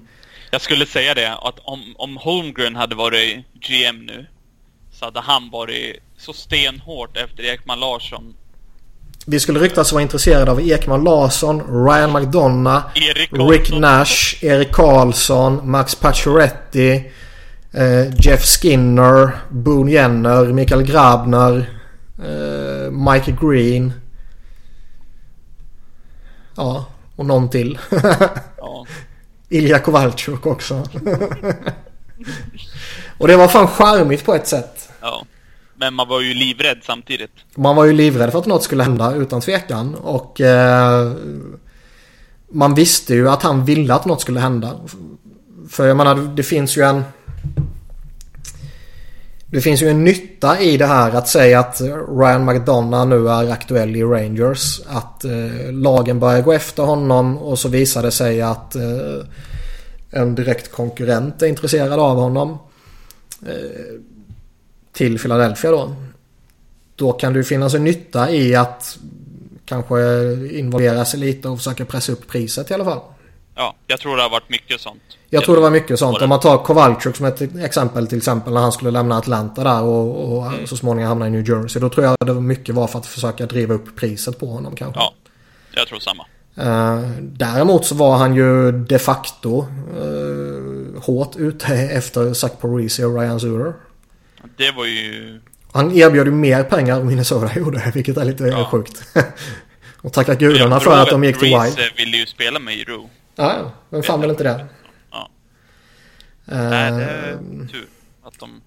Jag 0.51 0.61
skulle 0.61 0.87
säga 0.87 1.15
det 1.15 1.35
att 1.35 1.59
om, 1.59 1.95
om 1.99 2.17
Holmgren 2.17 2.77
hade 2.77 2.95
varit 2.95 3.45
GM 3.55 4.07
nu 4.07 4.27
så 4.93 5.05
hade 5.05 5.21
han 5.21 5.51
varit 5.51 5.97
så 6.19 6.33
stenhårt 6.33 7.17
efter 7.17 7.43
Ekman 7.43 7.81
Larsson. 7.81 8.35
Vi 9.31 9.41
skulle 9.41 9.61
ryktas 9.61 9.93
vara 9.93 10.03
intresserade 10.03 10.51
av 10.51 10.61
Ekman 10.61 11.05
Larsson, 11.05 11.85
Ryan 11.87 12.13
McDonough, 12.13 12.83
Rick. 13.51 13.73
Nash, 13.73 14.45
Erik 14.45 14.73
Karlsson, 14.73 15.71
Max 15.71 15.95
Pacioretty, 15.95 17.03
eh, 17.73 18.15
Jeff 18.21 18.45
Skinner, 18.45 19.31
Boone 19.51 19.91
Jenner, 19.91 20.45
Mikael 20.45 20.83
Grabner, 20.83 21.71
eh, 22.19 22.91
Mike 22.91 23.37
Green. 23.41 23.93
Ja, 26.57 26.87
och 27.17 27.27
någon 27.27 27.51
till. 27.51 27.79
Ja. 28.59 28.87
Ilja 29.49 29.79
Kovalchuk 29.79 30.47
också. 30.47 30.75
och 33.19 33.29
det 33.29 33.37
var 33.37 33.49
fan 33.49 33.69
charmigt 33.69 34.25
på 34.25 34.35
ett 34.35 34.47
sätt. 34.47 34.89
ja. 35.01 35.25
Men 35.81 35.95
man 35.95 36.09
var 36.09 36.21
ju 36.21 36.35
livrädd 36.35 36.79
samtidigt. 36.83 37.31
Man 37.55 37.77
var 37.77 37.85
ju 37.85 37.93
livrädd 37.93 38.33
för 38.33 38.39
att 38.39 38.47
något 38.47 38.63
skulle 38.63 38.83
hända 38.83 39.15
utan 39.15 39.41
tvekan. 39.41 39.95
Och 39.95 40.41
eh, 40.41 41.13
man 42.49 42.75
visste 42.75 43.15
ju 43.15 43.29
att 43.29 43.43
han 43.43 43.65
ville 43.65 43.95
att 43.95 44.05
något 44.05 44.21
skulle 44.21 44.41
hända. 44.41 44.81
För 45.71 45.87
jag 45.87 45.97
menar 45.97 46.17
det 46.37 46.43
finns 46.43 46.77
ju 46.77 46.83
en... 46.83 47.03
Det 49.51 49.61
finns 49.61 49.83
ju 49.83 49.89
en 49.89 50.05
nytta 50.05 50.61
i 50.61 50.77
det 50.77 50.87
här 50.87 51.13
att 51.13 51.29
säga 51.29 51.61
att 51.61 51.81
Ryan 52.19 52.45
McDonough 52.45 53.07
nu 53.07 53.29
är 53.29 53.51
aktuell 53.51 53.97
i 53.97 54.03
Rangers. 54.03 54.81
Att 54.87 55.25
eh, 55.25 55.73
lagen 55.73 56.21
börjar 56.21 56.43
gå 56.43 56.53
efter 56.53 56.83
honom 56.83 57.39
och 57.39 57.59
så 57.59 57.69
visar 57.69 58.03
det 58.03 58.11
sig 58.11 58.43
att 58.43 58.75
eh, 58.75 59.25
en 60.11 60.35
direkt 60.35 60.73
konkurrent 60.73 61.43
är 61.43 61.47
intresserad 61.47 62.01
av 62.01 62.17
honom. 62.17 62.59
Eh, 63.47 64.18
till 64.99 65.19
Philadelphia 65.19 65.71
då. 65.71 65.95
Då 66.97 67.13
kan 67.13 67.33
det 67.33 67.37
ju 67.37 67.45
finnas 67.45 67.75
en 67.75 67.85
nytta 67.85 68.31
i 68.31 68.55
att 68.55 68.99
kanske 69.65 69.97
involvera 70.53 71.05
sig 71.05 71.21
lite 71.21 71.49
och 71.49 71.59
försöka 71.59 71.85
pressa 71.85 72.13
upp 72.13 72.29
priset 72.29 72.71
i 72.71 72.75
alla 72.75 72.85
fall. 72.85 73.01
Ja, 73.55 73.75
jag 73.87 74.01
tror 74.01 74.17
det 74.17 74.23
har 74.23 74.31
varit 74.31 74.49
mycket 74.49 74.81
sånt. 74.81 75.03
Jag 75.31 75.45
tror 75.45 75.55
det 75.55 75.61
var 75.61 75.71
mycket 75.71 75.99
sånt. 75.99 76.23
Om 76.23 76.29
man 76.29 76.41
tar 76.41 76.59
Kowalczyk 76.65 77.17
som 77.17 77.27
ett 77.27 77.41
exempel 77.57 78.07
till 78.07 78.19
exempel 78.19 78.53
när 78.53 78.61
han 78.61 78.73
skulle 78.73 78.91
lämna 78.91 79.17
Atlanta 79.17 79.65
där 79.65 79.83
och, 79.83 80.39
och 80.39 80.69
så 80.69 80.77
småningom 80.77 81.09
hamna 81.09 81.27
i 81.27 81.31
New 81.31 81.49
Jersey. 81.49 81.81
Då 81.81 81.89
tror 81.89 82.07
jag 82.07 82.17
det 82.27 82.33
var 82.33 82.41
mycket 82.41 82.75
var 82.75 82.87
för 82.87 82.99
att 82.99 83.07
försöka 83.07 83.47
driva 83.47 83.75
upp 83.75 83.97
priset 83.97 84.39
på 84.39 84.47
honom 84.47 84.77
kanske. 84.77 85.01
Ja, 85.01 85.15
jag 85.75 85.89
tror 85.89 85.99
samma. 85.99 86.27
Eh, 86.57 87.09
däremot 87.21 87.85
så 87.85 87.95
var 87.95 88.17
han 88.17 88.35
ju 88.35 88.73
de 88.73 88.99
facto 88.99 89.67
eh, 89.97 91.03
hårt 91.03 91.37
ute 91.37 91.75
efter 91.75 92.35
Zach 92.35 92.53
Parisi 92.61 93.05
och 93.05 93.21
Ryan 93.21 93.41
Zurer. 93.41 93.75
Det 94.59 94.71
var 94.71 94.85
ju... 94.85 95.41
Han 95.73 95.93
erbjöd 95.97 96.27
ju 96.27 96.33
mer 96.33 96.63
pengar 96.63 97.01
än 97.01 97.07
Minnesota 97.07 97.59
gjorde, 97.59 97.91
vilket 97.95 98.17
är 98.17 98.25
lite 98.25 98.45
Ja. 98.45 98.65
sjukt. 98.71 99.03
och 100.03 100.13
tacka 100.13 100.35
gudarna 100.35 100.81
för 100.81 101.03
att 101.03 101.11
de 101.11 101.25
gick 101.25 101.39
till 101.39 101.49
Wild. 101.49 101.79
ville 101.97 102.17
ju 102.17 102.27
spela 102.27 102.59
med 102.59 102.75
Giroux. 102.75 103.11
Ja, 103.37 103.73
vem 103.91 104.03
fan 104.03 104.21
vill 104.21 104.31
inte 104.31 104.43
det? 104.45 104.67
Ja. 105.11 105.31
Nej, 106.45 106.91
det 106.93 107.05
är 107.05 107.39
tur 107.73 107.87
att 108.25 108.39
de 108.39 108.61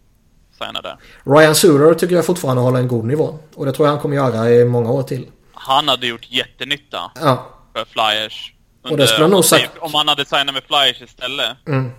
signade 0.58 0.82
där. 0.90 0.98
Ryan 1.36 1.56
Suter 1.56 1.94
tycker 1.94 2.16
jag 2.16 2.26
fortfarande 2.26 2.62
håller 2.62 2.80
en 2.80 2.88
god 2.88 3.06
nivå. 3.06 3.40
Och 3.56 3.66
det 3.66 3.72
tror 3.72 3.88
jag 3.88 3.94
han 3.94 4.02
kommer 4.02 4.16
göra 4.16 4.50
i 4.50 4.66
många 4.66 4.92
år 4.92 5.04
till. 5.04 5.28
Han 5.54 5.88
hade 5.88 6.08
gjort 6.08 6.28
jättenytta 6.30 7.12
Ja, 7.16 7.50
för 7.74 7.86
Flyers. 7.86 8.54
Och 8.84 8.98
det 8.98 9.08
skulle 9.08 9.24
jag 9.24 9.32
nog 9.32 9.46
sagt- 9.46 9.78
Om 9.80 9.94
han 9.94 10.08
hade 10.08 10.26
signat 10.26 10.54
med 10.54 10.64
Flyers 10.64 11.02
istället 11.02 11.58
mm. 11.68 11.92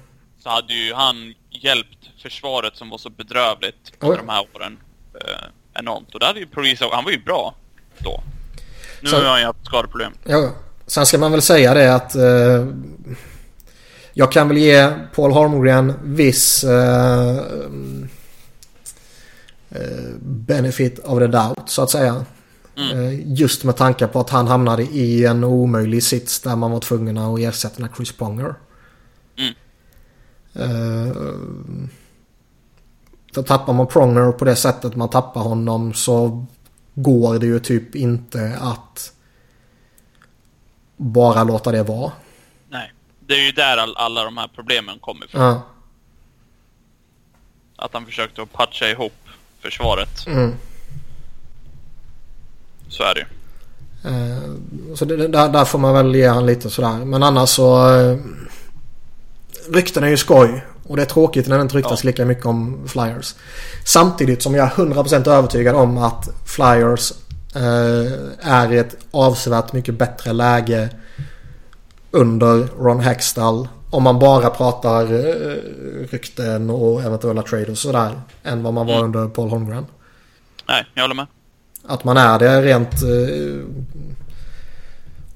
så 0.42 0.48
hade 0.48 0.74
ju 0.74 0.94
han 0.94 1.34
hjälpt 1.52 1.98
försvaret 2.22 2.76
som 2.76 2.90
var 2.90 2.98
så 2.98 3.10
bedrövligt 3.10 3.92
under 4.00 4.16
de 4.16 4.28
här 4.28 4.46
åren. 4.54 4.78
eh, 5.20 5.80
enormt. 5.80 6.14
Och 6.14 6.20
där 6.20 6.26
hade 6.26 6.40
ju 6.40 6.46
Parisa, 6.46 6.84
han 6.92 7.04
var 7.04 7.10
ju 7.10 7.22
bra 7.24 7.54
då. 7.98 8.22
Nu 9.00 9.08
Så- 9.10 9.16
har 9.16 9.24
han 9.24 9.40
ju 9.40 9.46
haft 9.46 9.66
skadeproblem. 9.66 10.12
Ja, 10.24 10.50
sen 10.86 11.06
ska 11.06 11.18
man 11.18 11.32
väl 11.32 11.42
säga 11.42 11.74
det 11.74 11.94
att 11.94 12.14
eh, 12.14 12.66
jag 14.12 14.32
kan 14.32 14.48
väl 14.48 14.56
ge 14.58 14.92
Paul 15.14 15.32
Holmgren 15.32 15.94
viss 16.02 16.64
eh, 16.64 17.36
eh, 19.70 20.10
benefit 20.20 20.98
of 20.98 21.18
the 21.18 21.26
doubt 21.26 21.68
så 21.70 21.82
att 21.82 21.90
säga. 21.90 22.24
Eh, 22.76 23.32
just 23.32 23.64
med 23.64 23.76
tanke 23.76 24.06
på 24.06 24.20
att 24.20 24.30
han 24.30 24.46
hamnade 24.46 24.82
i 24.82 25.24
en 25.24 25.44
omöjlig 25.44 26.02
sits 26.02 26.40
där 26.40 26.56
man 26.56 26.70
var 26.70 26.80
tvungen 26.80 27.18
att 27.18 27.38
ersätta 27.40 27.88
Chris 27.96 28.12
Pronger. 28.12 28.54
Mm. 30.54 31.06
Eh, 31.10 31.16
för 33.34 33.42
tappar 33.42 33.72
man 33.72 33.86
Pronger 33.86 34.32
på 34.32 34.44
det 34.44 34.56
sättet 34.56 34.96
man 34.96 35.08
tappar 35.10 35.40
honom 35.40 35.94
så 35.94 36.46
går 36.94 37.38
det 37.38 37.46
ju 37.46 37.58
typ 37.60 37.94
inte 37.94 38.58
att 38.60 39.12
bara 40.96 41.44
låta 41.44 41.72
det 41.72 41.82
vara. 41.82 42.12
Nej. 42.70 42.92
Det 43.26 43.34
är 43.34 43.46
ju 43.46 43.52
där 43.52 43.76
all, 43.76 43.96
alla 43.96 44.24
de 44.24 44.36
här 44.36 44.50
problemen 44.54 44.98
kommer 44.98 45.24
ifrån. 45.26 45.42
Ja. 45.42 45.62
Att 47.76 47.94
han 47.94 48.06
försökte 48.06 48.42
att 48.42 48.52
patcha 48.52 48.88
ihop 48.88 49.12
försvaret. 49.60 50.26
Mm. 50.26 50.54
Så 52.88 53.02
är 53.02 53.14
det 53.14 53.20
ju. 53.20 53.26
Eh, 54.10 54.42
Så 54.96 55.04
det, 55.04 55.16
det- 55.16 55.28
där, 55.28 55.48
där 55.48 55.64
får 55.64 55.78
man 55.78 55.94
väl 55.94 56.14
ge 56.14 56.28
han 56.28 56.46
lite 56.46 56.70
sådär. 56.70 57.04
Men 57.04 57.22
annars 57.22 57.48
så... 57.48 57.86
Rykten 59.70 60.04
är 60.04 60.08
ju 60.08 60.16
skoj. 60.16 60.64
Och 60.88 60.96
det 60.96 61.02
är 61.02 61.06
tråkigt 61.06 61.48
när 61.48 61.56
det 61.56 61.62
inte 61.62 61.76
ryktas 61.76 62.04
Ja. 62.04 62.08
lika 62.08 62.24
mycket 62.24 62.46
om 62.46 62.88
Flyers. 62.88 63.34
Samtidigt 63.84 64.42
som 64.42 64.54
jag 64.54 64.66
är 64.66 64.70
100% 64.70 65.28
övertygad 65.30 65.74
om 65.76 65.98
att 65.98 66.28
Flyers 66.46 67.12
eh, 67.54 68.12
är 68.40 68.72
i 68.72 68.78
ett 68.78 68.96
avsevärt 69.10 69.72
mycket 69.72 69.94
bättre 69.98 70.32
läge 70.32 70.88
under 72.10 72.68
Ron 72.78 73.00
Hextall. 73.00 73.68
Om 73.90 74.02
man 74.02 74.18
bara 74.18 74.50
pratar 74.50 75.02
eh, 75.02 75.56
rykten 76.10 76.70
och 76.70 77.02
eventuella 77.02 77.42
trade 77.42 77.70
och 77.70 77.78
sådär. 77.78 78.20
Än 78.42 78.62
vad 78.62 78.74
man 78.74 78.86
var 78.86 78.94
Mm. 78.94 79.04
under 79.04 79.28
Paul 79.28 79.48
Holmgren. 79.50 79.86
Nej, 80.68 80.84
jag 80.94 81.02
håller 81.02 81.14
med. 81.14 81.26
Att 81.86 82.04
man 82.04 82.16
är 82.16 82.38
det 82.38 82.62
rent 82.62 83.02
eh, 83.02 83.64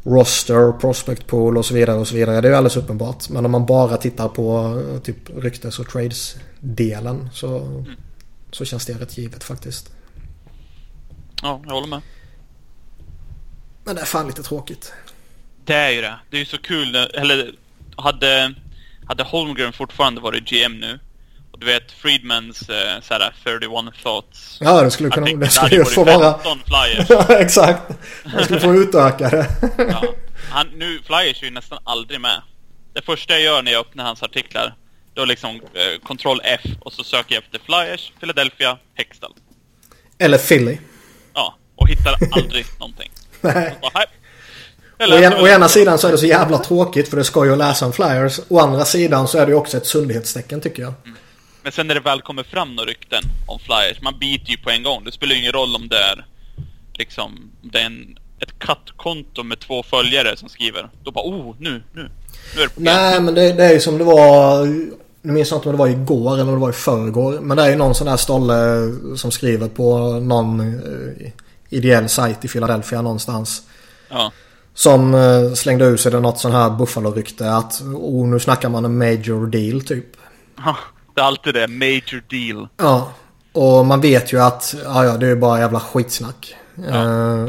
roster, 0.06 0.72
prospect 0.72 1.26
pool 1.26 1.58
och 1.58 1.66
så 1.66 1.74
vidare 1.74 1.96
och 1.96 2.08
så 2.08 2.14
vidare. 2.14 2.40
Det 2.40 2.48
är 2.48 2.50
ju 2.50 2.56
alldeles 2.56 2.76
uppenbart. 2.76 3.28
Men 3.28 3.44
om 3.44 3.50
man 3.52 3.66
bara 3.66 3.96
tittar 3.96 4.28
på 4.28 4.78
eh, 4.94 5.00
typ 5.00 5.16
ryktes 5.36 5.78
och 5.78 5.88
trades-delen 5.88 7.28
så, 7.32 7.84
så 8.50 8.64
känns 8.64 8.86
det 8.86 8.92
rätt 8.92 9.18
givet 9.18 9.44
faktiskt. 9.44 9.92
Ja, 11.42 11.60
jag 11.64 11.72
håller 11.72 11.88
med. 11.88 12.00
Men 13.84 13.94
det 13.94 14.00
är 14.00 14.06
fan 14.06 14.26
lite 14.26 14.42
tråkigt. 14.42 14.92
Det 15.64 15.74
är 15.74 15.90
ju 15.90 16.00
det. 16.00 16.14
Det 16.30 16.36
är 16.36 16.40
ju 16.40 16.46
så 16.46 16.58
kul. 16.58 16.92
när- 16.92 17.16
Eller 17.16 17.52
hade, 17.96 18.54
hade 19.06 19.22
Holmgren 19.22 19.72
fortfarande 19.72 20.20
varit 20.20 20.44
GM 20.50 20.72
nu. 20.80 20.98
Du 21.58 21.66
vet 21.66 21.92
Friedmans 21.92 22.68
eh, 22.68 23.00
såhär 23.02 23.32
31 23.44 23.70
thoughts. 24.02 24.58
Ja, 24.60 24.82
det 24.82 24.90
skulle, 24.90 25.10
kunna, 25.10 25.26
det 25.26 25.48
skulle 25.50 25.76
ju 25.76 25.84
få 25.84 26.04
vara... 26.04 26.32
15 26.38 26.58
flyers. 26.66 27.06
Ja, 27.28 27.38
exakt. 27.38 27.82
Man 28.34 28.44
skulle 28.44 28.60
få 28.60 28.74
utöka 28.74 29.28
det. 29.30 29.46
Ja. 29.78 30.04
Han, 30.50 30.66
nu, 30.74 31.00
Flyers 31.06 31.42
är 31.42 31.44
ju 31.46 31.50
nästan 31.50 31.78
aldrig 31.84 32.20
med. 32.20 32.42
Det 32.94 33.02
första 33.02 33.32
jag 33.34 33.42
gör 33.42 33.62
när 33.62 33.72
jag 33.72 33.80
öppnar 33.80 34.04
hans 34.04 34.22
artiklar, 34.22 34.74
då 35.14 35.24
liksom 35.24 35.50
eh, 35.50 36.16
Ctrl 36.16 36.40
F 36.44 36.60
och 36.80 36.92
så 36.92 37.04
söker 37.04 37.34
jag 37.34 37.44
efter 37.44 37.58
Flyers, 37.58 38.12
Philadelphia, 38.20 38.78
Hextall. 38.94 39.32
Eller 40.18 40.38
Philly. 40.38 40.78
Ja, 41.34 41.54
och 41.76 41.88
hittar 41.88 42.14
aldrig 42.32 42.66
någonting. 42.78 43.10
Nej. 43.40 43.74
Å 43.82 43.90
läser 45.06 45.22
ena, 45.22 45.36
väl- 45.36 45.44
å 45.44 45.48
ena 45.48 45.68
sidan 45.68 45.98
så 45.98 46.08
är 46.08 46.12
det 46.12 46.18
så 46.18 46.26
jävla 46.26 46.58
tråkigt 46.58 47.08
för 47.08 47.16
det 47.16 47.24
ska 47.24 47.44
ju 47.44 47.56
läsa 47.56 47.86
om 47.86 47.92
Flyers. 47.92 48.40
Å 48.48 48.58
andra 48.60 48.84
sidan 48.84 49.28
så 49.28 49.38
är 49.38 49.46
det 49.46 49.52
ju 49.52 49.58
också 49.58 49.76
ett 49.76 49.86
sundhetstecken 49.86 50.60
tycker 50.60 50.82
jag. 50.82 50.92
Men 51.66 51.72
sen 51.72 51.86
när 51.86 51.94
det 51.94 52.00
väl 52.00 52.22
kommer 52.22 52.42
fram 52.42 52.74
några 52.74 52.90
rykten 52.90 53.22
om 53.46 53.58
Flyers, 53.58 54.00
man 54.02 54.18
biter 54.18 54.50
ju 54.50 54.56
på 54.56 54.70
en 54.70 54.82
gång. 54.82 55.04
Det 55.04 55.12
spelar 55.12 55.34
ju 55.34 55.40
ingen 55.40 55.52
roll 55.52 55.74
om 55.74 55.88
det 55.88 55.96
är 55.98 56.26
liksom, 56.94 57.50
om 57.62 57.70
det 57.72 57.78
är 57.78 57.86
en, 57.86 58.18
ett 58.40 58.58
kattkonto 58.58 59.42
med 59.42 59.60
två 59.60 59.82
följare 59.82 60.36
som 60.36 60.48
skriver. 60.48 60.88
Då 61.02 61.10
bara 61.10 61.24
oh, 61.24 61.54
nu, 61.58 61.82
nu, 61.92 62.10
nu 62.56 62.62
är 62.62 62.66
det 62.66 62.74
på. 62.74 62.80
Nej 62.80 63.20
men 63.20 63.34
det, 63.34 63.52
det 63.52 63.64
är 63.64 63.72
ju 63.72 63.80
som 63.80 63.98
det 63.98 64.04
var. 64.04 64.66
Nu 65.22 65.32
minns 65.32 65.50
jag 65.50 65.58
inte 65.58 65.68
om 65.68 65.74
det 65.74 65.78
var 65.78 65.88
igår 65.88 66.34
eller 66.34 66.48
om 66.48 66.52
det 66.52 66.60
var 66.60 66.70
i 66.70 66.72
förrgår. 66.72 67.40
Men 67.40 67.56
det 67.56 67.62
är 67.62 67.70
ju 67.70 67.76
någon 67.76 67.94
sån 67.94 68.06
där 68.06 68.16
stolle 68.16 68.56
som 69.16 69.30
skriver 69.30 69.68
på 69.68 69.98
någon 70.20 70.60
eh, 70.60 71.32
ideell 71.68 72.08
sajt 72.08 72.44
i 72.44 72.48
Philadelphia 72.48 73.02
någonstans. 73.02 73.62
Ja. 74.08 74.32
Som 74.74 75.14
eh, 75.14 75.52
slängde 75.54 75.84
ut 75.84 76.00
sig 76.00 76.12
det 76.12 76.20
något 76.20 76.38
sån 76.38 76.52
här 76.52 76.70
Buffalo-rykte 76.70 77.56
att 77.56 77.80
oh, 77.80 78.28
nu 78.28 78.40
snackar 78.40 78.68
man 78.68 78.84
en 78.84 78.98
major 78.98 79.46
deal 79.46 79.82
typ. 79.82 80.06
Ja, 80.64 80.76
det 81.16 81.20
är 81.22 81.24
alltid 81.24 81.54
det. 81.54 81.68
Major 81.68 82.22
deal. 82.30 82.68
Ja. 82.76 83.12
Och 83.52 83.86
man 83.86 84.00
vet 84.00 84.32
ju 84.32 84.40
att 84.42 84.74
ja, 84.84 85.04
ja, 85.04 85.12
det 85.16 85.26
är 85.26 85.36
bara 85.36 85.58
jävla 85.60 85.80
skitsnack. 85.80 86.54
Eh, 86.88 87.46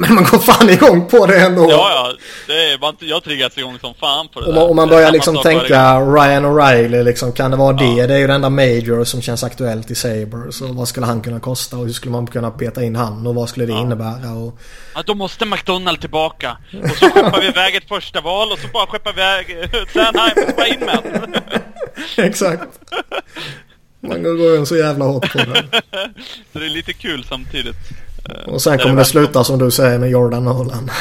men 0.00 0.14
man 0.14 0.24
går 0.24 0.38
fan 0.38 0.70
igång 0.70 1.06
på 1.08 1.26
det 1.26 1.40
ändå. 1.40 1.66
Ja, 1.70 1.90
ja. 1.90 2.12
Det 2.46 2.52
är, 2.72 2.78
man, 2.78 2.96
jag 3.00 3.24
triggas 3.24 3.58
igång 3.58 3.78
som 3.80 3.94
fan 3.94 4.28
på 4.28 4.40
det 4.40 4.46
Om 4.46 4.52
där. 4.54 4.60
man, 4.60 4.70
om 4.70 4.76
man 4.76 4.88
Det 4.88 4.94
är 4.94 4.96
börjar 4.98 5.12
liksom 5.12 5.36
tänka. 5.42 6.00
Ryan 6.00 6.46
O'Reilly 6.46 7.02
liksom, 7.02 7.32
kan 7.32 7.50
det 7.50 7.56
vara 7.56 7.72
det? 7.72 7.84
Ja. 7.84 8.06
Det 8.06 8.14
är 8.14 8.18
ju 8.18 8.26
den 8.26 8.36
enda 8.36 8.50
major 8.50 9.04
som 9.04 9.22
känns 9.22 9.44
aktuellt 9.44 9.90
i 9.90 9.94
Saber. 9.94 10.50
Så 10.50 10.66
vad 10.72 10.88
skulle 10.88 11.06
han 11.06 11.20
kunna 11.20 11.40
kosta 11.40 11.76
och 11.76 11.84
hur 11.86 11.92
skulle 11.92 12.12
man 12.12 12.26
kunna 12.26 12.50
peta 12.50 12.82
in 12.84 12.96
han 12.96 13.26
och 13.26 13.34
vad 13.34 13.48
skulle 13.48 13.66
det 13.66 13.72
Ja. 13.72 13.80
innebära? 13.80 14.32
Och... 14.44 14.58
Ja, 14.94 15.02
då 15.06 15.14
måste 15.14 15.44
McDonald 15.46 16.00
tillbaka. 16.00 16.56
Och 16.84 16.90
så 16.96 17.10
skeppar 17.10 17.40
vi 17.40 17.46
iväg 17.48 17.74
ett 17.76 17.88
första 17.88 18.20
val 18.20 18.52
och 18.52 18.58
så 18.58 18.68
bara 18.68 18.86
skeppar 18.86 19.12
vi 19.12 19.20
iväg 19.20 19.70
Sanheim 19.92 20.48
och 20.48 20.54
bara 20.56 20.66
in 20.66 20.80
med. 20.80 21.42
Exakt. 22.16 22.62
Man 24.00 24.22
går 24.22 24.56
ju 24.58 24.66
så 24.66 24.76
jävla 24.76 25.04
hårt 25.04 25.32
på 25.32 25.38
det. 25.38 25.64
Så 26.52 26.58
det 26.58 26.64
är 26.64 26.70
lite 26.70 26.92
kul 26.92 27.24
samtidigt. 27.24 27.76
Eh, 28.28 28.48
Och 28.52 28.62
sen 28.62 28.78
kommer 28.78 28.90
det 28.90 28.96
väl 28.96 29.04
sluta 29.04 29.44
som 29.44 29.58
du 29.58 29.70
säger 29.70 29.98
med 29.98 30.10
Jordan 30.10 30.44
Nolan. 30.44 30.90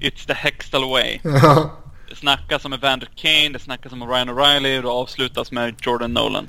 It's 0.00 0.26
the 0.26 0.32
Hextall 0.34 0.90
way. 0.90 1.18
Ja. 1.22 1.70
Det 2.10 2.16
snackas 2.16 2.64
om 2.64 2.72
Evander 2.72 3.08
Kane, 3.16 3.48
det 3.52 3.58
snackas 3.58 3.92
om 3.92 4.08
Ryan 4.10 4.30
O'Reilly 4.30 4.76
och 4.76 4.82
det 4.82 4.88
avslutas 4.88 5.52
med 5.52 5.74
Jordan 5.82 6.12
Nolan. 6.12 6.48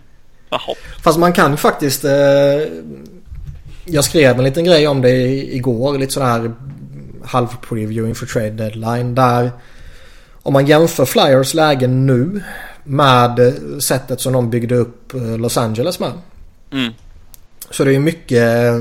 Jaha. 0.49 0.75
Fast 1.03 1.19
man 1.19 1.33
kan 1.33 1.57
faktiskt... 1.57 2.05
Eh, 2.05 2.11
jag 3.85 4.03
skrev 4.03 4.37
en 4.37 4.43
liten 4.43 4.63
grej 4.63 4.87
om 4.87 5.01
det 5.01 5.11
igår. 5.55 5.97
Lite 5.97 6.13
sådär 6.13 6.51
halv-preview 7.25 8.09
inför 8.09 8.25
trade 8.25 8.49
deadline. 8.49 9.15
Där 9.15 9.51
om 10.45 10.53
man 10.53 10.65
jämför 10.65 11.05
Flyers 11.05 11.53
läge 11.53 11.87
nu 11.87 12.43
med 12.83 13.53
sättet 13.79 14.21
som 14.21 14.33
de 14.33 14.49
byggde 14.49 14.75
upp 14.75 15.13
eh, 15.13 15.37
Los 15.37 15.57
Angeles 15.57 15.99
med. 15.99 16.11
Mm. 16.71 16.93
Så 17.69 17.83
det 17.83 17.95
är 17.95 17.99
mycket 17.99 18.71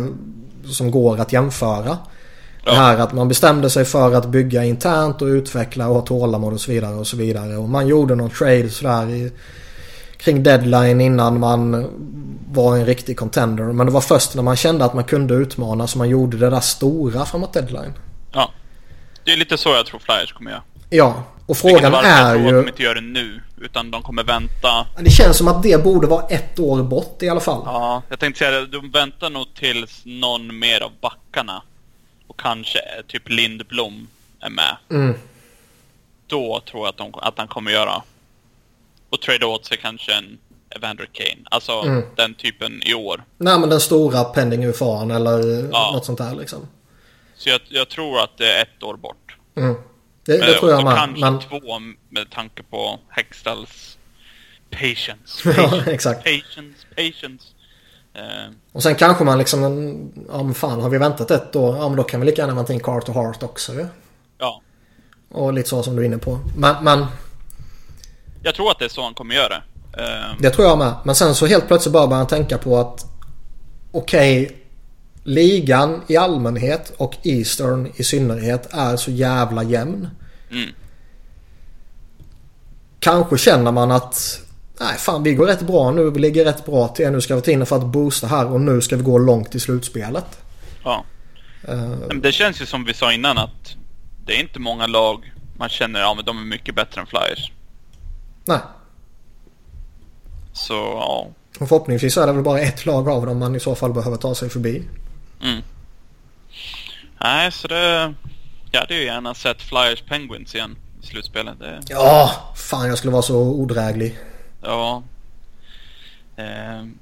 som 0.64 0.90
går 0.90 1.20
att 1.20 1.32
jämföra. 1.32 1.98
Ja. 2.64 2.70
Det 2.70 2.76
här 2.76 2.98
att 2.98 3.12
man 3.12 3.28
bestämde 3.28 3.70
sig 3.70 3.84
för 3.84 4.14
att 4.14 4.26
bygga 4.26 4.64
internt 4.64 5.22
och 5.22 5.26
utveckla 5.26 5.88
och 5.88 5.94
ha 5.94 6.02
tålamod 6.02 6.52
och 6.52 6.60
så 6.60 6.70
vidare 6.70 6.94
och 6.94 7.06
så 7.06 7.16
vidare. 7.16 7.56
Och 7.56 7.68
man 7.68 7.86
gjorde 7.86 8.14
någon 8.14 8.30
trade 8.30 8.70
sådär 8.70 9.10
i, 9.10 9.32
kring 10.16 10.42
deadline 10.42 11.00
innan 11.00 11.40
man 11.40 11.88
var 12.52 12.76
en 12.76 12.86
riktig 12.86 13.18
contender. 13.18 13.64
Men 13.64 13.86
det 13.86 13.92
var 13.92 14.00
först 14.00 14.34
när 14.34 14.42
man 14.42 14.56
kände 14.56 14.84
att 14.84 14.94
man 14.94 15.04
kunde 15.04 15.34
utmana 15.34 15.86
som 15.86 15.98
man 15.98 16.08
gjorde 16.08 16.36
det 16.36 16.50
där 16.50 16.60
stora 16.60 17.24
framåt 17.24 17.52
deadline. 17.52 17.92
Ja. 18.32 18.50
Det 19.24 19.32
är 19.32 19.36
lite 19.36 19.56
så 19.56 19.68
jag 19.68 19.86
tror 19.86 20.00
Flyers 20.00 20.32
kommer 20.32 20.50
göra. 20.50 20.62
Ja, 20.90 21.24
och 21.46 21.56
frågan 21.56 21.94
är 21.94 22.34
ju... 22.36 22.52
de 22.52 22.68
inte 22.68 22.82
gör 22.82 22.94
det 22.94 23.00
nu. 23.00 23.40
Utan 23.60 23.90
de 23.90 24.02
kommer 24.02 24.24
vänta. 24.24 24.86
Det 24.98 25.10
känns 25.10 25.36
som 25.36 25.48
att 25.48 25.62
det 25.62 25.84
borde 25.84 26.06
vara 26.06 26.26
ett 26.26 26.58
år 26.58 26.82
bort 26.82 27.22
i 27.22 27.28
alla 27.28 27.40
fall. 27.40 27.62
Ja, 27.64 28.02
jag 28.08 28.18
tänkte 28.20 28.38
säga 28.38 28.50
det. 28.50 28.66
De 28.66 28.90
väntar 28.90 29.30
nog 29.30 29.46
tills 29.54 30.02
någon 30.04 30.58
mer 30.58 30.80
av 30.82 30.92
backarna. 31.00 31.62
Och 32.26 32.40
kanske 32.40 32.78
eh, 32.78 33.04
typ 33.08 33.28
Lindblom 33.30 34.08
är 34.40 34.50
med. 34.50 34.76
Mm. 34.90 35.14
Då 36.26 36.60
tror 36.70 36.82
jag 36.82 36.88
att, 36.88 36.96
de, 36.96 37.14
att 37.14 37.38
han 37.38 37.48
kommer 37.48 37.70
göra. 37.70 38.02
Och 39.10 39.20
trade 39.20 39.46
åt 39.46 39.64
sig 39.66 39.76
kanske 39.76 40.12
en 40.14 40.38
Evander 40.76 41.08
Kane. 41.12 41.40
Alltså 41.50 41.72
Mm. 41.72 42.02
den 42.16 42.34
typen 42.34 42.82
i 42.86 42.94
år. 42.94 43.24
Nej 43.38 43.58
men 43.58 43.68
den 43.68 43.80
stora 43.80 44.24
pending 44.24 44.66
UFA'n 44.66 45.16
eller 45.16 45.68
Ja. 45.72 45.90
något 45.94 46.04
sånt 46.04 46.18
där 46.18 46.34
liksom. 46.34 46.58
Så 47.36 47.48
jag, 47.48 47.60
jag 47.68 47.88
tror 47.88 48.20
att 48.20 48.38
det 48.38 48.52
är 48.52 48.62
ett 48.62 48.82
år 48.82 48.96
bort. 48.96 49.36
Mm. 49.56 49.74
Det, 50.26 50.36
det 50.38 50.52
Eh, 50.54 50.58
tror 50.58 50.70
jag 50.70 50.78
och 50.78 50.84
med. 50.84 50.96
kanske 50.96 51.20
Men... 51.30 51.40
två 51.40 51.78
med 52.10 52.30
tanke 52.30 52.62
på 52.62 52.98
Hextalls 53.08 53.98
patience. 54.70 55.42
Ja, 55.56 55.68
Patience, 55.68 55.90
exakt. 55.92 56.24
patience, 56.24 56.86
patience. 56.96 57.44
Eh, 58.14 58.52
Och 58.72 58.82
sen 58.82 58.94
kanske 58.94 59.24
man 59.24 59.38
liksom, 59.38 59.62
ja 60.32 60.42
men 60.42 60.54
fan 60.54 60.80
har 60.80 60.88
vi 60.90 60.98
väntat 60.98 61.30
ett 61.30 61.56
år, 61.56 61.76
ja 61.76 61.88
men 61.88 61.96
då 61.96 62.02
kan 62.02 62.20
vi 62.20 62.26
lika 62.26 62.42
gärna 62.42 62.54
vänta 62.54 62.72
in 62.72 62.80
Carter 62.80 63.12
Hart 63.12 63.42
också 63.42 63.72
ju. 63.74 63.86
ja, 64.38 64.60
Och 65.30 65.52
lite 65.52 65.68
så 65.68 65.82
som 65.82 65.96
du 65.96 66.02
är 66.02 66.06
inne 66.06 66.18
på. 66.18 66.38
Men, 66.56 66.84
men 66.84 67.06
jag 68.42 68.54
tror 68.54 68.70
att 68.70 68.78
det 68.78 68.84
är 68.84 68.88
så 68.88 69.02
han 69.02 69.14
kommer 69.14 69.34
göra. 69.34 69.54
Eh, 69.98 70.34
Det 70.40 70.50
tror 70.50 70.66
jag 70.68 70.78
med. 70.78 70.94
Men 71.04 71.14
sen 71.14 71.34
så 71.34 71.46
helt 71.46 71.66
plötsligt 71.66 71.92
börjar 71.92 72.06
man 72.08 72.26
tänka 72.26 72.58
på 72.58 72.78
att 72.78 73.06
okej, 73.92 74.56
ligan 75.24 76.02
i 76.06 76.16
allmänhet 76.16 76.92
och 76.96 77.14
Eastern 77.22 77.92
i 77.96 78.04
synnerhet 78.04 78.74
är 78.74 78.96
så 78.96 79.10
jävla 79.10 79.62
jämn. 79.62 80.08
mm. 80.50 80.68
Kanske 83.00 83.38
känner 83.38 83.72
man 83.72 83.90
att 83.90 84.40
nej 84.80 84.98
fan 84.98 85.22
vi 85.22 85.34
går 85.34 85.46
rätt 85.46 85.62
bra 85.62 85.90
nu. 85.90 86.10
Vi 86.10 86.20
ligger 86.20 86.44
rätt 86.44 86.66
bra 86.66 86.88
till. 86.88 87.10
Nu 87.10 87.20
ska 87.20 87.36
vi 87.36 87.42
ta 87.42 87.50
in 87.50 87.66
för 87.66 87.76
att 87.76 87.86
boosta 87.86 88.26
här 88.26 88.52
och 88.52 88.60
nu 88.60 88.80
ska 88.80 88.96
vi 88.96 89.02
gå 89.02 89.18
långt 89.18 89.54
i 89.54 89.60
slutspelet. 89.60 90.26
Ja. 90.84 91.04
Men 92.08 92.20
det 92.20 92.32
känns 92.32 92.62
ju 92.62 92.66
som 92.66 92.84
vi 92.84 92.94
sa 92.94 93.12
innan 93.12 93.38
att 93.38 93.76
det 94.26 94.32
är 94.32 94.40
inte 94.40 94.58
många 94.58 94.86
lag 94.86 95.32
man 95.58 95.68
känner 95.68 96.00
ja, 96.00 96.14
men 96.14 96.24
de 96.24 96.38
är 96.38 96.44
mycket 96.44 96.74
bättre 96.74 97.00
än 97.00 97.06
Flyers. 97.06 97.52
nej. 98.44 98.58
Så 100.52 100.74
ja. 100.74 101.28
Och 101.60 101.68
förhoppningsvis 101.68 102.16
är 102.16 102.26
det 102.26 102.32
väl 102.32 102.42
bara 102.42 102.60
ett 102.60 102.86
lag 102.86 103.08
av 103.08 103.26
dem 103.26 103.38
man 103.38 103.56
i 103.56 103.60
så 103.60 103.74
fall 103.74 103.92
behöver 103.92 104.16
ta 104.16 104.34
sig 104.34 104.48
förbi. 104.48 104.82
Mm. 105.44 105.62
Nej, 107.20 107.52
så 107.52 107.68
det... 107.68 108.14
Jag 108.72 108.80
hade 108.80 108.94
ju 108.94 109.04
gärna 109.04 109.34
sett 109.34 109.62
Flyers 109.62 110.02
Penguins 110.02 110.54
igen 110.54 110.76
i 111.02 111.06
slutspelet. 111.06 111.58
Det, 111.58 111.80
Ja, 111.88 112.52
fan 112.56 112.88
jag 112.88 112.98
skulle 112.98 113.12
vara 113.12 113.22
så 113.22 113.36
odräglig. 113.36 114.18
ja. 114.62 115.02
Ehm. 116.36 116.98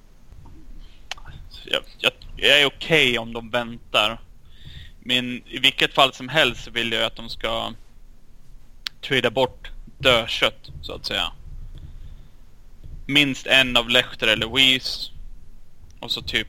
jag, 1.65 1.83
jag, 1.99 2.13
jag 2.37 2.61
är 2.61 2.67
okej 2.67 3.19
om 3.19 3.33
de 3.33 3.51
väntar. 3.51 4.21
Men 5.01 5.43
i 5.47 5.59
vilket 5.59 5.95
fall 5.95 6.13
som 6.13 6.29
helst 6.29 6.69
vill 6.69 6.93
jag 6.93 7.05
att 7.05 7.17
de 7.17 7.29
ska 7.29 7.73
trada 9.01 9.31
bort 9.31 9.71
dödkött, 9.99 10.71
så 10.83 10.93
att 10.93 11.07
säga. 11.07 11.33
Minst 13.07 13.47
en 13.47 13.77
av 13.77 13.89
Lechter 13.89 14.27
eller 14.27 14.47
Louise. 14.47 15.11
Och 16.01 16.11
så 16.11 16.23
typ... 16.23 16.49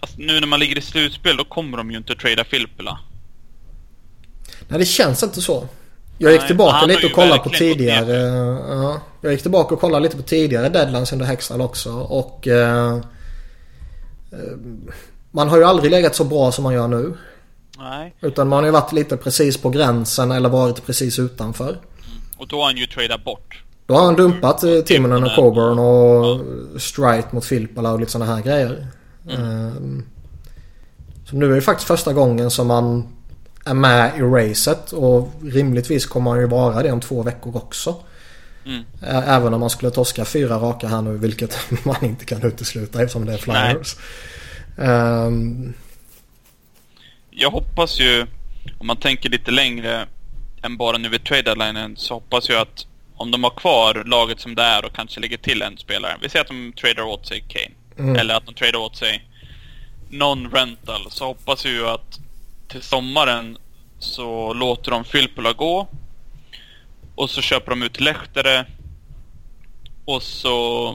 Fast 0.00 0.18
nu 0.18 0.40
när 0.40 0.46
man 0.46 0.60
ligger 0.60 0.78
i 0.78 0.80
slutspel 0.80 1.36
då 1.36 1.44
kommer 1.44 1.78
de 1.78 1.90
ju 1.90 1.96
inte 1.96 2.14
trada 2.14 2.44
Filppula. 2.44 2.98
Nej 4.68 4.78
det 4.78 4.84
känns 4.84 5.22
inte 5.22 5.42
så. 5.42 5.68
Jag 6.18 6.32
gick 6.32 6.40
Nej, 6.40 6.48
tillbaka 6.48 6.76
har 6.76 6.86
lite 6.86 7.06
och 7.06 7.12
kollade 7.12 7.42
på 7.42 7.50
tidigare. 7.50 8.16
Ja, 8.68 9.00
jag 9.20 9.32
gick 9.32 9.42
tillbaka 9.42 9.74
och 9.74 9.80
kollade 9.80 10.02
lite 10.02 10.16
på 10.16 10.22
tidigare 10.22 10.68
deadlines 10.68 11.12
under 11.12 11.26
Hextall 11.26 11.60
också. 11.60 11.92
Och 11.92 12.48
eh, 12.48 12.94
eh, 14.32 14.56
man 15.30 15.48
har 15.48 15.56
ju 15.56 15.64
aldrig 15.64 15.90
legat 15.90 16.14
så 16.14 16.24
bra 16.24 16.52
som 16.52 16.64
man 16.64 16.74
gör 16.74 16.88
nu. 16.88 17.14
Nej. 17.78 18.14
Utan 18.20 18.48
man 18.48 18.58
har 18.58 18.64
ju 18.64 18.72
varit 18.72 18.92
lite 18.92 19.16
precis 19.16 19.56
på 19.56 19.70
gränsen 19.70 20.30
eller 20.30 20.48
varit 20.48 20.86
precis 20.86 21.18
utanför. 21.18 21.78
Och 22.36 22.48
då 22.48 22.56
har 22.56 22.64
han 22.64 22.76
ju 22.76 22.86
tradat 22.86 23.24
bort. 23.24 23.62
Då 23.86 23.94
har 23.94 24.04
han 24.04 24.16
dumpat 24.16 24.62
eh, 24.62 24.80
Timonen 24.80 25.24
och. 25.24 25.34
Coburn 25.34 25.78
och 25.78 26.40
Strite 26.80 27.28
mot 27.30 27.44
Filppala 27.44 27.92
och 27.92 28.00
lite 28.00 28.12
sådana 28.12 28.34
här 28.34 28.42
grejer. 28.42 28.86
Mm. 29.28 29.66
Eh, 29.66 30.04
Så 31.30 31.36
nu 31.36 31.50
är 31.52 31.54
det 31.54 31.62
faktiskt 31.62 31.88
första 31.88 32.12
gången 32.12 32.50
som 32.50 32.66
man 32.66 33.08
är 33.64 33.74
med 33.74 34.12
i 34.18 34.20
racet 34.22 34.92
och 34.92 35.32
rimligtvis 35.42 36.06
kommer 36.06 36.30
han 36.30 36.40
ju 36.40 36.46
vara 36.46 36.82
det 36.82 36.92
om 36.92 37.00
två 37.00 37.22
veckor 37.22 37.56
också. 37.56 37.96
Mm. 38.66 38.84
Även 39.26 39.54
om 39.54 39.60
man 39.60 39.70
skulle 39.70 39.90
torska 39.90 40.24
fyra 40.24 40.56
raka 40.56 40.88
här 40.88 41.02
nu 41.02 41.16
vilket 41.18 41.58
man 41.84 42.04
inte 42.04 42.24
kan 42.24 42.42
utesluta 42.42 43.02
eftersom 43.02 43.26
det 43.26 43.32
är 43.32 43.38
flyers. 43.38 43.96
Ehm, 44.78 45.74
Jag 47.30 47.50
hoppas 47.50 48.00
ju, 48.00 48.26
om 48.78 48.86
man 48.86 48.96
tänker 48.96 49.28
lite 49.30 49.50
längre 49.50 50.06
än 50.62 50.76
bara 50.76 50.98
nu 50.98 51.08
vid 51.08 51.24
trade 51.24 51.42
deadlinen, 51.42 51.96
så 51.96 52.14
hoppas 52.14 52.48
jag 52.48 52.60
att 52.60 52.86
om 53.16 53.30
de 53.30 53.44
har 53.44 53.50
kvar 53.50 54.02
laget 54.06 54.40
som 54.40 54.54
det 54.54 54.62
är 54.62 54.84
och 54.84 54.92
kanske 54.92 55.20
lägger 55.20 55.36
till 55.36 55.62
en 55.62 55.76
spelare. 55.78 56.16
Vi 56.22 56.28
säger 56.28 56.44
att 56.44 56.48
de 56.48 56.72
tradar 56.72 57.02
åt 57.02 57.26
sig 57.26 57.44
Kane. 57.48 57.74
Mm. 57.98 58.16
Eller 58.16 58.34
att 58.34 58.46
de 58.46 58.54
tradar 58.54 58.78
åt 58.78 58.96
sig 58.96 59.28
non-rental. 60.10 61.10
Så 61.10 61.26
hoppas 61.26 61.64
jag 61.64 61.74
ju 61.74 61.88
att 61.88 62.20
till 62.68 62.82
sommaren 62.82 63.58
så 63.98 64.52
låter 64.52 64.90
de 64.90 65.04
Filppula 65.04 65.52
gå. 65.52 65.88
Och 67.14 67.30
så 67.30 67.42
köper 67.42 67.70
de 67.70 67.82
ut 67.82 68.00
Lehtere. 68.00 68.66
Och 70.04 70.22
så... 70.22 70.88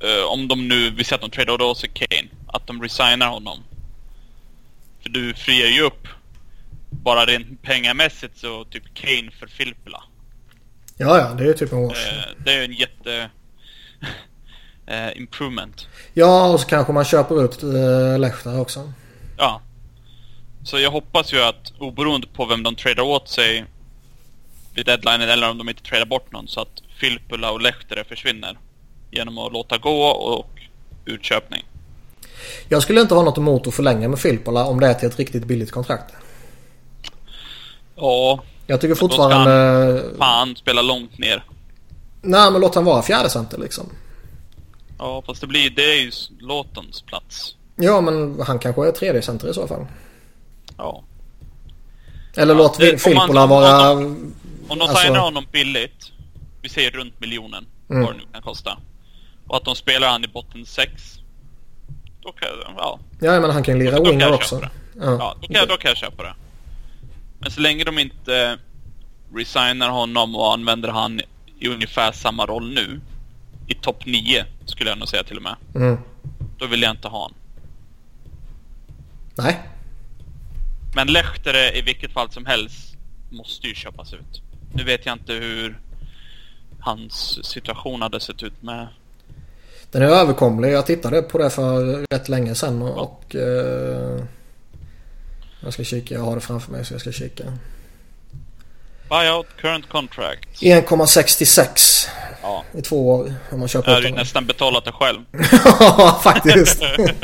Eh, 0.00 0.24
om 0.28 0.48
de 0.48 0.68
nu, 0.68 0.90
vi 0.90 1.04
säger 1.04 1.24
att 1.24 1.30
de 1.30 1.44
tradar 1.44 1.64
åt 1.64 1.78
sig 1.78 1.90
Kane. 1.94 2.28
Att 2.46 2.66
de 2.66 2.82
resignar 2.82 3.28
honom. 3.28 3.58
För 5.02 5.08
du 5.08 5.34
friar 5.34 5.68
ju 5.68 5.80
upp 5.80 6.08
bara 6.90 7.26
rent 7.26 7.62
pengamässigt 7.62 8.38
så 8.38 8.64
typ 8.64 8.94
Kane 8.94 9.30
för 9.38 9.46
Filppula. 9.46 10.02
ja, 10.96 11.18
ja, 11.18 11.34
det 11.34 11.44
är 11.44 11.46
ju 11.46 11.54
typ 11.54 11.72
en 11.72 11.88
wash. 11.88 12.08
Eh, 12.08 12.24
det 12.44 12.52
är 12.52 12.58
ju 12.58 12.64
en 12.64 12.72
jätte... 12.72 13.30
eh, 14.86 15.16
improvement. 15.16 15.88
Ja, 16.14 16.48
och 16.48 16.60
så 16.60 16.66
kanske 16.66 16.92
man 16.92 17.04
köper 17.04 17.44
ut 17.44 17.64
uh, 17.64 18.18
Lehter 18.18 18.60
också. 18.60 18.92
Ja. 19.38 19.60
Så 20.64 20.78
jag 20.78 20.90
hoppas 20.90 21.32
ju 21.32 21.42
att 21.42 21.72
oberoende 21.78 22.26
på 22.26 22.46
vem 22.46 22.62
de 22.62 22.74
tradar 22.74 23.02
åt 23.02 23.28
sig 23.28 23.64
vid 24.74 24.86
deadlinen 24.86 25.28
eller 25.28 25.50
om 25.50 25.58
de 25.58 25.68
inte 25.68 25.82
tradar 25.82 26.06
bort 26.06 26.32
någon 26.32 26.48
så 26.48 26.60
att 26.60 26.82
Filppula 27.00 27.50
och 27.50 27.60
Lehtere 27.60 28.04
försvinner. 28.04 28.58
Genom 29.10 29.38
att 29.38 29.52
låta 29.52 29.78
gå 29.78 30.02
och 30.06 30.50
utköpning. 31.04 31.64
Jag 32.68 32.82
skulle 32.82 33.00
inte 33.00 33.14
ha 33.14 33.22
något 33.22 33.38
emot 33.38 33.66
att 33.66 33.74
förlänga 33.74 34.08
med 34.08 34.18
Filppala 34.18 34.64
om 34.64 34.80
det 34.80 34.86
är 34.86 34.94
till 34.94 35.08
ett 35.08 35.18
riktigt 35.18 35.44
billigt 35.44 35.70
kontrakt. 35.70 36.14
Ja, 37.96 38.42
Jag 38.66 38.80
tycker 38.80 38.88
då 38.88 38.96
ska 38.96 39.08
fortfarande... 39.08 40.02
fan 40.18 40.56
spela 40.56 40.82
långt 40.82 41.18
ner. 41.18 41.44
Nej 42.22 42.50
men 42.50 42.60
låt 42.60 42.74
han 42.74 42.84
vara 42.84 43.02
fjärde 43.02 43.30
center 43.30 43.58
liksom. 43.58 43.86
Ja, 44.98 45.22
fast 45.26 45.40
det 45.40 45.46
blir, 45.46 45.70
det 45.70 45.82
är 45.92 46.00
ju 46.02 46.10
Låtons 46.40 47.02
plats. 47.02 47.56
Ja 47.76 48.00
men 48.00 48.40
han 48.46 48.58
kanske 48.58 48.88
är 48.88 48.92
tredje 48.92 49.22
center 49.22 49.48
i 49.50 49.54
så 49.54 49.66
fall. 49.68 49.86
Ja. 50.78 51.04
Eller 52.36 52.54
Ja, 52.54 52.58
låt 52.58 52.78
det- 52.78 53.06
om 53.06 53.14
man- 53.14 53.36
om 53.38 53.48
vara... 53.48 53.90
Om 53.90 54.32
de 54.68 54.80
Alltså- 54.80 54.96
signar 54.96 55.20
honom 55.20 55.46
billigt, 55.52 56.12
vi 56.62 56.68
säger 56.68 56.90
runt 56.90 57.20
miljonen, 57.20 57.66
Mm. 57.90 58.02
vad 58.02 58.12
det 58.14 58.18
nu 58.18 58.24
kan 58.32 58.42
kosta. 58.42 58.78
Och 59.46 59.56
att 59.56 59.64
de 59.64 59.74
spelar 59.74 60.08
han 60.08 60.24
i 60.24 60.28
botten 60.28 60.66
6. 60.66 61.14
Då 62.22 62.32
kan 62.32 62.48
jag, 62.48 62.74
ja. 62.76 62.98
Ja 63.20 63.40
men 63.40 63.50
han 63.50 63.62
kan 63.62 63.78
ju 63.78 63.84
lira 63.84 63.96
Då 63.98 64.10
winger 64.10 64.32
också. 64.32 64.60
Ja. 64.62 64.70
Ja, 65.02 65.36
då 65.40 65.46
kan, 65.46 65.56
jag, 65.56 65.68
då 65.68 65.76
kan 65.76 65.88
jag 65.88 65.96
köpa 65.98 66.22
det. 66.22 66.34
Men 67.38 67.50
så 67.50 67.60
länge 67.60 67.84
de 67.84 67.98
inte 67.98 68.58
resignar 69.34 69.90
honom 69.90 70.36
och 70.36 70.52
använder 70.52 70.88
han 70.88 71.20
i 71.58 71.68
ungefär 71.68 72.12
samma 72.12 72.46
roll 72.46 72.72
nu. 72.74 73.00
I 73.66 73.74
topp 73.74 74.06
9 74.06 74.44
skulle 74.64 74.90
jag 74.90 74.98
nog 74.98 75.08
säga 75.08 75.24
till 75.24 75.36
och 75.36 75.42
med. 75.42 75.56
Mm. 75.74 75.98
Då 76.58 76.66
vill 76.66 76.82
jag 76.82 76.90
inte 76.90 77.08
ha 77.08 77.18
honom. 77.18 77.36
Nej. 79.34 79.58
Men 80.94 81.06
Lehtere 81.06 81.78
i 81.78 81.82
vilket 81.82 82.12
fall 82.12 82.30
som 82.30 82.46
helst 82.46 82.96
måste 83.30 83.66
ju 83.66 83.74
köpas 83.74 84.12
ut. 84.12 84.42
Nu 84.74 84.84
vet 84.84 85.06
jag 85.06 85.14
inte 85.14 85.32
hur 85.32 85.80
hans 86.80 87.44
situation 87.44 88.02
hade 88.02 88.20
sett 88.20 88.42
ut 88.42 88.62
med... 88.62 88.88
Den 89.90 90.02
är 90.02 90.06
överkomlig. 90.06 90.72
Jag 90.72 90.86
tittade 90.86 91.22
på 91.22 91.38
det 91.38 91.50
för 91.50 92.06
rätt 92.10 92.28
länge 92.28 92.54
sedan 92.54 92.82
och... 92.82 93.34
eh, 93.34 94.24
jag 95.60 95.72
ska 95.72 95.84
kika. 95.84 96.14
Jag 96.14 96.22
har 96.22 96.34
det 96.34 96.40
framför 96.40 96.72
mig 96.72 96.84
så 96.84 96.94
jag 96.94 97.00
ska 97.00 97.12
kika. 97.12 97.44
Buyout 99.08 99.46
current 99.60 99.88
contract. 99.88 100.48
1,66 100.60 102.08
Ja. 102.44 102.64
i 102.78 102.82
två 102.82 103.08
år 103.08 103.34
om 103.50 103.58
man 103.58 103.68
köper 103.68 103.88
Jag 103.90 103.94
hade 103.94 104.08
ju 104.08 104.14
nästan 104.14 104.46
betalat 104.46 104.84
det 104.84 104.92
själv. 104.92 105.20
Ja 105.80 106.20
faktiskt. 106.22 106.82
Jag 106.82 107.14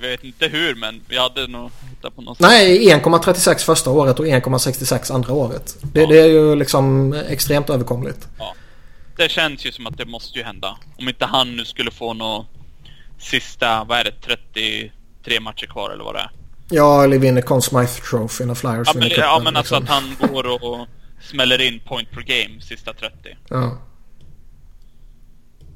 vet 0.10 0.24
inte 0.24 0.46
hur 0.48 0.74
men 0.74 1.00
vi 1.08 1.18
hade 1.18 1.46
nog 1.46 1.70
hittat 1.90 2.16
på 2.16 2.22
något 2.22 2.40
Nej 2.40 2.88
1,36 2.88 3.58
första 3.58 3.90
året 3.90 4.20
och 4.20 4.26
1,66 4.26 5.14
andra 5.14 5.32
året. 5.32 5.76
Det, 5.82 6.00
Ja. 6.00 6.06
det 6.06 6.20
är 6.20 6.26
ju 6.26 6.56
liksom 6.56 7.12
extremt 7.12 7.70
överkomligt. 7.70 8.28
Ja. 8.38 8.54
Det 9.16 9.28
känns 9.30 9.66
ju 9.66 9.72
som 9.72 9.86
att 9.86 9.98
det 9.98 10.04
måste 10.04 10.38
ju 10.38 10.44
hända. 10.44 10.76
Om 10.98 11.08
inte 11.08 11.24
han 11.26 11.56
nu 11.56 11.64
skulle 11.64 11.90
få 11.90 12.14
något 12.14 12.46
sista, 13.18 13.84
vad 13.84 13.98
är 13.98 14.04
det, 14.04 14.12
33 15.24 15.40
matcher 15.40 15.66
kvar 15.66 15.90
eller 15.90 16.04
vad 16.04 16.14
det 16.14 16.20
är. 16.20 16.30
Ja 16.70 17.04
eller 17.04 17.18
vinner 17.18 17.42
Conn 17.42 17.62
Smythe 17.62 18.00
Trophy 18.10 18.44
när 18.44 18.54
Flyers 18.54 18.86
Ja 18.86 18.92
men, 18.94 19.02
vinner 19.02 19.18
ja, 19.18 19.30
cupen, 19.30 19.44
men 19.44 19.56
alltså 19.56 19.80
liksom. 19.80 19.96
att 19.96 20.02
han 20.20 20.28
går 20.32 20.46
och 20.46 20.88
smäller 21.24 21.60
in 21.60 21.80
point 21.80 22.10
per 22.10 22.20
game 22.20 22.60
sista 22.60 22.92
30. 22.92 23.36
Ja. 23.48 23.78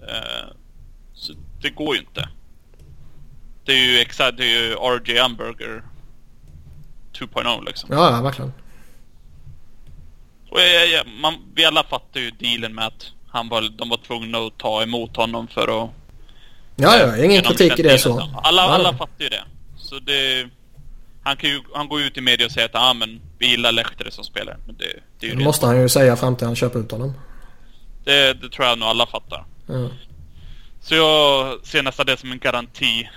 Eh, 0.09 0.49
så 1.15 1.33
det 1.61 1.70
går 1.70 1.95
ju 1.95 2.01
inte. 2.01 2.29
Det 3.65 3.73
är 3.73 3.85
ju 3.85 3.99
exakt, 3.99 4.37
det 4.37 4.45
är 4.45 4.62
ju 4.62 4.75
RJ 4.75 5.19
Umberger 5.19 5.83
2.0 7.12 7.65
liksom. 7.66 7.89
Ja, 7.93 8.11
ja 8.11 8.23
verkligen. 8.23 8.53
Och 10.51 10.61
jag, 10.61 10.89
jag, 10.89 11.07
man, 11.07 11.35
vi 11.55 11.65
alla 11.65 11.85
fattar 11.85 12.20
ju 12.20 12.31
dealen 12.31 12.75
med 12.75 12.87
att 12.87 13.12
han 13.29 13.49
var, 13.49 13.62
de 13.62 13.89
var 13.89 13.97
tvungna 13.97 14.39
att 14.39 14.59
ta 14.59 14.83
emot 14.83 15.16
honom 15.16 15.49
för 15.49 15.83
att... 15.83 15.91
Ja, 16.77 16.97
ja, 16.97 17.25
ingen 17.25 17.43
kritik 17.43 17.79
i 17.79 17.83
det 17.83 17.99
så. 17.99 18.20
Alla, 18.43 18.62
Ja, 18.62 18.69
alla 18.69 18.89
ja. 18.93 18.97
fattar 18.99 19.25
ju 19.25 19.29
det. 19.29 19.45
Så 19.77 19.99
det... 19.99 20.49
Han, 21.23 21.37
kan 21.37 21.51
ju, 21.51 21.61
han 21.75 21.89
går 21.89 22.01
ut 22.01 22.16
i 22.16 22.20
media 22.20 22.47
och 22.47 22.53
säger 22.53 22.69
att 22.69 22.75
ah, 22.75 22.95
men 22.95 23.20
vi 23.39 23.47
gillar 23.47 23.73
Lehtere 23.73 24.10
som 24.10 24.24
spelare. 24.24 24.56
Men 24.66 24.77
det, 24.77 24.85
det 25.20 25.35
Det 25.36 25.44
måste 25.44 25.66
han 25.66 25.81
ju 25.81 25.89
säga 25.89 26.16
fram 26.16 26.36
till 26.36 26.47
han 26.47 26.56
köper 26.56 26.78
ut 26.81 26.90
honom. 26.90 27.15
Det, 28.05 28.32
det 28.35 28.48
tror 28.48 28.66
jag 28.66 28.78
nog 28.78 28.89
alla 28.89 29.06
fattar. 29.06 29.44
Ja. 29.66 29.89
Så 30.81 30.94
jag 30.94 31.59
ser 31.66 31.82
nästan 31.82 32.06
det 32.06 32.16
som 32.16 32.32
en 32.32 32.39
garanti. 32.39 33.09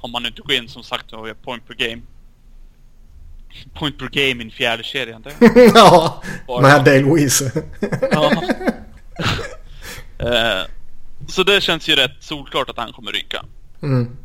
Om 0.00 0.12
man 0.12 0.26
inte 0.26 0.42
går 0.42 0.52
in 0.52 0.68
som 0.68 0.82
sagt 0.82 1.12
och 1.12 1.28
gör 1.28 1.34
point 1.34 1.66
per 1.66 1.74
game. 1.74 2.02
Point 3.74 3.98
per 3.98 4.08
game 4.08 4.44
i 4.44 4.50
fjärde 4.50 4.82
kedjan. 4.82 5.22
Det. 5.22 5.32
ja, 5.74 6.22
Bara- 6.46 6.62
med 6.62 6.84
Dale 6.84 7.00
Louise. 7.00 7.62
Ja. 8.10 8.32
eh, 10.18 10.62
så 11.28 11.42
det 11.42 11.60
känns 11.60 11.88
ju 11.88 11.94
rätt 11.96 12.16
solklart 12.20 12.70
att 12.70 12.76
han 12.76 12.92
kommer 12.92 13.12
ryka. 13.12 13.44
mm. 13.82 14.16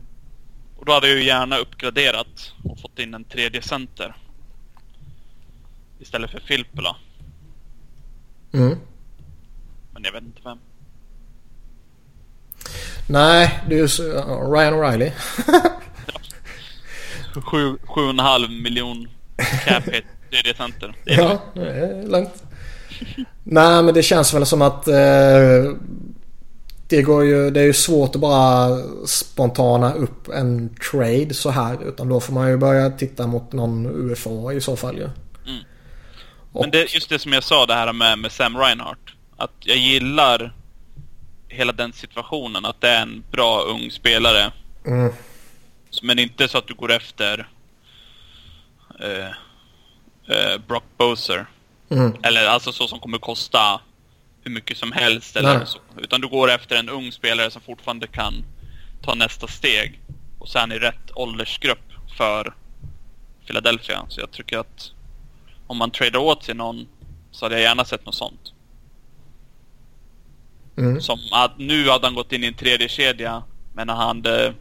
Och 0.78 0.86
då 0.86 0.94
hade 0.94 1.08
jag 1.08 1.18
ju 1.18 1.24
gärna 1.24 1.58
uppgraderat 1.58 2.54
och 2.64 2.80
fått 2.80 3.00
in 3.00 3.14
en 3.14 3.24
tredje 3.24 3.62
center. 3.62 4.16
Istället 6.02 6.32
för 6.32 6.40
Filppula. 6.40 6.96
Mm. 8.54 8.78
Men 9.94 10.04
jag 10.04 10.12
vet 10.12 10.24
inte 10.24 10.42
vem. 10.44 10.58
Nej, 13.08 13.64
det 13.70 13.80
är 13.80 14.00
ju 14.00 14.08
ja, 14.08 14.24
Ryan 14.24 14.74
O'Reilly. 14.74 15.12
Sju, 17.52 17.78
sju 17.84 18.02
och 18.02 18.10
en 18.10 18.20
halv 18.20 18.52
miljon 18.52 19.08
cap 19.66 19.84
hit 19.84 20.06
tredje 20.30 20.54
center. 20.58 20.96
Det 21.06 21.14
är 21.14 21.20
Ja, 21.20 21.42
det 21.54 21.70
är 21.70 22.08
lugnt. 22.08 22.44
Nej, 23.44 23.84
men 23.84 23.94
det 23.94 24.04
känns 24.04 24.34
väl 24.34 24.46
som 24.46 24.62
att 24.62 24.88
eh, 24.88 25.74
det, 26.88 27.02
går 27.02 27.26
ju, 27.26 27.50
det 27.52 27.60
är 27.60 27.66
ju 27.66 27.74
svårt 27.74 28.16
att 28.16 28.22
bara 28.22 28.78
spontana 29.06 29.94
upp 29.94 30.30
en 30.30 30.76
trade 30.92 31.34
så 31.34 31.50
här. 31.50 31.78
Utan 31.88 32.10
då 32.10 32.20
får 32.20 32.34
man 32.34 32.50
ju 32.50 32.58
börja 32.58 32.90
titta 32.90 33.28
mot 33.28 33.54
någon 33.54 33.86
UFA 33.86 34.54
i 34.54 34.62
så 34.62 34.76
fall 34.76 34.98
ju. 34.98 35.04
Mm. 35.04 35.12
Och, 36.54 36.62
Men 36.62 36.72
det, 36.72 36.94
just 36.94 37.10
det 37.10 37.20
som 37.20 37.34
jag 37.34 37.44
sa 37.44 37.66
det 37.66 37.74
här 37.74 37.94
med, 37.94 38.20
med 38.20 38.32
Sam 38.32 38.58
Reinhardt. 38.58 39.10
Att 39.38 39.52
jag 39.60 39.78
gillar 39.78 40.54
hela 41.48 41.72
den 41.72 41.94
situationen. 41.94 42.66
Att 42.66 42.82
det 42.82 42.90
är 42.90 43.02
en 43.02 43.24
bra 43.32 43.62
ung 43.62 43.92
spelare. 43.92 44.52
mm, 44.86 45.14
Men 46.02 46.20
inte 46.20 46.48
så 46.48 46.58
att 46.58 46.68
du 46.68 46.74
går 46.74 46.92
efter 46.92 47.48
eh, 49.00 49.28
eh, 50.38 50.58
Brock 50.68 50.84
Boser. 50.98 51.46
mm, 51.90 52.14
Eller 52.24 52.46
alltså 52.46 52.72
så 52.72 52.88
som 52.88 53.00
kommer 53.00 53.18
kosta 53.18 53.82
hur 54.44 54.52
mycket 54.52 54.78
som 54.78 54.92
helst. 54.92 55.36
Eller 55.36 55.58
Nej. 55.58 55.68
så. 55.68 55.80
Utan 55.98 56.22
du 56.22 56.28
går 56.28 56.52
efter 56.52 56.76
en 56.76 56.90
ung 56.90 57.12
spelare 57.12 57.52
som 57.52 57.62
fortfarande 57.62 58.08
kan 58.08 58.46
ta 59.02 59.14
nästa 59.16 59.48
steg. 59.48 60.00
Och 60.40 60.50
sen 60.50 60.72
i 60.72 60.80
rätt 60.80 61.12
åldersgrupp 61.16 61.92
för 62.18 62.54
Philadelphia. 63.46 64.06
Så 64.10 64.22
jag 64.22 64.32
tycker 64.32 64.58
att 64.58 64.92
om 65.72 65.78
man 65.78 65.92
tradar 65.92 66.20
åt 66.20 66.44
sig 66.44 66.56
någon 66.56 66.88
så 67.32 67.46
hade 67.46 67.56
jag 67.56 67.62
gärna 67.62 67.86
sett 67.86 68.06
något 68.06 68.16
sånt. 68.16 68.54
mm. 70.78 71.02
Som 71.02 71.20
att 71.32 71.58
nu 71.58 71.90
hade 71.90 72.08
han 72.08 72.16
gått 72.16 72.32
in 72.32 72.44
i 72.44 72.48
en 72.48 72.54
tredje 72.54 72.90
kedja 72.90 73.44
Men 73.74 73.90
han 73.90 73.98
hade, 73.98 74.54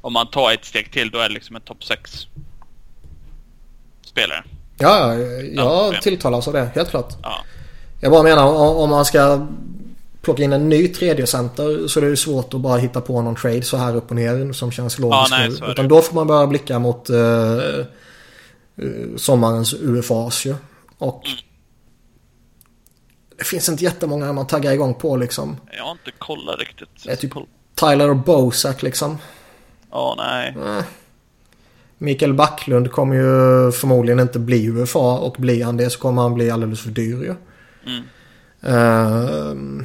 om 0.00 0.12
man 0.12 0.26
tar 0.26 0.52
ett 0.52 0.64
steg 0.64 0.92
till 0.92 1.10
då 1.10 1.18
är 1.18 1.28
det 1.28 1.34
liksom 1.34 1.56
en 1.56 1.62
topp 1.62 1.84
6 1.84 2.26
spelare. 4.02 4.44
Ja, 4.78 5.14
Ja, 5.14 5.14
jag 5.14 5.94
ja. 5.94 6.00
tilltalas 6.02 6.48
av 6.48 6.54
det. 6.54 6.70
Helt 6.74 6.90
klart. 6.90 7.14
Ja. 7.22 7.34
Jag 8.00 8.12
bara 8.12 8.22
menar 8.22 8.46
om 8.76 8.90
man 8.90 9.04
ska 9.04 9.46
plocka 10.22 10.42
in 10.42 10.52
en 10.52 10.68
ny 10.68 10.88
tredje 10.88 11.26
center 11.26 11.88
så 11.88 12.00
är 12.00 12.04
det 12.04 12.16
svårt 12.16 12.54
att 12.54 12.60
bara 12.60 12.78
hitta 12.78 13.00
på 13.00 13.22
någon 13.22 13.36
trade 13.36 13.62
så 13.62 13.76
här 13.76 13.96
upp 13.96 14.10
och 14.10 14.16
ner 14.16 14.52
som 14.52 14.72
känns 14.72 14.98
logiskt 14.98 15.30
nej, 15.30 15.46
är 15.46 15.66
det. 15.66 15.72
Utan 15.72 15.88
då 15.88 16.02
får 16.02 16.14
man 16.14 16.26
börja 16.26 16.46
blicka 16.46 16.78
mot 16.78 17.10
eh, 17.10 17.16
sommarens 19.16 19.74
UFAs 19.74 20.44
ju. 20.46 20.54
Och 20.98 21.26
Mm. 21.26 21.38
det 23.38 23.44
finns 23.44 23.68
inte 23.68 23.84
jättemånga 23.84 24.32
man 24.32 24.46
taggar 24.46 24.72
igång 24.72 24.94
på 24.94 25.16
liksom. 25.16 25.56
Jag 25.76 25.84
har 25.84 25.90
inte 25.92 26.10
kollat 26.18 26.58
riktigt. 26.58 26.88
Det 27.04 27.12
är 27.12 27.16
typ- 27.16 27.32
Tyler 27.74 28.14
Bozak 28.14 28.82
liksom. 28.82 29.18
Ja, 29.90 30.14
nej. 30.18 30.56
Eh. 30.66 30.84
Mikael 31.98 32.34
Backlund 32.34 32.90
kommer 32.92 33.14
ju 33.16 33.72
förmodligen 33.72 34.20
inte 34.20 34.38
bli 34.38 34.66
UFA 34.68 34.98
och 35.18 35.36
blir 35.38 35.64
han 35.64 35.76
det 35.76 35.90
så 35.90 35.98
kommer 35.98 36.22
han 36.22 36.34
bli 36.34 36.50
alldeles 36.50 36.80
för 36.80 36.90
dyr 36.90 37.22
ju. 37.22 37.34
Mm. 37.86 38.02
Uh, 38.76 39.84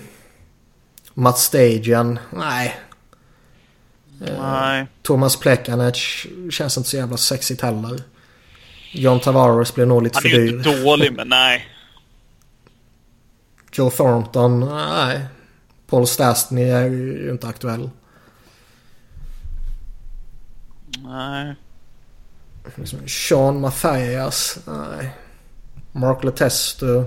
Mats 1.14 1.44
Stagen, 1.44 2.20
nej. 2.32 2.80
Nej. 4.40 4.88
Thomas 5.02 5.36
Plekanec 5.36 6.26
känns 6.52 6.78
inte 6.78 6.90
så 6.90 6.98
jävla 6.98 7.18
sexigt 7.18 7.62
heller. 7.62 8.04
John 8.96 9.20
Tavares 9.20 9.76
blir 9.76 9.86
nog 9.86 10.04
lite 10.04 10.18
Han 10.18 10.22
för 10.22 10.30
är 10.30 10.34
ju 10.42 10.48
dyr. 10.48 10.58
inte 10.58 10.82
dålig, 10.84 11.14
men 11.14 11.28
nej. 11.30 11.68
Joe 13.72 13.90
Thornton, 13.90 14.60
nej. 14.60 15.26
Paul 15.88 16.08
Stastny 16.08 16.64
är 16.70 16.86
ju 16.86 17.30
inte 17.32 17.48
aktuell. 17.48 17.90
Nej. 21.04 21.56
Liksom 22.76 23.08
Sean 23.08 23.60
Mathias, 23.62 24.60
nej. 24.68 25.16
Mark 25.92 26.24
Letestu. 26.24 27.04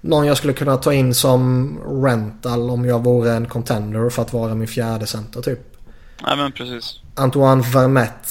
Någon 0.00 0.26
jag 0.26 0.36
skulle 0.36 0.52
kunna 0.52 0.76
ta 0.76 0.92
in 0.92 1.14
som 1.14 1.78
rental 2.04 2.70
om 2.70 2.84
jag 2.84 3.04
vore 3.04 3.32
en 3.32 3.46
contender 3.48 4.10
för 4.10 4.22
att 4.22 4.32
vara 4.32 4.54
min 4.54 4.68
fjärde 4.68 5.06
center 5.06 5.42
typ. 5.42 5.60
Nej, 6.22 6.36
men 6.36 6.52
precis. 6.52 7.00
Antoine 7.14 7.62
Vermette. 7.62 8.28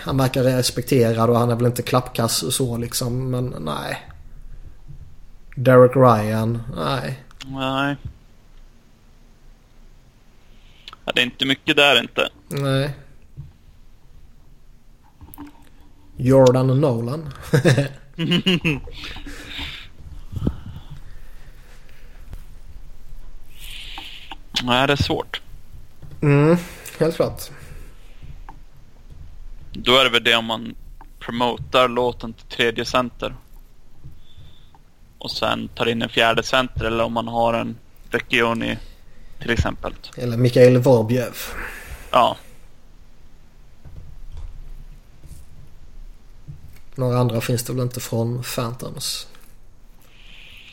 Han 0.00 0.16
verkar 0.16 0.42
respekterad 0.42 1.30
och 1.30 1.38
han 1.38 1.50
är 1.50 1.56
väl 1.56 1.66
inte 1.66 1.82
klappkass 1.82 2.54
så 2.54 2.76
liksom. 2.76 3.30
Men 3.30 3.54
nej. 3.60 4.06
Derek 5.56 5.96
Ryan. 5.96 6.62
Nej. 6.76 7.22
Nej. 7.46 7.96
Ja, 11.04 11.12
det 11.14 11.20
är 11.20 11.24
inte 11.24 11.44
mycket 11.44 11.76
där 11.76 12.00
inte. 12.00 12.28
Nej. 12.48 12.90
Jordan 16.16 16.80
Nolan. 16.80 17.32
Nej, 24.62 24.86
det 24.86 24.92
är 24.92 24.96
svårt. 24.96 25.40
mm, 26.22 26.56
helt 26.98 27.16
klart. 27.16 27.50
Då 29.84 29.96
är 29.96 30.04
det 30.04 30.10
väl 30.10 30.24
det 30.24 30.34
om 30.36 30.44
man 30.44 30.74
promotar 31.18 31.88
låten 31.88 32.32
till 32.32 32.46
tredje 32.46 32.84
center. 32.84 33.34
Och 35.18 35.30
sen 35.30 35.68
tar 35.68 35.86
in 35.86 36.02
en 36.02 36.08
fjärde 36.08 36.42
center 36.42 36.84
eller 36.84 37.04
om 37.04 37.12
man 37.12 37.28
har 37.28 37.54
en 37.54 37.76
Vecchioni 38.10 38.78
till 39.40 39.50
exempel. 39.50 39.92
Eller 40.16 40.36
Mikael 40.36 40.78
Vorbjev. 40.78 41.34
Ja, 42.10 42.36
Några 46.96 47.18
andra 47.18 47.40
finns 47.40 47.62
det 47.62 47.72
väl 47.72 47.82
inte 47.82 48.00
från 48.00 48.42
Phantoms. 48.42 49.26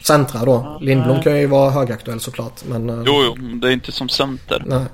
Centra 0.02 0.46
då. 0.46 0.78
Lindblom 0.82 1.22
kan 1.22 1.40
ju 1.40 1.48
vara 1.48 1.72
högaktuell 1.72 2.20
såklart. 2.20 2.66
Men... 2.66 2.90
eh, 2.90 3.04
jo, 3.06 3.24
jo, 3.26 3.36
men 3.36 3.60
det 3.60 3.68
är 3.68 3.72
inte 3.72 3.92
som 3.92 4.10
center. 4.10 4.64
Nej. 4.66 4.86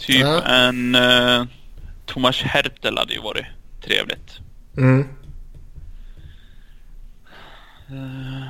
Typ 0.00 0.20
Ja. 0.20 0.42
en 0.42 0.94
uh, 0.94 1.46
Thomas 2.06 2.42
Hertel 2.42 2.98
hade 2.98 3.12
ju 3.14 3.20
varit 3.20 3.46
trevligt. 3.80 4.38
Mm. 4.76 5.08
Uh, 7.90 8.48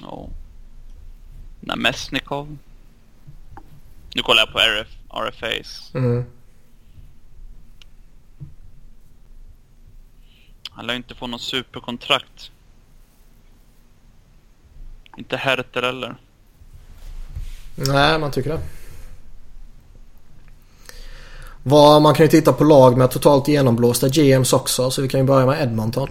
ja. 0.00 0.28
Namesnikov. 1.60 2.58
Nu 4.14 4.22
kollar 4.22 4.42
jag 4.42 4.52
på 4.52 4.58
RF, 4.58 4.88
RFAs. 5.10 5.90
Mm. 5.94 6.24
Han 10.70 10.86
lär 10.86 10.94
inte 10.94 11.14
få 11.14 11.26
någon 11.26 11.40
superkontrakt. 11.40 12.50
Inte 15.16 15.36
Herter 15.36 15.82
heller. 15.82 16.16
Nej, 17.86 18.18
man 18.18 18.30
tycker 18.30 18.50
det. 18.50 18.60
Man 22.00 22.14
kan 22.14 22.24
ju 22.26 22.30
titta 22.30 22.52
på 22.52 22.64
lag 22.64 22.96
med 22.96 23.10
totalt 23.10 23.48
genomblåsta 23.48 24.08
GMs 24.08 24.52
också. 24.52 24.90
Så 24.90 25.02
vi 25.02 25.08
kan 25.08 25.20
ju 25.20 25.26
börja 25.26 25.46
med 25.46 25.62
Edmonton. 25.62 26.08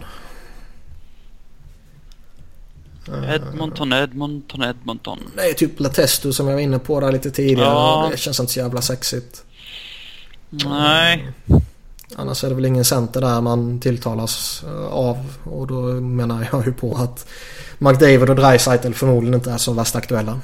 Edmonton, 3.08 3.94
Edmonton, 3.94 4.64
Edmonton. 4.64 5.20
Det 5.36 5.50
är 5.50 5.54
typ 5.54 5.80
Letestu 5.80 6.34
som 6.34 6.48
jag 6.48 6.54
var 6.54 6.62
inne 6.62 6.80
på 6.80 7.00
där 7.00 7.12
lite 7.12 7.32
tidigare. 7.32 7.70
Ja. 7.70 8.08
Det 8.12 8.18
känns 8.18 8.40
inte 8.40 8.54
så 8.54 8.60
jävla 8.60 8.82
sexigt. 8.82 9.44
Nej. 10.50 11.32
Annars 12.16 12.44
är 12.44 12.50
det 12.50 12.56
väl 12.56 12.66
ingen 12.66 12.86
center 12.86 13.22
där 13.22 13.42
man 13.42 13.80
tilltalas 13.80 14.64
eh, 14.68 14.86
av. 14.86 15.18
Och 15.44 15.68
då 15.68 15.82
menar 15.92 16.48
jag 16.52 16.66
ju 16.66 16.74
på 16.74 16.96
att 16.96 17.28
McDavid 17.78 18.30
och 18.30 18.36
Dreisaitl 18.36 18.94
förmodligen 18.94 19.34
inte 19.34 19.52
är 19.52 19.58
så 19.58 19.74
värst 19.74 19.96
aktuella. 19.96 20.40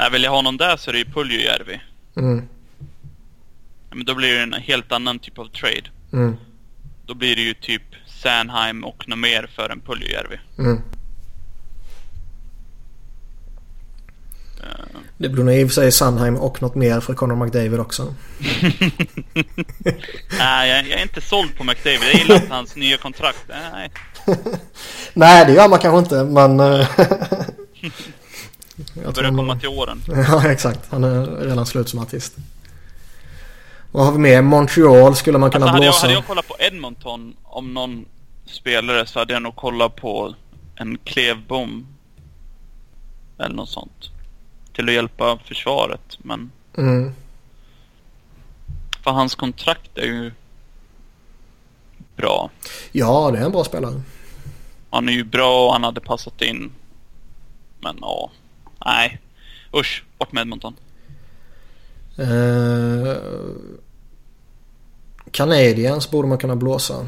Nej, 0.00 0.10
vill 0.10 0.22
jag 0.22 0.30
ha 0.30 0.42
någon 0.42 0.56
där 0.56 0.76
så 0.76 0.90
är 0.90 0.92
det 0.92 0.98
ju 0.98 1.04
Puljujärvi. 1.04 1.80
Mm. 2.16 2.48
Men 3.90 4.04
då 4.04 4.14
blir 4.14 4.34
det 4.34 4.42
en 4.42 4.52
helt 4.52 4.92
annan 4.92 5.18
typ 5.18 5.38
av 5.38 5.46
trade. 5.46 5.82
Mm. 6.12 6.36
Då 7.06 7.14
blir 7.14 7.36
det 7.36 7.42
ju 7.42 7.54
typ 7.54 7.82
Sanheim 8.06 8.84
och 8.84 9.08
något 9.08 9.18
mer 9.18 9.50
för 9.54 9.70
en 9.70 9.80
Puljujärvi. 9.80 10.36
Mm. 10.58 10.82
Eh, 14.62 14.98
Det 15.16 15.28
blir 15.28 15.44
nog 15.44 15.54
i 15.54 15.64
och 15.64 15.68
för 15.68 15.74
sig 15.74 15.92
Sandheim 15.92 16.36
och 16.36 16.62
något 16.62 16.74
mer 16.74 17.00
för 17.00 17.14
Conor 17.14 17.36
McDavid 17.44 17.80
också. 17.80 18.14
Nej, 20.38 20.70
jag, 20.70 20.88
jag 20.88 20.98
är 20.98 21.02
inte 21.02 21.20
såld 21.20 21.56
på 21.56 21.64
McDavid. 21.64 22.00
Jag 22.02 22.14
gillar 22.14 22.36
inte 22.36 22.54
hans 22.54 22.76
nya 22.76 22.96
kontrakt. 22.96 23.44
Nej. 23.48 23.90
Nej, 25.14 25.46
det 25.46 25.52
gör 25.52 25.68
man 25.68 25.78
kanske 25.78 25.98
inte, 25.98 26.24
men... 26.24 26.60
Jag 29.04 29.14
börjar 29.14 29.30
komma 29.30 29.58
till 29.58 29.68
åren. 29.68 30.02
Ja, 30.08 30.50
exakt. 30.50 30.80
Han 30.90 31.04
är 31.04 31.26
redan 31.26 31.66
slut 31.66 31.88
som 31.88 31.98
artist. 31.98 32.36
Vad 33.92 34.04
har 34.04 34.12
vi 34.12 34.18
mer? 34.18 34.42
Montreal 34.42 35.16
skulle 35.16 35.38
man 35.38 35.50
kunna 35.50 35.64
Alltså, 35.64 35.74
hade, 35.74 35.84
jag, 35.86 35.92
blåsa. 35.92 36.02
hade 36.06 36.14
jag 36.14 36.26
kollat 36.26 36.48
på 36.48 36.56
Edmonton 36.58 37.36
om 37.42 37.74
någon 37.74 38.04
spelare 38.46 39.06
så 39.06 39.18
hade 39.18 39.32
jag 39.32 39.42
nog 39.42 39.56
kollat 39.56 39.96
på 39.96 40.34
en 40.74 40.98
Klevbom. 41.04 41.86
Eller 43.38 43.54
något 43.54 43.68
sånt. 43.68 44.10
Till 44.72 44.88
att 44.88 44.94
hjälpa 44.94 45.38
försvaret. 45.44 46.18
Men 46.18 46.50
Mm. 46.78 47.12
för 49.04 49.10
hans 49.10 49.34
kontrakt 49.34 49.98
är 49.98 50.06
ju 50.06 50.32
bra. 52.16 52.50
Ja, 52.92 53.30
det 53.30 53.38
är 53.38 53.44
en 53.44 53.52
bra 53.52 53.64
spelare. 53.64 54.02
Han 54.90 55.08
är 55.08 55.12
ju 55.12 55.24
bra 55.24 55.66
och 55.66 55.72
han 55.72 55.84
hade 55.84 56.00
passat 56.00 56.42
in. 56.42 56.70
Men 57.80 57.96
ja, 58.00 58.30
nej. 58.84 59.18
Usch, 59.74 60.04
bort 60.18 60.32
med 60.32 60.40
Edmonton. 60.40 60.76
Eh, 62.18 63.16
Canadiens 65.30 66.10
borde 66.10 66.28
man 66.28 66.38
kunna 66.38 66.56
blåsa. 66.56 67.06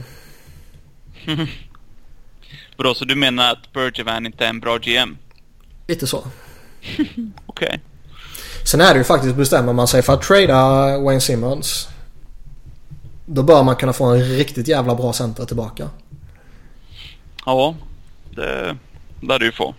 Bra, 2.77 2.95
så 2.95 3.05
du 3.05 3.15
menar 3.15 3.53
att 3.53 3.73
Bergevin 3.73 4.27
inte 4.27 4.45
är 4.45 4.49
en 4.49 4.61
bra 4.61 4.79
GM? 4.79 5.17
Lite 5.87 6.07
så. 6.07 6.25
Okej. 7.47 7.81
Sen 8.65 8.81
är 8.81 8.93
det 8.95 8.99
ju 8.99 9.05
faktiskt 9.05 9.37
bestämmer 9.37 9.73
man 9.73 9.89
sig 9.89 10.03
för 10.03 10.13
att 10.13 10.23
trada 10.23 10.99
Wayne 10.99 11.21
Simmons. 11.21 11.89
Då 13.27 13.43
bör 13.43 13.63
man 13.63 13.77
kunna 13.77 13.93
få 13.93 14.05
en 14.05 14.25
riktigt 14.25 14.69
jävla 14.69 14.95
bra 14.95 15.13
center 15.13 15.45
tillbaka. 15.45 15.91
Ja, 17.47 17.75
det 18.31 18.77
lär 19.21 19.39
du 19.39 19.53
få. 19.53 19.75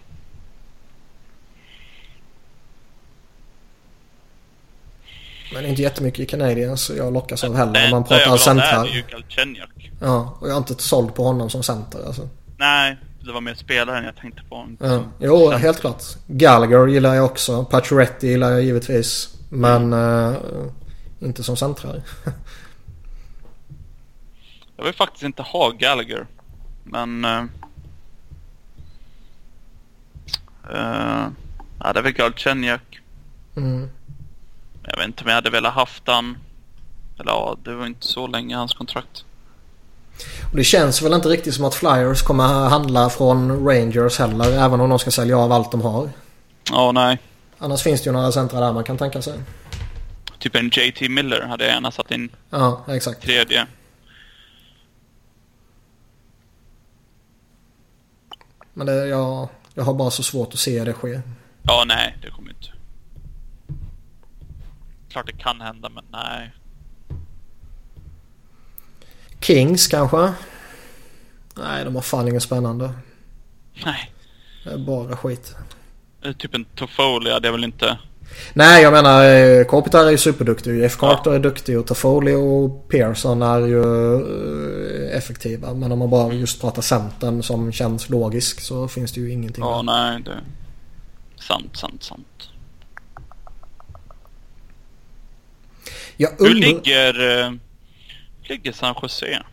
Men 5.53 5.65
inte 5.65 5.81
jättemycket 5.81 6.19
i 6.19 6.25
Canadiens 6.25 6.91
jag 6.97 7.13
lockas 7.13 7.43
av 7.43 7.55
heller 7.55 7.73
Det 7.73 7.85
om 7.85 7.91
man 7.91 8.03
pratar 8.03 8.25
ha 8.25 8.25
där 8.25 8.33
är 8.33 8.37
centrar. 8.37 8.85
ju 8.85 9.03
Galchenyuk. 9.11 9.91
Ja, 10.01 10.37
och 10.39 10.47
jag 10.47 10.53
är 10.53 10.57
inte 10.57 10.83
såld 10.83 11.15
på 11.15 11.23
honom 11.23 11.49
som 11.49 11.63
center 11.63 12.05
alltså. 12.07 12.29
Nej, 12.57 12.97
det 13.19 13.31
var 13.31 13.41
mer 13.41 13.55
spelaren 13.55 14.05
jag 14.05 14.15
tänkte 14.15 14.41
på. 14.49 14.67
Ja. 14.79 15.03
Jo, 15.19 15.39
center. 15.39 15.57
helt 15.57 15.79
klart. 15.79 16.03
Gallagher 16.27 16.87
gillar 16.87 17.15
jag 17.15 17.25
också. 17.25 17.65
Pacioretty 17.65 18.27
gillar 18.27 18.51
jag 18.51 18.63
givetvis. 18.63 19.35
Men 19.49 19.93
eh, 19.93 20.33
inte 21.19 21.43
som 21.43 21.57
centrar. 21.57 22.01
Jag 24.77 24.85
vill 24.85 24.93
faktiskt 24.93 25.23
inte 25.23 25.41
ha 25.41 25.69
Gallagher. 25.69 26.25
Men... 26.83 27.25
Uh, 27.25 27.43
uh, 30.71 31.27
ja, 31.79 31.93
det 31.93 31.99
är 31.99 32.01
väl 32.01 32.11
Galchenyuk. 32.11 33.01
Mm. 33.55 33.89
Jag 34.87 34.97
vet 34.97 35.05
inte 35.05 35.23
om 35.23 35.27
jag 35.29 35.35
hade 35.35 35.49
velat 35.49 35.73
haft 35.73 36.03
han. 36.05 36.37
Eller 37.19 37.31
ja, 37.31 37.57
det 37.63 37.75
var 37.75 37.85
inte 37.85 38.07
så 38.07 38.27
länge 38.27 38.55
hans 38.55 38.73
kontrakt. 38.73 39.25
Och 40.51 40.57
det 40.57 40.63
känns 40.63 41.01
väl 41.01 41.13
inte 41.13 41.29
riktigt 41.29 41.53
som 41.55 41.65
att 41.65 41.75
Flyers 41.75 42.21
kommer 42.21 42.43
handla 42.69 43.09
från 43.09 43.65
Rangers 43.67 44.19
heller. 44.19 44.51
Även 44.51 44.81
om 44.81 44.89
de 44.89 44.99
ska 44.99 45.11
sälja 45.11 45.37
av 45.37 45.51
allt 45.51 45.71
de 45.71 45.81
har. 45.81 46.09
Ja, 46.71 46.91
nej. 46.91 47.17
Annars 47.57 47.81
finns 47.83 48.01
det 48.01 48.05
ju 48.07 48.11
några 48.11 48.31
centrar 48.31 48.61
där 48.61 48.73
man 48.73 48.83
kan 48.83 48.97
tänka 48.97 49.21
sig. 49.21 49.39
Typ 50.39 50.55
en 50.55 50.69
JT 50.73 51.09
Miller 51.09 51.41
hade 51.41 51.63
jag 51.65 51.73
gärna 51.73 51.91
satt 51.91 52.11
in 52.11 52.29
Ja, 52.49 52.83
exakt. 52.87 53.21
tredje. 53.21 53.67
Men 58.73 58.87
det, 58.87 59.07
jag, 59.07 59.47
jag 59.73 59.83
har 59.83 59.93
bara 59.93 60.11
så 60.11 60.23
svårt 60.23 60.53
att 60.53 60.59
se 60.59 60.83
det 60.83 60.93
ske. 60.93 61.21
Ja, 61.63 61.83
nej, 61.87 62.17
det 62.21 62.29
kommer 62.29 62.49
inte. 62.49 62.72
Klart 65.13 65.27
det 65.27 65.37
kan 65.43 65.61
hända, 65.61 65.89
men 65.89 66.03
nej. 66.11 66.51
Kings 69.41 69.87
kanske? 69.87 70.33
Nej, 71.55 71.85
de 71.85 71.95
har 71.95 72.01
fan 72.01 72.27
inget 72.27 72.43
spännande. 72.43 72.93
Nej. 73.85 74.13
Det 74.63 74.69
är 74.69 74.77
bara 74.77 75.17
skit. 75.17 75.55
Eh, 76.23 76.31
Typ 76.31 76.55
en 76.55 76.65
Toffoli 76.65 77.31
hade 77.31 77.47
jag 77.47 77.51
väl 77.51 77.63
inte... 77.63 77.97
Nej, 78.53 78.83
jag 78.83 78.93
menar 78.93 79.25
eh, 79.25 79.63
Kopitar 79.63 80.05
är 80.05 80.11
ju 80.11 80.17
superduktig. 80.17 80.79
Jeff 80.79 80.97
Carter 80.97 81.31
är 81.31 81.39
duktig 81.39 81.79
och 81.79 81.87
Toffoli 81.87 82.33
och 82.33 82.89
Pearson 82.89 83.41
är 83.41 83.59
ju 83.59 83.83
eh, 83.83 85.17
effektiva. 85.17 85.73
Men 85.73 85.91
om 85.91 85.99
man 85.99 86.09
bara 86.09 86.33
just 86.33 86.61
pratar 86.61 86.81
centern 86.81 87.43
som 87.43 87.71
känns 87.71 88.09
logisk 88.09 88.61
så 88.61 88.87
finns 88.87 89.11
det 89.11 89.21
ju 89.21 89.31
ingenting. 89.31 89.63
Ja, 89.63 89.75
där. 89.75 89.83
nej, 89.83 90.21
det... 90.23 90.39
Sant, 91.39 91.77
sant, 91.77 92.03
sant. 92.03 92.52
Jag 96.17 96.29
Hur 96.37 96.45
undrar... 96.45 96.67
ligger... 96.67 97.43
eh, 97.43 97.51
ligger 98.43 98.71
San 98.71 98.95
Jose? 99.01 99.43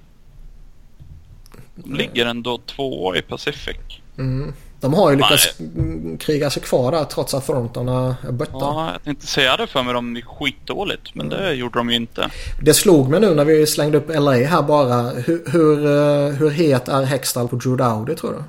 De 1.75 1.95
ligger 1.95 2.27
ändå 2.27 2.59
tvåa 2.59 3.17
i 3.17 3.23
Pacific. 3.23 3.77
Mm. 4.19 4.53
De 4.81 4.95
har 4.95 5.11
ju 5.11 5.17
lyckats 5.17 5.61
mm, 5.61 6.19
kriga 6.19 6.51
sig 6.51 6.63
kvar 6.63 6.93
där 6.93 7.05
trots 7.05 7.35
att 7.35 7.47
frontarna 7.47 8.17
är 8.29 8.33
bötta. 8.33 8.53
Ja, 8.53 8.91
jag 8.93 9.05
tänkte 9.05 9.27
säga 9.27 9.57
det 9.57 9.67
för 9.67 9.83
mig 9.83 9.95
de 9.95 10.17
gick 10.17 10.25
skitdåligt, 10.25 11.15
men 11.15 11.29
det 11.29 11.55
gjorde 11.55 11.79
de 11.79 11.91
ju 11.91 11.97
inte. 11.97 12.31
Det 12.63 12.75
slog 12.75 13.09
mig 13.09 13.21
nu 13.21 13.35
när 13.35 13.45
vi 13.45 13.67
slängde 13.67 13.99
upp 13.99 14.09
LA 14.09 14.33
här 14.33 14.63
bara. 14.63 15.11
Hur, 15.11 15.51
hur, 15.53 15.87
eh, 15.87 16.35
hur 16.35 16.51
het 16.51 16.89
är 16.89 17.03
Hextall 17.03 17.49
på 17.49 17.57
Drew 17.57 17.77
Dowdy 17.77 18.15
tror 18.15 18.33
du? 18.33 18.43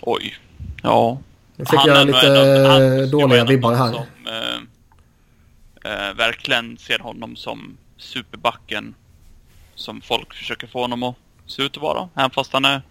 Oj. 0.00 0.34
Ja. 0.82 1.18
Nu 1.56 1.64
fick 1.64 1.78
Han 1.78 1.88
jag 1.88 2.06
lite 2.06 2.26
en 2.26 2.66
han 2.66 3.10
dåliga 3.10 3.44
vibbar 3.44 3.74
här. 3.74 3.92
Som, 3.92 4.02
eh, 4.26 4.60
eh, 5.88 6.14
verkligen 6.14 6.78
ser 6.78 6.98
honom 6.98 7.36
som 7.36 7.76
superbacken. 7.96 8.94
Som 9.74 10.00
folk 10.00 10.34
försöker 10.34 10.66
få 10.66 10.80
honom 10.80 11.02
att 11.02 11.16
se 11.46 11.62
ut 11.62 11.76
att 11.76 11.82
vara. 11.82 12.08
Även 12.14 12.30
fast 12.30 12.52
han 12.52 12.64
är 12.64 12.82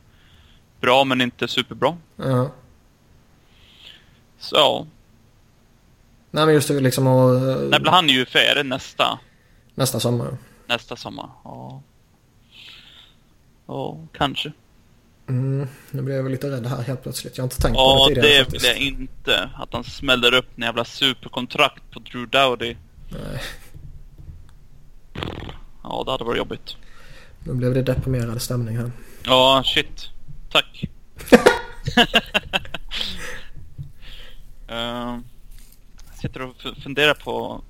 bra 0.81 1.03
men 1.03 1.21
inte 1.21 1.47
superbra. 1.47 1.97
Ja. 2.15 2.51
Så, 4.39 4.87
Nej 6.31 6.45
men 6.45 6.53
just 6.55 6.67
det 6.67 6.79
liksom 6.79 7.07
att, 7.07 7.35
eh, 7.41 7.69
när 7.69 7.79
blir 7.79 7.91
han 7.91 8.09
ju 8.09 8.21
UFA? 8.21 8.63
nästa, 8.63 9.19
nästa 9.75 9.99
sommar. 9.99 10.37
nästa 10.67 10.95
sommar? 10.95 11.29
Ja. 11.43 11.81
Ja, 13.67 13.97
kanske. 14.13 14.51
Mm, 15.29 15.67
nu 15.91 16.01
blev 16.01 16.17
jag 16.17 16.31
lite 16.31 16.49
rädd 16.51 16.65
här 16.67 16.81
helt 16.83 17.03
plötsligt. 17.03 17.37
Jag 17.37 17.43
har 17.43 17.45
inte 17.45 17.61
tänkt 17.61 17.75
på 17.75 17.81
Ja, 17.81 18.05
det 18.09 18.15
tidigare 18.15 18.37
det 18.37 18.43
faktiskt. 18.43 18.65
vill 18.65 18.71
jag 18.71 18.79
inte. 18.79 19.49
Att 19.55 19.73
han 19.73 19.83
smäller 19.83 20.33
upp 20.33 20.57
en 20.57 20.63
jävla 20.63 20.85
superkontrakt 20.85 21.91
på 21.91 21.99
Drew 21.99 22.27
Dowdy. 22.29 22.75
Nej, 23.09 23.41
Ja, 25.83 26.03
det 26.05 26.11
hade 26.11 26.23
varit 26.23 26.37
jobbigt. 26.37 26.75
nu 27.43 27.53
blev 27.53 27.73
det 27.73 27.81
deprimerad 27.81 28.41
stämning 28.41 28.77
här. 28.77 28.91
Ja, 29.23 29.63
shit. 29.65 30.09
Tack. 30.51 30.83
uh, 34.71 35.19
jag 36.07 36.17
sitter 36.21 36.41
och 36.41 36.55
fu- 36.55 36.81
funderar 36.81 37.13
på 37.13 37.61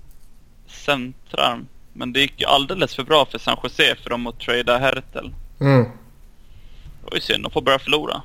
centrar. 0.67 1.59
Men 1.93 2.13
det 2.13 2.19
gick 2.19 2.41
ju 2.41 2.45
alldeles 2.45 2.95
för 2.95 3.03
bra 3.03 3.25
för 3.25 3.39
San 3.39 3.57
Jose 3.63 3.95
för 4.03 4.09
dem 4.09 4.27
att 4.27 4.39
trada 4.39 4.77
Hertel. 4.77 5.33
Mm. 5.59 5.83
Det 5.83 7.09
var 7.09 7.15
ju 7.15 7.21
synd, 7.21 7.43
de 7.43 7.51
får 7.51 7.61
börja 7.61 7.79
förlora. 7.79 8.21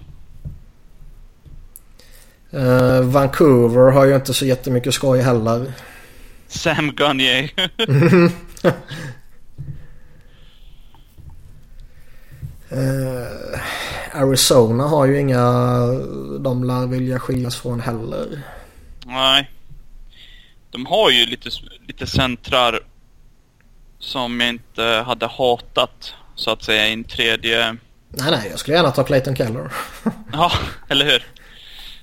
Eh, 2.51 3.01
Vancouver 3.01 3.91
har 3.93 4.05
ju 4.05 4.15
inte 4.15 4.35
så 4.35 4.47
jättemycket 4.47 4.95
skoj 4.95 5.21
heller. 5.21 5.73
Sam 6.53 6.93
Gagner. 6.95 7.51
Eh, 12.73 13.61
Arizona 14.13 14.85
har 14.85 15.07
ju 15.07 15.21
inga 15.21 15.43
de 16.41 16.65
lär 16.65 16.87
vilja 16.87 17.19
skiljas 17.19 17.57
från 17.57 17.81
heller. 17.81 18.43
Nej. 19.07 19.51
De 20.71 20.87
har 20.87 21.11
ju 21.11 21.27
lite, 21.27 21.51
lite 21.87 22.07
centrar 22.07 22.81
som 23.99 24.41
jag 24.41 24.49
inte 24.49 24.85
hade 25.07 25.27
hatat 25.27 26.15
så 26.35 26.51
att 26.51 26.63
säga 26.63 26.89
i 26.89 26.93
en 26.93 27.05
tredje 27.05 27.77
Nej, 28.09 28.31
nej, 28.31 28.49
jag 28.51 28.59
skulle 28.59 28.77
gärna 28.77 28.91
ta 28.91 29.05
Clayton 29.05 29.37
Keller. 29.37 29.73
Ja, 30.33 30.53
eller 30.89 31.05
hur? 31.05 31.27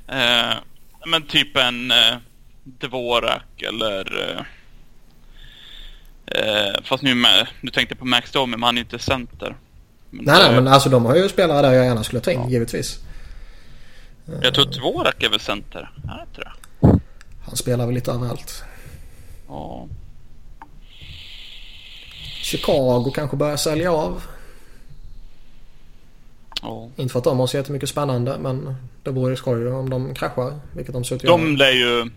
Eh, 0.07 0.57
men 1.05 1.23
typ 1.23 1.57
en 1.57 1.91
eh, 1.91 2.15
Dvorak 2.79 3.61
eller 3.61 4.05
Eh, 6.31 6.81
fast 6.83 7.03
nu, 7.03 7.15
med, 7.15 7.47
nu 7.61 7.71
tänkte 7.71 7.93
jag 7.93 7.99
på 7.99 8.05
Max 8.05 8.31
Domi, 8.31 8.51
men 8.51 8.63
han 8.63 8.77
är 8.77 8.81
inte 8.81 8.99
center. 8.99 9.55
Men 10.09 10.25
nej, 10.25 10.39
nej, 10.39 10.55
men 10.55 10.67
alltså 10.67 10.89
de 10.89 11.05
har 11.05 11.15
ju 11.15 11.29
spelare 11.29 11.61
där 11.61 11.73
jag 11.73 11.85
gärna 11.85 12.03
skulle 12.03 12.21
ta 12.21 12.31
in, 12.31 12.39
ja. 12.39 12.49
givetvis. 12.49 12.99
Jag 14.41 14.53
tror 14.53 14.65
Dvorak 14.65 15.23
är 15.23 15.29
väl 15.29 15.39
center? 15.39 15.89
Inte 16.27 16.41
det? 16.41 16.51
Han 17.45 17.55
spelar 17.55 17.85
väl 17.85 17.95
lite 17.95 18.11
överallt. 18.11 18.63
Ja. 19.47 19.87
Chicago 22.41 23.11
kanske 23.15 23.37
börjar 23.37 23.57
sälja 23.57 23.91
av. 23.91 24.23
Ja. 26.61 26.89
Inte 26.95 27.11
för 27.11 27.19
att 27.19 27.23
de 27.23 27.39
har 27.39 27.47
så 27.47 27.57
jättemycket 27.57 27.89
spännande 27.89 28.37
men 28.39 28.75
det 29.03 29.11
vore 29.11 29.35
skoj 29.35 29.67
om 29.67 29.89
de 29.89 30.13
kraschar. 30.13 30.59
Vilket 30.73 30.93
de 30.93 31.03
ser 31.03 31.15
ut 31.15 31.21
att 31.21 31.27
de 31.27 31.55
lär 31.55 31.71
ju 31.71 32.09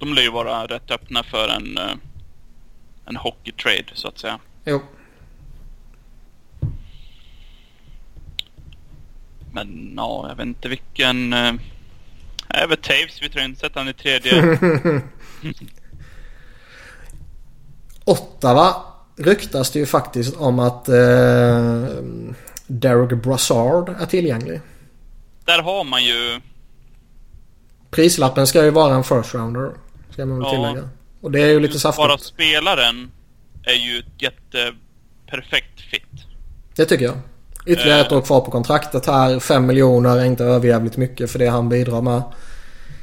De 0.00 0.14
lär 0.14 0.22
ju 0.22 0.30
vara 0.30 0.66
rätt 0.66 0.90
öppna 0.90 1.22
för 1.22 1.48
en 1.48 1.78
eh, 1.78 1.94
En 3.06 3.16
hockey 3.16 3.52
trade 3.52 3.84
så 3.94 4.08
att 4.08 4.18
säga. 4.18 4.38
Jo. 4.64 4.82
Men 9.52 9.92
ja, 9.96 10.26
jag 10.28 10.36
vet 10.36 10.46
inte 10.46 10.68
vilken... 10.68 11.32
Eh, 11.32 11.52
Över 12.54 12.76
Taves, 12.76 13.22
vi 13.22 13.28
tror 13.28 13.44
inte 13.44 13.60
sätta 13.60 13.80
han 13.80 13.88
i 13.88 13.92
tredje. 13.92 14.58
Ottawa 18.04 18.74
ryktas 19.16 19.70
det 19.70 19.78
ju 19.78 19.86
faktiskt 19.86 20.36
om 20.36 20.58
att 20.58 20.88
eh, 20.88 21.84
Derek 22.66 23.22
Brassard 23.22 23.88
är 23.88 24.06
tillgänglig. 24.06 24.60
Där 25.44 25.62
har 25.62 25.84
man 25.84 26.04
ju... 26.04 26.40
Prislappen 27.90 28.46
ska 28.46 28.64
ju 28.64 28.70
vara 28.70 28.94
en 28.94 29.04
first 29.04 29.34
rounder. 29.34 29.72
Ska 30.12 30.26
man 30.26 30.38
väl 30.38 30.46
ja. 30.46 30.50
tillägga. 30.50 30.88
Och 31.20 31.30
det 31.30 31.40
är 31.40 31.48
ju 31.48 31.60
lite 31.60 31.78
saftigt. 31.78 32.08
Bara 32.08 32.18
spelaren 32.18 33.10
är 33.62 33.74
ju 33.74 33.98
ett 33.98 34.22
jätteperfekt 34.22 35.80
fit. 35.80 36.26
Det 36.76 36.84
tycker 36.84 37.04
jag. 37.04 37.18
Ytterligare 37.66 38.00
ett 38.00 38.12
år 38.12 38.20
kvar 38.20 38.40
på 38.40 38.50
kontraktet 38.50 39.06
här. 39.06 39.40
5 39.40 39.66
miljoner 39.66 40.18
är 40.18 40.24
inte 40.24 40.44
överjävligt 40.44 40.96
mycket 40.96 41.30
för 41.30 41.38
det 41.38 41.46
han 41.46 41.68
bidrar 41.68 42.02
med. 42.02 42.22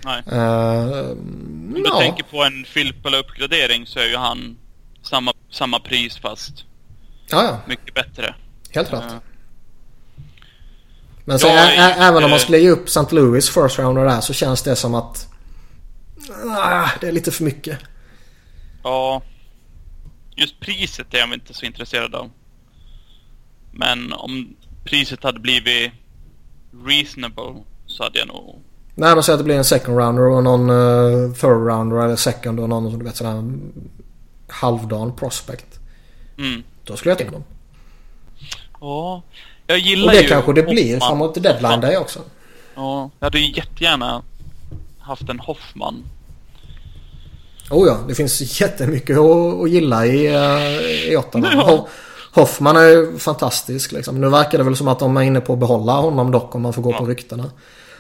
Nej. 0.06 0.24
Uh, 0.32 1.10
Om 1.10 1.74
du 1.76 1.84
ja. 1.86 2.00
tänker 2.00 2.24
på 2.24 2.44
en 2.44 2.66
Filppula-uppgradering 2.66 3.86
så 3.86 4.00
är 4.00 4.06
ju 4.06 4.16
han 4.16 4.58
samma, 5.04 5.34
samma 5.52 5.80
pris 5.80 6.18
fast 6.18 6.64
ja, 7.28 7.44
ja. 7.44 7.60
mycket 7.68 7.94
bättre. 7.94 8.36
Helt 8.72 8.94
rätt. 8.94 9.04
Uh, 9.04 9.18
Men 11.26 11.40
så 11.40 11.48
är, 11.48 11.96
även 11.98 12.24
om 12.24 12.30
man 12.30 12.40
skulle 12.40 12.58
ge 12.58 12.70
upp 12.70 12.88
St. 12.88 13.16
Louis 13.16 13.50
first 13.50 13.80
rounder 13.80 14.06
där 14.06 14.22
så 14.22 14.34
känns 14.34 14.64
det 14.64 14.76
som 14.76 14.96
att 14.96 15.28
ah, 16.34 16.90
det 17.02 17.08
är 17.08 17.12
lite 17.12 17.32
för 17.32 17.44
mycket. 17.44 17.80
Ja. 18.84 19.22
Just 20.36 20.60
priset 20.60 21.14
är 21.14 21.18
jag 21.18 21.34
inte 21.34 21.54
så 21.54 21.66
intresserad 21.66 22.16
av. 22.16 22.30
Men 23.72 24.14
om 24.14 24.56
priset 24.84 25.24
hade 25.24 25.40
blivit 25.40 25.92
reasonable 26.86 27.64
så 27.86 28.04
hade 28.04 28.20
jag 28.20 28.28
nog... 28.28 28.62
Nej 28.96 29.14
men 29.16 29.24
säg 29.24 29.34
att 29.34 29.40
det 29.40 29.44
blir 29.44 29.58
en 29.58 29.66
second 29.66 29.98
rounder 29.98 30.24
och 30.24 30.44
någon 30.44 30.70
uh, 30.70 31.34
third 31.34 31.68
rounder 31.68 32.06
eller 32.06 32.16
second 32.16 32.60
och 32.60 32.70
någon 32.70 32.90
som 32.90 33.00
du 33.00 33.06
vet 33.06 33.16
sådär 33.16 33.44
halvdan 34.48 35.16
prospect. 35.16 35.80
Mm. 36.38 36.64
Då 36.84 36.96
skulle 36.96 37.12
jag 37.12 37.22
in 37.22 37.32
dem. 37.32 37.44
Ja, 38.80 39.24
jag 39.68 39.80
gillar 39.80 40.06
Och 40.06 40.12
det 40.12 40.22
ju 40.22 40.28
kanske 40.28 40.54
det 40.54 40.64
blir 40.64 40.94
Hoffman. 40.94 41.10
framåt 41.10 41.44
deadline 41.44 41.82
day 41.82 41.98
också. 41.98 42.20
Ja, 42.76 43.10
jag 43.20 43.26
hade 43.26 43.40
ju 43.40 43.56
jättegärna 43.56 44.24
haft 45.00 45.30
en 45.30 45.40
Hoffman. 45.40 46.04
Oh 47.70 47.88
ja, 47.88 48.00
det 48.08 48.16
finns 48.16 48.62
jättemycket 48.62 49.18
att, 49.18 49.62
att 49.62 49.70
gilla 49.70 50.06
i, 50.06 50.28
uh, 50.30 51.12
i 51.12 51.18
Ottawa. 51.18 51.50
Ja. 51.54 51.88
Hoffman 52.32 52.78
är 52.78 52.82
ju 52.82 53.18
fantastisk 53.18 53.92
liksom. 53.92 54.22
Nu 54.22 54.30
verkar 54.30 54.58
det 54.58 54.64
väl 54.64 54.76
som 54.76 54.88
att 54.88 55.00
de 55.00 55.18
är 55.18 55.22
inne 55.22 55.42
på 55.42 55.54
att 55.54 55.60
behålla 55.60 55.92
honom 55.92 56.32
dock 56.32 56.56
om 56.56 56.62
man 56.62 56.74
får 56.74 56.82
gå 56.82 56.92
ja. 56.92 56.98
på 56.98 57.06
ryktena. 57.06 57.52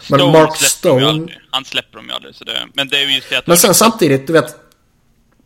Men 0.09 0.19
Stone 0.19 0.39
Mark 0.39 0.55
Stone... 0.55 1.27
Han 1.49 1.65
släpper 1.65 1.97
dem 1.97 2.05
ju 2.07 2.13
aldrig. 2.13 2.35
Så 2.35 2.43
det... 2.43 2.51
Men 2.73 2.87
det 2.87 2.95
är 2.95 3.05
ju 3.05 3.15
just 3.15 3.29
det 3.29 3.37
att... 3.37 3.47
Men 3.47 3.57
sen 3.57 3.73
samtidigt, 3.73 4.27
du 4.27 4.33
vet. 4.33 4.55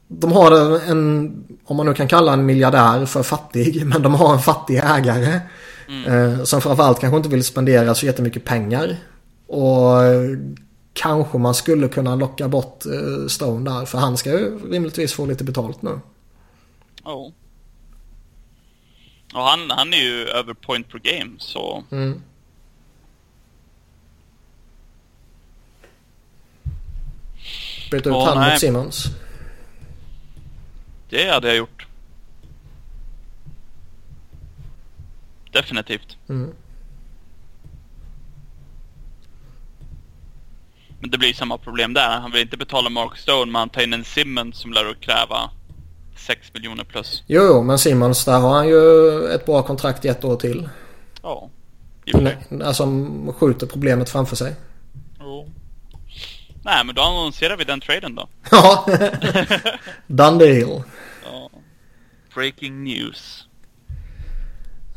De 0.08 0.32
har 0.32 0.80
en, 0.90 1.32
om 1.66 1.78
man 1.78 1.86
nu 1.86 1.94
kan 1.94 2.08
kalla 2.08 2.34
en 2.34 2.46
miljardär 2.46 3.06
för 3.06 3.24
fattig, 3.24 3.86
men 3.86 4.02
de 4.02 4.16
har 4.16 4.34
en 4.34 4.40
fattig 4.40 4.78
ägare. 4.78 5.40
Mm. 5.88 6.34
Eh, 6.34 6.44
som 6.44 6.62
framförallt 6.62 7.00
kanske 7.00 7.18
inte 7.18 7.30
vill 7.30 7.44
spendera 7.44 7.96
så 7.96 8.06
jättemycket 8.06 8.46
pengar. 8.46 8.98
Och 9.48 10.04
eh, 10.04 10.38
kanske 10.94 11.38
man 11.38 11.56
skulle 11.56 11.88
kunna 11.88 12.16
locka 12.16 12.48
bort 12.48 12.86
eh, 12.86 13.28
Stone 13.28 13.70
där, 13.70 13.86
för 13.86 13.98
han 13.98 14.18
ska 14.18 14.30
ju 14.30 14.72
rimligtvis 14.72 15.14
få 15.14 15.26
lite 15.26 15.44
betalt 15.44 15.82
nu. 15.82 16.00
Oh. 17.04 17.32
Och 19.34 19.42
han, 19.42 19.72
han 19.72 19.94
är 19.94 19.98
ju 19.98 20.28
över 20.28 20.54
point 20.54 20.90
per 20.90 21.00
game 21.00 21.32
så... 21.40 21.84
Mm. 21.92 22.22
Byta 27.92 28.10
ut 28.10 28.16
han 28.16 28.52
mot 28.52 28.60
Simmons. 28.60 29.06
Det 31.10 31.30
hade 31.30 31.48
jag 31.48 31.58
gjort. 31.58 31.88
Definitivt. 35.52 36.18
Mm. 36.30 36.54
Men 41.02 41.10
det 41.10 41.18
blir 41.18 41.34
samma 41.34 41.58
problem 41.58 41.94
där. 41.94 42.20
Han 42.20 42.32
vill 42.32 42.42
inte 42.42 42.58
betala 42.58 42.90
Mark 42.90 43.18
Stone 43.18 43.52
men 43.52 43.56
han 43.60 43.70
tar 43.70 43.82
in 43.82 43.94
en 43.94 44.04
Simmons 44.04 44.58
som 44.58 44.74
lär 44.74 44.86
att 44.86 45.02
kräva 45.02 45.50
6 46.16 46.54
miljoner 46.54 46.84
plus. 46.84 47.24
Jo, 47.28 47.42
jo, 47.44 47.64
men 47.64 47.80
Simons 47.80 48.26
där 48.26 48.40
har 48.40 48.54
han 48.54 48.68
ju 48.68 49.24
ett 49.30 49.46
bra 49.46 49.62
kontrakt 49.64 50.06
i 50.06 50.08
ett 50.08 50.24
år 50.24 50.36
till. 50.36 50.70
Ja. 51.22 51.50
Nej, 52.06 52.38
alltså 52.64 52.88
skjuter 53.40 53.68
problemet 53.68 54.10
framför 54.10 54.36
sig. 54.36 54.56
Jo. 55.20 55.50
Nej, 56.64 56.86
men 56.86 56.96
då 56.96 57.02
annonserar 57.02 57.58
vi 57.58 57.64
den 57.64 57.82
traden 57.82 58.16
då. 58.16 58.28
Ja. 58.52 58.86
Done 60.08 60.46
deal. 60.46 60.84
Ja. 61.26 61.50
Breaking 62.34 62.84
news. 62.84 63.48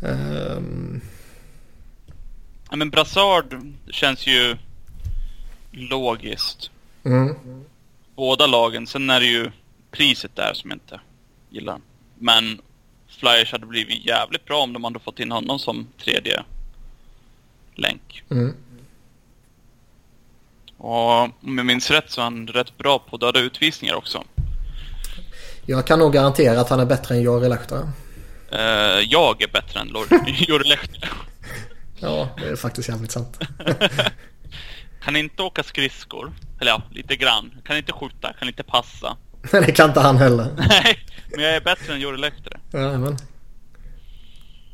Um... 0.00 1.00
Ja, 2.70 2.76
men 2.76 2.90
Brassard 2.90 3.62
känns 3.90 4.26
ju 4.26 4.56
logiskt. 5.74 6.70
Mm. 7.04 7.34
Båda 8.16 8.46
lagen. 8.46 8.86
Sen 8.86 9.10
är 9.10 9.20
det 9.20 9.26
ju 9.26 9.50
priset 9.90 10.36
där 10.36 10.54
som 10.54 10.70
jag 10.70 10.76
inte 10.76 11.00
gillar. 11.50 11.80
Men 12.18 12.60
Flyers 13.08 13.52
hade 13.52 13.66
blivit 13.66 14.06
jävligt 14.06 14.44
bra 14.44 14.62
om 14.62 14.72
de 14.72 14.84
hade 14.84 14.98
fått 14.98 15.20
in 15.20 15.32
honom 15.32 15.58
som 15.58 15.86
tredje 15.98 16.42
länk. 17.74 18.22
Mm. 18.30 18.54
Och 20.76 21.22
om 21.22 21.58
jag 21.58 21.66
minns 21.66 21.90
rätt 21.90 22.10
så 22.10 22.20
är 22.20 22.24
han 22.24 22.46
rätt 22.46 22.78
bra 22.78 22.98
på 22.98 23.16
döda 23.16 23.40
utvisningar 23.40 23.94
också. 23.94 24.24
Jag 25.66 25.86
kan 25.86 25.98
nog 25.98 26.12
garantera 26.12 26.60
att 26.60 26.68
han 26.68 26.80
är 26.80 26.86
bättre 26.86 27.14
än 27.14 27.22
Jori 27.22 27.48
Lehtonen. 27.48 27.88
Uh, 28.52 29.00
jag 29.00 29.42
är 29.42 29.48
bättre 29.52 29.80
än 29.80 29.88
Jori 30.48 30.68
Lehtonen. 30.68 31.08
ja, 31.98 32.28
det 32.36 32.48
är 32.48 32.56
faktiskt 32.56 32.88
jävligt 32.88 33.10
sant. 33.10 33.38
kan 35.04 35.16
inte 35.16 35.42
åka 35.42 35.62
skridskor. 35.62 36.32
Eller 36.60 36.70
ja, 36.70 36.82
lite 36.90 37.16
grann. 37.16 37.54
Kan 37.64 37.76
inte 37.76 37.92
skjuta, 37.92 38.32
kan 38.32 38.48
inte 38.48 38.62
passa. 38.62 39.16
Nej, 39.52 39.62
det 39.66 39.72
kan 39.72 39.88
inte 39.88 40.00
han 40.00 40.16
heller. 40.16 40.48
Nej, 40.68 40.98
men 41.30 41.44
jag 41.44 41.54
är 41.54 41.60
bättre 41.60 41.94
än 41.94 42.00
Jori 42.00 42.18
Lehtere. 42.18 42.60
Ja, 42.70 42.98
men. 42.98 43.16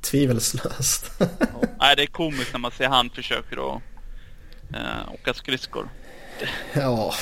Tvivelslöst. 0.02 1.12
ja. 1.18 1.26
Nej, 1.80 1.96
det 1.96 2.02
är 2.02 2.06
komiskt 2.06 2.52
när 2.52 2.60
man 2.60 2.70
ser 2.70 2.88
han 2.88 3.10
försöker 3.10 3.76
att 3.76 3.82
äh, 4.74 5.12
åka 5.14 5.34
skridskor. 5.34 5.88
Ja. 6.72 7.14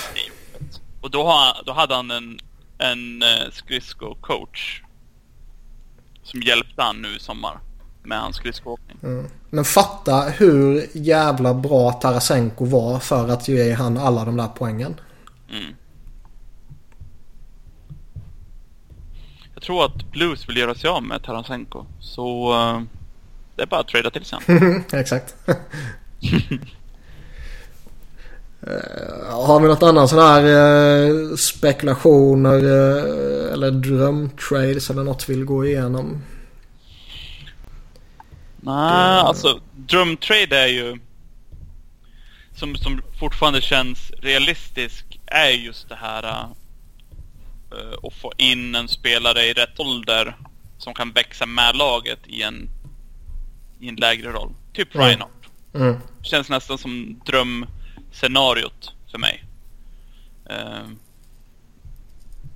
Och 1.01 1.11
då, 1.11 1.25
har, 1.25 1.63
då 1.67 1.73
hade 1.73 1.95
han 1.95 2.11
en, 2.11 2.41
en 2.79 3.23
uh, 3.23 3.51
skridskocoach. 3.53 4.83
Som 6.23 6.43
hjälpte 6.43 6.83
han 6.83 7.03
nu 7.03 7.17
i 7.17 7.19
sommar. 7.19 7.61
Med 8.09 8.21
hans 8.21 8.37
skridskoåkning. 8.37 8.99
Mm. 9.03 9.27
Men 9.51 9.65
fatta 9.65 10.21
hur 10.21 10.87
jävla 10.93 11.55
bra 11.55 11.93
Tarasenko 11.93 12.65
var 12.65 12.99
för 12.99 13.29
att 13.29 13.49
ge 13.49 13.73
han 13.73 13.99
alla 13.99 14.25
de 14.25 14.37
där 14.37 14.49
poängen. 14.57 15.01
Mm. 15.51 15.75
Jag 19.55 19.63
tror 19.63 19.85
att 19.85 20.13
Blues 20.13 20.49
vill 20.49 20.57
göra 20.57 20.75
sig 20.75 20.91
av 20.91 21.03
med 21.03 21.23
Tarasenko. 21.23 21.85
Så 22.01 22.53
uh, 22.53 22.83
det 23.57 23.63
är 23.63 23.67
bara 23.67 23.81
att 23.81 23.89
trada 23.89 24.11
till 24.11 24.25
sen. 24.25 24.41
Exakt. 24.93 25.35
Uh, 28.67 29.31
har 29.31 29.61
vi 29.61 29.69
något 29.69 29.83
annat 29.83 30.11
sån 30.11 30.19
här 30.19 30.45
uh, 30.45 31.37
spekulationer 31.37 32.65
uh, 32.65 33.53
eller 33.53 33.71
drömtrades 33.71 34.91
eller 34.91 35.05
något 35.05 35.29
vi 35.29 35.35
vill 35.35 35.45
gå 35.45 35.67
igenom? 35.67 36.23
Nej, 38.69 39.21
alltså 39.21 39.61
drömtrade 39.77 40.59
är 40.59 40.67
ju 40.67 40.99
som, 42.55 42.77
som 42.77 43.03
fortfarande 43.19 43.61
känns 43.61 44.11
realistisk 44.11 45.21
är 45.27 45.51
just 45.51 45.89
det 45.89 45.95
här 45.95 46.49
eh, 47.73 47.99
och 48.03 48.13
få 48.13 48.33
in 48.37 48.75
en 48.75 48.89
spelare 48.89 49.43
i 49.43 49.53
rätt 49.53 49.81
ålder 49.81 50.37
som 50.79 50.95
kan 50.95 51.13
växa 51.13 51.47
med 51.47 51.77
laget 51.77 52.19
i 52.27 52.43
en, 52.43 52.69
i 53.81 53.89
en 53.89 53.97
lägre 53.97 54.33
roll. 54.33 54.55
Typ 54.73 54.95
Mm. 54.95 55.07
Reinhardt. 55.07 55.33
Mm. 55.75 55.97
Känns 56.23 56.49
nästan 56.49 56.79
som 56.79 57.21
drömscenariot 57.27 58.95
för 59.11 59.19
mig. 59.19 59.45
Eh, 60.51 60.89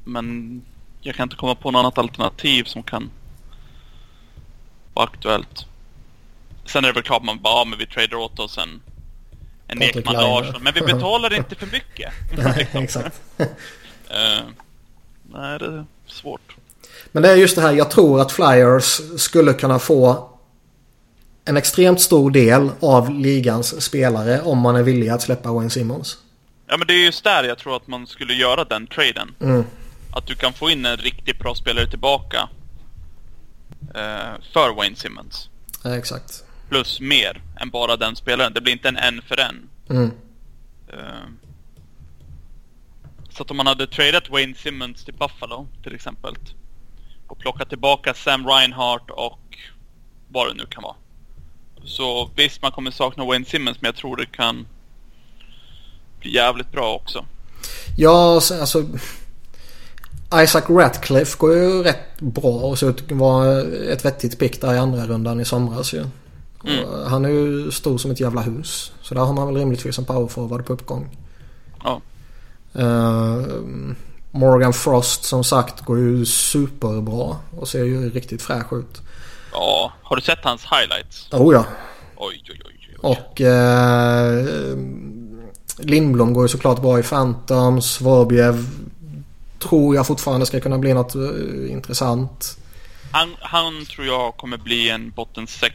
men 0.05 0.61
jag 1.01 1.15
kan 1.15 1.23
inte 1.25 1.37
komma 1.37 1.55
på 1.55 1.71
något 1.71 1.81
annat 1.81 1.99
alternativ 1.99 2.65
som 2.65 2.83
kan 2.83 3.11
vara 4.95 5.07
aktuellt. 5.07 5.67
Sen 6.65 6.85
är 6.85 6.89
det 6.89 6.95
väl 6.95 7.03
klart 7.03 7.23
man 7.23 7.43
bara, 7.43 7.55
ja, 7.55 7.65
men 7.65 7.79
vi 7.79 7.87
tradar 7.87 8.17
åt 8.17 8.39
oss 8.39 8.59
en, 8.59 8.83
en 9.69 9.83
Ekman. 9.83 10.15
Larsson. 10.15 10.63
Men 10.63 10.75
vi 10.75 10.81
betalar 10.93 11.35
inte 11.35 11.55
för 11.55 11.67
mycket. 11.67 12.13
Nej, 12.37 12.69
exakt. 12.73 13.21
Eh, 14.11 14.45
nej, 15.33 15.59
det 15.59 15.65
är 15.65 15.85
svårt. 16.07 16.57
Men 17.13 17.23
det 17.23 17.31
är 17.31 17.37
just 17.37 17.57
det 17.57 17.63
här, 17.63 17.73
jag 17.73 17.91
tror 17.91 18.21
att 18.21 18.33
Flyers 18.33 19.01
skulle 19.17 19.53
kunna 19.53 19.79
få 19.79 20.31
en 21.45 21.57
extremt 21.57 22.01
stor 22.01 22.31
del 22.31 22.71
av 22.81 23.11
ligans 23.11 23.85
spelare 23.85 24.41
om 24.41 24.59
man 24.59 24.77
är 24.77 24.83
villig 24.83 25.09
att 25.09 25.23
släppa 25.23 25.53
Wayne 25.53 25.71
Simmons. 25.71 26.19
Ja, 26.67 26.77
men 26.77 26.87
det 26.87 26.95
är 26.95 27.05
just 27.05 27.25
där 27.25 27.45
jag 27.45 27.59
tror 27.59 27.77
att 27.77 27.87
man 27.87 28.07
skulle 28.07 28.35
göra 28.35 28.65
den 28.65 28.87
traden. 28.87 29.35
Mm. 29.41 29.65
Att 30.13 30.27
du 30.27 30.35
kan 30.35 30.53
få 30.53 30.71
in 30.71 30.87
en 30.87 30.97
riktigt 30.97 31.39
bra 31.39 31.55
spelare 31.55 31.91
tillbaka 31.91 32.49
eh, 33.95 34.41
för 34.53 34.75
Wayne 34.77 34.97
Simmons. 34.97 35.49
Ja, 35.85 35.97
exakt. 35.97 36.45
Plus 36.73 37.01
mer 37.01 37.43
än 37.61 37.71
bara 37.71 37.97
den 37.97 38.17
spelaren. 38.17 38.53
Det 38.53 38.61
blir 38.61 38.73
inte 38.73 38.89
en 38.89 38.97
en 38.97 39.23
för 39.23 39.41
en. 39.41 39.69
Mm. 39.91 40.11
Eh, 40.89 41.29
så 43.31 43.43
att 43.43 43.51
om 43.51 43.57
man 43.57 43.67
hade 43.67 43.87
tradat 43.87 44.31
Wayne 44.31 44.55
Simmons 44.55 45.05
till 45.05 45.15
Buffalo 45.15 45.67
till 45.83 45.95
exempel 45.95 46.35
och 47.27 47.39
plockat 47.39 47.69
tillbaka 47.69 48.15
Sam 48.15 48.47
Reinhart 48.47 49.11
och 49.11 49.59
vad 50.29 50.49
det 50.49 50.55
nu 50.55 50.67
kan 50.67 50.83
vara. 50.83 50.95
Så 51.85 52.31
visst, 52.37 52.63
man 52.63 52.73
kommer 52.73 52.91
sakna 52.91 53.25
Wayne 53.25 53.45
Simmons 53.45 53.81
men 53.81 53.89
jag 53.89 53.97
tror 53.97 54.17
det 54.17 54.27
kan 54.27 54.67
bli 56.21 56.35
jävligt 56.35 56.73
bra 56.73 56.95
också. 56.95 57.25
Ja, 57.97 58.41
så- 58.41 58.61
alltså... 58.61 58.85
Isaac 60.35 60.65
Ratcliffe 60.69 61.37
går 61.39 61.55
ju 61.57 61.83
rätt 61.83 62.21
bra 62.21 62.51
och 62.51 62.79
ser 62.79 62.91
ut 62.91 63.03
att 63.03 63.13
vara 63.13 63.61
ett 63.93 64.05
vettigt 64.05 64.39
pick 64.39 64.61
där 64.61 64.75
i 64.75 64.79
andra 64.79 65.07
rundan 65.07 65.41
i 65.41 65.45
somras 65.45 65.95
ju. 65.95 66.05
Mm. 66.65 67.11
Han 67.11 67.25
är 67.25 67.29
ju 67.29 67.71
stor 67.71 67.99
som 67.99 68.11
ett 68.11 68.21
jävla 68.21 68.41
hus. 68.41 68.93
Så 69.03 69.15
där 69.15 69.23
har 69.23 69.33
man 69.33 69.47
väl 69.47 69.57
rimligtvis 69.57 69.99
en 69.99 70.05
powerforward 70.05 70.67
på 70.67 70.73
uppgång. 70.73 71.17
Ja. 71.85 72.01
Eh, 72.75 73.43
Morgan 74.31 74.73
Frost 74.73 75.25
som 75.25 75.45
sagt 75.45 75.81
går 75.81 75.99
ju 75.99 76.27
superbra 76.27 77.37
och 77.59 77.69
ser 77.69 77.85
ju 77.85 78.11
riktigt 78.11 78.43
fräsch 78.43 78.73
ut. 78.73 79.03
Ja, 79.53 79.93
har 80.03 80.17
du 80.17 80.23
sett 80.23 80.45
hans 80.45 80.63
highlights? 80.63 81.33
Oh 81.33 81.55
ja. 81.55 81.65
Oj, 82.17 82.43
oj, 82.51 82.61
oj. 82.65 82.97
oj. 83.03 83.17
Och 83.17 83.41
eh, 83.41 84.47
Lindblom 85.79 86.33
går 86.33 86.45
ju 86.45 86.49
såklart 86.49 86.81
bra 86.81 86.99
i 86.99 87.03
Phantoms. 87.03 88.01
Vorobjev 88.01 88.67
tror 89.59 89.95
jag 89.95 90.07
fortfarande 90.07 90.47
ska 90.47 90.61
kunna 90.61 90.79
bli 90.79 90.95
något 90.95 91.15
eh, 91.15 91.73
intressant. 91.73 92.59
Han, 93.11 93.37
han 93.41 93.87
tror 93.87 94.07
jag 94.07 94.37
kommer 94.37 94.57
bli 94.57 94.91
en 94.91 95.11
botten 95.11 95.47
6. 95.47 95.75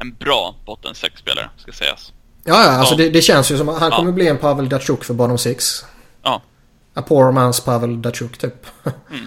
En 0.00 0.14
bra 0.14 0.54
botten 0.66 0.92
6-spelare, 0.94 1.50
ska 1.56 1.72
sägas. 1.72 2.12
Ja, 2.44 2.64
ja 2.64 2.70
alltså 2.70 2.94
Ja. 2.94 2.98
det, 2.98 3.10
det 3.10 3.22
känns 3.22 3.50
ju 3.52 3.58
som 3.58 3.68
att 3.68 3.80
han 3.80 3.90
Ja. 3.90 3.96
kommer 3.96 4.12
bli 4.12 4.28
en 4.28 4.38
Pavel 4.38 4.68
Datsjuk 4.68 5.04
för 5.04 5.14
bottom 5.14 5.38
six. 5.38 5.84
Ja. 6.22 6.42
A 6.94 7.02
poor 7.02 7.32
man's 7.32 7.64
Pavel 7.64 8.02
Datsjuk 8.02 8.38
typ. 8.38 8.66
Mm. 9.10 9.26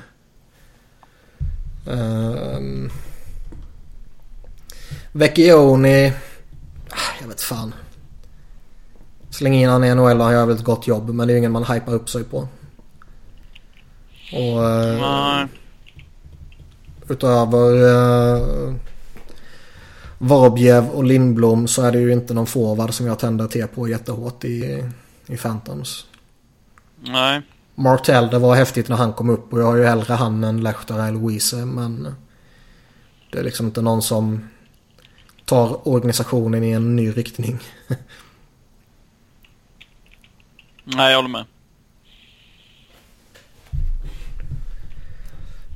um, 2.56 2.92
Vecchioni. 5.12 6.14
ah, 6.90 6.96
Jag 7.22 7.28
vet 7.28 7.42
fan. 7.42 7.74
Släng 9.30 9.54
in 9.54 9.70
han 9.70 9.84
i 9.84 9.96
NHL 9.96 10.18
och 10.20 10.24
han 10.26 10.34
gör 10.34 10.46
väl 10.46 10.56
ett 10.56 10.64
gott 10.64 10.88
jobb. 10.88 11.10
Men 11.10 11.28
det 11.28 11.32
är 11.32 11.36
ju 11.36 11.40
ingen 11.40 11.52
man 11.52 11.64
hypar 11.66 11.94
upp 11.94 12.10
sig 12.10 12.24
på. 12.24 12.38
Och 14.34 14.64
Nej. 15.02 15.48
utöver 17.10 17.74
uh, 17.84 18.76
Vorobjev 20.24 20.90
och 20.90 21.04
Lindblom 21.04 21.68
så 21.68 21.82
är 21.82 21.92
det 21.92 22.00
ju 22.00 22.14
inte 22.14 22.34
någon 22.34 22.48
forward 22.48 22.94
som 22.94 23.06
jag 23.06 23.20
tänder 23.20 23.48
till 23.48 23.68
på 23.68 23.88
jättehårt 23.88 24.44
i, 24.44 24.84
i 25.28 25.38
Phantoms. 25.38 26.06
Nej. 27.00 27.42
Martell, 27.76 28.28
det 28.28 28.40
var 28.40 28.56
häftigt 28.56 28.90
när 28.90 28.96
han 28.96 29.14
kom 29.14 29.30
upp 29.30 29.54
och 29.54 29.62
jag 29.62 29.66
har 29.66 29.76
ju 29.76 29.86
hellre 29.86 30.14
han 30.14 30.44
än 30.44 30.64
Lehtara 30.64 31.08
eller 31.08 31.20
Louise 31.20 31.66
men 31.66 32.16
det 33.32 33.40
är 33.40 33.44
liksom 33.44 33.66
inte 33.66 33.82
någon 33.82 34.02
som 34.02 34.50
tar 35.46 35.88
organisationen 35.88 36.64
i 36.64 36.72
en 36.72 36.96
ny 36.96 37.12
riktning. 37.12 37.60
Nej, 40.84 41.12
jag 41.12 41.18
håller 41.18 41.30
med. 41.30 41.46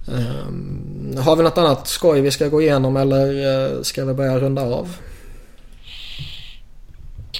Ehm, 0.07 1.17
har 1.17 1.35
vi 1.35 1.43
något 1.43 1.57
annat 1.57 1.88
skoj 1.88 2.21
vi 2.21 2.31
ska 2.31 2.47
gå 2.47 2.61
igenom 2.61 2.97
eller 2.97 3.27
eh, 3.75 3.81
ska 3.81 4.05
vi 4.05 4.13
börja 4.13 4.39
runda 4.39 4.61
av? 4.61 4.95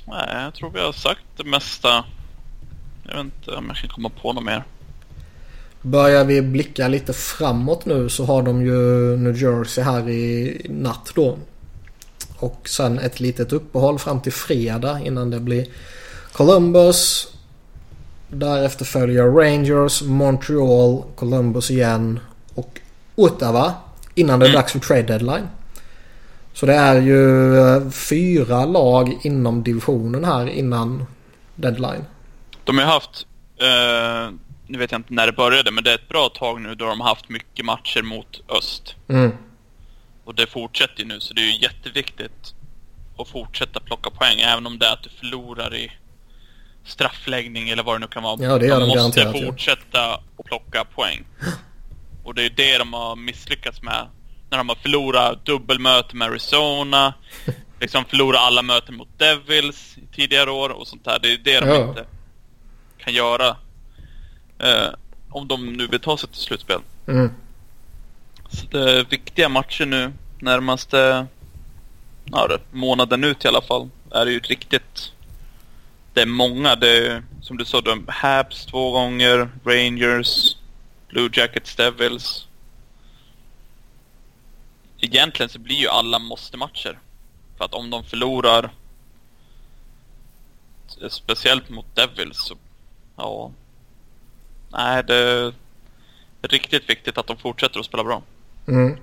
Nej, 0.08 0.44
jag 0.44 0.54
tror 0.54 0.70
vi 0.70 0.80
har 0.80 0.92
sagt 0.92 1.22
det 1.38 1.44
mesta. 1.44 2.06
Jag 3.04 3.16
vet 3.16 3.26
inte 3.26 3.52
om 3.52 3.66
jag 3.68 3.78
kan 3.78 3.90
komma 3.90 4.12
på 4.22 4.34
något 4.34 4.44
mer. 4.44 4.64
Börjar 5.82 6.26
vi 6.26 6.42
blicka 6.42 6.88
lite 6.88 7.14
framåt 7.14 7.86
nu 7.86 8.10
så 8.10 8.26
har 8.26 8.42
de 8.42 8.66
ju 8.66 9.18
New 9.18 9.38
Jersey 9.44 9.84
här 9.84 10.10
i 10.10 10.62
natt 10.70 11.12
då. 11.16 11.38
Och 12.40 12.70
sen 12.70 13.00
ett 13.00 13.20
litet 13.20 13.54
uppehåll 13.54 14.00
fram 14.00 14.22
till 14.22 14.34
fredag 14.34 15.00
innan 15.00 15.30
det 15.30 15.40
blir 15.40 15.68
Columbus. 16.32 17.28
Därefter 18.30 18.86
följer 18.86 19.24
Rangers, 19.24 20.02
Montreal, 20.02 21.04
Columbus 21.16 21.72
igen 21.72 22.20
och 22.58 22.80
Ottawa 23.16 23.74
innan 24.16 24.40
det 24.40 24.46
är 24.46 24.50
Mm. 24.50 24.62
dags 24.62 24.72
för 24.72 24.80
trade 24.80 25.02
deadline. 25.02 25.48
Så 26.54 26.66
det 26.66 26.74
är 26.74 27.02
ju 27.02 27.56
eh, 27.60 27.90
fyra 27.90 28.66
lag 28.66 29.18
inom 29.24 29.64
divisionen 29.64 30.26
här 30.26 30.48
innan 30.48 31.06
deadline. 31.56 32.06
De 32.64 32.78
har 32.78 32.86
haft, 32.86 33.26
eh, 33.62 34.34
nu 34.68 34.78
vet 34.78 34.92
jag 34.92 35.00
inte 35.00 35.14
när 35.14 35.26
det 35.26 35.32
började, 35.34 35.72
men 35.72 35.84
det 35.84 35.92
är 35.92 35.96
ett 35.96 36.10
bra 36.10 36.30
tag 36.30 36.62
nu 36.62 36.76
då 36.76 36.86
de 36.86 37.02
har 37.02 37.08
haft 37.10 37.30
mycket 37.30 37.66
matcher 37.66 38.02
mot 38.02 38.42
öst. 38.60 38.96
Mm. 39.08 39.32
Och 40.26 40.36
det 40.36 40.48
fortsätter 40.48 41.00
ju 41.00 41.06
nu, 41.06 41.20
så 41.20 41.34
det 41.34 41.42
är 41.42 41.46
ju 41.46 41.62
jätteviktigt 41.62 42.54
att 43.18 43.28
fortsätta 43.28 43.80
plocka 43.80 44.10
poäng, 44.10 44.40
även 44.40 44.68
om 44.68 44.80
det 44.80 44.86
är 44.86 44.94
att 44.94 45.04
du 45.04 45.10
förlorar 45.10 45.76
i 45.76 45.92
straffläggning 46.86 47.70
eller 47.70 47.84
vad 47.84 47.96
det 47.96 48.00
nu 48.00 48.08
kan 48.08 48.24
vara. 48.24 48.38
Ja, 48.44 48.58
det 48.58 48.66
gör 48.68 48.80
de 48.80 48.88
måste 48.88 49.00
garanterat, 49.00 49.36
ja. 49.42 49.48
fortsätta 49.48 50.14
att 50.14 50.46
plocka 50.46 50.84
poäng. 50.96 51.26
Och 52.28 52.36
det 52.36 52.46
är 52.46 52.50
det 52.50 52.78
de 52.78 52.94
har 52.94 53.16
misslyckats 53.16 53.82
med. 53.82 54.08
När 54.50 54.58
de 54.58 54.70
har 54.70 54.76
förlorat 54.76 55.46
dubbelmöte 55.46 56.16
med 56.16 56.28
Arizona, 56.28 57.14
liksom 57.80 58.06
förlorat 58.06 58.42
alla 58.42 58.62
möten 58.62 58.96
mot 58.96 59.20
Devils 59.20 59.96
tidigare 60.16 60.52
år 60.52 60.70
och 60.70 60.88
sånt 60.88 61.06
där. 61.06 61.20
Det 61.20 61.34
är 61.34 61.38
det 61.38 61.60
de 61.60 61.68
Ja. 61.68 61.90
inte 61.90 62.06
kan 62.98 63.14
göra. 63.14 63.48
Eh, 64.60 64.88
om 65.30 65.48
de 65.48 65.66
nu 65.74 65.88
vill 65.88 66.00
ta 66.00 66.18
sig 66.18 66.30
till 66.30 66.42
slutspel. 66.42 66.80
Mm. 67.08 67.32
Så 68.50 68.66
det 68.72 68.92
är 69.00 69.04
viktiga 69.04 69.50
matcher 69.50 69.86
nu. 69.86 70.14
Närmaste 70.40 71.28
ja, 72.26 72.58
månaden 72.72 73.24
ut 73.24 73.46
i 73.46 73.48
alla 73.48 73.62
fall. 73.62 73.90
Är 74.12 74.26
det 74.26 74.32
ju 74.32 74.40
riktigt... 74.40 75.12
Det 76.14 76.22
är 76.22 76.26
många. 76.26 76.76
Det 76.76 77.08
är 77.08 77.24
som 77.42 77.58
du 77.58 77.66
sa, 77.66 77.82
de 77.82 78.06
Habs 78.08 78.66
två 78.66 78.92
gånger, 78.92 79.50
Rangers, 79.66 80.57
Blue 81.08 81.30
Jackets, 81.34 81.76
Devils. 81.76 82.48
Egentligen 85.00 85.50
så 85.50 85.60
blir 85.60 85.76
ju 85.76 85.88
alla 85.88 86.20
måste-matcher. 86.20 87.00
För 87.58 87.66
att 87.66 87.74
om 87.74 87.90
de 87.90 88.04
förlorar, 88.04 88.74
speciellt 91.10 91.70
mot 91.70 91.96
Devils, 91.96 92.38
så 92.38 92.56
ja... 93.16 93.52
Nej, 94.70 95.04
det 95.04 95.16
är 95.16 95.54
riktigt 96.42 96.90
viktigt 96.90 97.18
att 97.18 97.28
de 97.28 97.38
fortsätter 97.38 97.80
att 97.80 97.86
spela 97.86 98.04
bra. 98.04 98.22
Mm. 98.68 98.98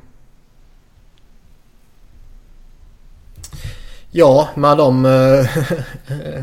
Ja, 4.16 4.48
med 4.54 4.76
de 4.76 5.06
eh, 5.06 5.46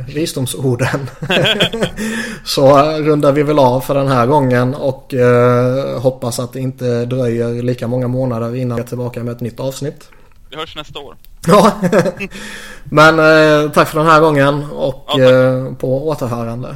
visdomsorden 0.16 1.10
så 2.46 2.78
rundar 2.82 3.32
vi 3.32 3.44
väl 3.44 3.60
av 3.60 3.82
för 3.82 3.96
den 3.96 4.08
här 4.08 4.26
gången 4.26 4.76
och 4.76 5.14
eh, 5.14 6.00
hoppas 6.02 6.40
att 6.40 6.54
det 6.54 6.60
inte 6.60 7.06
dröjer 7.06 7.64
lika 7.64 7.88
många 7.88 8.08
månader 8.08 8.56
innan 8.56 8.76
vi 8.76 8.84
är 8.84 8.88
tillbaka 8.88 9.24
med 9.24 9.32
ett 9.32 9.42
nytt 9.42 9.60
avsnitt. 9.60 10.10
Vi 10.50 10.56
hörs 10.56 10.76
nästa 10.76 11.00
år. 11.00 11.16
Ja, 11.48 11.72
men 12.84 13.20
eh, 13.20 13.72
tack 13.72 13.88
för 13.88 14.00
den 14.00 14.08
här 14.08 14.22
gången 14.22 14.66
och 14.72 15.06
Ja, 15.08 15.76
på 15.80 16.08
återhörande. 16.08 16.76